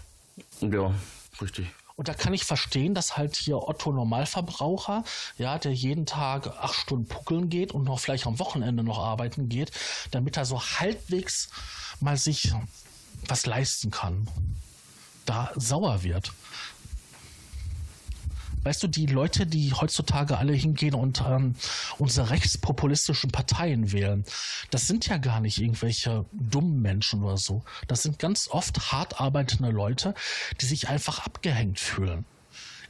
Ja, 0.60 0.92
richtig. 1.40 1.68
Und 1.96 2.08
da 2.08 2.14
kann 2.14 2.32
ich 2.32 2.44
verstehen, 2.44 2.94
dass 2.94 3.16
halt 3.18 3.36
hier 3.36 3.56
Otto 3.56 3.92
Normalverbraucher, 3.92 5.04
ja, 5.36 5.58
der 5.58 5.72
jeden 5.72 6.06
Tag 6.06 6.46
acht 6.46 6.74
Stunden 6.74 7.06
puckeln 7.06 7.50
geht 7.50 7.72
und 7.72 7.84
noch 7.84 8.00
vielleicht 8.00 8.26
am 8.26 8.38
Wochenende 8.38 8.82
noch 8.82 8.98
arbeiten 8.98 9.48
geht, 9.50 9.70
damit 10.10 10.36
er 10.38 10.46
so 10.46 10.62
halbwegs 10.62 11.50
mal 12.00 12.16
sich 12.16 12.54
was 13.28 13.44
leisten 13.44 13.90
kann 13.90 14.26
da 15.30 15.52
sauer 15.54 16.02
wird. 16.02 16.32
Weißt 18.62 18.82
du, 18.82 18.88
die 18.88 19.06
Leute, 19.06 19.46
die 19.46 19.72
heutzutage 19.72 20.36
alle 20.38 20.52
hingehen 20.52 20.94
und 20.94 21.22
ähm, 21.26 21.54
unsere 21.98 22.30
rechtspopulistischen 22.30 23.30
Parteien 23.30 23.92
wählen, 23.92 24.24
das 24.70 24.86
sind 24.86 25.06
ja 25.06 25.16
gar 25.16 25.40
nicht 25.40 25.58
irgendwelche 25.58 26.26
dummen 26.32 26.82
Menschen 26.82 27.22
oder 27.22 27.38
so. 27.38 27.64
Das 27.88 28.02
sind 28.02 28.18
ganz 28.18 28.48
oft 28.48 28.92
hart 28.92 29.20
arbeitende 29.20 29.70
Leute, 29.70 30.14
die 30.60 30.66
sich 30.66 30.88
einfach 30.88 31.20
abgehängt 31.20 31.80
fühlen. 31.80 32.24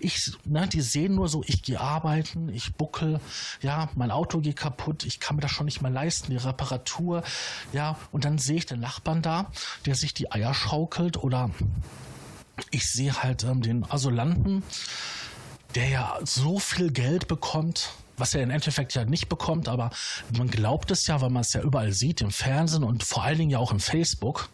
Ich, 0.03 0.33
ne, 0.47 0.66
die 0.66 0.81
sehen 0.81 1.14
nur 1.14 1.29
so, 1.29 1.45
ich 1.47 1.62
gehe 1.62 1.79
arbeiten, 1.79 2.49
ich 2.49 2.75
buckel, 2.75 3.21
ja, 3.61 3.91
mein 3.95 4.11
Auto 4.11 4.41
geht 4.41 4.57
kaputt, 4.57 5.05
ich 5.05 5.21
kann 5.21 5.37
mir 5.37 5.43
das 5.43 5.51
schon 5.51 5.66
nicht 5.66 5.83
mehr 5.83 5.91
leisten, 5.91 6.31
die 6.31 6.39
Reparatur, 6.39 7.23
ja, 7.75 7.99
und 8.11 8.25
dann 8.25 8.39
sehe 8.39 8.57
ich 8.57 8.66
den 8.66 8.81
Nachbarn 8.81 9.21
da, 9.21 9.53
der 9.85 9.95
sich 9.95 10.14
die 10.14 10.33
Eier 10.33 10.55
schaukelt 10.55 11.18
oder 11.18 11.51
ich 12.71 12.91
sehe 12.91 13.23
halt 13.23 13.45
ähm, 13.45 13.61
den 13.61 13.91
Asylanten, 13.91 14.62
der 15.75 15.89
ja 15.89 16.18
so 16.25 16.59
viel 16.59 16.91
Geld 16.91 17.29
bekommt, 17.29 17.93
was 18.16 18.35
er 18.35 18.43
im 18.43 18.51
Endeffekt 18.51 18.95
ja 18.95 19.05
nicht 19.05 19.29
bekommt, 19.29 19.68
aber 19.68 19.91
man 20.37 20.51
glaubt 20.51 20.91
es 20.91 21.07
ja, 21.07 21.21
weil 21.21 21.31
man 21.31 21.43
es 21.43 21.53
ja 21.53 21.62
überall 21.62 21.93
sieht, 21.93 22.21
im 22.21 22.31
Fernsehen 22.31 22.85
und 22.85 23.03
vor 23.03 23.25
allen 23.25 23.39
Dingen 23.39 23.51
ja 23.51 23.59
auch 23.59 23.73
im 23.73 23.81
Facebook. 23.81 24.49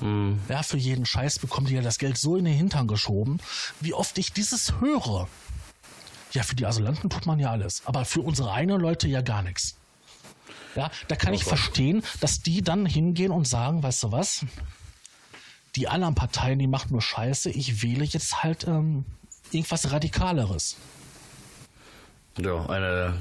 Mhm. 0.00 0.40
Ja, 0.48 0.62
für 0.62 0.76
jeden 0.76 1.06
Scheiß 1.06 1.38
bekommt 1.38 1.68
die 1.68 1.74
ja 1.74 1.82
das 1.82 1.98
Geld 1.98 2.18
so 2.18 2.36
in 2.36 2.44
den 2.44 2.54
Hintern 2.54 2.86
geschoben. 2.86 3.38
Wie 3.80 3.94
oft 3.94 4.16
ich 4.18 4.32
dieses 4.32 4.80
höre. 4.80 5.28
Ja, 6.32 6.42
für 6.42 6.54
die 6.54 6.66
Asylanten 6.66 7.10
tut 7.10 7.26
man 7.26 7.40
ja 7.40 7.50
alles, 7.50 7.82
aber 7.86 8.04
für 8.04 8.20
unsere 8.20 8.52
eigenen 8.52 8.80
Leute 8.80 9.08
ja 9.08 9.20
gar 9.20 9.42
nichts. 9.42 9.76
Ja, 10.76 10.90
da 11.08 11.16
kann 11.16 11.32
oh 11.32 11.34
ich 11.34 11.44
verstehen, 11.44 12.04
dass 12.20 12.42
die 12.42 12.62
dann 12.62 12.86
hingehen 12.86 13.32
und 13.32 13.48
sagen, 13.48 13.82
weißt 13.82 14.04
du 14.04 14.12
was? 14.12 14.46
Die 15.74 15.88
anderen 15.88 16.14
Parteien, 16.14 16.60
die 16.60 16.68
machen 16.68 16.92
nur 16.92 17.02
Scheiße. 17.02 17.50
Ich 17.50 17.82
wähle 17.82 18.04
jetzt 18.04 18.44
halt 18.44 18.66
ähm, 18.68 19.04
irgendwas 19.52 19.90
Radikaleres. 19.90 20.76
Ja, 22.38 22.66
eine 22.66 23.20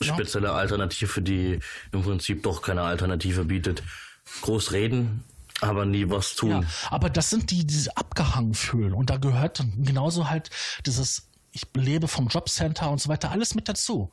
spezielle 0.00 0.48
ja. 0.48 0.54
Alternative, 0.54 1.22
die 1.22 1.60
im 1.92 2.02
Prinzip 2.02 2.42
doch 2.42 2.62
keine 2.62 2.82
Alternative 2.82 3.44
bietet. 3.44 3.82
Groß 4.42 4.72
reden, 4.72 5.24
aber 5.60 5.84
nie 5.84 6.08
was 6.08 6.34
tun. 6.34 6.50
Ja, 6.50 6.62
aber 6.90 7.10
das 7.10 7.30
sind 7.30 7.50
die, 7.50 7.66
die 7.66 7.74
sich 7.74 7.96
abgehangen 7.96 8.54
fühlen. 8.54 8.92
Und 8.92 9.10
da 9.10 9.16
gehört 9.16 9.64
genauso 9.78 10.28
halt 10.28 10.50
dieses, 10.86 11.28
ich 11.52 11.62
lebe 11.74 12.08
vom 12.08 12.28
Jobcenter 12.28 12.90
und 12.90 13.00
so 13.00 13.08
weiter, 13.08 13.30
alles 13.30 13.54
mit 13.54 13.68
dazu. 13.68 14.10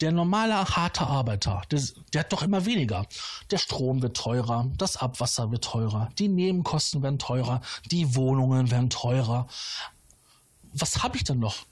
Der 0.00 0.12
normale, 0.12 0.54
harte 0.54 1.06
Arbeiter, 1.06 1.62
der, 1.70 1.80
der 2.12 2.20
hat 2.20 2.32
doch 2.32 2.42
immer 2.42 2.64
weniger. 2.64 3.06
Der 3.50 3.58
Strom 3.58 4.02
wird 4.02 4.16
teurer, 4.16 4.70
das 4.76 4.96
Abwasser 4.96 5.50
wird 5.50 5.64
teurer, 5.64 6.08
die 6.18 6.28
Nebenkosten 6.28 7.02
werden 7.02 7.18
teurer, 7.18 7.60
die 7.90 8.14
Wohnungen 8.14 8.70
werden 8.70 8.90
teurer. 8.90 9.48
Was 10.72 11.02
habe 11.02 11.16
ich 11.16 11.24
denn 11.24 11.38
noch? 11.38 11.66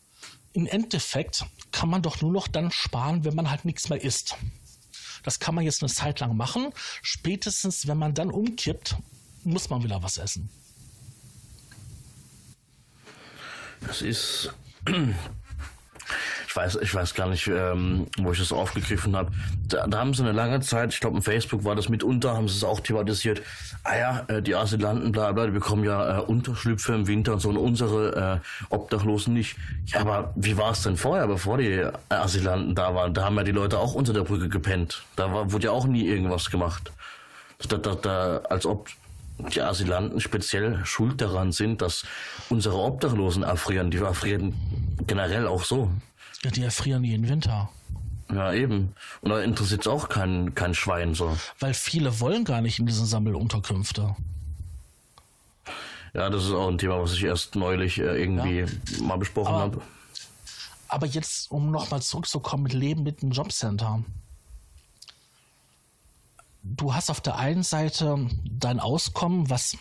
Im 0.52 0.66
Endeffekt 0.66 1.44
kann 1.72 1.88
man 1.88 2.02
doch 2.02 2.20
nur 2.20 2.32
noch 2.32 2.48
dann 2.48 2.70
sparen, 2.70 3.24
wenn 3.24 3.34
man 3.34 3.50
halt 3.50 3.64
nichts 3.64 3.88
mehr 3.88 4.02
isst. 4.02 4.36
Das 5.22 5.38
kann 5.38 5.54
man 5.54 5.64
jetzt 5.64 5.82
eine 5.82 5.92
Zeit 5.92 6.20
lang 6.20 6.36
machen. 6.36 6.72
Spätestens, 7.02 7.86
wenn 7.86 7.98
man 7.98 8.14
dann 8.14 8.30
umkippt, 8.30 8.96
muss 9.44 9.70
man 9.70 9.82
wieder 9.84 10.02
was 10.02 10.18
essen. 10.18 10.50
Das 13.80 14.02
ist 14.02 14.52
ich 16.50 16.56
weiß, 16.56 16.78
ich 16.82 16.92
weiß 16.92 17.14
gar 17.14 17.28
nicht, 17.28 17.46
ähm, 17.46 18.08
wo 18.18 18.32
ich 18.32 18.40
das 18.40 18.52
aufgegriffen 18.52 19.14
habe. 19.14 19.30
Da, 19.68 19.86
da, 19.86 20.00
haben 20.00 20.14
sie 20.14 20.24
eine 20.24 20.32
lange 20.32 20.58
Zeit, 20.58 20.92
ich 20.92 20.98
glaube, 20.98 21.18
in 21.18 21.22
Facebook 21.22 21.62
war 21.62 21.76
das 21.76 21.88
mitunter, 21.88 22.36
haben 22.36 22.48
sie 22.48 22.56
es 22.56 22.64
auch 22.64 22.80
thematisiert. 22.80 23.40
Ah 23.84 23.96
ja, 23.96 24.24
äh, 24.26 24.42
die 24.42 24.56
Asylanten, 24.56 25.12
bla 25.12 25.30
bla, 25.30 25.46
die 25.46 25.52
bekommen 25.52 25.84
ja 25.84 26.18
äh, 26.18 26.22
Unterschlüpfe 26.22 26.92
im 26.92 27.06
Winter 27.06 27.34
und 27.34 27.38
so 27.38 27.50
und 27.50 27.56
unsere 27.56 28.40
äh, 28.42 28.74
Obdachlosen 28.74 29.32
nicht. 29.32 29.58
Ja, 29.86 30.00
aber 30.00 30.32
wie 30.34 30.56
war 30.56 30.72
es 30.72 30.82
denn 30.82 30.96
vorher, 30.96 31.28
bevor 31.28 31.58
die 31.58 31.68
äh, 31.68 31.92
Asylanten 32.08 32.74
da 32.74 32.96
waren? 32.96 33.14
Da 33.14 33.26
haben 33.26 33.36
ja 33.36 33.44
die 33.44 33.52
Leute 33.52 33.78
auch 33.78 33.94
unter 33.94 34.12
der 34.12 34.22
Brücke 34.22 34.48
gepennt. 34.48 35.04
Da 35.14 35.32
war, 35.32 35.52
wurde 35.52 35.66
ja 35.66 35.70
auch 35.70 35.86
nie 35.86 36.04
irgendwas 36.04 36.50
gemacht. 36.50 36.90
Da, 37.68 37.76
da, 37.76 37.94
da, 37.94 38.38
als 38.48 38.66
ob 38.66 38.88
die 39.54 39.62
Asylanten 39.62 40.20
speziell 40.20 40.84
schuld 40.84 41.20
daran 41.20 41.52
sind, 41.52 41.80
dass 41.80 42.02
unsere 42.48 42.76
Obdachlosen 42.76 43.44
erfrieren. 43.44 43.92
Die 43.92 43.98
erfrieren 43.98 44.54
generell 45.06 45.46
auch 45.46 45.62
so. 45.62 45.90
Ja, 46.42 46.50
die 46.50 46.62
erfrieren 46.62 47.04
jeden 47.04 47.28
Winter. 47.28 47.68
Ja, 48.32 48.52
eben. 48.52 48.94
Und 49.20 49.30
da 49.30 49.40
interessiert 49.40 49.82
es 49.82 49.86
auch 49.86 50.08
kein, 50.08 50.54
kein 50.54 50.74
Schwein 50.74 51.14
so. 51.14 51.36
Weil 51.58 51.74
viele 51.74 52.20
wollen 52.20 52.44
gar 52.44 52.60
nicht 52.60 52.78
in 52.78 52.86
diese 52.86 53.04
Sammelunterkünfte. 53.04 54.14
Ja, 56.14 56.28
das 56.30 56.44
ist 56.44 56.52
auch 56.52 56.68
ein 56.68 56.78
Thema, 56.78 57.00
was 57.00 57.12
ich 57.12 57.24
erst 57.24 57.56
neulich 57.56 57.98
äh, 57.98 58.20
irgendwie 58.20 58.60
ja. 58.60 59.02
mal 59.02 59.16
besprochen 59.16 59.54
habe. 59.54 59.82
Aber 60.88 61.06
jetzt, 61.06 61.50
um 61.50 61.70
nochmal 61.70 62.02
zurückzukommen 62.02 62.64
mit 62.64 62.72
Leben 62.72 63.02
mit 63.02 63.22
dem 63.22 63.30
Jobcenter. 63.30 64.02
Du 66.62 66.94
hast 66.94 67.10
auf 67.10 67.20
der 67.20 67.36
einen 67.36 67.62
Seite 67.62 68.28
dein 68.44 68.80
Auskommen, 68.80 69.48
was 69.50 69.76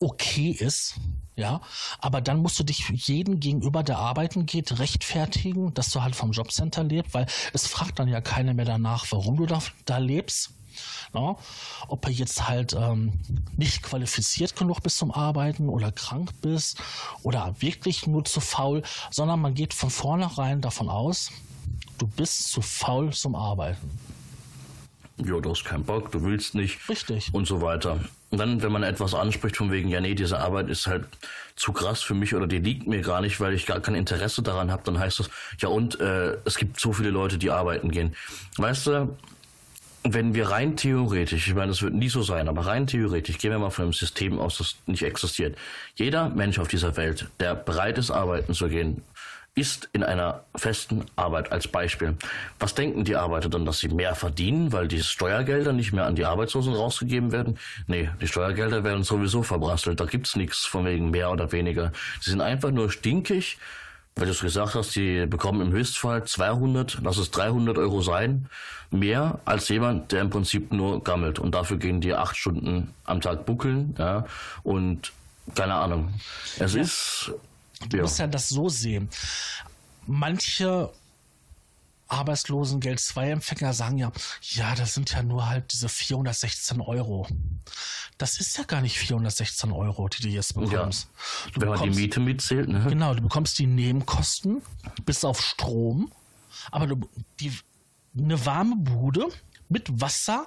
okay 0.00 0.50
ist, 0.50 0.96
ja, 1.38 1.60
aber 2.00 2.20
dann 2.20 2.42
musst 2.42 2.58
du 2.58 2.64
dich 2.64 2.88
jeden 2.88 3.38
gegenüber, 3.38 3.84
der 3.84 3.98
arbeiten 3.98 4.44
geht, 4.44 4.80
rechtfertigen, 4.80 5.72
dass 5.72 5.90
du 5.90 6.02
halt 6.02 6.16
vom 6.16 6.32
Jobcenter 6.32 6.82
lebst, 6.82 7.14
weil 7.14 7.26
es 7.52 7.68
fragt 7.68 8.00
dann 8.00 8.08
ja 8.08 8.20
keiner 8.20 8.54
mehr 8.54 8.64
danach, 8.64 9.06
warum 9.10 9.36
du 9.36 9.46
da, 9.46 9.60
da 9.84 9.98
lebst. 9.98 10.50
Ja, 11.14 11.36
ob 11.88 12.04
er 12.04 12.12
jetzt 12.12 12.48
halt 12.48 12.72
ähm, 12.72 13.18
nicht 13.56 13.82
qualifiziert 13.82 14.54
genug 14.54 14.82
bist 14.82 14.98
zum 14.98 15.10
Arbeiten 15.10 15.68
oder 15.68 15.90
krank 15.90 16.30
bist 16.40 16.78
oder 17.22 17.54
wirklich 17.60 18.06
nur 18.06 18.24
zu 18.24 18.40
faul, 18.40 18.82
sondern 19.10 19.40
man 19.40 19.54
geht 19.54 19.74
von 19.74 19.90
vornherein 19.90 20.60
davon 20.60 20.88
aus, 20.88 21.30
du 21.98 22.06
bist 22.06 22.52
zu 22.52 22.62
faul 22.62 23.12
zum 23.12 23.34
Arbeiten 23.34 23.90
ja, 25.24 25.40
du 25.40 25.50
hast 25.50 25.64
keinen 25.64 25.84
Bock, 25.84 26.10
du 26.12 26.22
willst 26.22 26.54
nicht. 26.54 26.88
Richtig. 26.88 27.30
Und 27.32 27.46
so 27.46 27.60
weiter. 27.60 28.00
Und 28.30 28.38
dann, 28.38 28.62
wenn 28.62 28.72
man 28.72 28.82
etwas 28.82 29.14
anspricht 29.14 29.56
von 29.56 29.72
wegen, 29.72 29.88
ja 29.88 30.00
nee, 30.00 30.14
diese 30.14 30.38
Arbeit 30.38 30.68
ist 30.68 30.86
halt 30.86 31.06
zu 31.56 31.72
krass 31.72 32.02
für 32.02 32.14
mich 32.14 32.34
oder 32.34 32.46
die 32.46 32.58
liegt 32.58 32.86
mir 32.86 33.00
gar 33.00 33.20
nicht, 33.20 33.40
weil 33.40 33.54
ich 33.54 33.66
gar 33.66 33.80
kein 33.80 33.94
Interesse 33.94 34.42
daran 34.42 34.70
habe, 34.70 34.82
dann 34.84 34.98
heißt 34.98 35.18
das, 35.18 35.30
ja 35.60 35.68
und 35.68 35.98
äh, 36.00 36.36
es 36.44 36.56
gibt 36.56 36.78
so 36.78 36.92
viele 36.92 37.10
Leute, 37.10 37.38
die 37.38 37.50
arbeiten 37.50 37.90
gehen. 37.90 38.14
Weißt 38.56 38.86
du, 38.86 39.16
wenn 40.04 40.34
wir 40.34 40.50
rein 40.50 40.76
theoretisch, 40.76 41.48
ich 41.48 41.54
meine, 41.54 41.68
das 41.68 41.82
wird 41.82 41.94
nie 41.94 42.08
so 42.08 42.22
sein, 42.22 42.48
aber 42.48 42.66
rein 42.66 42.86
theoretisch, 42.86 43.38
gehen 43.38 43.50
wir 43.50 43.58
mal 43.58 43.70
von 43.70 43.84
einem 43.84 43.92
System 43.92 44.38
aus, 44.38 44.58
das 44.58 44.76
nicht 44.86 45.02
existiert. 45.02 45.56
Jeder 45.96 46.28
Mensch 46.28 46.58
auf 46.58 46.68
dieser 46.68 46.96
Welt, 46.96 47.28
der 47.40 47.54
bereit 47.54 47.98
ist, 47.98 48.10
arbeiten 48.10 48.54
zu 48.54 48.68
gehen, 48.68 49.02
ist 49.58 49.88
in 49.92 50.02
einer 50.02 50.44
festen 50.54 51.04
Arbeit 51.16 51.50
als 51.52 51.68
Beispiel. 51.68 52.16
Was 52.58 52.74
denken 52.74 53.04
die 53.04 53.16
Arbeiter 53.16 53.48
dann, 53.48 53.66
dass 53.66 53.78
sie 53.80 53.88
mehr 53.88 54.14
verdienen, 54.14 54.72
weil 54.72 54.88
die 54.88 55.02
Steuergelder 55.02 55.72
nicht 55.72 55.92
mehr 55.92 56.06
an 56.06 56.14
die 56.14 56.24
Arbeitslosen 56.24 56.74
rausgegeben 56.74 57.32
werden? 57.32 57.58
Nee, 57.86 58.10
die 58.20 58.28
Steuergelder 58.28 58.84
werden 58.84 59.02
sowieso 59.02 59.42
verbrasselt. 59.42 60.00
Da 60.00 60.04
gibt's 60.04 60.36
nichts 60.36 60.64
von 60.64 60.84
wegen 60.84 61.10
mehr 61.10 61.30
oder 61.30 61.50
weniger. 61.52 61.92
Sie 62.20 62.30
sind 62.30 62.40
einfach 62.40 62.70
nur 62.70 62.90
stinkig, 62.90 63.58
weil 64.14 64.26
du 64.26 64.32
es 64.32 64.40
gesagt 64.40 64.74
hast, 64.74 64.94
die 64.94 65.26
bekommen 65.26 65.60
im 65.60 65.72
Höchstfall 65.72 66.24
200, 66.24 66.98
lass 67.02 67.18
es 67.18 67.30
300 67.30 67.78
Euro 67.78 68.00
sein, 68.00 68.48
mehr 68.90 69.40
als 69.44 69.68
jemand, 69.68 70.12
der 70.12 70.22
im 70.22 70.30
Prinzip 70.30 70.72
nur 70.72 71.02
gammelt. 71.02 71.38
Und 71.38 71.54
dafür 71.54 71.76
gehen 71.76 72.00
die 72.00 72.14
acht 72.14 72.36
Stunden 72.36 72.94
am 73.04 73.20
Tag 73.20 73.44
buckeln, 73.46 73.94
ja, 73.98 74.24
und 74.62 75.12
keine 75.54 75.74
Ahnung. 75.74 76.14
Es 76.58 76.74
ja. 76.74 76.82
ist 76.82 77.32
Du 77.88 77.96
ja. 77.96 78.02
musst 78.02 78.18
ja 78.18 78.26
das 78.26 78.48
so 78.48 78.68
sehen. 78.68 79.08
Manche 80.06 80.90
Arbeitslosengeld 82.08 82.98
2-Empfänger 82.98 83.72
sagen 83.74 83.98
ja, 83.98 84.10
ja, 84.40 84.74
das 84.74 84.94
sind 84.94 85.12
ja 85.12 85.22
nur 85.22 85.48
halt 85.48 85.72
diese 85.72 85.88
416 85.88 86.80
Euro. 86.80 87.28
Das 88.16 88.40
ist 88.40 88.56
ja 88.56 88.64
gar 88.64 88.80
nicht 88.80 88.98
416 88.98 89.70
Euro, 89.72 90.08
die 90.08 90.22
du 90.22 90.28
jetzt 90.28 90.54
bekommst. 90.54 91.08
Ja, 91.44 91.50
du 91.52 91.60
wenn 91.60 91.60
bekommst, 91.60 91.80
man 91.80 91.92
die 91.92 92.00
Miete 92.00 92.20
mitzählt, 92.20 92.68
ne? 92.68 92.86
Genau, 92.88 93.14
du 93.14 93.22
bekommst 93.22 93.58
die 93.58 93.66
Nebenkosten 93.66 94.62
bis 95.04 95.24
auf 95.24 95.40
Strom, 95.40 96.10
aber 96.70 96.86
du, 96.86 97.08
die, 97.40 97.52
eine 98.16 98.44
warme 98.44 98.76
Bude 98.76 99.28
mit 99.68 100.00
Wasser, 100.00 100.46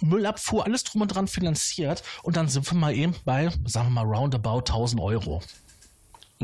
Müllabfuhr, 0.00 0.64
alles 0.64 0.82
drum 0.84 1.02
und 1.02 1.08
dran 1.08 1.28
finanziert 1.28 2.02
und 2.22 2.36
dann 2.36 2.48
sind 2.48 2.70
wir 2.70 2.76
mal 2.76 2.94
eben 2.94 3.14
bei, 3.24 3.50
sagen 3.64 3.88
wir 3.92 4.04
mal, 4.04 4.06
roundabout 4.06 4.60
1000 4.60 5.00
Euro. 5.00 5.40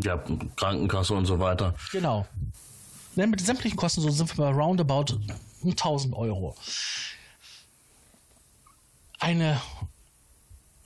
Ja, 0.03 0.23
Krankenkasse 0.57 1.15
und 1.15 1.27
so 1.27 1.39
weiter. 1.39 1.75
Genau. 1.93 2.27
Ne, 3.15 3.27
mit 3.27 3.41
sämtlichen 3.41 3.77
Kosten 3.77 4.03
so 4.03 4.11
sind 4.11 4.37
wir 4.37 4.45
bei 4.45 4.51
roundabout 4.51 5.19
1000 5.65 6.15
Euro. 6.15 6.55
Eine 9.19 9.61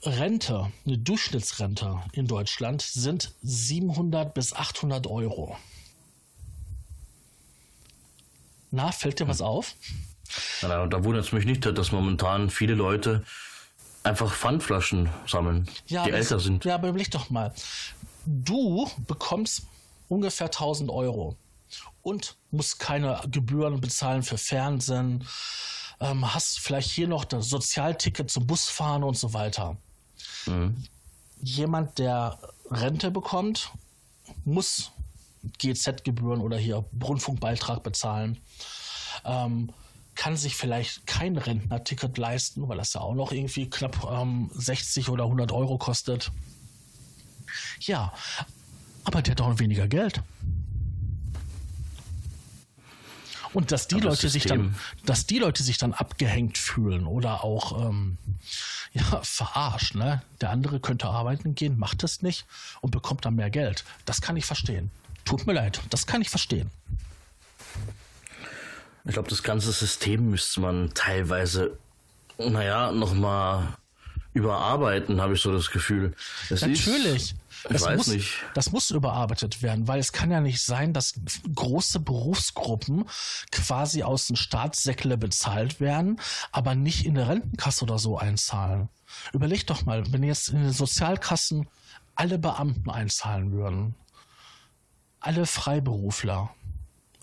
Rente, 0.02 0.70
eine 0.86 0.98
Durchschnittsrente 0.98 2.00
in 2.12 2.26
Deutschland 2.26 2.82
sind 2.82 3.34
700 3.42 4.32
bis 4.32 4.52
800 4.52 5.06
Euro. 5.08 5.56
Na, 8.70 8.92
fällt 8.92 9.18
dir 9.18 9.26
was 9.26 9.40
auf? 9.40 9.74
Ja, 10.62 10.86
da 10.86 11.04
wundert 11.04 11.24
es 11.24 11.32
mich 11.32 11.44
nicht, 11.44 11.66
dass 11.66 11.90
momentan 11.90 12.50
viele 12.50 12.74
Leute 12.74 13.24
einfach 14.04 14.32
Pfandflaschen 14.32 15.10
sammeln, 15.26 15.68
ja, 15.88 16.04
die 16.04 16.12
älter 16.12 16.38
sind. 16.38 16.64
Ja, 16.64 16.76
aber 16.76 16.88
überleg 16.88 17.10
doch 17.10 17.28
mal 17.30 17.52
du 18.26 18.88
bekommst 19.06 19.62
ungefähr 20.08 20.46
1000 20.46 20.90
Euro 20.90 21.36
und 22.02 22.36
musst 22.50 22.78
keine 22.78 23.20
Gebühren 23.30 23.80
bezahlen 23.80 24.22
für 24.22 24.38
Fernsehen, 24.38 25.26
ähm, 26.00 26.34
hast 26.34 26.60
vielleicht 26.60 26.90
hier 26.90 27.08
noch 27.08 27.24
das 27.24 27.48
Sozialticket 27.48 28.30
zum 28.30 28.46
Busfahren 28.46 29.04
und 29.04 29.16
so 29.16 29.32
weiter. 29.34 29.76
Mhm. 30.46 30.84
Jemand, 31.42 31.98
der 31.98 32.38
Rente 32.70 33.10
bekommt, 33.10 33.70
muss 34.44 34.90
GZ-Gebühren 35.58 36.40
oder 36.40 36.58
hier 36.58 36.84
Rundfunkbeitrag 37.02 37.82
bezahlen. 37.82 38.38
Ähm, 39.24 39.72
kann 40.14 40.36
sich 40.36 40.56
vielleicht 40.56 41.06
kein 41.06 41.36
Rentnerticket 41.36 42.18
leisten, 42.18 42.68
weil 42.68 42.76
das 42.76 42.92
ja 42.92 43.00
auch 43.00 43.14
noch 43.14 43.32
irgendwie 43.32 43.70
knapp 43.70 44.06
ähm, 44.10 44.50
60 44.54 45.08
oder 45.08 45.24
100 45.24 45.52
Euro 45.52 45.78
kostet. 45.78 46.30
Ja, 47.80 48.12
Aber 49.04 49.22
der 49.22 49.32
hat 49.32 49.40
doch 49.40 49.58
weniger 49.58 49.88
Geld. 49.88 50.22
Und 53.52 53.72
dass 53.72 53.88
die 53.88 53.96
Aber 53.96 54.10
Leute 54.10 54.28
sich 54.28 54.44
dann, 54.44 54.76
dass 55.04 55.26
die 55.26 55.38
Leute 55.38 55.62
sich 55.62 55.78
dann 55.78 55.92
abgehängt 55.92 56.56
fühlen 56.56 57.06
oder 57.06 57.42
auch 57.42 57.88
ähm, 57.88 58.16
ja, 58.92 59.20
verarscht, 59.22 59.94
ne? 59.94 60.22
Der 60.40 60.50
andere 60.50 60.80
könnte 60.80 61.08
arbeiten 61.08 61.54
gehen, 61.54 61.78
macht 61.78 62.04
es 62.04 62.22
nicht 62.22 62.46
und 62.80 62.90
bekommt 62.90 63.24
dann 63.24 63.34
mehr 63.34 63.50
Geld. 63.50 63.84
Das 64.04 64.20
kann 64.20 64.36
ich 64.36 64.46
verstehen. 64.46 64.90
Tut 65.24 65.46
mir 65.46 65.52
leid, 65.52 65.80
das 65.90 66.06
kann 66.06 66.22
ich 66.22 66.30
verstehen. 66.30 66.70
Ich 69.04 69.12
glaube, 69.12 69.28
das 69.28 69.42
ganze 69.42 69.72
System 69.72 70.30
müsste 70.30 70.60
man 70.60 70.92
teilweise, 70.94 71.78
naja, 72.38 72.92
nochmal 72.92 73.76
überarbeiten, 74.32 75.20
habe 75.20 75.34
ich 75.34 75.40
so 75.40 75.52
das 75.52 75.70
Gefühl. 75.70 76.14
Es 76.48 76.62
Natürlich. 76.62 77.32
Ist, 77.32 77.34
ich 77.64 77.68
das 77.68 77.82
weiß 77.82 77.96
muss, 77.98 78.06
nicht. 78.08 78.34
Das 78.54 78.72
muss 78.72 78.90
überarbeitet 78.90 79.62
werden, 79.62 79.86
weil 79.88 80.00
es 80.00 80.12
kann 80.12 80.30
ja 80.30 80.40
nicht 80.40 80.62
sein, 80.62 80.92
dass 80.92 81.14
große 81.54 82.00
Berufsgruppen 82.00 83.04
quasi 83.50 84.02
aus 84.02 84.28
dem 84.28 84.36
Staatssäckle 84.36 85.18
bezahlt 85.18 85.80
werden, 85.80 86.20
aber 86.52 86.74
nicht 86.74 87.04
in 87.04 87.14
der 87.14 87.28
Rentenkasse 87.28 87.84
oder 87.84 87.98
so 87.98 88.18
einzahlen. 88.18 88.88
Überleg 89.32 89.66
doch 89.66 89.84
mal, 89.84 90.10
wenn 90.12 90.22
jetzt 90.22 90.48
in 90.48 90.62
den 90.62 90.72
Sozialkassen 90.72 91.68
alle 92.14 92.38
Beamten 92.38 92.90
einzahlen 92.90 93.52
würden, 93.52 93.94
alle 95.20 95.44
Freiberufler, 95.44 96.50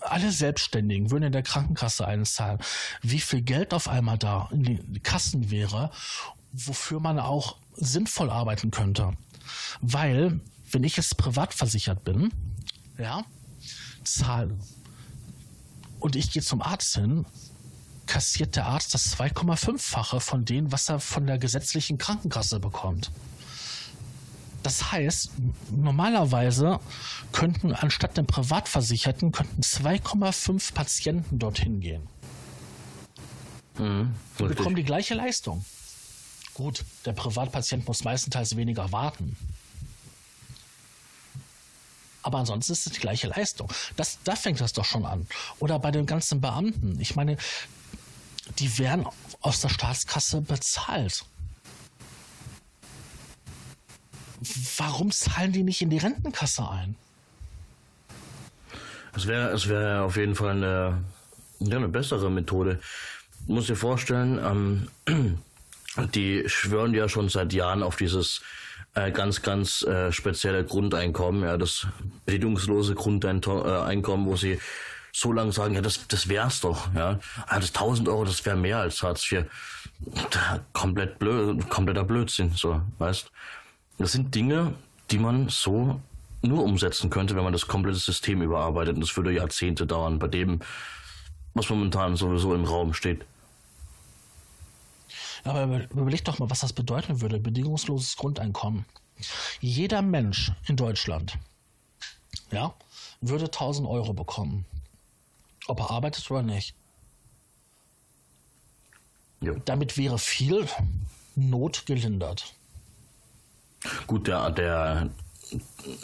alle 0.00 0.30
Selbstständigen 0.30 1.10
würden 1.10 1.24
in 1.24 1.32
der 1.32 1.42
Krankenkasse 1.42 2.06
einzahlen, 2.06 2.60
wie 3.02 3.20
viel 3.20 3.42
Geld 3.42 3.74
auf 3.74 3.88
einmal 3.88 4.18
da 4.18 4.48
in 4.52 4.62
den 4.62 5.02
Kassen 5.02 5.50
wäre, 5.50 5.90
wofür 6.52 7.00
man 7.00 7.18
auch 7.18 7.56
sinnvoll 7.74 8.30
arbeiten 8.30 8.70
könnte. 8.70 9.12
Weil, 9.80 10.40
wenn 10.70 10.84
ich 10.84 10.96
jetzt 10.96 11.16
privat 11.16 11.54
versichert 11.54 12.04
bin, 12.04 12.32
ja, 12.98 13.24
zahle 14.04 14.58
und 16.00 16.16
ich 16.16 16.30
gehe 16.32 16.42
zum 16.42 16.62
Arzt 16.62 16.94
hin, 16.94 17.26
kassiert 18.06 18.56
der 18.56 18.66
Arzt 18.66 18.94
das 18.94 19.16
2,5-fache 19.16 20.20
von 20.20 20.44
dem, 20.44 20.72
was 20.72 20.88
er 20.88 21.00
von 21.00 21.26
der 21.26 21.38
gesetzlichen 21.38 21.98
Krankenkasse 21.98 22.58
bekommt. 22.58 23.10
Das 24.62 24.90
heißt, 24.90 25.32
normalerweise 25.70 26.80
könnten 27.32 27.72
anstatt 27.72 28.16
den 28.16 28.26
Privatversicherten 28.26 29.30
könnten 29.30 29.62
2,5 29.62 30.74
Patienten 30.74 31.38
dorthin 31.38 31.80
gehen. 31.80 32.08
Mhm, 33.78 34.14
bekommen 34.36 34.74
die 34.74 34.84
gleiche 34.84 35.14
Leistung. 35.14 35.64
Gut, 36.58 36.84
der 37.04 37.12
Privatpatient 37.12 37.86
muss 37.86 38.02
meistenteils 38.02 38.56
weniger 38.56 38.90
warten. 38.90 39.36
Aber 42.24 42.38
ansonsten 42.38 42.72
ist 42.72 42.84
es 42.84 42.94
die 42.94 42.98
gleiche 42.98 43.28
Leistung. 43.28 43.72
Das, 43.94 44.18
da 44.24 44.34
fängt 44.34 44.60
das 44.60 44.72
doch 44.72 44.84
schon 44.84 45.06
an. 45.06 45.28
Oder 45.60 45.78
bei 45.78 45.92
den 45.92 46.04
ganzen 46.04 46.40
Beamten. 46.40 46.98
Ich 47.00 47.14
meine, 47.14 47.36
die 48.58 48.76
werden 48.80 49.06
aus 49.40 49.60
der 49.60 49.68
Staatskasse 49.68 50.40
bezahlt. 50.40 51.24
Warum 54.78 55.12
zahlen 55.12 55.52
die 55.52 55.62
nicht 55.62 55.80
in 55.80 55.90
die 55.90 55.98
Rentenkasse 55.98 56.68
ein? 56.68 56.96
Es 59.14 59.28
wäre 59.28 59.50
es 59.50 59.68
wär 59.68 60.02
auf 60.02 60.16
jeden 60.16 60.34
Fall 60.34 60.56
eine, 60.56 61.04
eine 61.60 61.88
bessere 61.88 62.32
Methode. 62.32 62.80
Du 63.46 63.54
musst 63.54 63.68
dir 63.68 63.76
vorstellen, 63.76 64.88
ähm, 65.06 65.38
die 66.06 66.44
schwören 66.48 66.94
ja 66.94 67.08
schon 67.08 67.28
seit 67.28 67.52
Jahren 67.52 67.82
auf 67.82 67.96
dieses 67.96 68.42
äh, 68.94 69.10
ganz, 69.10 69.42
ganz 69.42 69.82
äh, 69.82 70.12
spezielle 70.12 70.64
Grundeinkommen, 70.64 71.42
ja, 71.42 71.56
das 71.56 71.86
bedingungslose 72.26 72.94
Grundeinkommen, 72.94 74.26
wo 74.26 74.36
sie 74.36 74.58
so 75.12 75.32
lange 75.32 75.52
sagen, 75.52 75.74
ja, 75.74 75.80
das, 75.80 76.06
das 76.08 76.28
wär's 76.28 76.60
doch, 76.60 76.92
ja. 76.94 77.18
Ah, 77.46 77.58
das 77.58 77.68
1000 77.68 78.08
Euro, 78.08 78.24
das 78.24 78.44
wäre 78.44 78.56
mehr 78.56 78.78
als 78.78 79.02
Hartz 79.02 79.30
IV. 79.30 79.44
Da, 80.30 80.60
komplett 80.72 81.18
blöd, 81.18 81.68
kompletter 81.68 82.04
Blödsinn, 82.04 82.52
so, 82.54 82.80
weißt. 82.98 83.30
Das 83.98 84.12
sind 84.12 84.34
Dinge, 84.34 84.74
die 85.10 85.18
man 85.18 85.48
so 85.48 86.00
nur 86.42 86.62
umsetzen 86.62 87.10
könnte, 87.10 87.34
wenn 87.34 87.42
man 87.42 87.52
das 87.52 87.66
komplette 87.66 87.98
System 87.98 88.42
überarbeitet. 88.42 88.94
Und 88.94 89.00
das 89.00 89.16
würde 89.16 89.32
Jahrzehnte 89.32 89.86
dauern, 89.86 90.20
bei 90.20 90.28
dem, 90.28 90.60
was 91.54 91.68
momentan 91.68 92.16
sowieso 92.16 92.54
im 92.54 92.64
Raum 92.64 92.94
steht. 92.94 93.24
Aber 95.44 95.64
über- 95.64 95.90
überleg 95.90 96.24
doch 96.24 96.38
mal, 96.38 96.50
was 96.50 96.60
das 96.60 96.72
bedeuten 96.72 97.20
würde, 97.20 97.38
bedingungsloses 97.40 98.16
Grundeinkommen. 98.16 98.84
Jeder 99.60 100.02
Mensch 100.02 100.52
in 100.66 100.76
Deutschland, 100.76 101.38
ja, 102.50 102.74
würde 103.20 103.46
1000 103.50 103.88
Euro 103.88 104.12
bekommen. 104.12 104.64
Ob 105.66 105.80
er 105.80 105.90
arbeitet 105.90 106.30
oder 106.30 106.42
nicht. 106.42 106.74
Ja. 109.40 109.52
Damit 109.64 109.96
wäre 109.96 110.18
viel 110.18 110.66
Not 111.34 111.86
gelindert. 111.86 112.54
Gut, 114.06 114.26
der, 114.26 114.50
der, 114.50 115.10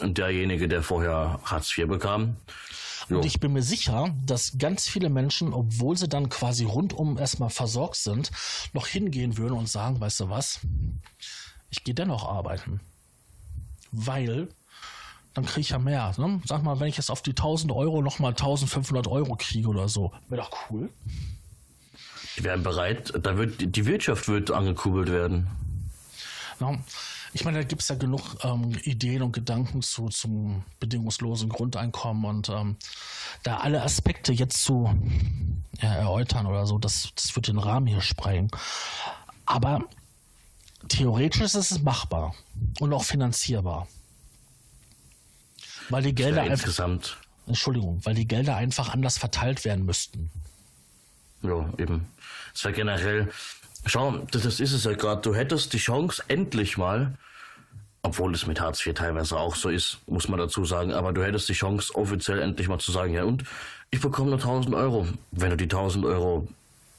derjenige, 0.01 0.67
der 0.67 0.81
vorher 0.81 1.39
Hartz 1.43 1.77
IV 1.77 1.87
bekam, 1.87 2.37
jo, 3.09 3.17
Und 3.17 3.25
ich 3.25 3.39
bin 3.39 3.53
mir 3.53 3.63
sicher, 3.63 4.13
dass 4.25 4.57
ganz 4.57 4.87
viele 4.87 5.09
Menschen, 5.09 5.53
obwohl 5.53 5.97
sie 5.97 6.07
dann 6.07 6.29
quasi 6.29 6.65
rundum 6.65 7.17
erstmal 7.17 7.49
versorgt 7.49 7.97
sind, 7.97 8.31
noch 8.73 8.87
hingehen 8.87 9.37
würden 9.37 9.57
und 9.57 9.69
sagen, 9.69 9.99
weißt 9.99 10.21
du 10.21 10.29
was, 10.29 10.59
ich 11.69 11.83
gehe 11.83 11.93
dennoch 11.93 12.27
arbeiten. 12.27 12.81
Weil 13.91 14.49
dann 15.33 15.45
kriege 15.45 15.61
ich 15.61 15.69
ja 15.69 15.79
mehr. 15.79 16.13
Ne? 16.17 16.41
Sag 16.45 16.63
mal, 16.63 16.79
wenn 16.79 16.87
ich 16.87 16.97
jetzt 16.97 17.11
auf 17.11 17.21
die 17.21 17.31
1000 17.31 17.71
Euro 17.73 18.01
nochmal 18.01 18.31
1500 18.31 19.07
Euro 19.07 19.35
kriege 19.35 19.67
oder 19.67 19.89
so, 19.89 20.13
wäre 20.29 20.41
doch 20.41 20.51
cool. 20.69 20.89
die 22.37 22.43
wären 22.43 22.63
bereit, 22.63 23.13
da 23.21 23.37
wird, 23.37 23.75
die 23.75 23.85
Wirtschaft 23.85 24.27
wird 24.27 24.51
angekurbelt 24.51 25.11
werden. 25.11 25.47
Ja, 26.59 26.77
ich 27.35 27.43
meine, 27.43 27.57
da 27.57 27.63
gibt 27.65 27.81
es 27.81 27.89
ja 27.89 27.95
genug 27.95 28.37
ähm, 28.45 28.71
Ideen 28.83 29.21
und 29.21 29.33
Gedanken 29.33 29.81
zu, 29.81 30.07
zum 30.07 30.63
bedingungslosen 30.79 31.49
Grundeinkommen 31.49 32.23
und 32.23 32.47
ähm, 32.47 32.77
da 33.43 33.57
alle 33.57 33.83
Aspekte 33.83 34.31
jetzt 34.31 34.63
zu 34.63 34.89
ja, 35.81 35.95
erläutern 35.95 36.45
oder 36.45 36.65
so, 36.65 36.79
das, 36.79 37.09
das 37.13 37.35
wird 37.35 37.49
den 37.49 37.57
Rahmen 37.57 37.87
hier 37.87 37.99
sprengen. 37.99 38.49
Aber 39.45 39.83
theoretisch 40.87 41.41
ist 41.41 41.55
es 41.55 41.81
machbar 41.81 42.33
und 42.79 42.93
auch 42.93 43.03
finanzierbar. 43.03 43.89
Weil 45.89 46.03
die 46.03 46.15
Gelder 46.15 46.37
Ja, 46.37 46.43
einfach, 46.43 46.53
insgesamt, 46.53 47.17
Entschuldigung, 47.47 47.99
weil 48.05 48.15
die 48.15 48.29
Gelder 48.29 48.55
einfach 48.55 48.93
anders 48.93 49.17
verteilt 49.17 49.65
werden 49.65 49.85
müssten. 49.85 50.31
ja, 51.41 51.69
eben. 51.79 52.07
Es 52.53 52.63
wäre 52.63 52.73
generell, 52.73 53.29
schau, 53.85 54.19
das 54.31 54.45
ist 54.45 54.71
es 54.71 54.85
ja 54.85 54.93
gerade, 54.93 55.21
du 55.21 55.35
hättest 55.35 55.73
die 55.73 55.79
Chance, 55.79 56.23
endlich 56.29 56.77
mal, 56.77 57.17
obwohl 58.05 58.35
es 58.35 58.45
mit 58.45 58.61
Hartz 58.61 58.85
IV 58.85 58.93
teilweise 58.93 59.35
auch 59.35 59.55
so 59.55 59.69
ist, 59.69 59.97
muss 60.05 60.27
man 60.27 60.39
dazu 60.39 60.63
sagen, 60.63 60.93
aber 60.93 61.11
du 61.11 61.23
hättest 61.23 61.49
die 61.49 61.53
Chance, 61.53 61.95
offiziell 61.95 62.39
endlich 62.39 62.67
mal 62.67 62.77
zu 62.77 62.91
sagen, 62.91 63.13
ja 63.13 63.23
und, 63.23 63.43
ich 63.89 63.99
bekomme 63.99 64.29
nur 64.29 64.37
1000 64.37 64.75
Euro. 64.75 65.07
Wenn 65.31 65.49
du 65.49 65.57
die 65.57 65.63
1000 65.63 66.05
Euro, 66.05 66.47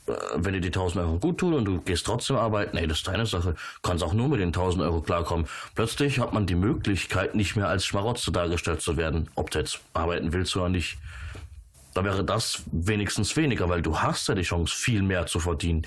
äh, 0.08 0.12
wenn 0.34 0.54
dir 0.54 0.60
die 0.60 0.68
1000 0.68 1.04
Euro 1.04 1.18
gut 1.18 1.38
tun 1.38 1.54
und 1.54 1.64
du 1.64 1.80
gehst 1.80 2.06
trotzdem 2.06 2.36
arbeiten, 2.36 2.76
ey, 2.76 2.88
das 2.88 2.98
ist 2.98 3.06
deine 3.06 3.24
Sache, 3.24 3.54
kannst 3.82 4.02
auch 4.02 4.14
nur 4.14 4.28
mit 4.28 4.40
den 4.40 4.48
1000 4.48 4.82
Euro 4.82 5.00
klarkommen. 5.00 5.46
Plötzlich 5.76 6.18
hat 6.18 6.32
man 6.32 6.46
die 6.46 6.56
Möglichkeit, 6.56 7.36
nicht 7.36 7.54
mehr 7.54 7.68
als 7.68 7.86
Schmarotzer 7.86 8.32
dargestellt 8.32 8.80
zu 8.80 8.96
werden, 8.96 9.28
ob 9.36 9.52
du 9.52 9.60
jetzt 9.60 9.78
arbeiten 9.94 10.32
willst 10.32 10.56
oder 10.56 10.68
nicht. 10.68 10.98
Da 11.94 12.02
wäre 12.02 12.24
das 12.24 12.64
wenigstens 12.72 13.36
weniger, 13.36 13.68
weil 13.68 13.82
du 13.82 14.00
hast 14.00 14.28
ja 14.28 14.34
die 14.34 14.42
Chance, 14.42 14.74
viel 14.74 15.02
mehr 15.02 15.26
zu 15.26 15.38
verdienen. 15.38 15.86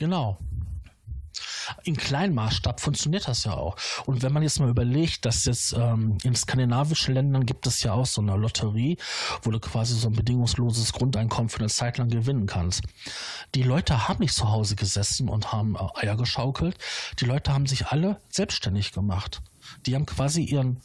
Genau. 0.00 0.36
In 1.84 1.96
kleinem 1.96 2.34
Maßstab 2.34 2.80
funktioniert 2.80 3.28
das 3.28 3.44
ja 3.44 3.54
auch. 3.54 3.76
Und 4.06 4.22
wenn 4.22 4.32
man 4.32 4.42
jetzt 4.42 4.60
mal 4.60 4.68
überlegt, 4.68 5.24
dass 5.24 5.44
jetzt 5.44 5.72
ähm, 5.72 6.18
in 6.22 6.34
skandinavischen 6.34 7.14
Ländern 7.14 7.46
gibt 7.46 7.66
es 7.66 7.82
ja 7.82 7.92
auch 7.92 8.06
so 8.06 8.20
eine 8.20 8.36
Lotterie, 8.36 8.96
wo 9.42 9.50
du 9.50 9.60
quasi 9.60 9.94
so 9.94 10.08
ein 10.08 10.14
bedingungsloses 10.14 10.92
Grundeinkommen 10.92 11.48
für 11.48 11.60
eine 11.60 11.68
Zeit 11.68 11.98
lang 11.98 12.08
gewinnen 12.08 12.46
kannst. 12.46 12.82
Die 13.54 13.62
Leute 13.62 14.08
haben 14.08 14.20
nicht 14.20 14.34
zu 14.34 14.50
Hause 14.50 14.76
gesessen 14.76 15.28
und 15.28 15.52
haben 15.52 15.76
äh, 15.76 16.06
Eier 16.06 16.16
geschaukelt. 16.16 16.76
Die 17.20 17.24
Leute 17.24 17.52
haben 17.52 17.66
sich 17.66 17.86
alle 17.86 18.20
selbstständig 18.30 18.92
gemacht. 18.92 19.42
Die 19.86 19.94
haben 19.94 20.06
quasi 20.06 20.42
ihren 20.42 20.80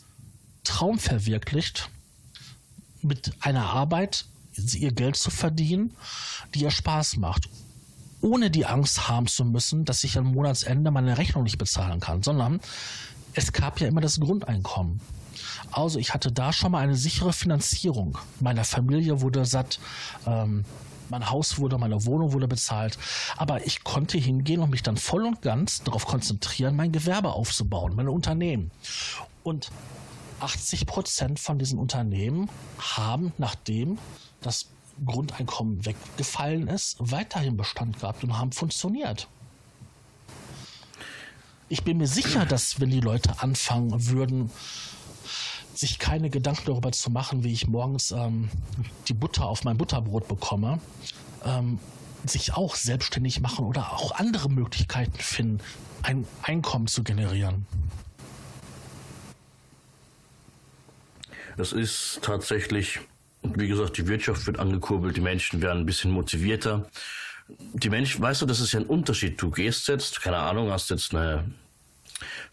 Traum 0.63 0.99
verwirklicht, 0.99 1.89
mit 3.01 3.33
einer 3.39 3.69
Arbeit 3.69 4.25
ihr 4.73 4.91
Geld 4.91 5.15
zu 5.15 5.29
verdienen, 5.29 5.95
die 6.53 6.61
ihr 6.61 6.71
Spaß 6.71 7.17
macht 7.17 7.49
ohne 8.25 8.49
die 8.49 8.65
Angst 8.65 9.07
haben 9.07 9.27
zu 9.27 9.45
müssen, 9.45 9.85
dass 9.85 10.03
ich 10.03 10.17
am 10.17 10.25
Monatsende 10.25 10.89
meine 10.89 11.17
Rechnung 11.17 11.43
nicht 11.43 11.59
bezahlen 11.59 11.99
kann, 11.99 12.23
sondern 12.23 12.59
es 13.33 13.53
gab 13.53 13.79
ja 13.79 13.87
immer 13.87 14.01
das 14.01 14.19
Grundeinkommen. 14.19 14.99
Also 15.71 15.99
ich 15.99 16.13
hatte 16.13 16.31
da 16.31 16.51
schon 16.51 16.71
mal 16.71 16.79
eine 16.79 16.95
sichere 16.95 17.33
Finanzierung. 17.33 18.17
Meiner 18.39 18.63
Familie 18.63 19.21
wurde 19.21 19.45
satt, 19.45 19.79
ähm, 20.25 20.65
mein 21.09 21.29
Haus 21.29 21.59
wurde, 21.59 21.77
meine 21.77 22.03
Wohnung 22.05 22.33
wurde 22.33 22.47
bezahlt. 22.47 22.97
Aber 23.37 23.63
ich 23.67 23.83
konnte 23.83 24.17
hingehen 24.17 24.61
und 24.61 24.71
mich 24.71 24.81
dann 24.81 24.97
voll 24.97 25.23
und 25.23 25.43
ganz 25.43 25.83
darauf 25.83 26.07
konzentrieren, 26.07 26.75
mein 26.75 26.91
Gewerbe 26.91 27.33
aufzubauen, 27.33 27.93
mein 27.95 28.07
Unternehmen. 28.07 28.71
Und 29.43 29.69
80 30.39 30.87
Prozent 30.87 31.39
von 31.39 31.59
diesen 31.59 31.77
Unternehmen 31.77 32.49
haben, 32.79 33.33
nachdem 33.37 33.99
das 34.41 34.67
Grundeinkommen 35.03 35.85
weggefallen 35.85 36.67
ist, 36.67 36.97
weiterhin 36.99 37.57
Bestand 37.57 37.99
gehabt 37.99 38.23
und 38.23 38.37
haben 38.37 38.51
funktioniert. 38.51 39.27
Ich 41.67 41.83
bin 41.83 41.97
mir 41.97 42.07
sicher, 42.07 42.45
dass 42.45 42.79
wenn 42.79 42.91
die 42.91 42.99
Leute 42.99 43.41
anfangen 43.41 44.07
würden, 44.07 44.51
sich 45.73 45.99
keine 45.99 46.29
Gedanken 46.29 46.67
darüber 46.67 46.91
zu 46.91 47.09
machen, 47.09 47.43
wie 47.43 47.51
ich 47.51 47.67
morgens 47.67 48.11
ähm, 48.11 48.49
die 49.07 49.13
Butter 49.13 49.45
auf 49.45 49.63
mein 49.63 49.77
Butterbrot 49.77 50.27
bekomme, 50.27 50.79
ähm, 51.43 51.79
sich 52.25 52.53
auch 52.53 52.75
selbstständig 52.75 53.41
machen 53.41 53.65
oder 53.65 53.93
auch 53.93 54.11
andere 54.13 54.49
Möglichkeiten 54.49 55.19
finden, 55.19 55.59
ein 56.01 56.25
Einkommen 56.43 56.87
zu 56.87 57.03
generieren. 57.03 57.65
Es 61.57 61.71
ist 61.71 62.19
tatsächlich, 62.21 62.99
wie 63.55 63.67
gesagt, 63.67 63.97
die 63.97 64.07
Wirtschaft 64.07 64.45
wird 64.47 64.59
angekurbelt, 64.59 65.15
die 65.15 65.21
Menschen 65.21 65.61
werden 65.61 65.79
ein 65.81 65.85
bisschen 65.85 66.11
motivierter. 66.11 66.89
Die 67.47 67.89
Menschen, 67.89 68.21
weißt 68.21 68.41
du, 68.41 68.45
das 68.45 68.59
ist 68.59 68.71
ja 68.71 68.79
ein 68.79 68.85
Unterschied. 68.85 69.41
Du 69.41 69.51
gehst 69.51 69.87
jetzt, 69.87 70.21
keine 70.21 70.37
Ahnung, 70.37 70.71
hast 70.71 70.89
jetzt 70.89 71.13
eine 71.13 71.45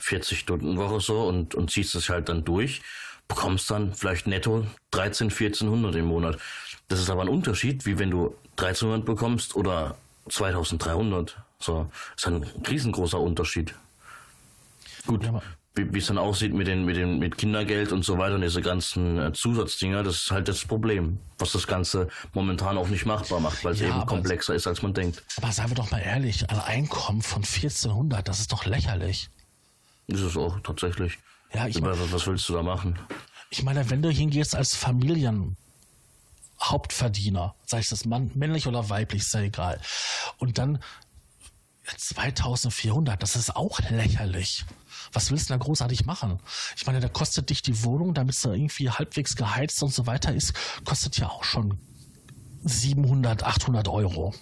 40-Stunden-Woche 0.01 1.01
so 1.01 1.23
und, 1.23 1.55
und 1.55 1.71
ziehst 1.71 1.95
es 1.95 2.09
halt 2.09 2.29
dann 2.29 2.45
durch, 2.45 2.83
bekommst 3.29 3.71
dann 3.71 3.95
vielleicht 3.95 4.27
netto 4.27 4.67
13, 4.91 5.31
1400 5.31 5.95
im 5.97 6.07
Monat. 6.07 6.39
Das 6.89 7.01
ist 7.01 7.09
aber 7.09 7.23
ein 7.23 7.29
Unterschied, 7.29 7.87
wie 7.87 7.99
wenn 7.99 8.11
du 8.11 8.37
1300 8.59 9.07
bekommst 9.07 9.57
oder 9.57 9.97
2300. 10.29 11.37
So, 11.59 11.91
ist 12.17 12.27
ein 12.27 12.43
riesengroßer 12.69 13.21
Unterschied. 13.21 13.75
Gut, 15.07 15.25
wie 15.75 15.99
es 15.99 16.07
dann 16.07 16.19
aussieht 16.19 16.53
mit 16.53 16.67
den, 16.67 16.85
mit 16.85 16.97
den, 16.97 17.19
mit 17.19 17.39
Kindergeld 17.39 17.93
und 17.93 18.05
so 18.05 18.19
weiter 18.19 18.35
und 18.35 18.43
diese 18.43 18.61
ganzen 18.61 19.19
äh, 19.19 19.33
Zusatzdinger, 19.33 20.03
das 20.03 20.17
ist 20.17 20.31
halt 20.31 20.49
das 20.49 20.65
Problem, 20.65 21.19
was 21.39 21.53
das 21.53 21.67
Ganze 21.67 22.09
momentan 22.35 22.77
auch 22.77 22.89
nicht 22.89 23.07
machbar 23.07 23.41
macht, 23.41 23.65
weil 23.65 23.73
es 23.73 23.81
ja, 23.81 23.89
eben 23.89 24.07
komplexer 24.07 24.55
ist, 24.55 24.67
als 24.67 24.83
man 24.83 24.93
denkt. 24.93 25.23
Aber 25.39 25.51
seien 25.51 25.71
wir 25.71 25.75
doch 25.75 25.91
mal 25.91 26.01
ehrlich, 26.01 26.49
ein 26.51 26.61
Einkommen 26.61 27.23
von 27.23 27.43
1400, 27.43 28.29
das 28.29 28.41
ist 28.41 28.53
doch 28.53 28.67
lächerlich. 28.67 29.31
Ist 30.09 30.21
es 30.21 30.37
auch, 30.37 30.61
tatsächlich. 30.61 31.19
Ja, 31.55 31.67
ich 31.67 31.81
meine, 31.81 31.97
was 32.13 32.27
willst 32.27 32.49
du 32.49 32.55
da 32.55 32.63
machen? 32.63 32.99
Ich 33.51 33.63
meine, 33.63 33.89
wenn 33.91 34.03
du 34.03 34.11
hingehst 34.11 34.55
als 34.55 34.75
Familienhauptverdiener, 34.75 37.55
sei 37.67 37.79
es 37.79 37.89
das 37.89 38.05
Mann, 38.05 38.31
männlich 38.35 38.67
oder 38.67 38.91
weiblich, 38.91 39.23
ist 39.23 39.35
ja 39.35 39.41
egal. 39.41 39.81
Und 40.39 40.59
dann 40.59 40.81
2400, 41.97 43.23
das 43.23 43.37
ist 43.37 43.57
auch 43.57 43.81
lächerlich. 43.91 44.65
Was 45.13 45.31
willst 45.31 45.51
du 45.51 45.55
da 45.55 45.59
großartig 45.59 46.07
machen? 46.07 46.39
Ich 46.77 46.87
meine, 46.87 47.01
da 47.01 47.09
kostet 47.09 47.51
dich 47.51 47.63
die 47.63 47.85
Wohnung, 47.85 48.15
damit 48.15 48.35
es 48.35 48.43
da 48.43 48.53
irgendwie 48.53 48.89
halbwegs 48.89 49.37
geheizt 49.37 49.83
und 49.83 49.93
so 49.93 50.07
weiter 50.07 50.35
ist, 50.35 50.55
kostet 50.85 51.19
ja 51.19 51.29
auch 51.29 51.45
schon 51.45 51.79
700, 52.65 53.43
800 53.43 53.89
Euro. 53.89 54.33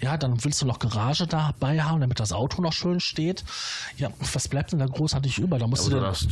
Ja, 0.00 0.16
dann 0.16 0.42
willst 0.44 0.60
du 0.62 0.66
noch 0.66 0.78
Garage 0.78 1.26
dabei 1.26 1.82
haben, 1.82 2.00
damit 2.00 2.20
das 2.20 2.32
Auto 2.32 2.62
noch 2.62 2.72
schön 2.72 3.00
steht. 3.00 3.44
Ja, 3.96 4.10
was 4.32 4.48
bleibt 4.48 4.72
denn 4.72 4.78
da 4.78 4.86
großartig 4.86 5.38
über? 5.38 5.58
Da 5.58 5.66
musst 5.66 5.88
ja, 5.88 5.94
du 5.94 6.00
darfst, 6.00 6.28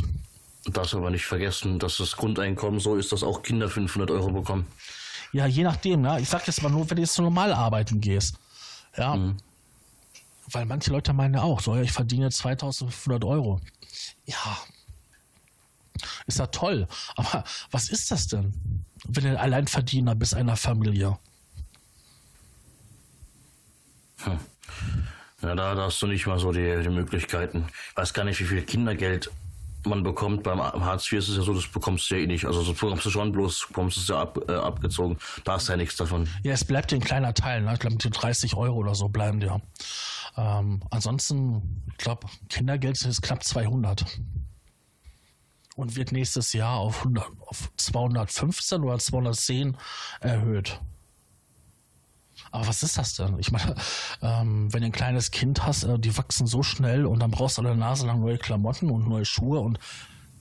darfst 0.67 0.95
aber 0.95 1.11
nicht 1.11 1.25
vergessen, 1.25 1.79
dass 1.79 1.97
das 1.97 2.17
Grundeinkommen 2.17 2.81
so 2.81 2.97
ist, 2.97 3.13
dass 3.13 3.23
auch 3.23 3.43
Kinder 3.43 3.69
500 3.69 4.11
Euro 4.11 4.31
bekommen. 4.31 4.67
Ja, 5.33 5.47
je 5.47 5.63
nachdem. 5.63 6.05
Ja. 6.05 6.19
Ich 6.19 6.29
sag 6.29 6.47
jetzt 6.47 6.63
mal 6.63 6.69
nur, 6.69 6.89
wenn 6.91 6.97
du 6.97 7.03
jetzt 7.03 7.19
normal 7.19 7.53
arbeiten 7.53 8.01
gehst. 8.01 8.37
Ja, 8.97 9.17
mhm. 9.17 9.37
Weil 10.53 10.67
manche 10.67 10.91
Leute 10.91 11.13
meinen 11.13 11.35
ja 11.35 11.43
auch, 11.43 11.61
so, 11.61 11.75
ja, 11.75 11.83
ich 11.83 11.93
verdiene 11.93 12.31
2500 12.31 13.25
Euro. 13.25 13.61
Ja, 14.27 14.59
ist 16.27 16.39
ja 16.39 16.47
toll. 16.47 16.87
Aber 17.17 17.45
was 17.71 17.89
ist 17.89 18.11
das 18.11 18.27
denn, 18.29 18.85
wenn 19.07 19.25
du 19.25 19.39
Alleinverdiener 19.39 20.15
bist 20.15 20.35
einer 20.35 20.57
Familie? 20.57 21.19
Hm. 24.19 24.39
Ja, 25.43 25.55
da, 25.57 25.77
hast 25.77 26.01
du 26.01 26.07
nicht 26.07 26.27
mal 26.27 26.39
so 26.39 26.53
die, 26.53 26.83
die 26.83 26.89
Möglichkeiten. 26.89 27.67
Ich 27.91 27.97
weiß 27.97 28.15
gar 28.15 28.25
nicht, 28.25 28.41
wie 28.41 28.45
viel 28.45 28.63
Kindergeld 28.63 29.31
man 29.85 30.05
bekommt. 30.05 30.45
Beim 30.45 30.61
Hartz 30.61 31.11
IV 31.11 31.19
ist 31.19 31.29
es 31.29 31.37
ja 31.37 31.43
so, 31.43 31.53
das 31.53 31.67
bekommst 31.67 32.09
du 32.09 32.15
ja 32.15 32.23
eh 32.23 32.27
nicht. 32.29 32.45
Also 32.45 32.63
das 32.63 32.79
bekommst 32.79 33.05
du 33.05 33.11
schon, 33.11 33.33
bloß 33.33 33.67
bekommst 33.69 33.97
du 33.97 34.01
es 34.03 34.09
ja 34.09 34.21
ab, 34.21 34.39
äh, 34.49 34.53
abgezogen. 34.53 35.19
Da 35.43 35.55
hast 35.55 35.69
du 35.69 35.73
ja 35.73 35.77
nichts 35.77 35.97
davon. 35.97 36.29
Ja, 36.45 36.53
es 36.53 36.65
bleibt 36.65 36.93
dir 36.93 36.97
ein 36.97 37.03
kleiner 37.03 37.35
Teil. 37.35 37.63
Ne? 37.63 37.73
Ich 37.75 37.81
glaube, 37.81 37.97
die 37.97 38.11
30 38.11 38.55
Euro 38.55 38.77
oder 38.77 38.95
so 38.95 39.09
bleiben 39.09 39.41
dir. 39.41 39.61
Ähm, 40.37 40.83
ansonsten, 40.91 41.83
ich 41.89 41.99
glaube, 41.99 42.27
Kindergeld 42.49 43.01
ist 43.05 43.23
knapp 43.23 43.45
200 43.45 44.05
und 45.77 45.97
wird 45.97 46.13
nächstes 46.13 46.53
Jahr 46.53 46.79
auf, 46.79 46.99
100, 46.99 47.25
auf 47.47 47.71
215 47.77 48.83
oder 48.83 48.99
210 48.99 49.77
erhöht. 50.21 50.81
Aber 52.51 52.67
was 52.67 52.83
ist 52.83 52.99
das 52.99 53.15
denn? 53.15 53.39
Ich 53.39 53.51
meine, 53.51 53.75
ähm, 54.21 54.73
wenn 54.73 54.81
du 54.81 54.87
ein 54.87 54.93
kleines 54.93 55.31
Kind 55.31 55.65
hast, 55.65 55.85
äh, 55.85 55.99
die 55.99 56.17
wachsen 56.17 56.47
so 56.47 56.63
schnell 56.63 57.07
und 57.07 57.21
dann 57.21 57.31
brauchst 57.31 57.59
du 57.59 57.63
alle 57.63 57.77
Nase 57.77 58.07
lang 58.07 58.21
neue 58.21 58.39
Klamotten 58.39 58.91
und 58.91 59.09
neue 59.09 59.25
Schuhe 59.25 59.61
und 59.61 59.79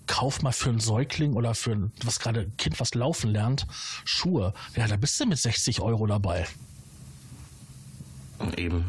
kauf 0.08 0.42
mal 0.42 0.52
für 0.52 0.70
einen 0.70 0.80
Säugling 0.80 1.34
oder 1.34 1.56
für 1.56 1.72
ein, 1.72 1.92
was 2.04 2.20
gerade 2.20 2.50
Kind 2.58 2.80
was 2.80 2.96
laufen 2.96 3.32
lernt, 3.32 3.66
Schuhe. 4.04 4.54
Ja, 4.76 4.88
da 4.88 4.98
bist 4.98 5.20
du 5.20 5.26
mit 5.26 5.38
60 5.38 5.80
Euro 5.80 6.06
dabei. 6.06 6.48
Eben. 8.58 8.86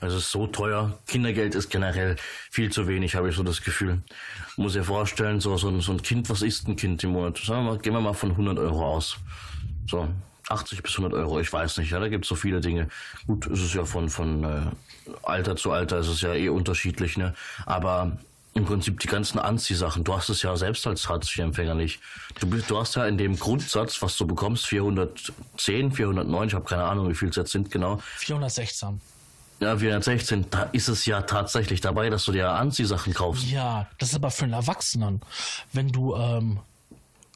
Also 0.00 0.16
es 0.16 0.24
ist 0.24 0.32
so 0.32 0.46
teuer. 0.46 0.98
Kindergeld 1.06 1.54
ist 1.54 1.70
generell 1.70 2.16
viel 2.50 2.70
zu 2.70 2.86
wenig, 2.86 3.14
habe 3.14 3.28
ich 3.28 3.36
so 3.36 3.42
das 3.42 3.62
Gefühl. 3.62 4.02
Muss 4.56 4.74
dir 4.74 4.84
vorstellen, 4.84 5.40
so, 5.40 5.56
so, 5.56 5.68
ein, 5.68 5.80
so 5.80 5.92
ein 5.92 6.02
Kind, 6.02 6.28
was 6.30 6.42
ist 6.42 6.68
ein 6.68 6.76
Kind 6.76 7.02
im 7.04 7.10
Monat? 7.10 7.38
Sagen 7.38 7.64
wir 7.64 7.72
mal, 7.72 7.78
gehen 7.78 7.92
wir 7.92 8.00
mal 8.00 8.14
von 8.14 8.30
100 8.32 8.58
Euro 8.58 8.86
aus. 8.86 9.16
So, 9.88 10.08
80 10.48 10.82
bis 10.82 10.92
100 10.98 11.14
Euro, 11.14 11.40
ich 11.40 11.52
weiß 11.52 11.78
nicht. 11.78 11.90
Ja, 11.90 11.98
da 11.98 12.08
gibt 12.08 12.24
es 12.24 12.28
so 12.28 12.34
viele 12.34 12.60
Dinge. 12.60 12.88
Gut, 13.26 13.46
ist 13.46 13.62
es 13.62 13.74
ja 13.74 13.84
von, 13.84 14.08
von 14.08 14.44
äh, 14.44 14.60
Alter 15.22 15.56
zu 15.56 15.72
Alter, 15.72 15.98
ist 15.98 16.08
es 16.08 16.20
ja 16.20 16.34
eh 16.34 16.48
unterschiedlich, 16.48 17.16
ne? 17.16 17.34
Aber 17.64 18.18
im 18.56 18.64
Prinzip 18.64 18.98
die 19.00 19.06
ganzen 19.06 19.38
Anziehsachen. 19.38 20.02
Du 20.02 20.14
hast 20.14 20.30
es 20.30 20.42
ja 20.42 20.56
selbst 20.56 20.86
als 20.86 21.08
Hartz-IV-Empfänger 21.08 21.74
nicht. 21.74 22.00
Du, 22.40 22.48
bist, 22.48 22.70
du 22.70 22.78
hast 22.78 22.96
ja 22.96 23.06
in 23.06 23.18
dem 23.18 23.38
Grundsatz, 23.38 24.00
was 24.00 24.16
du 24.16 24.26
bekommst, 24.26 24.66
410, 24.66 25.92
409, 25.92 26.48
ich 26.48 26.54
habe 26.54 26.64
keine 26.64 26.84
Ahnung, 26.84 27.08
wie 27.08 27.14
viel 27.14 27.28
es 27.28 27.36
jetzt 27.36 27.52
sind 27.52 27.70
genau. 27.70 28.00
416. 28.16 29.00
Ja, 29.60 29.76
416, 29.76 30.46
da 30.50 30.62
ist 30.72 30.88
es 30.88 31.06
ja 31.06 31.22
tatsächlich 31.22 31.80
dabei, 31.80 32.10
dass 32.10 32.24
du 32.24 32.32
dir 32.32 32.50
Anziehsachen 32.50 33.14
kaufst. 33.14 33.46
Ja, 33.46 33.88
das 33.98 34.10
ist 34.10 34.14
aber 34.14 34.30
für 34.30 34.44
einen 34.44 34.52
Erwachsenen. 34.54 35.20
Wenn 35.72 35.88
du 35.88 36.14
ähm, 36.14 36.60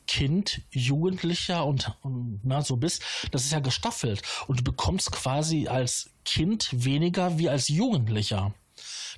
Kind, 0.07 0.63
Jugendlicher 0.71 1.65
und, 1.65 1.97
und 2.03 2.41
na, 2.43 2.63
so 2.63 2.77
bist, 2.77 3.03
das 3.31 3.45
ist 3.45 3.53
ja 3.53 3.61
gestaffelt. 3.61 4.23
Und 4.49 4.61
du 4.61 4.65
bekommst 4.65 5.13
quasi 5.13 5.69
als 5.69 6.11
Kind 6.25 6.69
weniger 6.73 7.39
wie 7.39 7.49
als 7.49 7.69
Jugendlicher. 7.69 8.53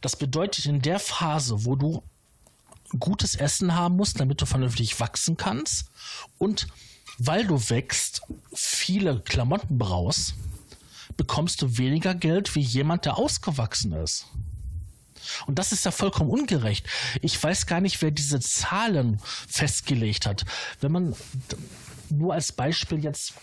Das 0.02 0.16
bedeutet, 0.16 0.66
in 0.66 0.82
der 0.82 0.98
Phase, 0.98 1.64
wo 1.64 1.76
du 1.76 2.02
gutes 2.98 3.34
Essen 3.34 3.74
haben 3.74 3.96
musst, 3.96 4.20
damit 4.20 4.42
du 4.42 4.46
vernünftig 4.46 5.00
wachsen 5.00 5.38
kannst 5.38 5.86
und 6.36 6.66
weil 7.18 7.46
du 7.46 7.70
wächst, 7.70 8.22
viele 8.52 9.20
Klamotten 9.20 9.78
brauchst, 9.78 10.34
bekommst 11.16 11.62
du 11.62 11.78
weniger 11.78 12.14
Geld 12.14 12.54
wie 12.54 12.60
jemand, 12.60 13.04
der 13.04 13.16
ausgewachsen 13.16 13.92
ist. 13.92 14.26
Und 15.46 15.58
das 15.58 15.72
ist 15.72 15.84
ja 15.84 15.90
vollkommen 15.90 16.30
ungerecht. 16.30 16.86
Ich 17.20 17.40
weiß 17.40 17.66
gar 17.66 17.80
nicht, 17.80 18.02
wer 18.02 18.10
diese 18.10 18.40
Zahlen 18.40 19.20
festgelegt 19.48 20.26
hat. 20.26 20.44
Wenn 20.80 20.92
man 20.92 21.14
nur 22.10 22.34
als 22.34 22.52
Beispiel 22.52 23.02
jetzt 23.04 23.34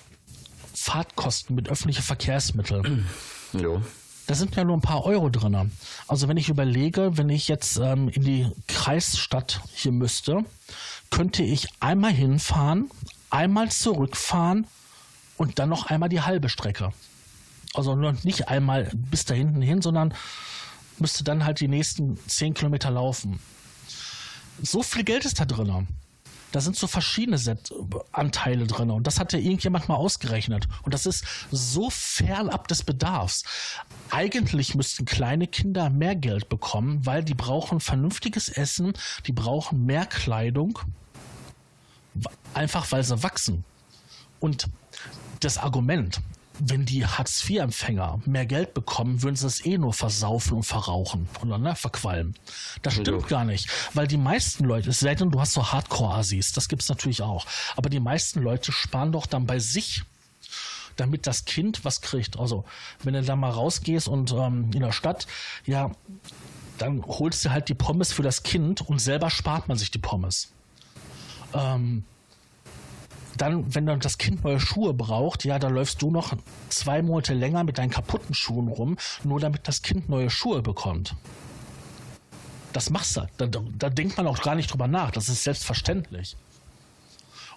Fahrtkosten 0.74 1.56
mit 1.56 1.70
öffentlichen 1.70 2.04
Verkehrsmitteln. 2.04 3.08
Ja. 3.54 3.82
Da 4.30 4.36
sind 4.36 4.56
ja 4.56 4.64
nur 4.64 4.78
ein 4.78 4.82
paar 4.82 5.06
Euro 5.06 5.32
drin. 5.32 5.72
Also 6.08 6.28
wenn 6.28 6.38
ich 6.38 6.50
überlege, 6.50 7.18
wenn 7.18 7.30
ich 7.30 7.48
jetzt 7.48 7.78
ähm, 7.78 8.10
in 8.10 8.24
die 8.24 8.52
Kreisstadt 8.68 9.60
hier 9.74 9.92
müsste, 9.92 10.46
könnte 11.10 11.42
ich 11.42 11.68
einmal 11.80 12.12
hinfahren, 12.12 12.92
einmal 13.32 13.72
zurückfahren 13.72 14.68
und 15.38 15.58
dann 15.58 15.70
noch 15.70 15.88
einmal 15.88 16.10
die 16.10 16.22
halbe 16.22 16.48
Strecke. 16.48 16.94
Also 17.74 17.96
nicht 17.96 18.50
einmal 18.50 18.92
bis 18.94 19.26
da 19.26 19.34
hinten 19.34 19.64
hin, 19.64 19.82
sondern 19.82 20.14
müsste 21.00 21.24
dann 21.24 21.44
halt 21.44 21.60
die 21.60 21.68
nächsten 21.68 22.16
10 22.28 22.54
Kilometer 22.54 22.92
laufen. 22.92 23.40
So 24.62 24.84
viel 24.84 25.06
Geld 25.06 25.26
ist 25.26 25.40
da 25.40 25.46
drin. 25.46 25.88
Da 26.52 26.62
sind 26.62 26.76
so 26.76 26.88
verschiedene 26.88 27.38
Set 27.38 27.72
Anteile 28.12 28.66
drin 28.66 28.90
und 28.90 29.06
das 29.06 29.20
hat 29.20 29.34
ja 29.34 29.40
irgendjemand 29.40 29.88
mal 29.88 29.96
ausgerechnet. 29.96 30.68
Und 30.84 30.94
das 30.94 31.06
ist 31.06 31.26
so 31.52 31.90
fernab 31.90 32.68
des 32.68 32.84
Bedarfs. 32.84 33.44
Eigentlich 34.10 34.74
müssten 34.74 35.06
kleine 35.06 35.48
Kinder 35.48 35.90
mehr 35.90 36.16
Geld 36.16 36.50
bekommen, 36.50 37.06
weil 37.06 37.24
die 37.24 37.36
brauchen 37.36 37.80
vernünftiges 37.80 38.50
Essen, 38.50 38.94
die 39.28 39.32
brauchen 39.32 39.86
mehr 39.86 40.06
Kleidung, 40.06 40.80
einfach 42.54 42.92
weil 42.92 43.04
sie 43.04 43.22
wachsen. 43.22 43.64
Und 44.40 44.68
das 45.42 45.58
Argument, 45.58 46.22
wenn 46.60 46.86
die 46.86 47.06
Hartz-IV-Empfänger 47.06 48.22
mehr 48.26 48.46
Geld 48.46 48.74
bekommen, 48.74 49.24
würden 49.24 49.36
sie 49.36 49.48
es 49.48 49.66
eh 49.66 49.78
nur 49.78 49.94
versaufen 49.94 50.58
und 50.58 50.64
verrauchen 50.64 51.28
oder 51.42 51.58
ne, 51.58 51.76
verqualmen. 51.76 52.36
Das 52.82 52.94
stimmt 52.94 53.24
ja. 53.24 53.28
gar 53.28 53.46
nicht, 53.46 53.70
weil 53.94 54.08
die 54.08 54.18
meisten 54.18 54.66
Leute, 54.66 54.90
es 54.90 55.00
sei 55.00 55.16
denn, 55.16 55.32
du 55.32 55.40
hast 55.40 55.54
so 55.54 55.72
Hardcore-Assis, 55.72 56.54
das 56.54 56.68
gibt 56.68 56.82
es 56.82 56.90
natürlich 56.90 57.22
auch, 57.22 57.46
aber 57.76 57.90
die 57.90 58.00
meisten 58.00 58.42
Leute 58.42 58.72
sparen 58.72 59.12
doch 59.12 59.26
dann 59.26 59.46
bei 59.46 59.60
sich 59.60 60.04
damit 60.96 61.28
das 61.28 61.46
Kind 61.46 61.86
was 61.86 62.02
kriegt. 62.02 62.38
Also, 62.38 62.66
wenn 63.04 63.14
du 63.14 63.22
da 63.22 63.38
mal 63.38 63.52
rausgehst 63.52 64.10
und 64.10 64.34
ähm, 64.34 64.70
in 64.74 64.82
der 64.82 64.92
Stadt, 64.92 65.28
ja, 65.66 65.92
dann 66.78 67.04
holst 67.06 67.46
du 67.46 67.52
halt 67.52 67.70
die 67.70 67.74
Pommes 67.74 68.12
für 68.12 68.24
das 68.24 68.44
Kind 68.44 68.82
und 68.82 69.00
selber 69.00 69.30
spart 69.30 69.68
man 69.68 69.78
sich 69.78 69.92
die 69.92 70.00
Pommes. 70.00 70.52
Ähm, 71.54 72.04
dann, 73.42 73.74
wenn 73.74 73.86
dann 73.86 74.00
das 74.00 74.18
Kind 74.18 74.44
neue 74.44 74.60
Schuhe 74.60 74.94
braucht, 74.94 75.46
ja, 75.46 75.60
dann 75.60 75.74
läufst 75.74 76.02
du 76.02 76.12
noch 76.12 76.36
zwei 76.70 77.02
Monate 77.02 77.34
länger 77.34 77.64
mit 77.64 77.78
deinen 77.78 77.90
kaputten 77.90 78.36
Schuhen 78.36 78.68
rum, 78.68 78.98
nur 79.24 79.40
damit 79.40 79.68
das 79.68 79.82
Kind 79.82 80.10
neue 80.10 80.30
Schuhe 80.30 80.62
bekommt. 80.62 81.16
Das 82.74 82.90
machst 82.90 83.18
du. 83.18 83.28
Da, 83.38 83.48
da 83.48 83.90
denkt 83.90 84.18
man 84.18 84.28
auch 84.28 84.42
gar 84.42 84.56
nicht 84.56 84.72
drüber 84.72 84.88
nach. 84.88 85.12
Das 85.12 85.30
ist 85.30 85.44
selbstverständlich. 85.44 86.38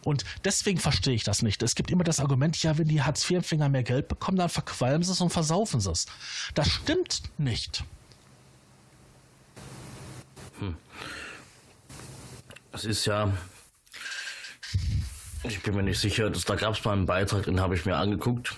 Und 0.04 0.24
deswegen 0.44 0.78
verstehe 0.78 1.14
ich 1.14 1.22
das 1.22 1.42
nicht. 1.42 1.62
Es 1.62 1.74
gibt 1.74 1.90
immer 1.90 2.04
das 2.04 2.18
Argument, 2.18 2.60
ja, 2.62 2.76
wenn 2.78 2.88
die 2.88 3.02
Hartz-IV-Empfänger 3.02 3.68
mehr 3.68 3.84
Geld 3.84 4.08
bekommen, 4.08 4.38
dann 4.38 4.48
verqualmen 4.48 5.02
sie 5.02 5.12
es 5.12 5.20
und 5.20 5.30
versaufen 5.30 5.80
sie 5.80 5.90
es. 5.90 6.06
Das 6.54 6.68
stimmt 6.68 7.22
nicht. 7.38 7.84
Hm. 10.58 10.76
Es 12.72 12.84
ist 12.84 13.04
ja, 13.04 13.32
ich 15.44 15.62
bin 15.62 15.74
mir 15.74 15.82
nicht 15.82 15.98
sicher. 15.98 16.30
Das, 16.30 16.44
da 16.44 16.54
gab 16.54 16.74
es 16.74 16.84
mal 16.84 16.92
einen 16.92 17.06
Beitrag, 17.06 17.44
den 17.44 17.60
habe 17.60 17.74
ich 17.74 17.84
mir 17.84 17.96
angeguckt. 17.96 18.54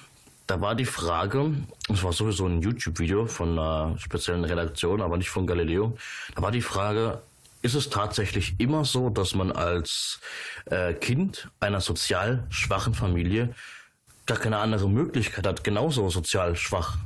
Da 0.46 0.60
war 0.60 0.74
die 0.74 0.84
Frage, 0.84 1.54
es 1.88 2.02
war 2.02 2.12
sowieso 2.12 2.46
ein 2.46 2.60
YouTube-Video 2.60 3.26
von 3.26 3.58
einer 3.58 3.98
speziellen 3.98 4.44
Redaktion, 4.44 5.00
aber 5.00 5.16
nicht 5.16 5.30
von 5.30 5.46
Galileo. 5.46 5.96
Da 6.34 6.42
war 6.42 6.50
die 6.50 6.60
Frage, 6.60 7.22
ist 7.62 7.74
es 7.74 7.88
tatsächlich 7.88 8.56
immer 8.58 8.84
so, 8.84 9.08
dass 9.08 9.34
man 9.34 9.50
als 9.50 10.20
äh, 10.66 10.92
Kind 10.92 11.48
einer 11.60 11.80
sozial 11.80 12.44
schwachen 12.50 12.92
Familie 12.92 13.54
gar 14.26 14.36
keine 14.36 14.58
andere 14.58 14.88
Möglichkeit 14.88 15.46
hat, 15.46 15.64
genauso 15.64 16.10
sozial 16.10 16.56
schwach 16.56 16.98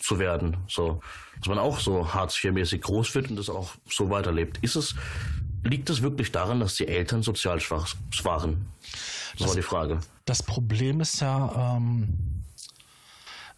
zu 0.00 0.18
werden? 0.18 0.56
So, 0.66 1.00
dass 1.38 1.48
man 1.48 1.60
auch 1.60 1.78
so 1.78 2.12
Hartz-IV-mäßig 2.12 2.80
groß 2.80 3.14
wird 3.14 3.30
und 3.30 3.36
das 3.36 3.48
auch 3.48 3.74
so 3.88 4.10
weiterlebt. 4.10 4.58
Ist 4.62 4.74
es, 4.74 4.96
liegt 5.62 5.90
es 5.90 6.02
wirklich 6.02 6.32
daran, 6.32 6.60
dass 6.60 6.76
die 6.76 6.88
Eltern 6.88 7.22
sozial 7.22 7.60
schwach 7.60 7.94
waren? 8.22 8.66
Das, 9.38 9.48
war 9.48 9.54
die 9.54 9.62
Frage. 9.62 10.00
Das 10.24 10.42
Problem 10.42 11.00
ist 11.00 11.20
ja, 11.20 11.76
ähm, 11.76 12.44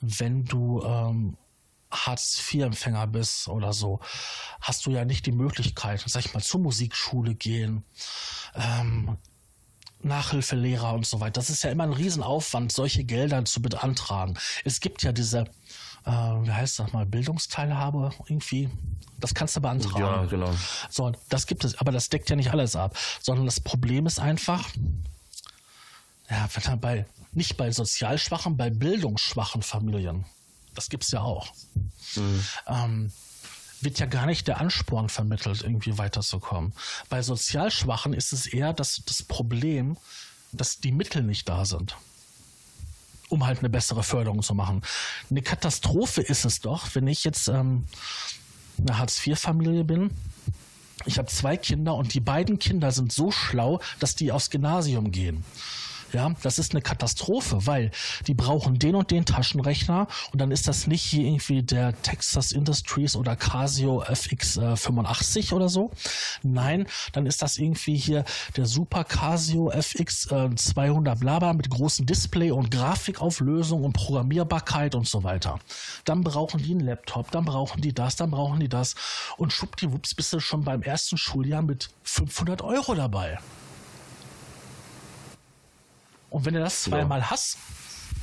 wenn 0.01 0.45
du 0.45 0.83
ähm, 0.83 1.37
Hartz-IV-Empfänger 1.91 3.07
bist 3.07 3.49
oder 3.49 3.73
so, 3.73 4.01
hast 4.61 4.87
du 4.87 4.91
ja 4.91 5.05
nicht 5.05 5.27
die 5.27 5.33
Möglichkeit, 5.33 6.03
sag 6.07 6.25
ich 6.25 6.35
mal, 6.35 6.43
zur 6.43 6.61
Musikschule 6.61 7.35
gehen, 7.35 7.85
ähm, 8.55 9.17
Nachhilfelehrer 10.05 10.95
und 10.95 11.07
so 11.07 11.21
weiter. 11.21 11.35
Das 11.35 11.51
ist 11.51 11.63
ja 11.63 11.71
immer 11.71 11.85
ein 11.85 11.93
Riesenaufwand, 11.93 12.73
solche 12.73 13.05
Gelder 13.05 13.45
zu 13.45 13.63
beantragen. 13.63 14.37
Es 14.65 14.81
gibt 14.81 15.03
ja 15.03 15.13
diese, 15.13 15.45
äh, 16.05 16.11
wie 16.11 16.51
heißt 16.51 16.79
das 16.79 16.93
mal, 16.93 17.07
Bildungsteilhabe 17.07 18.11
irgendwie. 18.29 18.71
Das 19.19 19.35
kannst 19.35 19.57
du 19.57 19.61
beantragen. 19.61 20.01
Ja, 20.01 20.25
genau. 20.25 20.53
So, 20.91 21.13
das 21.29 21.47
gibt 21.47 21.65
es, 21.65 21.79
aber 21.79 21.93
das 21.93 22.09
deckt 22.09 22.29
ja 22.29 22.37
nicht 22.37 22.51
alles 22.51 22.75
ab, 22.75 22.97
sondern 23.21 23.47
das 23.47 23.61
Problem 23.61 24.07
ist 24.07 24.19
einfach, 24.19 24.69
ja, 26.29 26.49
wenn 26.55 26.81
bei, 26.81 27.07
nicht 27.33 27.57
bei 27.57 27.71
sozial 27.71 28.19
schwachen, 28.19 28.57
bei 28.57 28.71
bildungsschwachen 28.71 29.63
Familien, 29.63 30.25
das 30.75 30.89
gibt 30.89 31.05
es 31.05 31.13
ja 31.13 31.21
auch, 31.21 31.53
mhm. 32.17 32.45
ähm, 32.67 33.13
wird 33.81 33.99
ja 33.99 34.07
gar 34.07 34.27
nicht 34.27 34.49
der 34.49 34.61
Ansporn 34.61 35.09
vermittelt, 35.09 35.63
irgendwie 35.63 35.99
weiterzukommen. 35.99 36.73
Bei 37.09 37.23
sozial 37.23 37.71
Schwachen 37.71 38.13
ist 38.13 38.33
es 38.33 38.47
eher 38.47 38.73
das, 38.73 39.03
das 39.07 39.23
Problem, 39.23 39.97
dass 40.53 40.79
die 40.79 40.93
Mittel 40.93 41.23
nicht 41.23 41.49
da 41.49 41.65
sind, 41.65 41.97
um 43.33 43.47
halt 43.47 43.61
eine 43.61 43.71
bessere 43.71 44.03
Förderung 44.03 44.43
zu 44.43 44.55
machen. 44.55 44.83
Eine 45.31 45.43
Katastrophe 45.43 46.21
ist 46.21 46.45
es 46.45 46.61
doch, 46.61 46.95
wenn 46.95 47.07
ich 47.07 47.25
jetzt 47.25 47.49
ähm, 47.49 47.85
eine 48.79 48.99
Hartz-IV-Familie 48.99 49.85
bin 49.85 50.11
ich 51.07 51.19
habe 51.19 51.29
zwei 51.29 51.57
Kinder 51.57 51.95
und 51.95 52.15
die 52.15 52.21
beiden 52.21 52.59
Kinder 52.59 52.93
sind 52.93 53.13
so 53.13 53.31
schlau, 53.31 53.81
dass 53.99 54.15
die 54.15 54.33
aufs 54.33 54.51
Gymnasium 54.51 55.11
gehen. 55.11 55.45
Ja, 56.13 56.31
das 56.43 56.59
ist 56.59 56.73
eine 56.73 56.83
Katastrophe, 56.83 57.67
weil 57.67 57.91
die 58.27 58.35
brauchen 58.35 58.79
den 58.79 58.95
und 58.95 59.11
den 59.11 59.25
Taschenrechner 59.25 60.09
und 60.33 60.41
dann 60.41 60.51
ist 60.51 60.69
das 60.69 60.87
nicht 60.87 61.03
hier 61.03 61.25
irgendwie 61.25 61.63
der 61.63 62.01
Texas 62.03 62.53
Industries 62.53 63.17
oder 63.17 63.35
Casio 63.35 64.03
FX 64.03 64.59
äh, 64.59 64.77
85 64.77 65.53
oder 65.53 65.69
so. 65.69 65.91
Nein, 66.43 66.87
dann 67.13 67.27
ist 67.27 67.41
das 67.41 67.57
irgendwie 67.57 67.97
hier 67.97 68.25
der 68.57 68.67
Super 68.67 69.05
Casio 69.05 69.71
FX 69.71 70.31
äh, 70.31 70.55
200 70.55 71.19
Blabla 71.19 71.55
mit 71.55 71.71
großem 71.71 72.05
Display 72.05 72.51
und 72.51 72.71
Grafikauflösung 72.71 73.83
und 73.83 73.95
Programmierbarkeit 73.95 74.95
und 74.95 75.09
so 75.09 75.25
weiter. 75.25 75.59
Dann 76.05 76.23
brauchen 76.23 76.63
die 76.63 76.73
einen 76.73 76.81
Laptop, 76.81 77.31
dann 77.31 77.45
brauchen 77.45 77.81
die 77.81 77.95
das, 77.95 78.17
dann 78.17 78.31
brauchen 78.31 78.61
die 78.61 78.69
das 78.69 78.95
und 79.39 79.53
schwuppdiwupps 79.53 80.15
bist 80.15 80.33
du 80.33 80.41
schon 80.41 80.65
beim 80.65 80.83
ersten 80.83 81.17
Schuljahr 81.17 81.63
mit 81.63 81.91
500 82.03 82.63
Euro 82.63 82.95
dabei. 82.95 83.39
Und 86.33 86.47
wenn 86.47 86.55
du 86.55 86.61
das 86.61 86.83
zweimal 86.85 87.21
ja. 87.21 87.31
hast, 87.31 87.59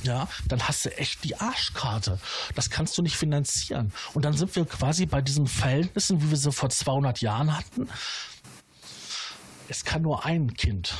ja, 0.02 0.28
dann 0.48 0.66
hast 0.66 0.84
du 0.84 0.96
echt 0.98 1.22
die 1.22 1.36
Arschkarte. 1.36 2.18
Das 2.56 2.68
kannst 2.68 2.98
du 2.98 3.02
nicht 3.02 3.16
finanzieren. 3.16 3.92
Und 4.14 4.24
dann 4.24 4.32
sind 4.32 4.54
wir 4.56 4.64
quasi 4.64 5.06
bei 5.06 5.20
diesen 5.20 5.46
Verhältnissen, 5.46 6.20
wie 6.20 6.30
wir 6.30 6.36
sie 6.36 6.50
vor 6.50 6.70
200 6.70 7.20
Jahren 7.20 7.56
hatten. 7.56 7.88
Es 9.68 9.84
kann 9.84 10.02
nur 10.02 10.24
ein 10.24 10.54
Kind 10.54 10.94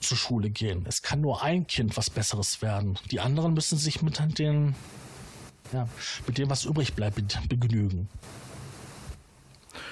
zur 0.00 0.16
Schule 0.16 0.50
gehen. 0.50 0.84
Es 0.88 1.02
kann 1.02 1.20
nur 1.20 1.42
ein 1.42 1.68
Kind 1.68 1.96
was 1.96 2.10
Besseres 2.10 2.62
werden. 2.62 2.98
Die 3.12 3.20
anderen 3.20 3.54
müssen 3.54 3.78
sich 3.78 4.02
mit 4.02 4.18
den, 4.38 4.74
ja, 5.72 5.88
mit 6.26 6.38
dem, 6.38 6.50
was 6.50 6.64
übrig 6.64 6.94
bleibt, 6.94 7.48
begnügen. 7.48 8.08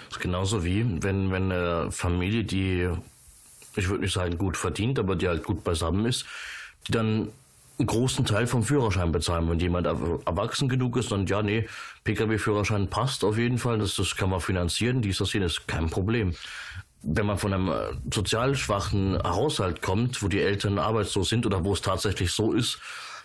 Das 0.08 0.16
ist 0.16 0.20
genauso 0.20 0.64
wie, 0.64 0.84
wenn, 1.02 1.30
wenn 1.30 1.52
eine 1.52 1.92
Familie, 1.92 2.42
die 2.42 2.90
ich 3.76 3.88
würde 3.88 4.02
nicht 4.02 4.12
sagen 4.12 4.38
gut 4.38 4.56
verdient, 4.56 4.98
aber 4.98 5.16
die 5.16 5.28
halt 5.28 5.44
gut 5.44 5.64
beisammen 5.64 6.06
ist, 6.06 6.26
die 6.88 6.92
dann 6.92 7.28
einen 7.78 7.86
großen 7.86 8.24
Teil 8.24 8.46
vom 8.46 8.62
Führerschein 8.62 9.12
bezahlen. 9.12 9.48
Wenn 9.50 9.58
jemand 9.58 9.86
erwachsen 9.86 10.68
genug 10.68 10.96
ist, 10.96 11.12
dann 11.12 11.26
ja, 11.26 11.42
nee, 11.42 11.66
Pkw-Führerschein 12.04 12.88
passt 12.88 13.24
auf 13.24 13.36
jeden 13.36 13.58
Fall, 13.58 13.78
das, 13.78 13.96
das 13.96 14.16
kann 14.16 14.30
man 14.30 14.40
finanzieren, 14.40 15.02
dies, 15.02 15.18
das, 15.18 15.32
jenes, 15.32 15.66
kein 15.66 15.90
Problem. 15.90 16.34
Wenn 17.02 17.26
man 17.26 17.38
von 17.38 17.52
einem 17.52 17.68
äh, 17.68 17.74
sozial 18.12 18.54
schwachen 18.54 19.22
Haushalt 19.22 19.82
kommt, 19.82 20.22
wo 20.22 20.28
die 20.28 20.40
Eltern 20.40 20.78
arbeitslos 20.78 21.28
sind 21.28 21.46
oder 21.46 21.64
wo 21.64 21.74
es 21.74 21.82
tatsächlich 21.82 22.32
so 22.32 22.52
ist, 22.52 22.80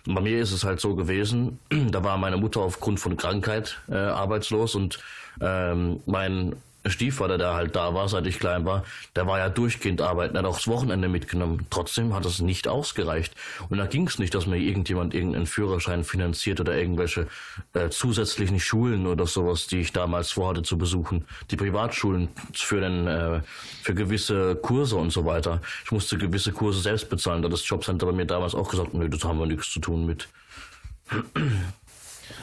bei 0.05 0.19
mir 0.19 0.41
ist 0.41 0.51
es 0.51 0.63
halt 0.63 0.79
so 0.79 0.95
gewesen, 0.95 1.59
da 1.69 2.03
war 2.03 2.17
meine 2.17 2.37
Mutter 2.37 2.61
aufgrund 2.61 2.99
von 2.99 3.17
Krankheit 3.17 3.79
äh, 3.89 3.95
arbeitslos 3.95 4.75
und 4.75 4.99
ähm, 5.39 6.01
mein 6.05 6.55
Stiefvater, 6.85 7.37
der 7.37 7.53
halt 7.53 7.75
da 7.75 7.93
war, 7.93 8.09
seit 8.09 8.25
ich 8.25 8.39
klein 8.39 8.65
war, 8.65 8.83
der 9.15 9.27
war 9.27 9.37
ja 9.37 9.49
durchgehend 9.49 10.01
arbeiten, 10.01 10.37
hat 10.37 10.45
auch 10.45 10.57
das 10.57 10.67
Wochenende 10.67 11.09
mitgenommen. 11.09 11.67
Trotzdem 11.69 12.13
hat 12.13 12.25
es 12.25 12.39
nicht 12.39 12.67
ausgereicht. 12.67 13.33
Und 13.69 13.77
da 13.77 13.85
ging 13.85 14.07
es 14.07 14.17
nicht, 14.17 14.33
dass 14.33 14.47
mir 14.47 14.57
irgendjemand 14.57 15.13
irgendeinen 15.13 15.45
Führerschein 15.45 16.03
finanziert 16.03 16.59
oder 16.59 16.75
irgendwelche 16.75 17.27
äh, 17.73 17.89
zusätzlichen 17.89 18.59
Schulen 18.59 19.05
oder 19.05 19.27
sowas, 19.27 19.67
die 19.67 19.81
ich 19.81 19.93
damals 19.93 20.31
vorhatte 20.31 20.63
zu 20.63 20.77
besuchen. 20.77 21.25
Die 21.51 21.55
Privatschulen 21.55 22.29
für, 22.53 22.81
den, 22.81 23.07
äh, 23.07 23.41
für 23.83 23.93
gewisse 23.93 24.55
Kurse 24.55 24.95
und 24.95 25.11
so 25.11 25.25
weiter. 25.25 25.61
Ich 25.85 25.91
musste 25.91 26.17
gewisse 26.17 26.51
Kurse 26.51 26.81
selbst 26.81 27.09
bezahlen. 27.09 27.41
Da 27.41 27.47
hat 27.47 27.53
das 27.53 27.67
Jobcenter 27.67 28.07
bei 28.07 28.11
mir 28.11 28.25
damals 28.25 28.55
auch 28.55 28.69
gesagt, 28.69 28.93
nö, 28.93 29.07
das 29.07 29.23
haben 29.23 29.39
wir 29.39 29.45
nichts 29.45 29.71
zu 29.71 29.79
tun 29.79 30.05
mit. 30.05 30.27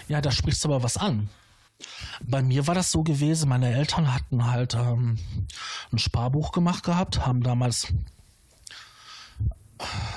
Ja, 0.08 0.20
da 0.20 0.30
sprichst 0.30 0.64
du 0.64 0.68
aber 0.68 0.82
was 0.82 0.96
an. 0.96 1.28
Bei 2.22 2.42
mir 2.42 2.66
war 2.66 2.74
das 2.74 2.90
so 2.90 3.02
gewesen, 3.02 3.48
meine 3.48 3.72
Eltern 3.72 4.12
hatten 4.12 4.50
halt 4.50 4.74
ähm, 4.74 5.18
ein 5.92 5.98
Sparbuch 5.98 6.52
gemacht 6.52 6.82
gehabt, 6.82 7.24
haben 7.24 7.42
damals 7.42 7.92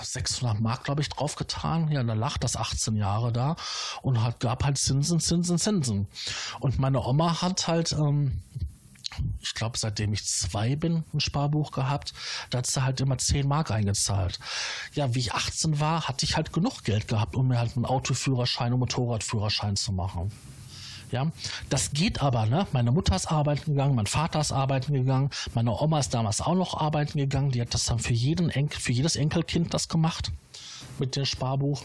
600 0.04 0.60
Mark, 0.60 0.84
glaube 0.84 1.02
ich, 1.02 1.10
draufgetan. 1.10 1.92
Ja, 1.92 2.04
da 2.04 2.14
lag 2.14 2.38
das 2.38 2.56
18 2.56 2.96
Jahre 2.96 3.32
da 3.32 3.56
und 4.02 4.22
hat, 4.24 4.40
gab 4.40 4.64
halt 4.64 4.78
Zinsen, 4.78 5.20
Zinsen, 5.20 5.58
Zinsen. 5.58 6.08
Und 6.60 6.80
meine 6.80 7.02
Oma 7.06 7.42
hat 7.42 7.68
halt, 7.68 7.92
ähm, 7.92 8.42
ich 9.40 9.54
glaube, 9.54 9.78
seitdem 9.78 10.14
ich 10.14 10.26
zwei 10.26 10.76
bin, 10.76 11.04
ein 11.14 11.20
Sparbuch 11.20 11.72
gehabt. 11.72 12.14
Da 12.50 12.60
hat 12.60 12.68
sie 12.68 12.84
halt 12.84 13.02
immer 13.02 13.18
10 13.18 13.48
Mark 13.48 13.72
eingezahlt. 13.72 14.40
Ja, 14.94 15.14
wie 15.14 15.20
ich 15.20 15.34
18 15.34 15.80
war, 15.80 16.08
hatte 16.08 16.26
ich 16.26 16.36
halt 16.36 16.54
genug 16.54 16.84
Geld 16.84 17.08
gehabt, 17.08 17.36
um 17.36 17.50
mir 17.50 17.60
halt 17.60 17.76
einen 17.76 17.86
Autoführerschein 17.86 18.74
und 18.74 18.80
Motorradführerschein 18.80 19.76
zu 19.76 19.92
machen. 19.92 20.32
Ja, 21.12 21.32
das 21.70 21.92
geht 21.92 22.22
aber, 22.22 22.46
ne? 22.46 22.68
Meine 22.72 22.92
Mutter 22.92 23.16
ist 23.16 23.30
arbeiten 23.32 23.72
gegangen, 23.72 23.96
mein 23.96 24.08
Vater 24.08 24.40
ist 24.40 24.52
arbeiten 24.52 24.94
gegangen, 24.94 25.30
meine 25.54 25.72
Oma 25.72 26.00
ist 26.00 26.14
damals 26.14 26.40
auch 26.40 26.56
noch 26.56 26.80
arbeiten 26.80 27.18
gegangen. 27.18 27.52
Die 27.52 27.62
hat 27.62 27.74
das 27.74 27.86
dann 27.86 28.00
für 28.00 28.14
jeden 28.14 28.50
Enkel, 28.50 28.80
für 28.80 28.94
jedes 28.94 29.16
Enkelkind 29.18 29.74
das 29.74 29.90
gemacht 29.90 30.32
mit 31.00 31.16
dem 31.16 31.26
Sparbuch. 31.26 31.84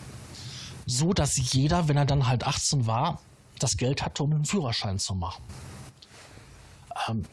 so, 0.86 1.12
dass 1.12 1.52
jeder, 1.52 1.88
wenn 1.88 1.96
er 1.96 2.04
dann 2.04 2.28
halt 2.28 2.46
18 2.46 2.86
war, 2.86 3.20
das 3.58 3.76
Geld 3.76 4.02
hatte, 4.02 4.22
um 4.22 4.32
einen 4.32 4.44
Führerschein 4.44 4.98
zu 4.98 5.14
machen. 5.14 5.42
Ähm, 7.08 7.24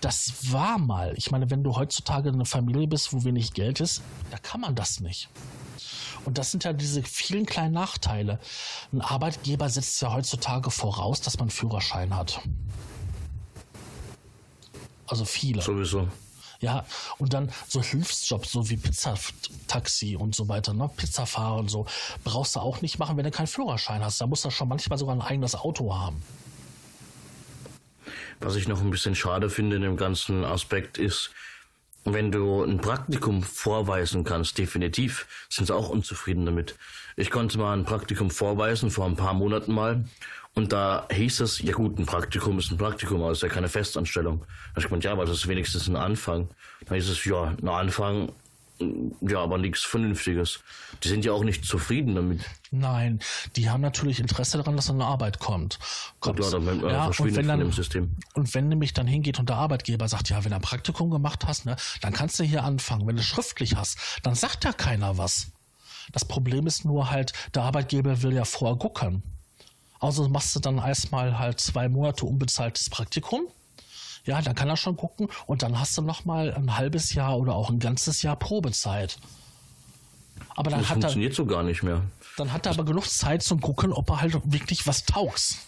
das 0.00 0.52
war 0.52 0.78
mal. 0.78 1.14
Ich 1.16 1.30
meine, 1.30 1.50
wenn 1.50 1.62
du 1.62 1.76
heutzutage 1.76 2.30
eine 2.30 2.44
Familie 2.44 2.86
bist, 2.86 3.12
wo 3.12 3.24
wenig 3.24 3.52
Geld 3.52 3.80
ist, 3.80 4.02
da 4.30 4.38
kann 4.38 4.60
man 4.60 4.74
das 4.74 5.00
nicht. 5.00 5.28
Und 6.24 6.38
das 6.38 6.50
sind 6.50 6.64
ja 6.64 6.72
diese 6.72 7.02
vielen 7.02 7.46
kleinen 7.46 7.74
Nachteile. 7.74 8.38
Ein 8.92 9.00
Arbeitgeber 9.00 9.68
setzt 9.68 10.00
ja 10.02 10.12
heutzutage 10.12 10.70
voraus, 10.70 11.20
dass 11.20 11.36
man 11.38 11.44
einen 11.44 11.50
Führerschein 11.50 12.14
hat. 12.14 12.40
Also 15.06 15.24
viele. 15.24 15.62
Sowieso. 15.62 16.08
Ja, 16.60 16.84
und 17.18 17.32
dann 17.34 17.52
so 17.68 17.80
Hilfsjobs, 17.80 18.50
so 18.50 18.68
wie 18.68 18.76
Pizzataxi 18.76 20.16
und 20.16 20.34
so 20.34 20.48
weiter, 20.48 20.74
ne? 20.74 20.90
Pizzafahrer 20.96 21.56
und 21.56 21.70
so, 21.70 21.86
brauchst 22.24 22.56
du 22.56 22.60
auch 22.60 22.82
nicht 22.82 22.98
machen, 22.98 23.16
wenn 23.16 23.24
du 23.24 23.30
keinen 23.30 23.46
Führerschein 23.46 24.02
hast. 24.02 24.20
Da 24.20 24.26
musst 24.26 24.44
du 24.44 24.50
schon 24.50 24.68
manchmal 24.68 24.98
sogar 24.98 25.14
ein 25.14 25.22
eigenes 25.22 25.54
Auto 25.54 25.94
haben. 25.94 26.20
Was 28.40 28.56
ich 28.56 28.66
noch 28.66 28.80
ein 28.80 28.90
bisschen 28.90 29.14
schade 29.14 29.50
finde 29.50 29.76
in 29.76 29.82
dem 29.82 29.96
ganzen 29.96 30.44
Aspekt 30.44 30.98
ist, 30.98 31.30
wenn 32.04 32.32
du 32.32 32.62
ein 32.62 32.78
Praktikum 32.78 33.42
vorweisen 33.42 34.24
kannst, 34.24 34.58
definitiv, 34.58 35.26
sind 35.48 35.66
sie 35.66 35.74
auch 35.74 35.88
unzufrieden 35.88 36.46
damit. 36.46 36.76
Ich 37.16 37.30
konnte 37.30 37.58
mal 37.58 37.76
ein 37.76 37.84
Praktikum 37.84 38.30
vorweisen, 38.30 38.90
vor 38.90 39.06
ein 39.06 39.16
paar 39.16 39.34
Monaten 39.34 39.72
mal. 39.72 40.04
Und 40.54 40.72
da 40.72 41.06
hieß 41.12 41.40
es, 41.40 41.60
ja 41.60 41.72
gut, 41.72 41.98
ein 41.98 42.06
Praktikum 42.06 42.58
ist 42.58 42.70
ein 42.72 42.78
Praktikum, 42.78 43.22
aber 43.22 43.32
es 43.32 43.38
ist 43.38 43.42
ja 43.42 43.48
keine 43.48 43.68
Festanstellung. 43.68 44.40
Da 44.40 44.70
habe 44.70 44.80
ich 44.80 44.84
gemeint, 44.86 45.04
ja, 45.04 45.12
aber 45.12 45.24
das 45.24 45.36
ist 45.36 45.48
wenigstens 45.48 45.88
ein 45.88 45.96
Anfang. 45.96 46.48
Da 46.86 46.94
hieß 46.94 47.08
es, 47.08 47.24
ja, 47.24 47.54
ein 47.60 47.68
Anfang, 47.68 48.32
ja, 48.80 49.40
aber 49.40 49.58
nichts 49.58 49.82
Vernünftiges. 49.84 50.60
Die 51.02 51.08
sind 51.08 51.24
ja 51.24 51.32
auch 51.32 51.42
nicht 51.42 51.64
zufrieden 51.64 52.14
damit. 52.14 52.40
Nein, 52.70 53.20
die 53.56 53.70
haben 53.70 53.80
natürlich 53.80 54.20
Interesse 54.20 54.58
daran, 54.58 54.76
dass 54.76 54.88
eine 54.90 55.04
Arbeit 55.04 55.38
kommt. 55.38 55.78
kommt. 56.20 56.38
Ja, 56.40 56.50
dann 56.50 56.84
äh, 56.84 56.92
ja, 56.92 57.06
und 57.06 57.36
wenn 57.36 57.48
dann, 57.48 57.72
System. 57.72 58.16
Und 58.34 58.54
wenn 58.54 58.68
nämlich 58.68 58.92
dann 58.92 59.06
hingeht 59.06 59.38
und 59.38 59.48
der 59.48 59.56
Arbeitgeber 59.56 60.06
sagt, 60.08 60.30
ja, 60.30 60.44
wenn 60.44 60.50
du 60.50 60.56
ein 60.56 60.62
Praktikum 60.62 61.10
gemacht 61.10 61.46
hast, 61.46 61.66
ne, 61.66 61.76
dann 62.00 62.12
kannst 62.12 62.38
du 62.38 62.44
hier 62.44 62.62
anfangen. 62.64 63.06
Wenn 63.06 63.16
du 63.16 63.22
schriftlich 63.22 63.76
hast, 63.76 63.98
dann 64.22 64.34
sagt 64.34 64.64
ja 64.64 64.72
keiner 64.72 65.18
was. 65.18 65.48
Das 66.12 66.24
Problem 66.24 66.66
ist 66.66 66.84
nur 66.84 67.10
halt, 67.10 67.32
der 67.54 67.62
Arbeitgeber 67.64 68.22
will 68.22 68.32
ja 68.32 68.44
vorgucken. 68.44 69.22
Also 70.00 70.28
machst 70.28 70.54
du 70.54 70.60
dann 70.60 70.78
erstmal 70.78 71.38
halt 71.38 71.60
zwei 71.60 71.88
Monate 71.88 72.24
unbezahltes 72.24 72.88
Praktikum. 72.88 73.48
Ja, 74.24 74.40
dann 74.42 74.54
kann 74.54 74.68
er 74.68 74.76
schon 74.76 74.96
gucken 74.96 75.28
und 75.46 75.62
dann 75.62 75.78
hast 75.78 75.96
du 75.96 76.02
noch 76.02 76.24
mal 76.24 76.52
ein 76.54 76.76
halbes 76.76 77.14
Jahr 77.14 77.38
oder 77.38 77.54
auch 77.54 77.70
ein 77.70 77.78
ganzes 77.78 78.22
Jahr 78.22 78.36
Probezeit. 78.36 79.18
Aber 80.56 80.70
dann 80.70 80.80
das 80.80 80.88
hat 80.90 81.00
funktioniert 81.00 81.32
er, 81.32 81.36
so 81.36 81.46
gar 81.46 81.62
nicht 81.62 81.82
mehr. 81.82 82.02
Dann 82.36 82.52
hat 82.52 82.66
er 82.66 82.72
aber 82.72 82.84
genug 82.84 83.06
Zeit 83.06 83.42
zum 83.42 83.60
gucken, 83.60 83.92
ob 83.92 84.10
er 84.10 84.20
halt 84.20 84.38
wirklich 84.44 84.86
was 84.86 85.04
taugst. 85.04 85.58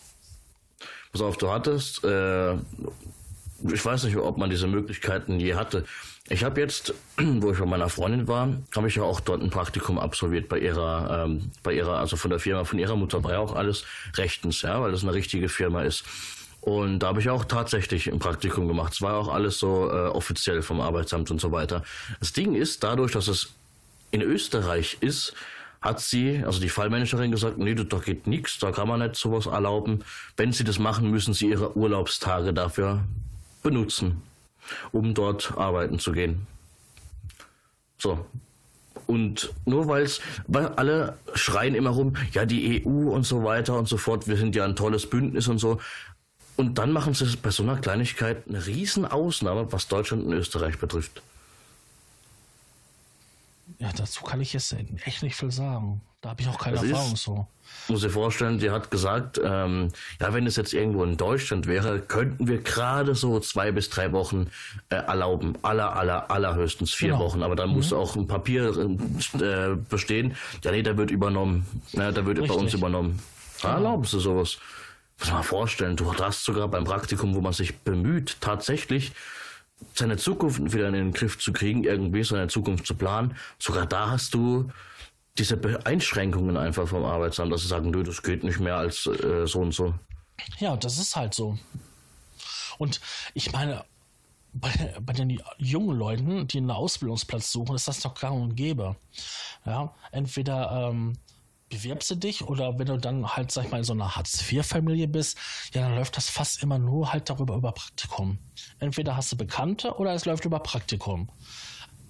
Pass 1.13 1.23
auf, 1.23 1.37
du 1.37 1.51
hattest, 1.51 2.05
äh, 2.05 2.55
ich 2.55 3.85
weiß 3.85 4.05
nicht, 4.05 4.17
ob 4.17 4.39
man 4.39 4.51
diese 4.51 4.67
Möglichkeiten 4.67 5.41
je 5.41 5.55
hatte. 5.55 5.85
Ich 6.29 6.45
habe 6.45 6.61
jetzt, 6.61 6.95
wo 7.19 7.51
ich 7.51 7.59
bei 7.59 7.67
meiner 7.67 7.89
Freundin 7.89 8.29
war, 8.29 8.49
habe 8.75 8.89
ich 8.89 8.95
ja 8.95 9.03
auch 9.03 9.21
dort 9.21 9.43
ein 9.43 9.51
Praktikum 9.51 9.99
absolviert 9.99 10.49
bei 10.49 10.59
ihrer, 10.59 11.25
ähm, 11.25 11.51
bei 11.63 11.73
ihrer, 11.73 11.99
also 11.99 12.17
von 12.17 12.31
der 12.31 12.39
Firma, 12.39 12.65
von 12.65 12.79
ihrer 12.79 12.97
Mutter 12.97 13.25
war 13.25 13.33
ja 13.33 13.39
auch 13.39 13.55
alles 13.55 13.85
rechtens, 14.15 14.63
ja, 14.63 14.81
weil 14.81 14.93
das 14.93 15.03
eine 15.03 15.13
richtige 15.13 15.49
Firma 15.49 15.83
ist. 15.83 16.05
Und 16.61 16.99
da 16.99 17.09
habe 17.09 17.21
ich 17.21 17.31
auch 17.31 17.45
tatsächlich 17.45 18.13
ein 18.13 18.19
Praktikum 18.19 18.69
gemacht. 18.69 18.93
Es 18.93 19.03
war 19.03 19.17
auch 19.17 19.29
alles 19.29 19.59
so 19.59 19.91
äh, 19.91 20.09
offiziell 20.09 20.63
vom 20.63 20.81
Arbeitsamt 20.81 21.31
und 21.31 21.41
so 21.41 21.53
weiter. 21.53 21.83
Das 22.19 22.33
Ding 22.33 22.55
ist, 22.55 22.85
dadurch, 22.85 23.13
dass 23.13 23.29
es 23.29 23.55
in 24.11 24.21
Österreich 24.21 24.99
ist, 25.01 25.35
hat 25.81 26.01
sie, 26.01 26.43
also 26.45 26.61
die 26.61 26.69
Fallmanagerin 26.69 27.31
gesagt, 27.31 27.57
nee, 27.57 27.75
da 27.75 27.99
geht 27.99 28.27
nichts, 28.27 28.59
da 28.59 28.71
kann 28.71 28.89
man 28.89 29.01
nicht 29.01 29.17
sowas 29.17 29.47
erlauben. 29.47 30.05
Wenn 30.37 30.53
sie 30.53 30.65
das 30.65 30.79
machen, 30.79 31.11
müssen 31.11 31.33
sie 31.33 31.49
ihre 31.49 31.75
Urlaubstage 31.75 32.53
dafür 32.53 33.05
benutzen 33.63 34.23
um 34.93 35.15
dort 35.15 35.57
arbeiten 35.57 35.99
zu 35.99 36.13
gehen. 36.13 36.47
So. 37.99 38.25
Und 39.07 39.53
nur 39.67 39.89
weil's, 39.89 40.21
weil 40.47 40.69
alle 40.69 41.19
schreien 41.35 41.75
immer 41.75 41.91
rum, 41.91 42.15
ja, 42.33 42.45
die 42.47 42.85
EU 42.85 43.11
und 43.11 43.25
so 43.25 43.43
weiter 43.43 43.77
und 43.77 43.89
so 43.89 43.97
fort, 43.97 44.29
wir 44.29 44.37
sind 44.37 44.55
ja 44.55 44.65
ein 44.65 44.77
tolles 44.77 45.09
Bündnis 45.09 45.49
und 45.49 45.59
so. 45.59 45.81
Und 46.61 46.75
dann 46.75 46.93
machen 46.93 47.15
sie 47.15 47.25
bei 47.39 47.51
so 47.51 47.63
einer 47.63 47.79
Kleinigkeit 47.79 48.47
eine 48.47 48.67
Riesenausnahme, 48.67 49.73
was 49.73 49.89
Deutschland 49.89 50.27
und 50.27 50.35
Österreich 50.35 50.79
betrifft. 50.79 51.23
Ja, 53.79 53.91
dazu 53.97 54.23
kann 54.25 54.43
ich 54.43 54.53
jetzt 54.53 54.77
echt 55.07 55.23
nicht 55.23 55.37
viel 55.37 55.51
sagen. 55.51 56.03
Da 56.21 56.29
habe 56.29 56.43
ich 56.43 56.49
auch 56.49 56.59
keine 56.59 56.77
das 56.77 56.85
Erfahrung 56.85 57.15
ist, 57.15 57.23
so. 57.23 57.47
Muss 57.89 58.05
ich 58.05 58.13
vorstellen, 58.13 58.59
die 58.59 58.71
hat 58.71 58.91
gesagt, 58.91 59.41
ähm, 59.43 59.91
ja, 60.21 60.35
wenn 60.35 60.47
es 60.47 60.57
jetzt 60.57 60.75
irgendwo 60.75 61.03
in 61.03 61.17
Deutschland 61.17 61.67
wäre, 61.67 61.99
könnten 61.99 62.47
wir 62.47 62.59
gerade 62.59 63.15
so 63.15 63.41
zwei 63.41 63.73
bis 63.73 63.89
drei 63.89 64.13
Wochen 64.13 64.51
äh, 64.91 64.97
erlauben. 64.97 65.55
Aller, 65.63 65.97
aller, 65.97 66.31
allerhöchstens 66.31 66.93
vier 66.93 67.13
genau. 67.13 67.25
Wochen. 67.25 67.43
Aber 67.43 67.57
dann 67.57 67.71
mhm. 67.71 67.77
muss 67.77 67.91
auch 67.95 68.17
ein 68.17 68.27
Papier 68.27 68.77
äh, 68.77 69.77
bestehen. 69.89 70.37
Ja, 70.63 70.73
nee, 70.73 70.83
der 70.83 70.99
wird 70.99 71.11
übernommen. 71.11 71.65
Ja, 71.93 72.13
der 72.13 72.27
wird 72.27 72.39
Richtig. 72.39 72.55
bei 72.55 72.63
uns 72.63 72.75
übernommen. 72.75 73.19
Genau. 73.63 73.75
Erlauben 73.75 74.05
sie 74.05 74.21
sowas. 74.21 74.59
Muss 75.21 75.29
man 75.29 75.39
mal 75.39 75.43
vorstellen, 75.43 75.97
du 75.97 76.13
hast 76.15 76.45
sogar 76.45 76.67
beim 76.69 76.85
Praktikum, 76.85 77.35
wo 77.35 77.41
man 77.41 77.53
sich 77.53 77.79
bemüht, 77.79 78.39
tatsächlich 78.41 79.13
seine 79.95 80.17
Zukunft 80.17 80.61
wieder 80.73 80.89
in 80.89 80.95
den 80.95 81.13
Griff 81.13 81.39
zu 81.39 81.53
kriegen, 81.53 81.85
irgendwie 81.85 82.25
seine 82.25 82.49
Zukunft 82.49 82.87
zu 82.87 82.95
planen. 82.95 83.37
Sogar 83.59 83.87
da 83.87 84.11
hast 84.11 84.35
du 84.35 84.71
diese 85.39 85.59
Einschränkungen 85.85 86.57
einfach 86.57 86.89
vom 86.89 87.05
Arbeitsamt, 87.05 87.53
dass 87.53 87.63
sie 87.63 87.69
sagen, 87.69 87.91
nö, 87.91 88.03
das 88.03 88.23
geht 88.23 88.45
nicht 88.45 88.61
mehr 88.61 88.77
als 88.77 89.07
äh, 89.07 89.47
so 89.47 89.61
und 89.61 89.73
so. 89.73 89.95
Ja, 90.59 90.77
das 90.77 90.99
ist 90.99 91.17
halt 91.17 91.35
so. 91.35 91.59
Und 92.79 93.01
ich 93.35 93.53
meine, 93.53 93.85
bei, 94.53 94.95
bei 95.01 95.13
den 95.13 95.41
jungen 95.59 95.97
Leuten, 95.97 96.47
die 96.49 96.59
einen 96.59 96.71
Ausbildungsplatz 96.71 97.53
suchen, 97.53 97.77
ist 97.77 97.89
das 97.89 98.01
doch 98.01 98.15
gang 98.15 98.41
und 98.41 98.55
gäbe. 98.57 98.97
Ja, 99.65 99.95
entweder 100.13 100.91
ähm, 100.91 101.19
bewirbst 101.71 102.11
du 102.11 102.17
dich 102.17 102.43
oder 102.43 102.79
wenn 102.79 102.87
du 102.87 102.99
dann 102.99 103.27
halt, 103.35 103.51
sag 103.51 103.65
ich 103.65 103.71
mal, 103.71 103.79
in 103.79 103.85
so 103.85 103.93
einer 103.93 104.17
Hartz-IV-Familie 104.17 105.09
bist, 105.09 105.39
ja, 105.73 105.83
dann 105.83 105.95
läuft 105.95 106.17
das 106.17 106.29
fast 106.29 106.63
immer 106.63 106.79
nur 106.79 107.13
halt 107.13 107.31
darüber 107.31 107.55
über 107.55 107.73
Praktikum. 107.73 108.39
Entweder 108.79 109.17
hast 109.17 109.33
du 109.33 109.37
Bekannte 109.37 109.95
oder 109.97 110.13
es 110.13 110.27
läuft 110.27 110.45
über 110.45 110.59
Praktikum. 110.59 111.31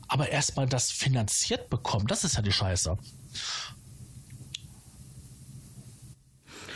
Aber 0.09 0.29
erstmal 0.29 0.67
das 0.67 0.91
finanziert 0.91 1.71
bekommen, 1.71 2.07
das 2.09 2.25
ist 2.25 2.37
ja 2.37 2.43
die 2.43 2.53
Scheiße. 2.53 2.99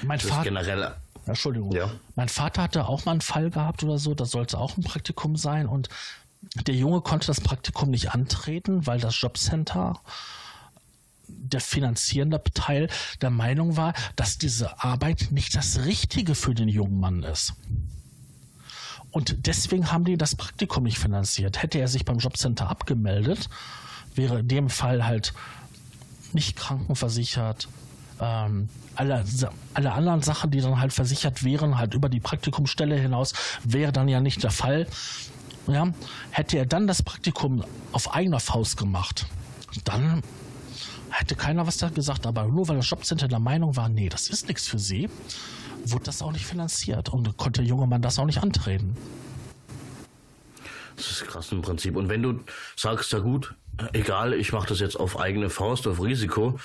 Mein 0.03 0.21
Vater. 0.21 0.45
Generell. 0.45 0.95
Entschuldigung. 1.27 1.73
Ja. 1.73 1.91
Mein 2.15 2.29
Vater 2.29 2.63
hatte 2.63 2.87
auch 2.87 3.07
mal 3.07 3.13
einen 3.13 3.21
Fall 3.23 3.51
gehabt 3.51 3.83
oder 3.83 3.99
so, 3.99 4.15
das 4.15 4.31
sollte 4.31 4.59
auch 4.59 4.77
ein 4.77 4.85
Praktikum 4.85 5.37
sein 5.37 5.67
und 5.67 5.89
der 6.67 6.75
Junge 6.75 7.01
konnte 7.01 7.27
das 7.27 7.41
Praktikum 7.41 7.91
nicht 7.91 8.11
antreten, 8.13 8.87
weil 8.87 9.01
das 9.01 9.19
Jobcenter 9.19 10.03
der 11.29 11.61
finanzierende 11.61 12.43
Teil 12.55 12.89
der 13.21 13.31
Meinung 13.31 13.77
war, 13.77 13.95
dass 14.17 14.39
diese 14.39 14.83
Arbeit 14.83 15.29
nicht 15.31 15.55
das 15.55 15.85
Richtige 15.85 16.35
für 16.35 16.55
den 16.55 16.69
jungen 16.69 16.99
Mann 16.99 17.23
ist. 17.23 17.55
Und 19.11 19.47
deswegen 19.47 19.93
haben 19.93 20.05
die 20.05 20.17
das 20.17 20.35
Praktikum 20.35 20.83
nicht 20.83 20.99
finanziert. 20.99 21.63
Hätte 21.63 21.79
er 21.79 21.87
sich 21.87 22.05
beim 22.05 22.19
Jobcenter 22.19 22.69
abgemeldet, 22.69 23.49
wäre 24.15 24.41
in 24.41 24.49
dem 24.49 24.69
Fall 24.71 25.07
halt 25.07 25.33
nicht 26.33 26.57
krankenversichert. 26.57 27.69
Ähm, 28.21 28.69
alle, 28.97 29.25
alle 29.75 29.93
anderen 29.93 30.23
Sachen, 30.23 30.51
die 30.51 30.61
dann 30.61 30.81
halt 30.81 30.93
versichert 30.93 31.45
wären, 31.45 31.79
halt 31.79 31.95
über 31.95 32.09
die 32.09 32.21
Praktikumsstelle 32.21 32.97
hinaus, 32.97 33.35
wäre 33.63 33.93
dann 33.93 34.09
ja 34.09 34.21
nicht 34.21 34.43
der 34.43 34.51
Fall. 34.51 34.87
Ja, 35.69 35.93
hätte 36.31 36.59
er 36.59 36.67
dann 36.67 36.87
das 36.87 37.03
Praktikum 37.03 37.65
auf 37.93 38.13
eigener 38.13 38.41
Faust 38.41 38.77
gemacht, 38.77 39.27
dann 39.85 40.23
hätte 41.19 41.35
keiner 41.35 41.67
was 41.67 41.79
da 41.79 41.89
gesagt. 41.89 42.27
Aber 42.27 42.45
nur 42.47 42.69
weil 42.69 42.77
das 42.77 42.91
Jobcenter 42.91 43.29
der 43.29 43.39
Meinung 43.39 43.77
war, 43.77 43.89
nee, 43.89 44.09
das 44.09 44.29
ist 44.29 44.49
nichts 44.49 44.69
für 44.69 44.79
sie, 44.79 45.09
wurde 45.85 46.05
das 46.05 46.23
auch 46.23 46.33
nicht 46.33 46.47
finanziert 46.47 47.09
und 47.09 47.37
konnte 47.37 47.63
der 47.63 47.69
junge 47.69 47.87
Mann 47.87 48.03
das 48.03 48.19
auch 48.19 48.27
nicht 48.27 48.43
antreten. 48.43 48.97
Das 50.97 51.11
ist 51.11 51.27
krass 51.27 51.51
im 51.53 51.63
Prinzip. 51.63 51.97
Und 51.97 52.09
wenn 52.09 52.23
du 52.23 52.41
sagst, 52.77 53.13
ja 53.13 53.19
gut, 53.19 53.55
egal, 53.93 54.33
ich 54.35 54.53
mache 54.53 54.69
das 54.69 54.81
jetzt 54.81 54.97
auf 54.97 55.19
eigene 55.19 55.51
Faust, 55.51 55.87
auf 55.87 56.01
Risiko, 56.03 56.59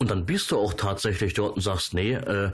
und 0.00 0.10
dann 0.10 0.26
bist 0.26 0.52
du 0.52 0.58
auch 0.58 0.74
tatsächlich 0.74 1.34
dort 1.34 1.56
und 1.56 1.62
sagst, 1.62 1.92
nee, 1.92 2.12
äh, 2.12 2.52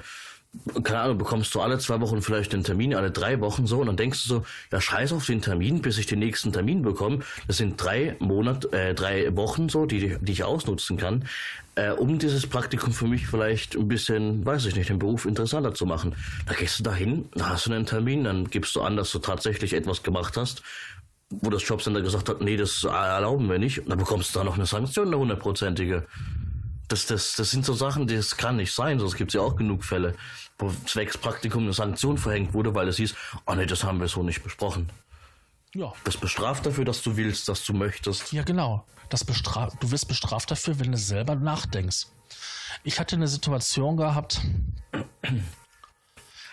keine 0.82 1.00
Ahnung, 1.00 1.18
bekommst 1.18 1.54
du 1.54 1.60
alle 1.60 1.78
zwei 1.78 2.00
Wochen 2.00 2.22
vielleicht 2.22 2.52
den 2.52 2.64
Termin, 2.64 2.94
alle 2.94 3.10
drei 3.10 3.40
Wochen 3.40 3.66
so, 3.66 3.80
und 3.80 3.86
dann 3.86 3.96
denkst 3.96 4.22
du 4.24 4.28
so, 4.28 4.44
ja, 4.72 4.80
scheiß 4.80 5.12
auf 5.12 5.26
den 5.26 5.42
Termin, 5.42 5.82
bis 5.82 5.98
ich 5.98 6.06
den 6.06 6.20
nächsten 6.20 6.52
Termin 6.52 6.82
bekomme. 6.82 7.20
Das 7.46 7.56
sind 7.56 7.82
drei 7.82 8.16
Monate, 8.20 8.72
äh, 8.72 8.94
drei 8.94 9.34
Wochen 9.36 9.68
so, 9.68 9.86
die, 9.86 10.16
die 10.20 10.32
ich 10.32 10.44
ausnutzen 10.44 10.96
kann, 10.96 11.24
äh, 11.74 11.90
um 11.90 12.18
dieses 12.18 12.46
Praktikum 12.46 12.92
für 12.92 13.06
mich 13.06 13.26
vielleicht 13.26 13.74
ein 13.74 13.88
bisschen, 13.88 14.46
weiß 14.46 14.66
ich 14.66 14.76
nicht, 14.76 14.90
den 14.90 14.98
Beruf 14.98 15.26
interessanter 15.26 15.74
zu 15.74 15.86
machen. 15.86 16.14
Da 16.46 16.54
gehst 16.54 16.78
du 16.78 16.84
dahin, 16.84 17.28
da 17.34 17.50
hast 17.50 17.66
du 17.66 17.72
einen 17.72 17.86
Termin, 17.86 18.24
dann 18.24 18.48
gibst 18.48 18.76
du 18.76 18.82
an, 18.82 18.96
dass 18.96 19.10
du 19.10 19.18
tatsächlich 19.18 19.74
etwas 19.74 20.02
gemacht 20.02 20.36
hast, 20.36 20.62
wo 21.30 21.50
das 21.50 21.66
Jobcenter 21.66 22.02
gesagt 22.02 22.28
hat, 22.28 22.40
nee, 22.40 22.56
das 22.56 22.84
erlauben 22.84 23.50
wir 23.50 23.58
nicht, 23.58 23.80
und 23.80 23.88
dann 23.88 23.98
bekommst 23.98 24.34
du 24.34 24.38
da 24.38 24.44
noch 24.44 24.54
eine 24.54 24.66
Sanktion, 24.66 25.08
eine 25.08 25.18
hundertprozentige. 25.18 26.06
Das, 26.86 27.06
das, 27.06 27.34
das 27.36 27.50
sind 27.50 27.64
so 27.64 27.72
Sachen, 27.72 28.06
das 28.06 28.36
kann 28.36 28.56
nicht 28.56 28.72
sein. 28.72 29.00
Sonst 29.00 29.16
gibt 29.16 29.30
es 29.30 29.34
ja 29.34 29.40
auch 29.40 29.56
genug 29.56 29.84
Fälle, 29.84 30.14
wo 30.58 30.70
zwecks 30.86 31.18
Praktikum 31.18 31.64
eine 31.64 31.72
Sanktion 31.72 32.18
verhängt 32.18 32.54
wurde, 32.54 32.74
weil 32.74 32.88
es 32.88 32.96
hieß, 32.96 33.14
oh 33.46 33.54
nee, 33.54 33.66
das 33.66 33.84
haben 33.84 34.00
wir 34.00 34.08
so 34.08 34.22
nicht 34.22 34.42
besprochen. 34.42 34.90
Ja. 35.74 35.92
Das 36.04 36.16
bestraft 36.16 36.66
dafür, 36.66 36.84
dass 36.84 37.02
du 37.02 37.16
willst, 37.16 37.48
dass 37.48 37.64
du 37.64 37.72
möchtest. 37.72 38.32
Ja, 38.32 38.44
genau. 38.44 38.86
Das 39.08 39.24
bestra 39.24 39.70
du 39.80 39.90
wirst 39.90 40.08
bestraft 40.08 40.50
dafür, 40.50 40.78
wenn 40.78 40.92
du 40.92 40.98
selber 40.98 41.34
nachdenkst. 41.34 42.06
Ich 42.84 42.98
hatte 42.98 43.16
eine 43.16 43.28
Situation 43.28 43.96
gehabt, 43.96 44.40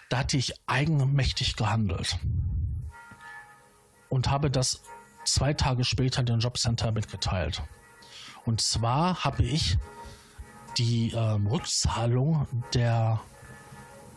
da 0.10 0.18
hatte 0.18 0.38
ich 0.38 0.54
eigenmächtig 0.68 1.56
gehandelt 1.56 2.18
und 4.10 4.30
habe 4.30 4.52
das 4.52 4.82
zwei 5.26 5.54
Tage 5.54 5.84
später 5.86 6.24
dem 6.24 6.40
Jobcenter 6.40 6.92
mitgeteilt. 6.92 7.64
Und 8.46 8.62
zwar 8.62 9.24
habe 9.24 9.44
ich 9.44 9.78
die 10.78 11.12
ähm, 11.16 11.48
Rückzahlung 11.48 12.48
der, 12.74 13.22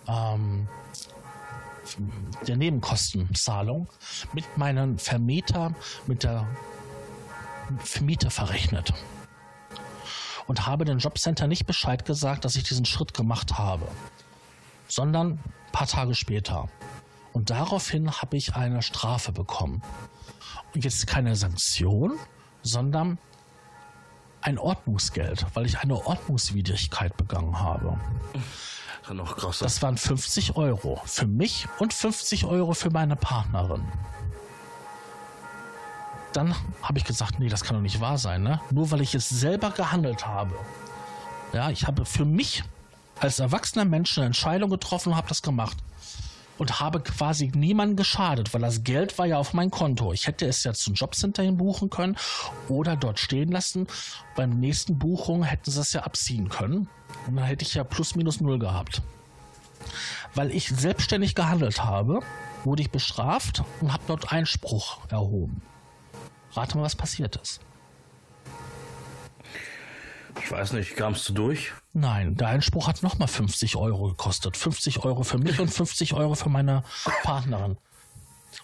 ähm, 0.09 0.69
der 2.47 2.57
Nebenkostenzahlung 2.57 3.89
mit 4.33 4.57
meinem 4.57 4.99
Vermieter, 4.99 5.75
mit 6.07 6.23
der 6.25 6.47
Vermieter 7.79 8.31
verrechnet. 8.31 8.93
Und 10.47 10.67
habe 10.67 10.85
dem 10.85 10.99
Jobcenter 10.99 11.47
nicht 11.47 11.67
Bescheid 11.67 12.05
gesagt, 12.05 12.45
dass 12.45 12.57
ich 12.57 12.65
diesen 12.65 12.85
Schritt 12.85 13.15
gemacht 13.15 13.57
habe, 13.57 13.89
sondern 14.89 15.33
ein 15.33 15.73
paar 15.73 15.87
Tage 15.87 16.15
später. 16.15 16.69
Und 17.33 17.51
daraufhin 17.51 18.11
habe 18.11 18.37
ich 18.37 18.55
eine 18.55 18.83
Strafe 18.83 19.33
bekommen. 19.33 19.83
Und 20.75 20.85
jetzt 20.85 21.07
keine 21.07 21.35
Sanktion, 21.35 22.19
sondern 22.63 23.19
ein 24.43 24.59
Ordnungsgeld, 24.59 25.47
weil 25.55 25.65
ich 25.65 25.79
eine 25.79 26.07
Ordnungswidrigkeit 26.07 27.17
begangen 27.17 27.59
habe. 27.59 27.99
Das 29.05 29.11
war 29.11 29.17
noch 29.17 29.37
krasser. 29.37 29.65
Das 29.67 29.83
waren 29.83 29.99
50 29.99 30.57
Euro 30.57 30.99
für 31.05 31.27
mich 31.27 31.67
und 31.79 31.93
50 31.93 32.47
Euro 32.47 32.73
für 32.73 32.89
meine 32.89 33.17
Partnerin. 33.17 33.83
Dann 36.33 36.55
habe 36.81 36.99
ich 36.99 37.05
gesagt, 37.05 37.39
nee, 37.39 37.51
das 37.51 37.65
kann 37.65 37.77
doch 37.77 37.83
nicht 37.83 38.01
wahr 38.01 38.17
sein, 38.17 38.43
ne? 38.43 38.61
Nur 38.71 38.91
weil 38.91 39.03
ich 39.03 39.15
es 39.15 39.29
selber 39.29 39.71
gehandelt 39.71 40.27
habe. 40.27 40.55
Ja, 41.53 41.69
ich 41.69 41.87
habe 41.87 42.07
für 42.07 42.25
mich 42.25 42.65
als 43.21 43.41
erwachsener 43.41 43.85
Mensch 43.85 44.17
eine 44.17 44.27
Entscheidung 44.27 44.71
getroffen 44.71 45.11
und 45.11 45.17
habe 45.17 45.29
das 45.29 45.43
gemacht. 45.43 45.77
Und 46.57 46.81
habe 46.81 47.01
quasi 47.01 47.51
niemanden 47.55 47.97
geschadet, 47.97 48.55
weil 48.55 48.61
das 48.61 48.85
Geld 48.85 49.19
war 49.19 49.27
ja 49.27 49.39
auf 49.39 49.55
mein 49.55 49.71
Konto. 49.71 50.13
Ich 50.13 50.29
hätte 50.29 50.47
es 50.47 50.63
ja 50.63 50.73
zum 50.73 50.95
Jobcenter 50.95 51.43
hin 51.43 51.57
buchen 51.57 51.91
können 51.91 52.17
oder 52.69 52.97
dort 52.97 53.19
stehen 53.19 53.51
lassen. 53.51 53.89
Beim 54.37 54.61
nächsten 54.61 54.99
Buchung 54.99 55.43
hätten 55.43 55.71
sie 55.71 55.81
es 55.81 55.93
ja 55.93 56.03
abziehen 56.03 56.49
können. 56.49 56.89
Und 57.27 57.37
dann 57.37 57.45
hätte 57.45 57.65
ich 57.65 57.75
ja 57.75 57.83
plus 57.83 58.15
minus 58.15 58.41
null 58.41 58.59
gehabt. 58.59 59.03
Weil 60.35 60.51
ich 60.53 60.69
selbstständig 60.69 61.35
gehandelt 61.35 61.83
habe, 61.83 62.21
wurde 62.65 62.83
ich 62.83 62.91
bestraft 62.91 63.63
und 63.81 63.93
habe 63.93 64.03
dort 64.07 64.33
Einspruch 64.33 64.99
erhoben. 65.11 65.63
Rate 66.53 66.77
mal, 66.77 66.85
was 66.85 66.97
passiert 66.97 67.37
ist. 67.37 67.61
Ich 70.43 70.51
weiß 70.51 70.73
nicht, 70.73 70.97
kamst 70.97 71.29
du 71.29 71.33
durch? 71.33 71.73
Nein, 71.93 72.37
der 72.37 72.49
Einspruch 72.49 72.89
hat 72.89 73.03
nochmal 73.03 73.29
50 73.29 73.77
Euro 73.77 74.09
gekostet. 74.09 74.57
50 74.57 75.05
Euro 75.05 75.23
für 75.23 75.39
mich 75.39 75.61
und 75.61 75.69
50 75.69 76.15
Euro 76.15 76.35
für 76.35 76.49
meine 76.49 76.85
Partnerin. 77.23 77.77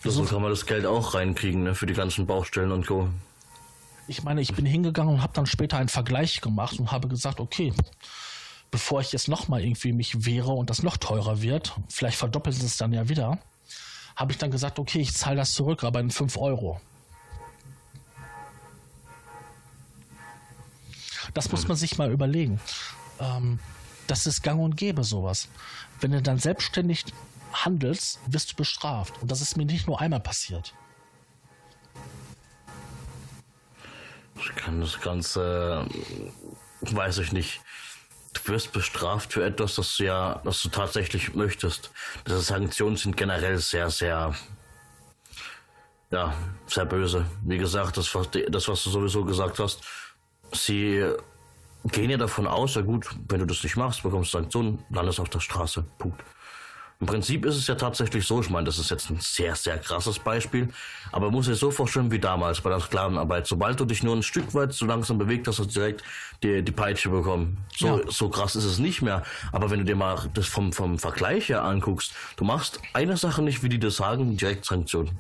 So 0.05 0.25
kann 0.25 0.43
man 0.43 0.51
das 0.51 0.67
Geld 0.67 0.87
auch 0.87 1.15
reinkriegen, 1.15 1.63
ne, 1.63 1.75
für 1.75 1.87
die 1.87 1.95
ganzen 1.95 2.27
Baustellen 2.27 2.73
und 2.73 2.87
Co. 2.87 3.09
Ich 4.09 4.23
meine, 4.23 4.41
ich 4.41 4.55
bin 4.55 4.67
hingegangen 4.67 5.15
und 5.15 5.23
habe 5.23 5.33
dann 5.35 5.47
später 5.47 5.79
einen 5.79 5.89
Vergleich 5.89 6.41
gemacht 6.41 6.79
und 6.79 6.91
habe 6.91 7.09
gesagt, 7.09 7.39
okay, 7.39 7.73
bevor 8.71 9.01
ich 9.01 9.13
jetzt 9.13 9.29
nochmal 9.29 9.63
irgendwie 9.63 9.93
mich 9.93 10.25
wehre 10.25 10.53
und 10.53 10.71
das 10.71 10.83
noch 10.83 10.97
teurer 10.97 11.43
wird, 11.43 11.75
vielleicht 11.89 12.17
verdoppeln 12.17 12.55
sie 12.55 12.67
es 12.67 12.77
dann 12.77 12.93
ja 12.93 13.09
wieder, 13.09 13.39
habe 14.17 14.33
ich 14.33 14.39
dann 14.39 14.51
gesagt, 14.51 14.79
okay, 14.79 15.01
ich 15.01 15.15
zahle 15.15 15.37
das 15.37 15.55
zurück, 15.55 15.85
aber 15.85 16.01
in 16.01 16.11
5 16.11 16.37
Euro. 16.39 16.81
Das 21.35 21.51
muss 21.53 21.69
man 21.69 21.77
sich 21.77 21.99
mal 21.99 22.11
überlegen. 22.11 22.61
Ähm, 23.19 23.59
das 24.07 24.27
ist 24.27 24.43
gang 24.43 24.61
und 24.61 24.77
gäbe 24.77 25.05
sowas. 25.05 25.49
Wenn 26.01 26.13
du 26.13 26.23
dann 26.23 26.39
selbstständig 26.39 27.05
handelst, 27.53 28.19
wirst 28.27 28.53
du 28.53 28.57
bestraft. 28.57 29.21
Und 29.23 29.31
das 29.31 29.41
ist 29.41 29.57
mir 29.57 29.65
nicht 29.65 29.87
nur 29.87 30.01
einmal 30.01 30.21
passiert. 30.21 30.75
Ich 34.37 34.55
kann 34.57 34.81
das 34.81 35.01
Ganze, 35.01 35.87
weiß 36.81 37.19
ich 37.19 37.33
nicht. 37.33 37.61
Du 38.33 38.53
wirst 38.53 38.73
bestraft 38.73 39.33
für 39.33 39.45
etwas, 39.45 39.75
das 39.75 39.97
du 39.97 40.05
ja, 40.05 40.41
das 40.45 40.63
du 40.63 40.69
tatsächlich 40.69 41.35
möchtest. 41.35 41.91
Diese 42.27 42.41
Sanktionen 42.41 42.97
sind 42.97 43.17
generell 43.17 43.59
sehr, 43.59 43.91
sehr, 43.91 44.35
ja, 46.11 46.35
sehr 46.67 46.87
böse. 46.87 47.27
Wie 47.43 47.59
gesagt, 47.59 47.97
das, 47.97 48.11
das, 48.49 48.69
was 48.69 48.85
du 48.85 48.91
sowieso 48.91 49.25
gesagt 49.25 49.59
hast, 49.59 49.83
sie 50.53 51.05
gehen 51.85 52.11
ja 52.11 52.17
davon 52.17 52.47
aus, 52.47 52.75
ja 52.75 52.83
gut, 52.83 53.09
wenn 53.29 53.41
du 53.41 53.47
das 53.47 53.63
nicht 53.63 53.77
machst, 53.77 54.03
bekommst 54.03 54.35
du 54.35 54.39
Sanktionen, 54.39 54.85
landest 54.91 55.21
auf 55.21 55.29
der 55.29 55.41
Straße. 55.41 55.85
Punkt. 55.99 56.23
Im 57.01 57.07
Prinzip 57.07 57.47
ist 57.47 57.57
es 57.57 57.67
ja 57.67 57.77
tatsächlich 57.77 58.27
so, 58.27 58.43
ich 58.43 58.51
meine, 58.51 58.67
das 58.67 58.79
ist 58.79 58.91
jetzt 58.91 59.09
ein 59.09 59.19
sehr, 59.21 59.57
sehr 59.57 59.79
krasses 59.79 60.19
Beispiel, 60.19 60.69
aber 61.13 61.27
man 61.27 61.37
muss 61.37 61.47
sich 61.47 61.59
so 61.59 61.71
vorstellen 61.71 62.11
wie 62.11 62.19
damals 62.19 62.61
bei 62.61 62.69
der 62.69 62.81
Sklavenarbeit. 62.81 63.47
Sobald 63.47 63.81
du 63.81 63.87
dich 63.87 64.03
nur 64.03 64.15
ein 64.15 64.23
Stück 64.23 64.53
weit 64.53 64.75
so 64.75 64.85
langsam 64.85 65.17
bewegt 65.17 65.49
hast, 65.49 65.59
hast 65.59 65.75
du 65.75 65.81
direkt 65.81 66.05
die, 66.43 66.63
die 66.63 66.73
Peitsche 66.73 67.09
bekommen. 67.09 67.57
So, 67.75 67.87
ja. 67.87 68.01
so 68.09 68.29
krass 68.29 68.55
ist 68.55 68.67
es 68.67 68.79
nicht 68.79 69.01
mehr. 69.01 69.23
Aber 69.51 69.71
wenn 69.71 69.79
du 69.79 69.87
dir 69.87 69.97
mal 69.97 70.29
das 70.35 70.47
vom, 70.47 70.75
vom 70.75 70.99
Vergleich 70.99 71.49
her 71.49 71.65
anguckst, 71.65 72.13
du 72.37 72.45
machst 72.45 72.81
eine 72.93 73.17
Sache 73.17 73.41
nicht, 73.41 73.63
wie 73.63 73.71
die 73.71 73.79
das 73.79 73.97
sagen, 73.97 74.37
direkt 74.37 74.67
Sanktionen. 74.67 75.19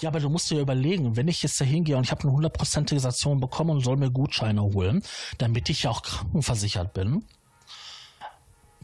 Ja, 0.00 0.08
aber 0.08 0.18
du 0.18 0.28
musst 0.28 0.50
dir 0.50 0.60
überlegen, 0.60 1.14
wenn 1.14 1.28
ich 1.28 1.40
jetzt 1.44 1.60
da 1.60 1.64
hingehe 1.64 1.96
und 1.96 2.02
ich 2.02 2.10
habe 2.10 2.22
eine 2.22 2.32
hundertprozentige 2.32 3.00
Sanktion 3.00 3.38
bekommen 3.38 3.70
und 3.70 3.80
soll 3.80 3.96
mir 3.96 4.10
Gutscheine 4.10 4.60
holen, 4.60 5.04
damit 5.38 5.70
ich 5.70 5.84
ja 5.84 5.90
auch 5.90 6.02
krankenversichert 6.02 6.92
bin, 6.94 7.24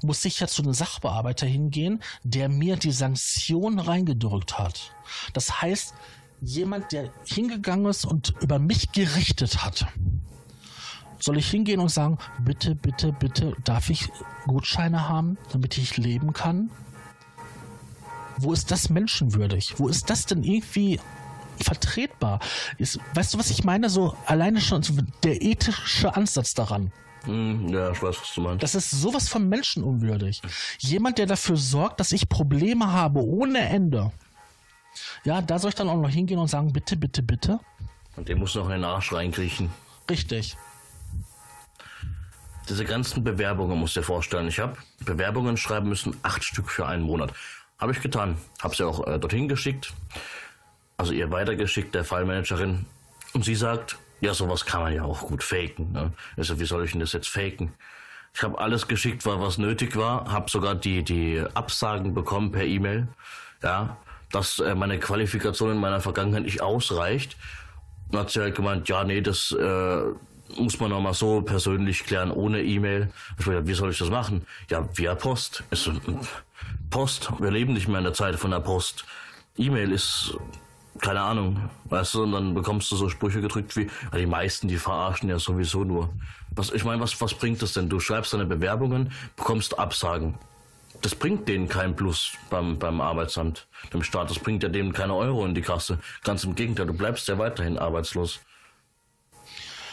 muss 0.03 0.25
ich 0.25 0.41
ja 0.41 0.47
zu 0.47 0.63
einem 0.63 0.75
Sachbearbeiter 0.75 1.47
hingehen, 1.47 2.03
der 2.23 2.49
mir 2.49 2.77
die 2.77 2.93
Sanktion 2.93 3.79
reingedrückt 3.79 4.59
hat. 4.59 4.95
Das 5.33 5.61
heißt, 5.63 5.95
jemand, 6.41 6.93
der 6.93 7.11
hingegangen 7.25 7.87
ist 7.87 8.05
und 8.05 8.35
über 8.41 8.59
mich 8.59 8.93
gerichtet 8.93 9.65
hat. 9.65 9.87
Soll 11.21 11.39
ich 11.39 11.51
hingehen 11.51 11.81
und 11.81 11.91
sagen, 11.91 12.19
bitte, 12.45 12.75
bitte, 12.75 13.13
bitte, 13.13 13.57
darf 13.65 13.91
ich 13.91 14.09
Gutscheine 14.47 15.09
haben, 15.09 15.37
damit 15.53 15.77
ich 15.77 15.97
leben 15.97 16.33
kann? 16.33 16.71
Wo 18.37 18.53
ist 18.53 18.71
das 18.71 18.89
menschenwürdig? 18.89 19.75
Wo 19.79 19.89
ist 19.89 20.11
das 20.11 20.27
denn 20.27 20.45
irgendwie 20.45 21.01
vertretbar? 21.61 22.39
Ist, 22.79 23.01
weißt 23.15 23.35
du, 23.35 23.39
was 23.39 23.51
ich 23.51 23.65
meine? 23.65 23.91
So 23.91 24.17
alleine 24.27 24.61
schon 24.61 24.83
der 25.25 25.43
ethische 25.43 26.15
Ansatz 26.15 26.55
daran. 26.55 26.93
Hm, 27.25 27.69
ja, 27.69 27.91
ich 27.91 28.03
weiß, 28.03 28.21
was 28.21 28.35
du 28.35 28.41
meinst. 28.41 28.63
Das 28.63 28.75
ist 28.75 28.91
sowas 28.91 29.29
von 29.29 29.49
menschenunwürdig. 29.49 30.41
Jemand, 30.79 31.19
der 31.19 31.27
dafür 31.27 31.57
sorgt, 31.57 32.01
dass 32.01 32.13
ich 32.13 32.29
Probleme 32.29 32.93
habe 32.93 33.25
ohne 33.25 33.61
Ende. 33.61 34.13
Ja, 35.25 35.43
da 35.43 35.59
soll 35.59 35.71
ich 35.71 35.75
dann 35.75 35.89
auch 35.89 35.97
noch 35.97 36.11
hingehen 36.11 36.39
und 36.39 36.49
sagen, 36.49 36.73
bitte, 36.73 36.97
bitte, 36.97 37.23
bitte. 37.23 37.61
Und 38.17 38.29
der 38.29 38.37
muss 38.37 38.55
noch 38.55 38.67
in 38.67 38.73
den 38.73 38.85
Arsch 38.85 39.13
reinkriechen. 39.13 39.71
Richtig. 40.11 40.57
Diese 42.69 42.85
ganzen 42.85 43.25
Bewerbungen 43.25 43.79
musst 43.79 43.97
du 43.97 44.01
dir 44.01 44.07
vorstellen. 44.07 44.49
Ich 44.49 44.59
habe 44.59 44.77
Bewerbungen 45.01 45.57
schreiben 45.57 45.89
müssen, 45.89 46.17
acht 46.23 46.45
Stück 46.45 46.71
für 46.71 46.87
einen 46.87 47.03
Monat. 47.03 47.33
Habe 47.79 47.93
ich 47.93 48.01
getan. 48.01 48.37
Habe 48.61 48.75
sie 48.75 48.85
auch 48.85 49.07
äh, 49.07 49.19
dorthin 49.19 49.49
geschickt. 49.49 49.93
Also 50.97 51.13
ihr 51.13 51.31
weitergeschickt, 51.31 51.95
der 51.95 52.05
Fallmanagerin. 52.05 52.85
Und 53.33 53.45
sie 53.45 53.55
sagt, 53.55 53.97
ja, 54.21 54.35
sowas 54.35 54.65
kann 54.65 54.83
man 54.83 54.95
ja 54.95 55.05
auch 55.05 55.23
gut 55.23 55.43
faken. 55.43 55.93
Ne? 55.93 56.13
Also 56.37 56.59
wie 56.59 56.65
soll 56.65 56.85
ich 56.85 56.93
denn 56.93 57.01
das 57.01 57.13
jetzt 57.13 57.29
faken? 57.29 57.73
Ich 58.35 58.43
habe 58.43 58.59
alles 58.59 58.87
geschickt, 58.87 59.25
was 59.27 59.59
nötig 59.59 59.97
war, 59.97 60.31
habe 60.31 60.51
sogar 60.51 60.75
die, 60.75 61.03
die 61.03 61.43
Absagen 61.55 62.15
bekommen 62.15 62.53
per 62.53 62.65
E-Mail, 62.65 63.09
ja, 63.63 63.97
dass 64.31 64.59
äh, 64.59 64.75
meine 64.75 64.99
Qualifikation 64.99 65.73
in 65.73 65.79
meiner 65.79 66.01
Vergangenheit 66.01 66.45
nicht 66.45 66.61
ausreicht. 66.61 67.37
Und 68.11 68.19
hat 68.19 68.31
sie 68.31 68.41
halt 68.41 68.55
gemeint, 68.55 68.89
ja, 68.89 69.05
nee, 69.05 69.21
das 69.21 69.53
äh, 69.53 70.03
muss 70.57 70.79
man 70.81 70.91
nochmal 70.91 71.15
so 71.15 71.43
persönlich 71.43 72.05
klären, 72.05 72.31
ohne 72.31 72.63
E-Mail. 72.63 73.13
Ich 73.39 73.45
gesagt, 73.45 73.67
wie 73.67 73.75
soll 73.75 73.91
ich 73.91 73.99
das 73.99 74.11
machen? 74.11 74.47
Ja, 74.71 74.89
via 74.95 75.15
Post. 75.15 75.65
Ist, 75.71 75.89
äh, 75.89 75.93
Post, 76.91 77.31
wir 77.39 77.51
leben 77.51 77.75
nicht 77.75 77.89
mehr 77.89 77.99
in 77.99 78.05
der 78.05 78.15
Zeit 78.15 78.37
von 78.37 78.51
der 78.51 78.61
Post. 78.61 79.05
E-Mail 79.57 79.93
ist 79.93 80.35
keine 81.01 81.21
Ahnung, 81.21 81.71
weißt 81.85 82.15
du, 82.15 82.23
und 82.25 82.33
dann 82.33 82.55
bekommst 82.55 82.91
du 82.91 82.97
so 82.97 83.09
Sprüche 83.09 83.41
gedrückt 83.41 83.77
wie, 83.77 83.91
die 84.15 84.27
meisten, 84.27 84.69
die 84.69 84.77
verarschen 84.77 85.29
ja 85.29 85.39
sowieso 85.39 85.85
nur. 85.85 86.11
Was, 86.51 86.71
ich 86.71 86.85
meine, 86.85 87.01
was, 87.01 87.21
was 87.21 87.35
bringt 87.35 87.63
das 87.63 87.73
denn? 87.73 87.89
Du 87.89 88.01
schreibst 88.01 88.33
deine 88.33 88.47
Bewerbungen, 88.47 89.13
bekommst 89.37 89.79
Absagen. 89.79 90.35
Das 91.03 91.15
bringt 91.15 91.47
denen 91.49 91.69
kein 91.69 91.95
Plus 91.95 92.33
beim, 92.51 92.79
beim 92.79 93.01
Arbeitsamt, 93.01 93.69
dem 93.93 94.03
Staat. 94.03 94.31
Das 94.31 94.39
bringt 94.39 94.63
ja 94.63 94.69
denen 94.69 94.93
keine 94.93 95.15
Euro 95.15 95.47
in 95.47 95.55
die 95.55 95.63
Kasse. 95.63 95.99
Ganz 96.25 96.43
im 96.45 96.55
Gegenteil, 96.55 96.87
du 96.87 96.95
bleibst 96.95 97.29
ja 97.29 97.39
weiterhin 97.39 97.79
arbeitslos. 97.79 98.41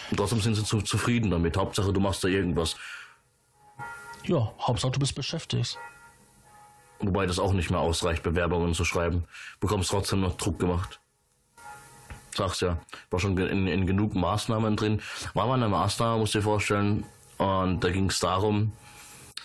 Und 0.10 0.18
trotzdem 0.18 0.42
sind 0.42 0.56
sie 0.56 0.64
zu, 0.64 0.82
zufrieden 0.82 1.30
damit. 1.30 1.58
Hauptsache, 1.58 1.94
du 1.94 2.00
machst 2.00 2.24
da 2.24 2.28
irgendwas. 2.28 2.76
Ja, 4.24 4.52
Hauptsache 4.60 4.92
du 4.92 5.00
bist 5.00 5.14
beschäftigt. 5.14 5.78
Wobei 7.00 7.26
das 7.26 7.40
auch 7.40 7.54
nicht 7.54 7.70
mehr 7.70 7.80
ausreicht, 7.80 8.24
Bewerbungen 8.24 8.74
zu 8.74 8.86
schreiben. 8.86 9.26
Bekommst 9.60 9.92
trotzdem 9.92 10.22
noch 10.22 10.38
Druck 10.38 10.60
gemacht. 10.60 11.00
Sag's 12.34 12.62
ja. 12.62 12.78
War 13.10 13.20
schon 13.20 13.38
in, 13.38 13.68
in 13.68 13.86
genug 13.86 14.16
Maßnahmen 14.16 14.76
drin. 14.76 15.02
War 15.34 15.48
mal 15.48 15.56
eine 15.56 15.70
Maßnahme, 15.70 16.20
musst 16.20 16.36
du 16.36 16.40
dir 16.40 16.44
vorstellen. 16.44 17.06
Und 17.38 17.84
da 17.84 17.90
ging 17.90 18.10
es 18.10 18.20
darum, 18.20 18.72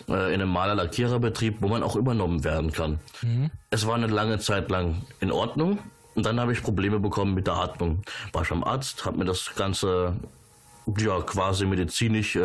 äh, 0.07 0.33
in 0.33 0.41
einem 0.41 0.49
Maler-Lackiererbetrieb, 0.49 1.61
wo 1.61 1.67
man 1.67 1.83
auch 1.83 1.95
übernommen 1.95 2.43
werden 2.43 2.71
kann. 2.71 2.99
Mhm. 3.21 3.51
Es 3.69 3.85
war 3.87 3.95
eine 3.95 4.07
lange 4.07 4.39
Zeit 4.39 4.69
lang 4.69 5.03
in 5.19 5.31
Ordnung. 5.31 5.79
Und 6.15 6.25
dann 6.25 6.39
habe 6.39 6.51
ich 6.51 6.61
Probleme 6.61 6.99
bekommen 6.99 7.33
mit 7.33 7.47
der 7.47 7.55
Atmung. 7.55 8.01
War 8.33 8.43
ich 8.43 8.49
beim 8.49 8.63
Arzt, 8.63 9.05
habe 9.05 9.17
mir 9.17 9.25
das 9.25 9.55
Ganze 9.55 10.15
ja 10.97 11.21
quasi 11.21 11.65
medizinisch 11.65 12.35
äh, 12.35 12.39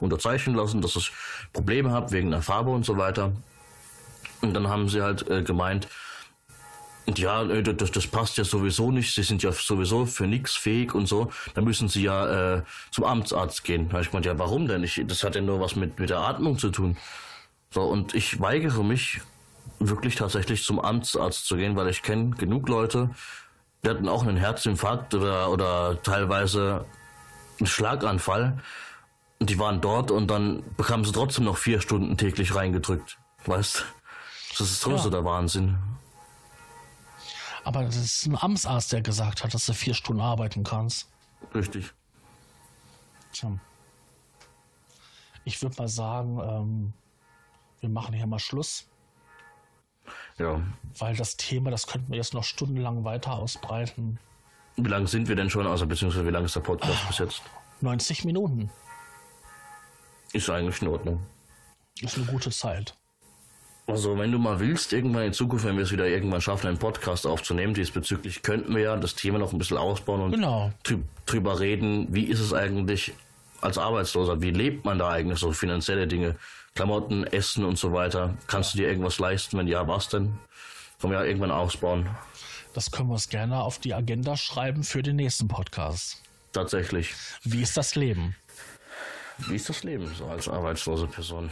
unterzeichnen 0.00 0.56
lassen, 0.56 0.82
dass 0.82 0.96
ich 0.96 1.12
Probleme 1.52 1.90
habe 1.90 2.10
wegen 2.12 2.30
der 2.30 2.42
Farbe 2.42 2.70
und 2.70 2.84
so 2.84 2.96
weiter. 2.96 3.32
Und 4.40 4.54
dann 4.54 4.68
haben 4.68 4.88
sie 4.88 5.02
halt 5.02 5.28
äh, 5.28 5.42
gemeint, 5.42 5.88
ja, 7.16 7.42
äh, 7.42 7.62
das, 7.62 7.90
das 7.90 8.06
passt 8.06 8.36
ja 8.36 8.44
sowieso 8.44 8.90
nicht, 8.90 9.14
sie 9.14 9.22
sind 9.22 9.42
ja 9.42 9.52
sowieso 9.52 10.06
für 10.06 10.26
nichts 10.26 10.56
fähig 10.56 10.94
und 10.94 11.06
so, 11.06 11.30
dann 11.54 11.64
müssen 11.64 11.88
sie 11.88 12.02
ja 12.02 12.56
äh, 12.56 12.62
zum 12.90 13.04
Amtsarzt 13.04 13.64
gehen. 13.64 13.88
Da 13.88 14.00
ich 14.00 14.10
gemeint, 14.10 14.26
ja, 14.26 14.38
warum 14.38 14.68
denn? 14.68 14.82
Ich, 14.84 15.02
das 15.06 15.24
hat 15.24 15.34
ja 15.34 15.40
nur 15.40 15.60
was 15.60 15.76
mit, 15.76 15.98
mit 15.98 16.10
der 16.10 16.18
Atmung 16.18 16.58
zu 16.58 16.70
tun. 16.70 16.96
So, 17.70 17.82
und 17.82 18.14
ich 18.14 18.40
weigere 18.40 18.82
mich 18.84 19.20
wirklich 19.78 20.16
tatsächlich 20.16 20.64
zum 20.64 20.80
Amtsarzt 20.80 21.46
zu 21.46 21.56
gehen, 21.56 21.76
weil 21.76 21.88
ich 21.88 22.02
kenne 22.02 22.30
genug 22.30 22.68
Leute, 22.68 23.10
die 23.84 23.90
hatten 23.90 24.08
auch 24.08 24.26
einen 24.26 24.36
Herzinfarkt 24.36 25.14
oder, 25.14 25.50
oder 25.50 26.02
teilweise 26.02 26.84
einen 27.58 27.66
Schlaganfall. 27.66 28.58
Und 29.38 29.50
die 29.50 29.58
waren 29.58 29.80
dort 29.80 30.10
und 30.10 30.28
dann 30.28 30.64
bekamen 30.76 31.04
sie 31.04 31.12
trotzdem 31.12 31.44
noch 31.44 31.58
vier 31.58 31.80
Stunden 31.80 32.16
täglich 32.16 32.56
reingedrückt. 32.56 33.18
Weißt 33.46 33.84
Das 34.50 34.60
ist 34.60 34.80
sowieso 34.80 35.04
ja. 35.04 35.10
der 35.10 35.24
Wahnsinn. 35.24 35.78
Aber 37.64 37.84
das 37.84 37.96
ist 37.96 38.26
ein 38.26 38.36
Amtsarzt, 38.36 38.92
der 38.92 39.02
gesagt 39.02 39.44
hat, 39.44 39.52
dass 39.52 39.66
du 39.66 39.74
vier 39.74 39.94
Stunden 39.94 40.22
arbeiten 40.22 40.64
kannst. 40.64 41.08
Richtig. 41.54 41.92
Tja. 43.32 43.58
Ich 45.44 45.60
würde 45.62 45.76
mal 45.76 45.88
sagen, 45.88 46.38
ähm, 46.40 46.92
wir 47.80 47.88
machen 47.90 48.14
hier 48.14 48.26
mal 48.26 48.38
Schluss. 48.38 48.86
Ja. 50.38 50.60
Weil 50.98 51.16
das 51.16 51.36
Thema, 51.36 51.70
das 51.70 51.86
könnten 51.86 52.10
wir 52.10 52.16
jetzt 52.16 52.34
noch 52.34 52.44
stundenlang 52.44 53.04
weiter 53.04 53.32
ausbreiten. 53.32 54.18
Wie 54.76 54.88
lange 54.88 55.08
sind 55.08 55.28
wir 55.28 55.36
denn 55.36 55.50
schon? 55.50 55.66
Also 55.66 55.86
beziehungsweise 55.86 56.26
wie 56.26 56.30
lange 56.30 56.46
ist 56.46 56.56
der 56.56 56.60
Podcast 56.60 57.06
bis 57.08 57.18
jetzt? 57.18 57.42
90 57.80 58.24
Minuten. 58.24 58.70
Ist 60.32 60.48
eigentlich 60.50 60.80
in 60.82 60.88
Ordnung. 60.88 61.26
Ist 62.00 62.16
eine 62.16 62.26
gute 62.26 62.50
Zeit. 62.50 62.96
Also, 63.88 64.18
wenn 64.18 64.30
du 64.30 64.38
mal 64.38 64.60
willst, 64.60 64.92
irgendwann 64.92 65.24
in 65.24 65.32
Zukunft, 65.32 65.64
wenn 65.64 65.76
wir 65.76 65.82
es 65.82 65.90
wieder 65.90 66.06
irgendwann 66.06 66.42
schaffen, 66.42 66.66
einen 66.66 66.78
Podcast 66.78 67.26
aufzunehmen, 67.26 67.72
diesbezüglich 67.72 68.42
könnten 68.42 68.74
wir 68.74 68.82
ja 68.82 68.96
das 68.96 69.14
Thema 69.14 69.38
noch 69.38 69.52
ein 69.52 69.58
bisschen 69.58 69.78
ausbauen 69.78 70.20
und 70.20 70.32
genau. 70.32 70.70
drüber 71.24 71.58
reden, 71.58 72.06
wie 72.10 72.24
ist 72.24 72.40
es 72.40 72.52
eigentlich 72.52 73.14
als 73.62 73.78
Arbeitsloser, 73.78 74.42
wie 74.42 74.50
lebt 74.50 74.84
man 74.84 74.98
da 74.98 75.08
eigentlich 75.08 75.38
so 75.38 75.52
finanzielle 75.52 76.06
Dinge, 76.06 76.36
Klamotten, 76.74 77.24
Essen 77.24 77.64
und 77.64 77.78
so 77.78 77.94
weiter. 77.94 78.36
Kannst 78.46 78.74
du 78.74 78.78
dir 78.78 78.88
irgendwas 78.88 79.18
leisten? 79.18 79.56
Wenn 79.56 79.66
ja, 79.66 79.88
was 79.88 80.10
denn? 80.10 80.38
Können 81.00 81.14
wir 81.14 81.20
ja 81.20 81.24
irgendwann 81.24 81.50
ausbauen. 81.50 82.08
Das 82.74 82.90
können 82.90 83.08
wir 83.08 83.14
uns 83.14 83.30
gerne 83.30 83.62
auf 83.62 83.78
die 83.78 83.94
Agenda 83.94 84.36
schreiben 84.36 84.84
für 84.84 85.02
den 85.02 85.16
nächsten 85.16 85.48
Podcast. 85.48 86.22
Tatsächlich. 86.52 87.14
Wie 87.42 87.62
ist 87.62 87.76
das 87.76 87.94
Leben? 87.94 88.36
Wie 89.38 89.56
ist 89.56 89.68
das 89.68 89.82
Leben 89.82 90.12
so 90.14 90.26
als 90.26 90.46
arbeitslose 90.46 91.06
Person? 91.06 91.50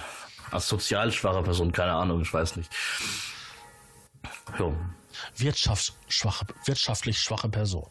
Als 0.50 0.68
sozial 0.68 1.12
schwache 1.12 1.42
Person, 1.42 1.72
keine 1.72 1.92
Ahnung, 1.92 2.20
ich 2.20 2.32
weiß 2.32 2.56
nicht. 2.56 2.70
Ja. 4.58 4.72
Wirtschaftsschwache, 5.36 6.46
wirtschaftlich 6.64 7.18
schwache 7.18 7.48
Person. 7.48 7.90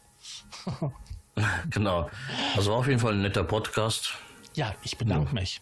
genau. 1.70 2.10
Also 2.56 2.74
auf 2.74 2.86
jeden 2.86 3.00
Fall 3.00 3.12
ein 3.12 3.22
netter 3.22 3.44
Podcast. 3.44 4.14
Ja, 4.54 4.74
ich 4.82 4.96
bedanke 4.96 5.28
ja. 5.28 5.40
mich. 5.40 5.60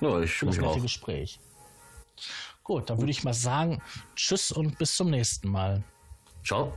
Ja, 0.00 0.20
ich 0.20 0.32
für 0.32 0.46
das 0.46 0.56
nette 0.56 0.68
auch. 0.68 0.82
Gespräch. 0.82 1.38
Gut, 2.62 2.90
dann 2.90 2.98
würde 2.98 3.10
ich 3.10 3.24
mal 3.24 3.34
sagen, 3.34 3.82
tschüss 4.14 4.52
und 4.52 4.78
bis 4.78 4.96
zum 4.96 5.10
nächsten 5.10 5.48
Mal. 5.48 5.82
Ciao. 6.44 6.72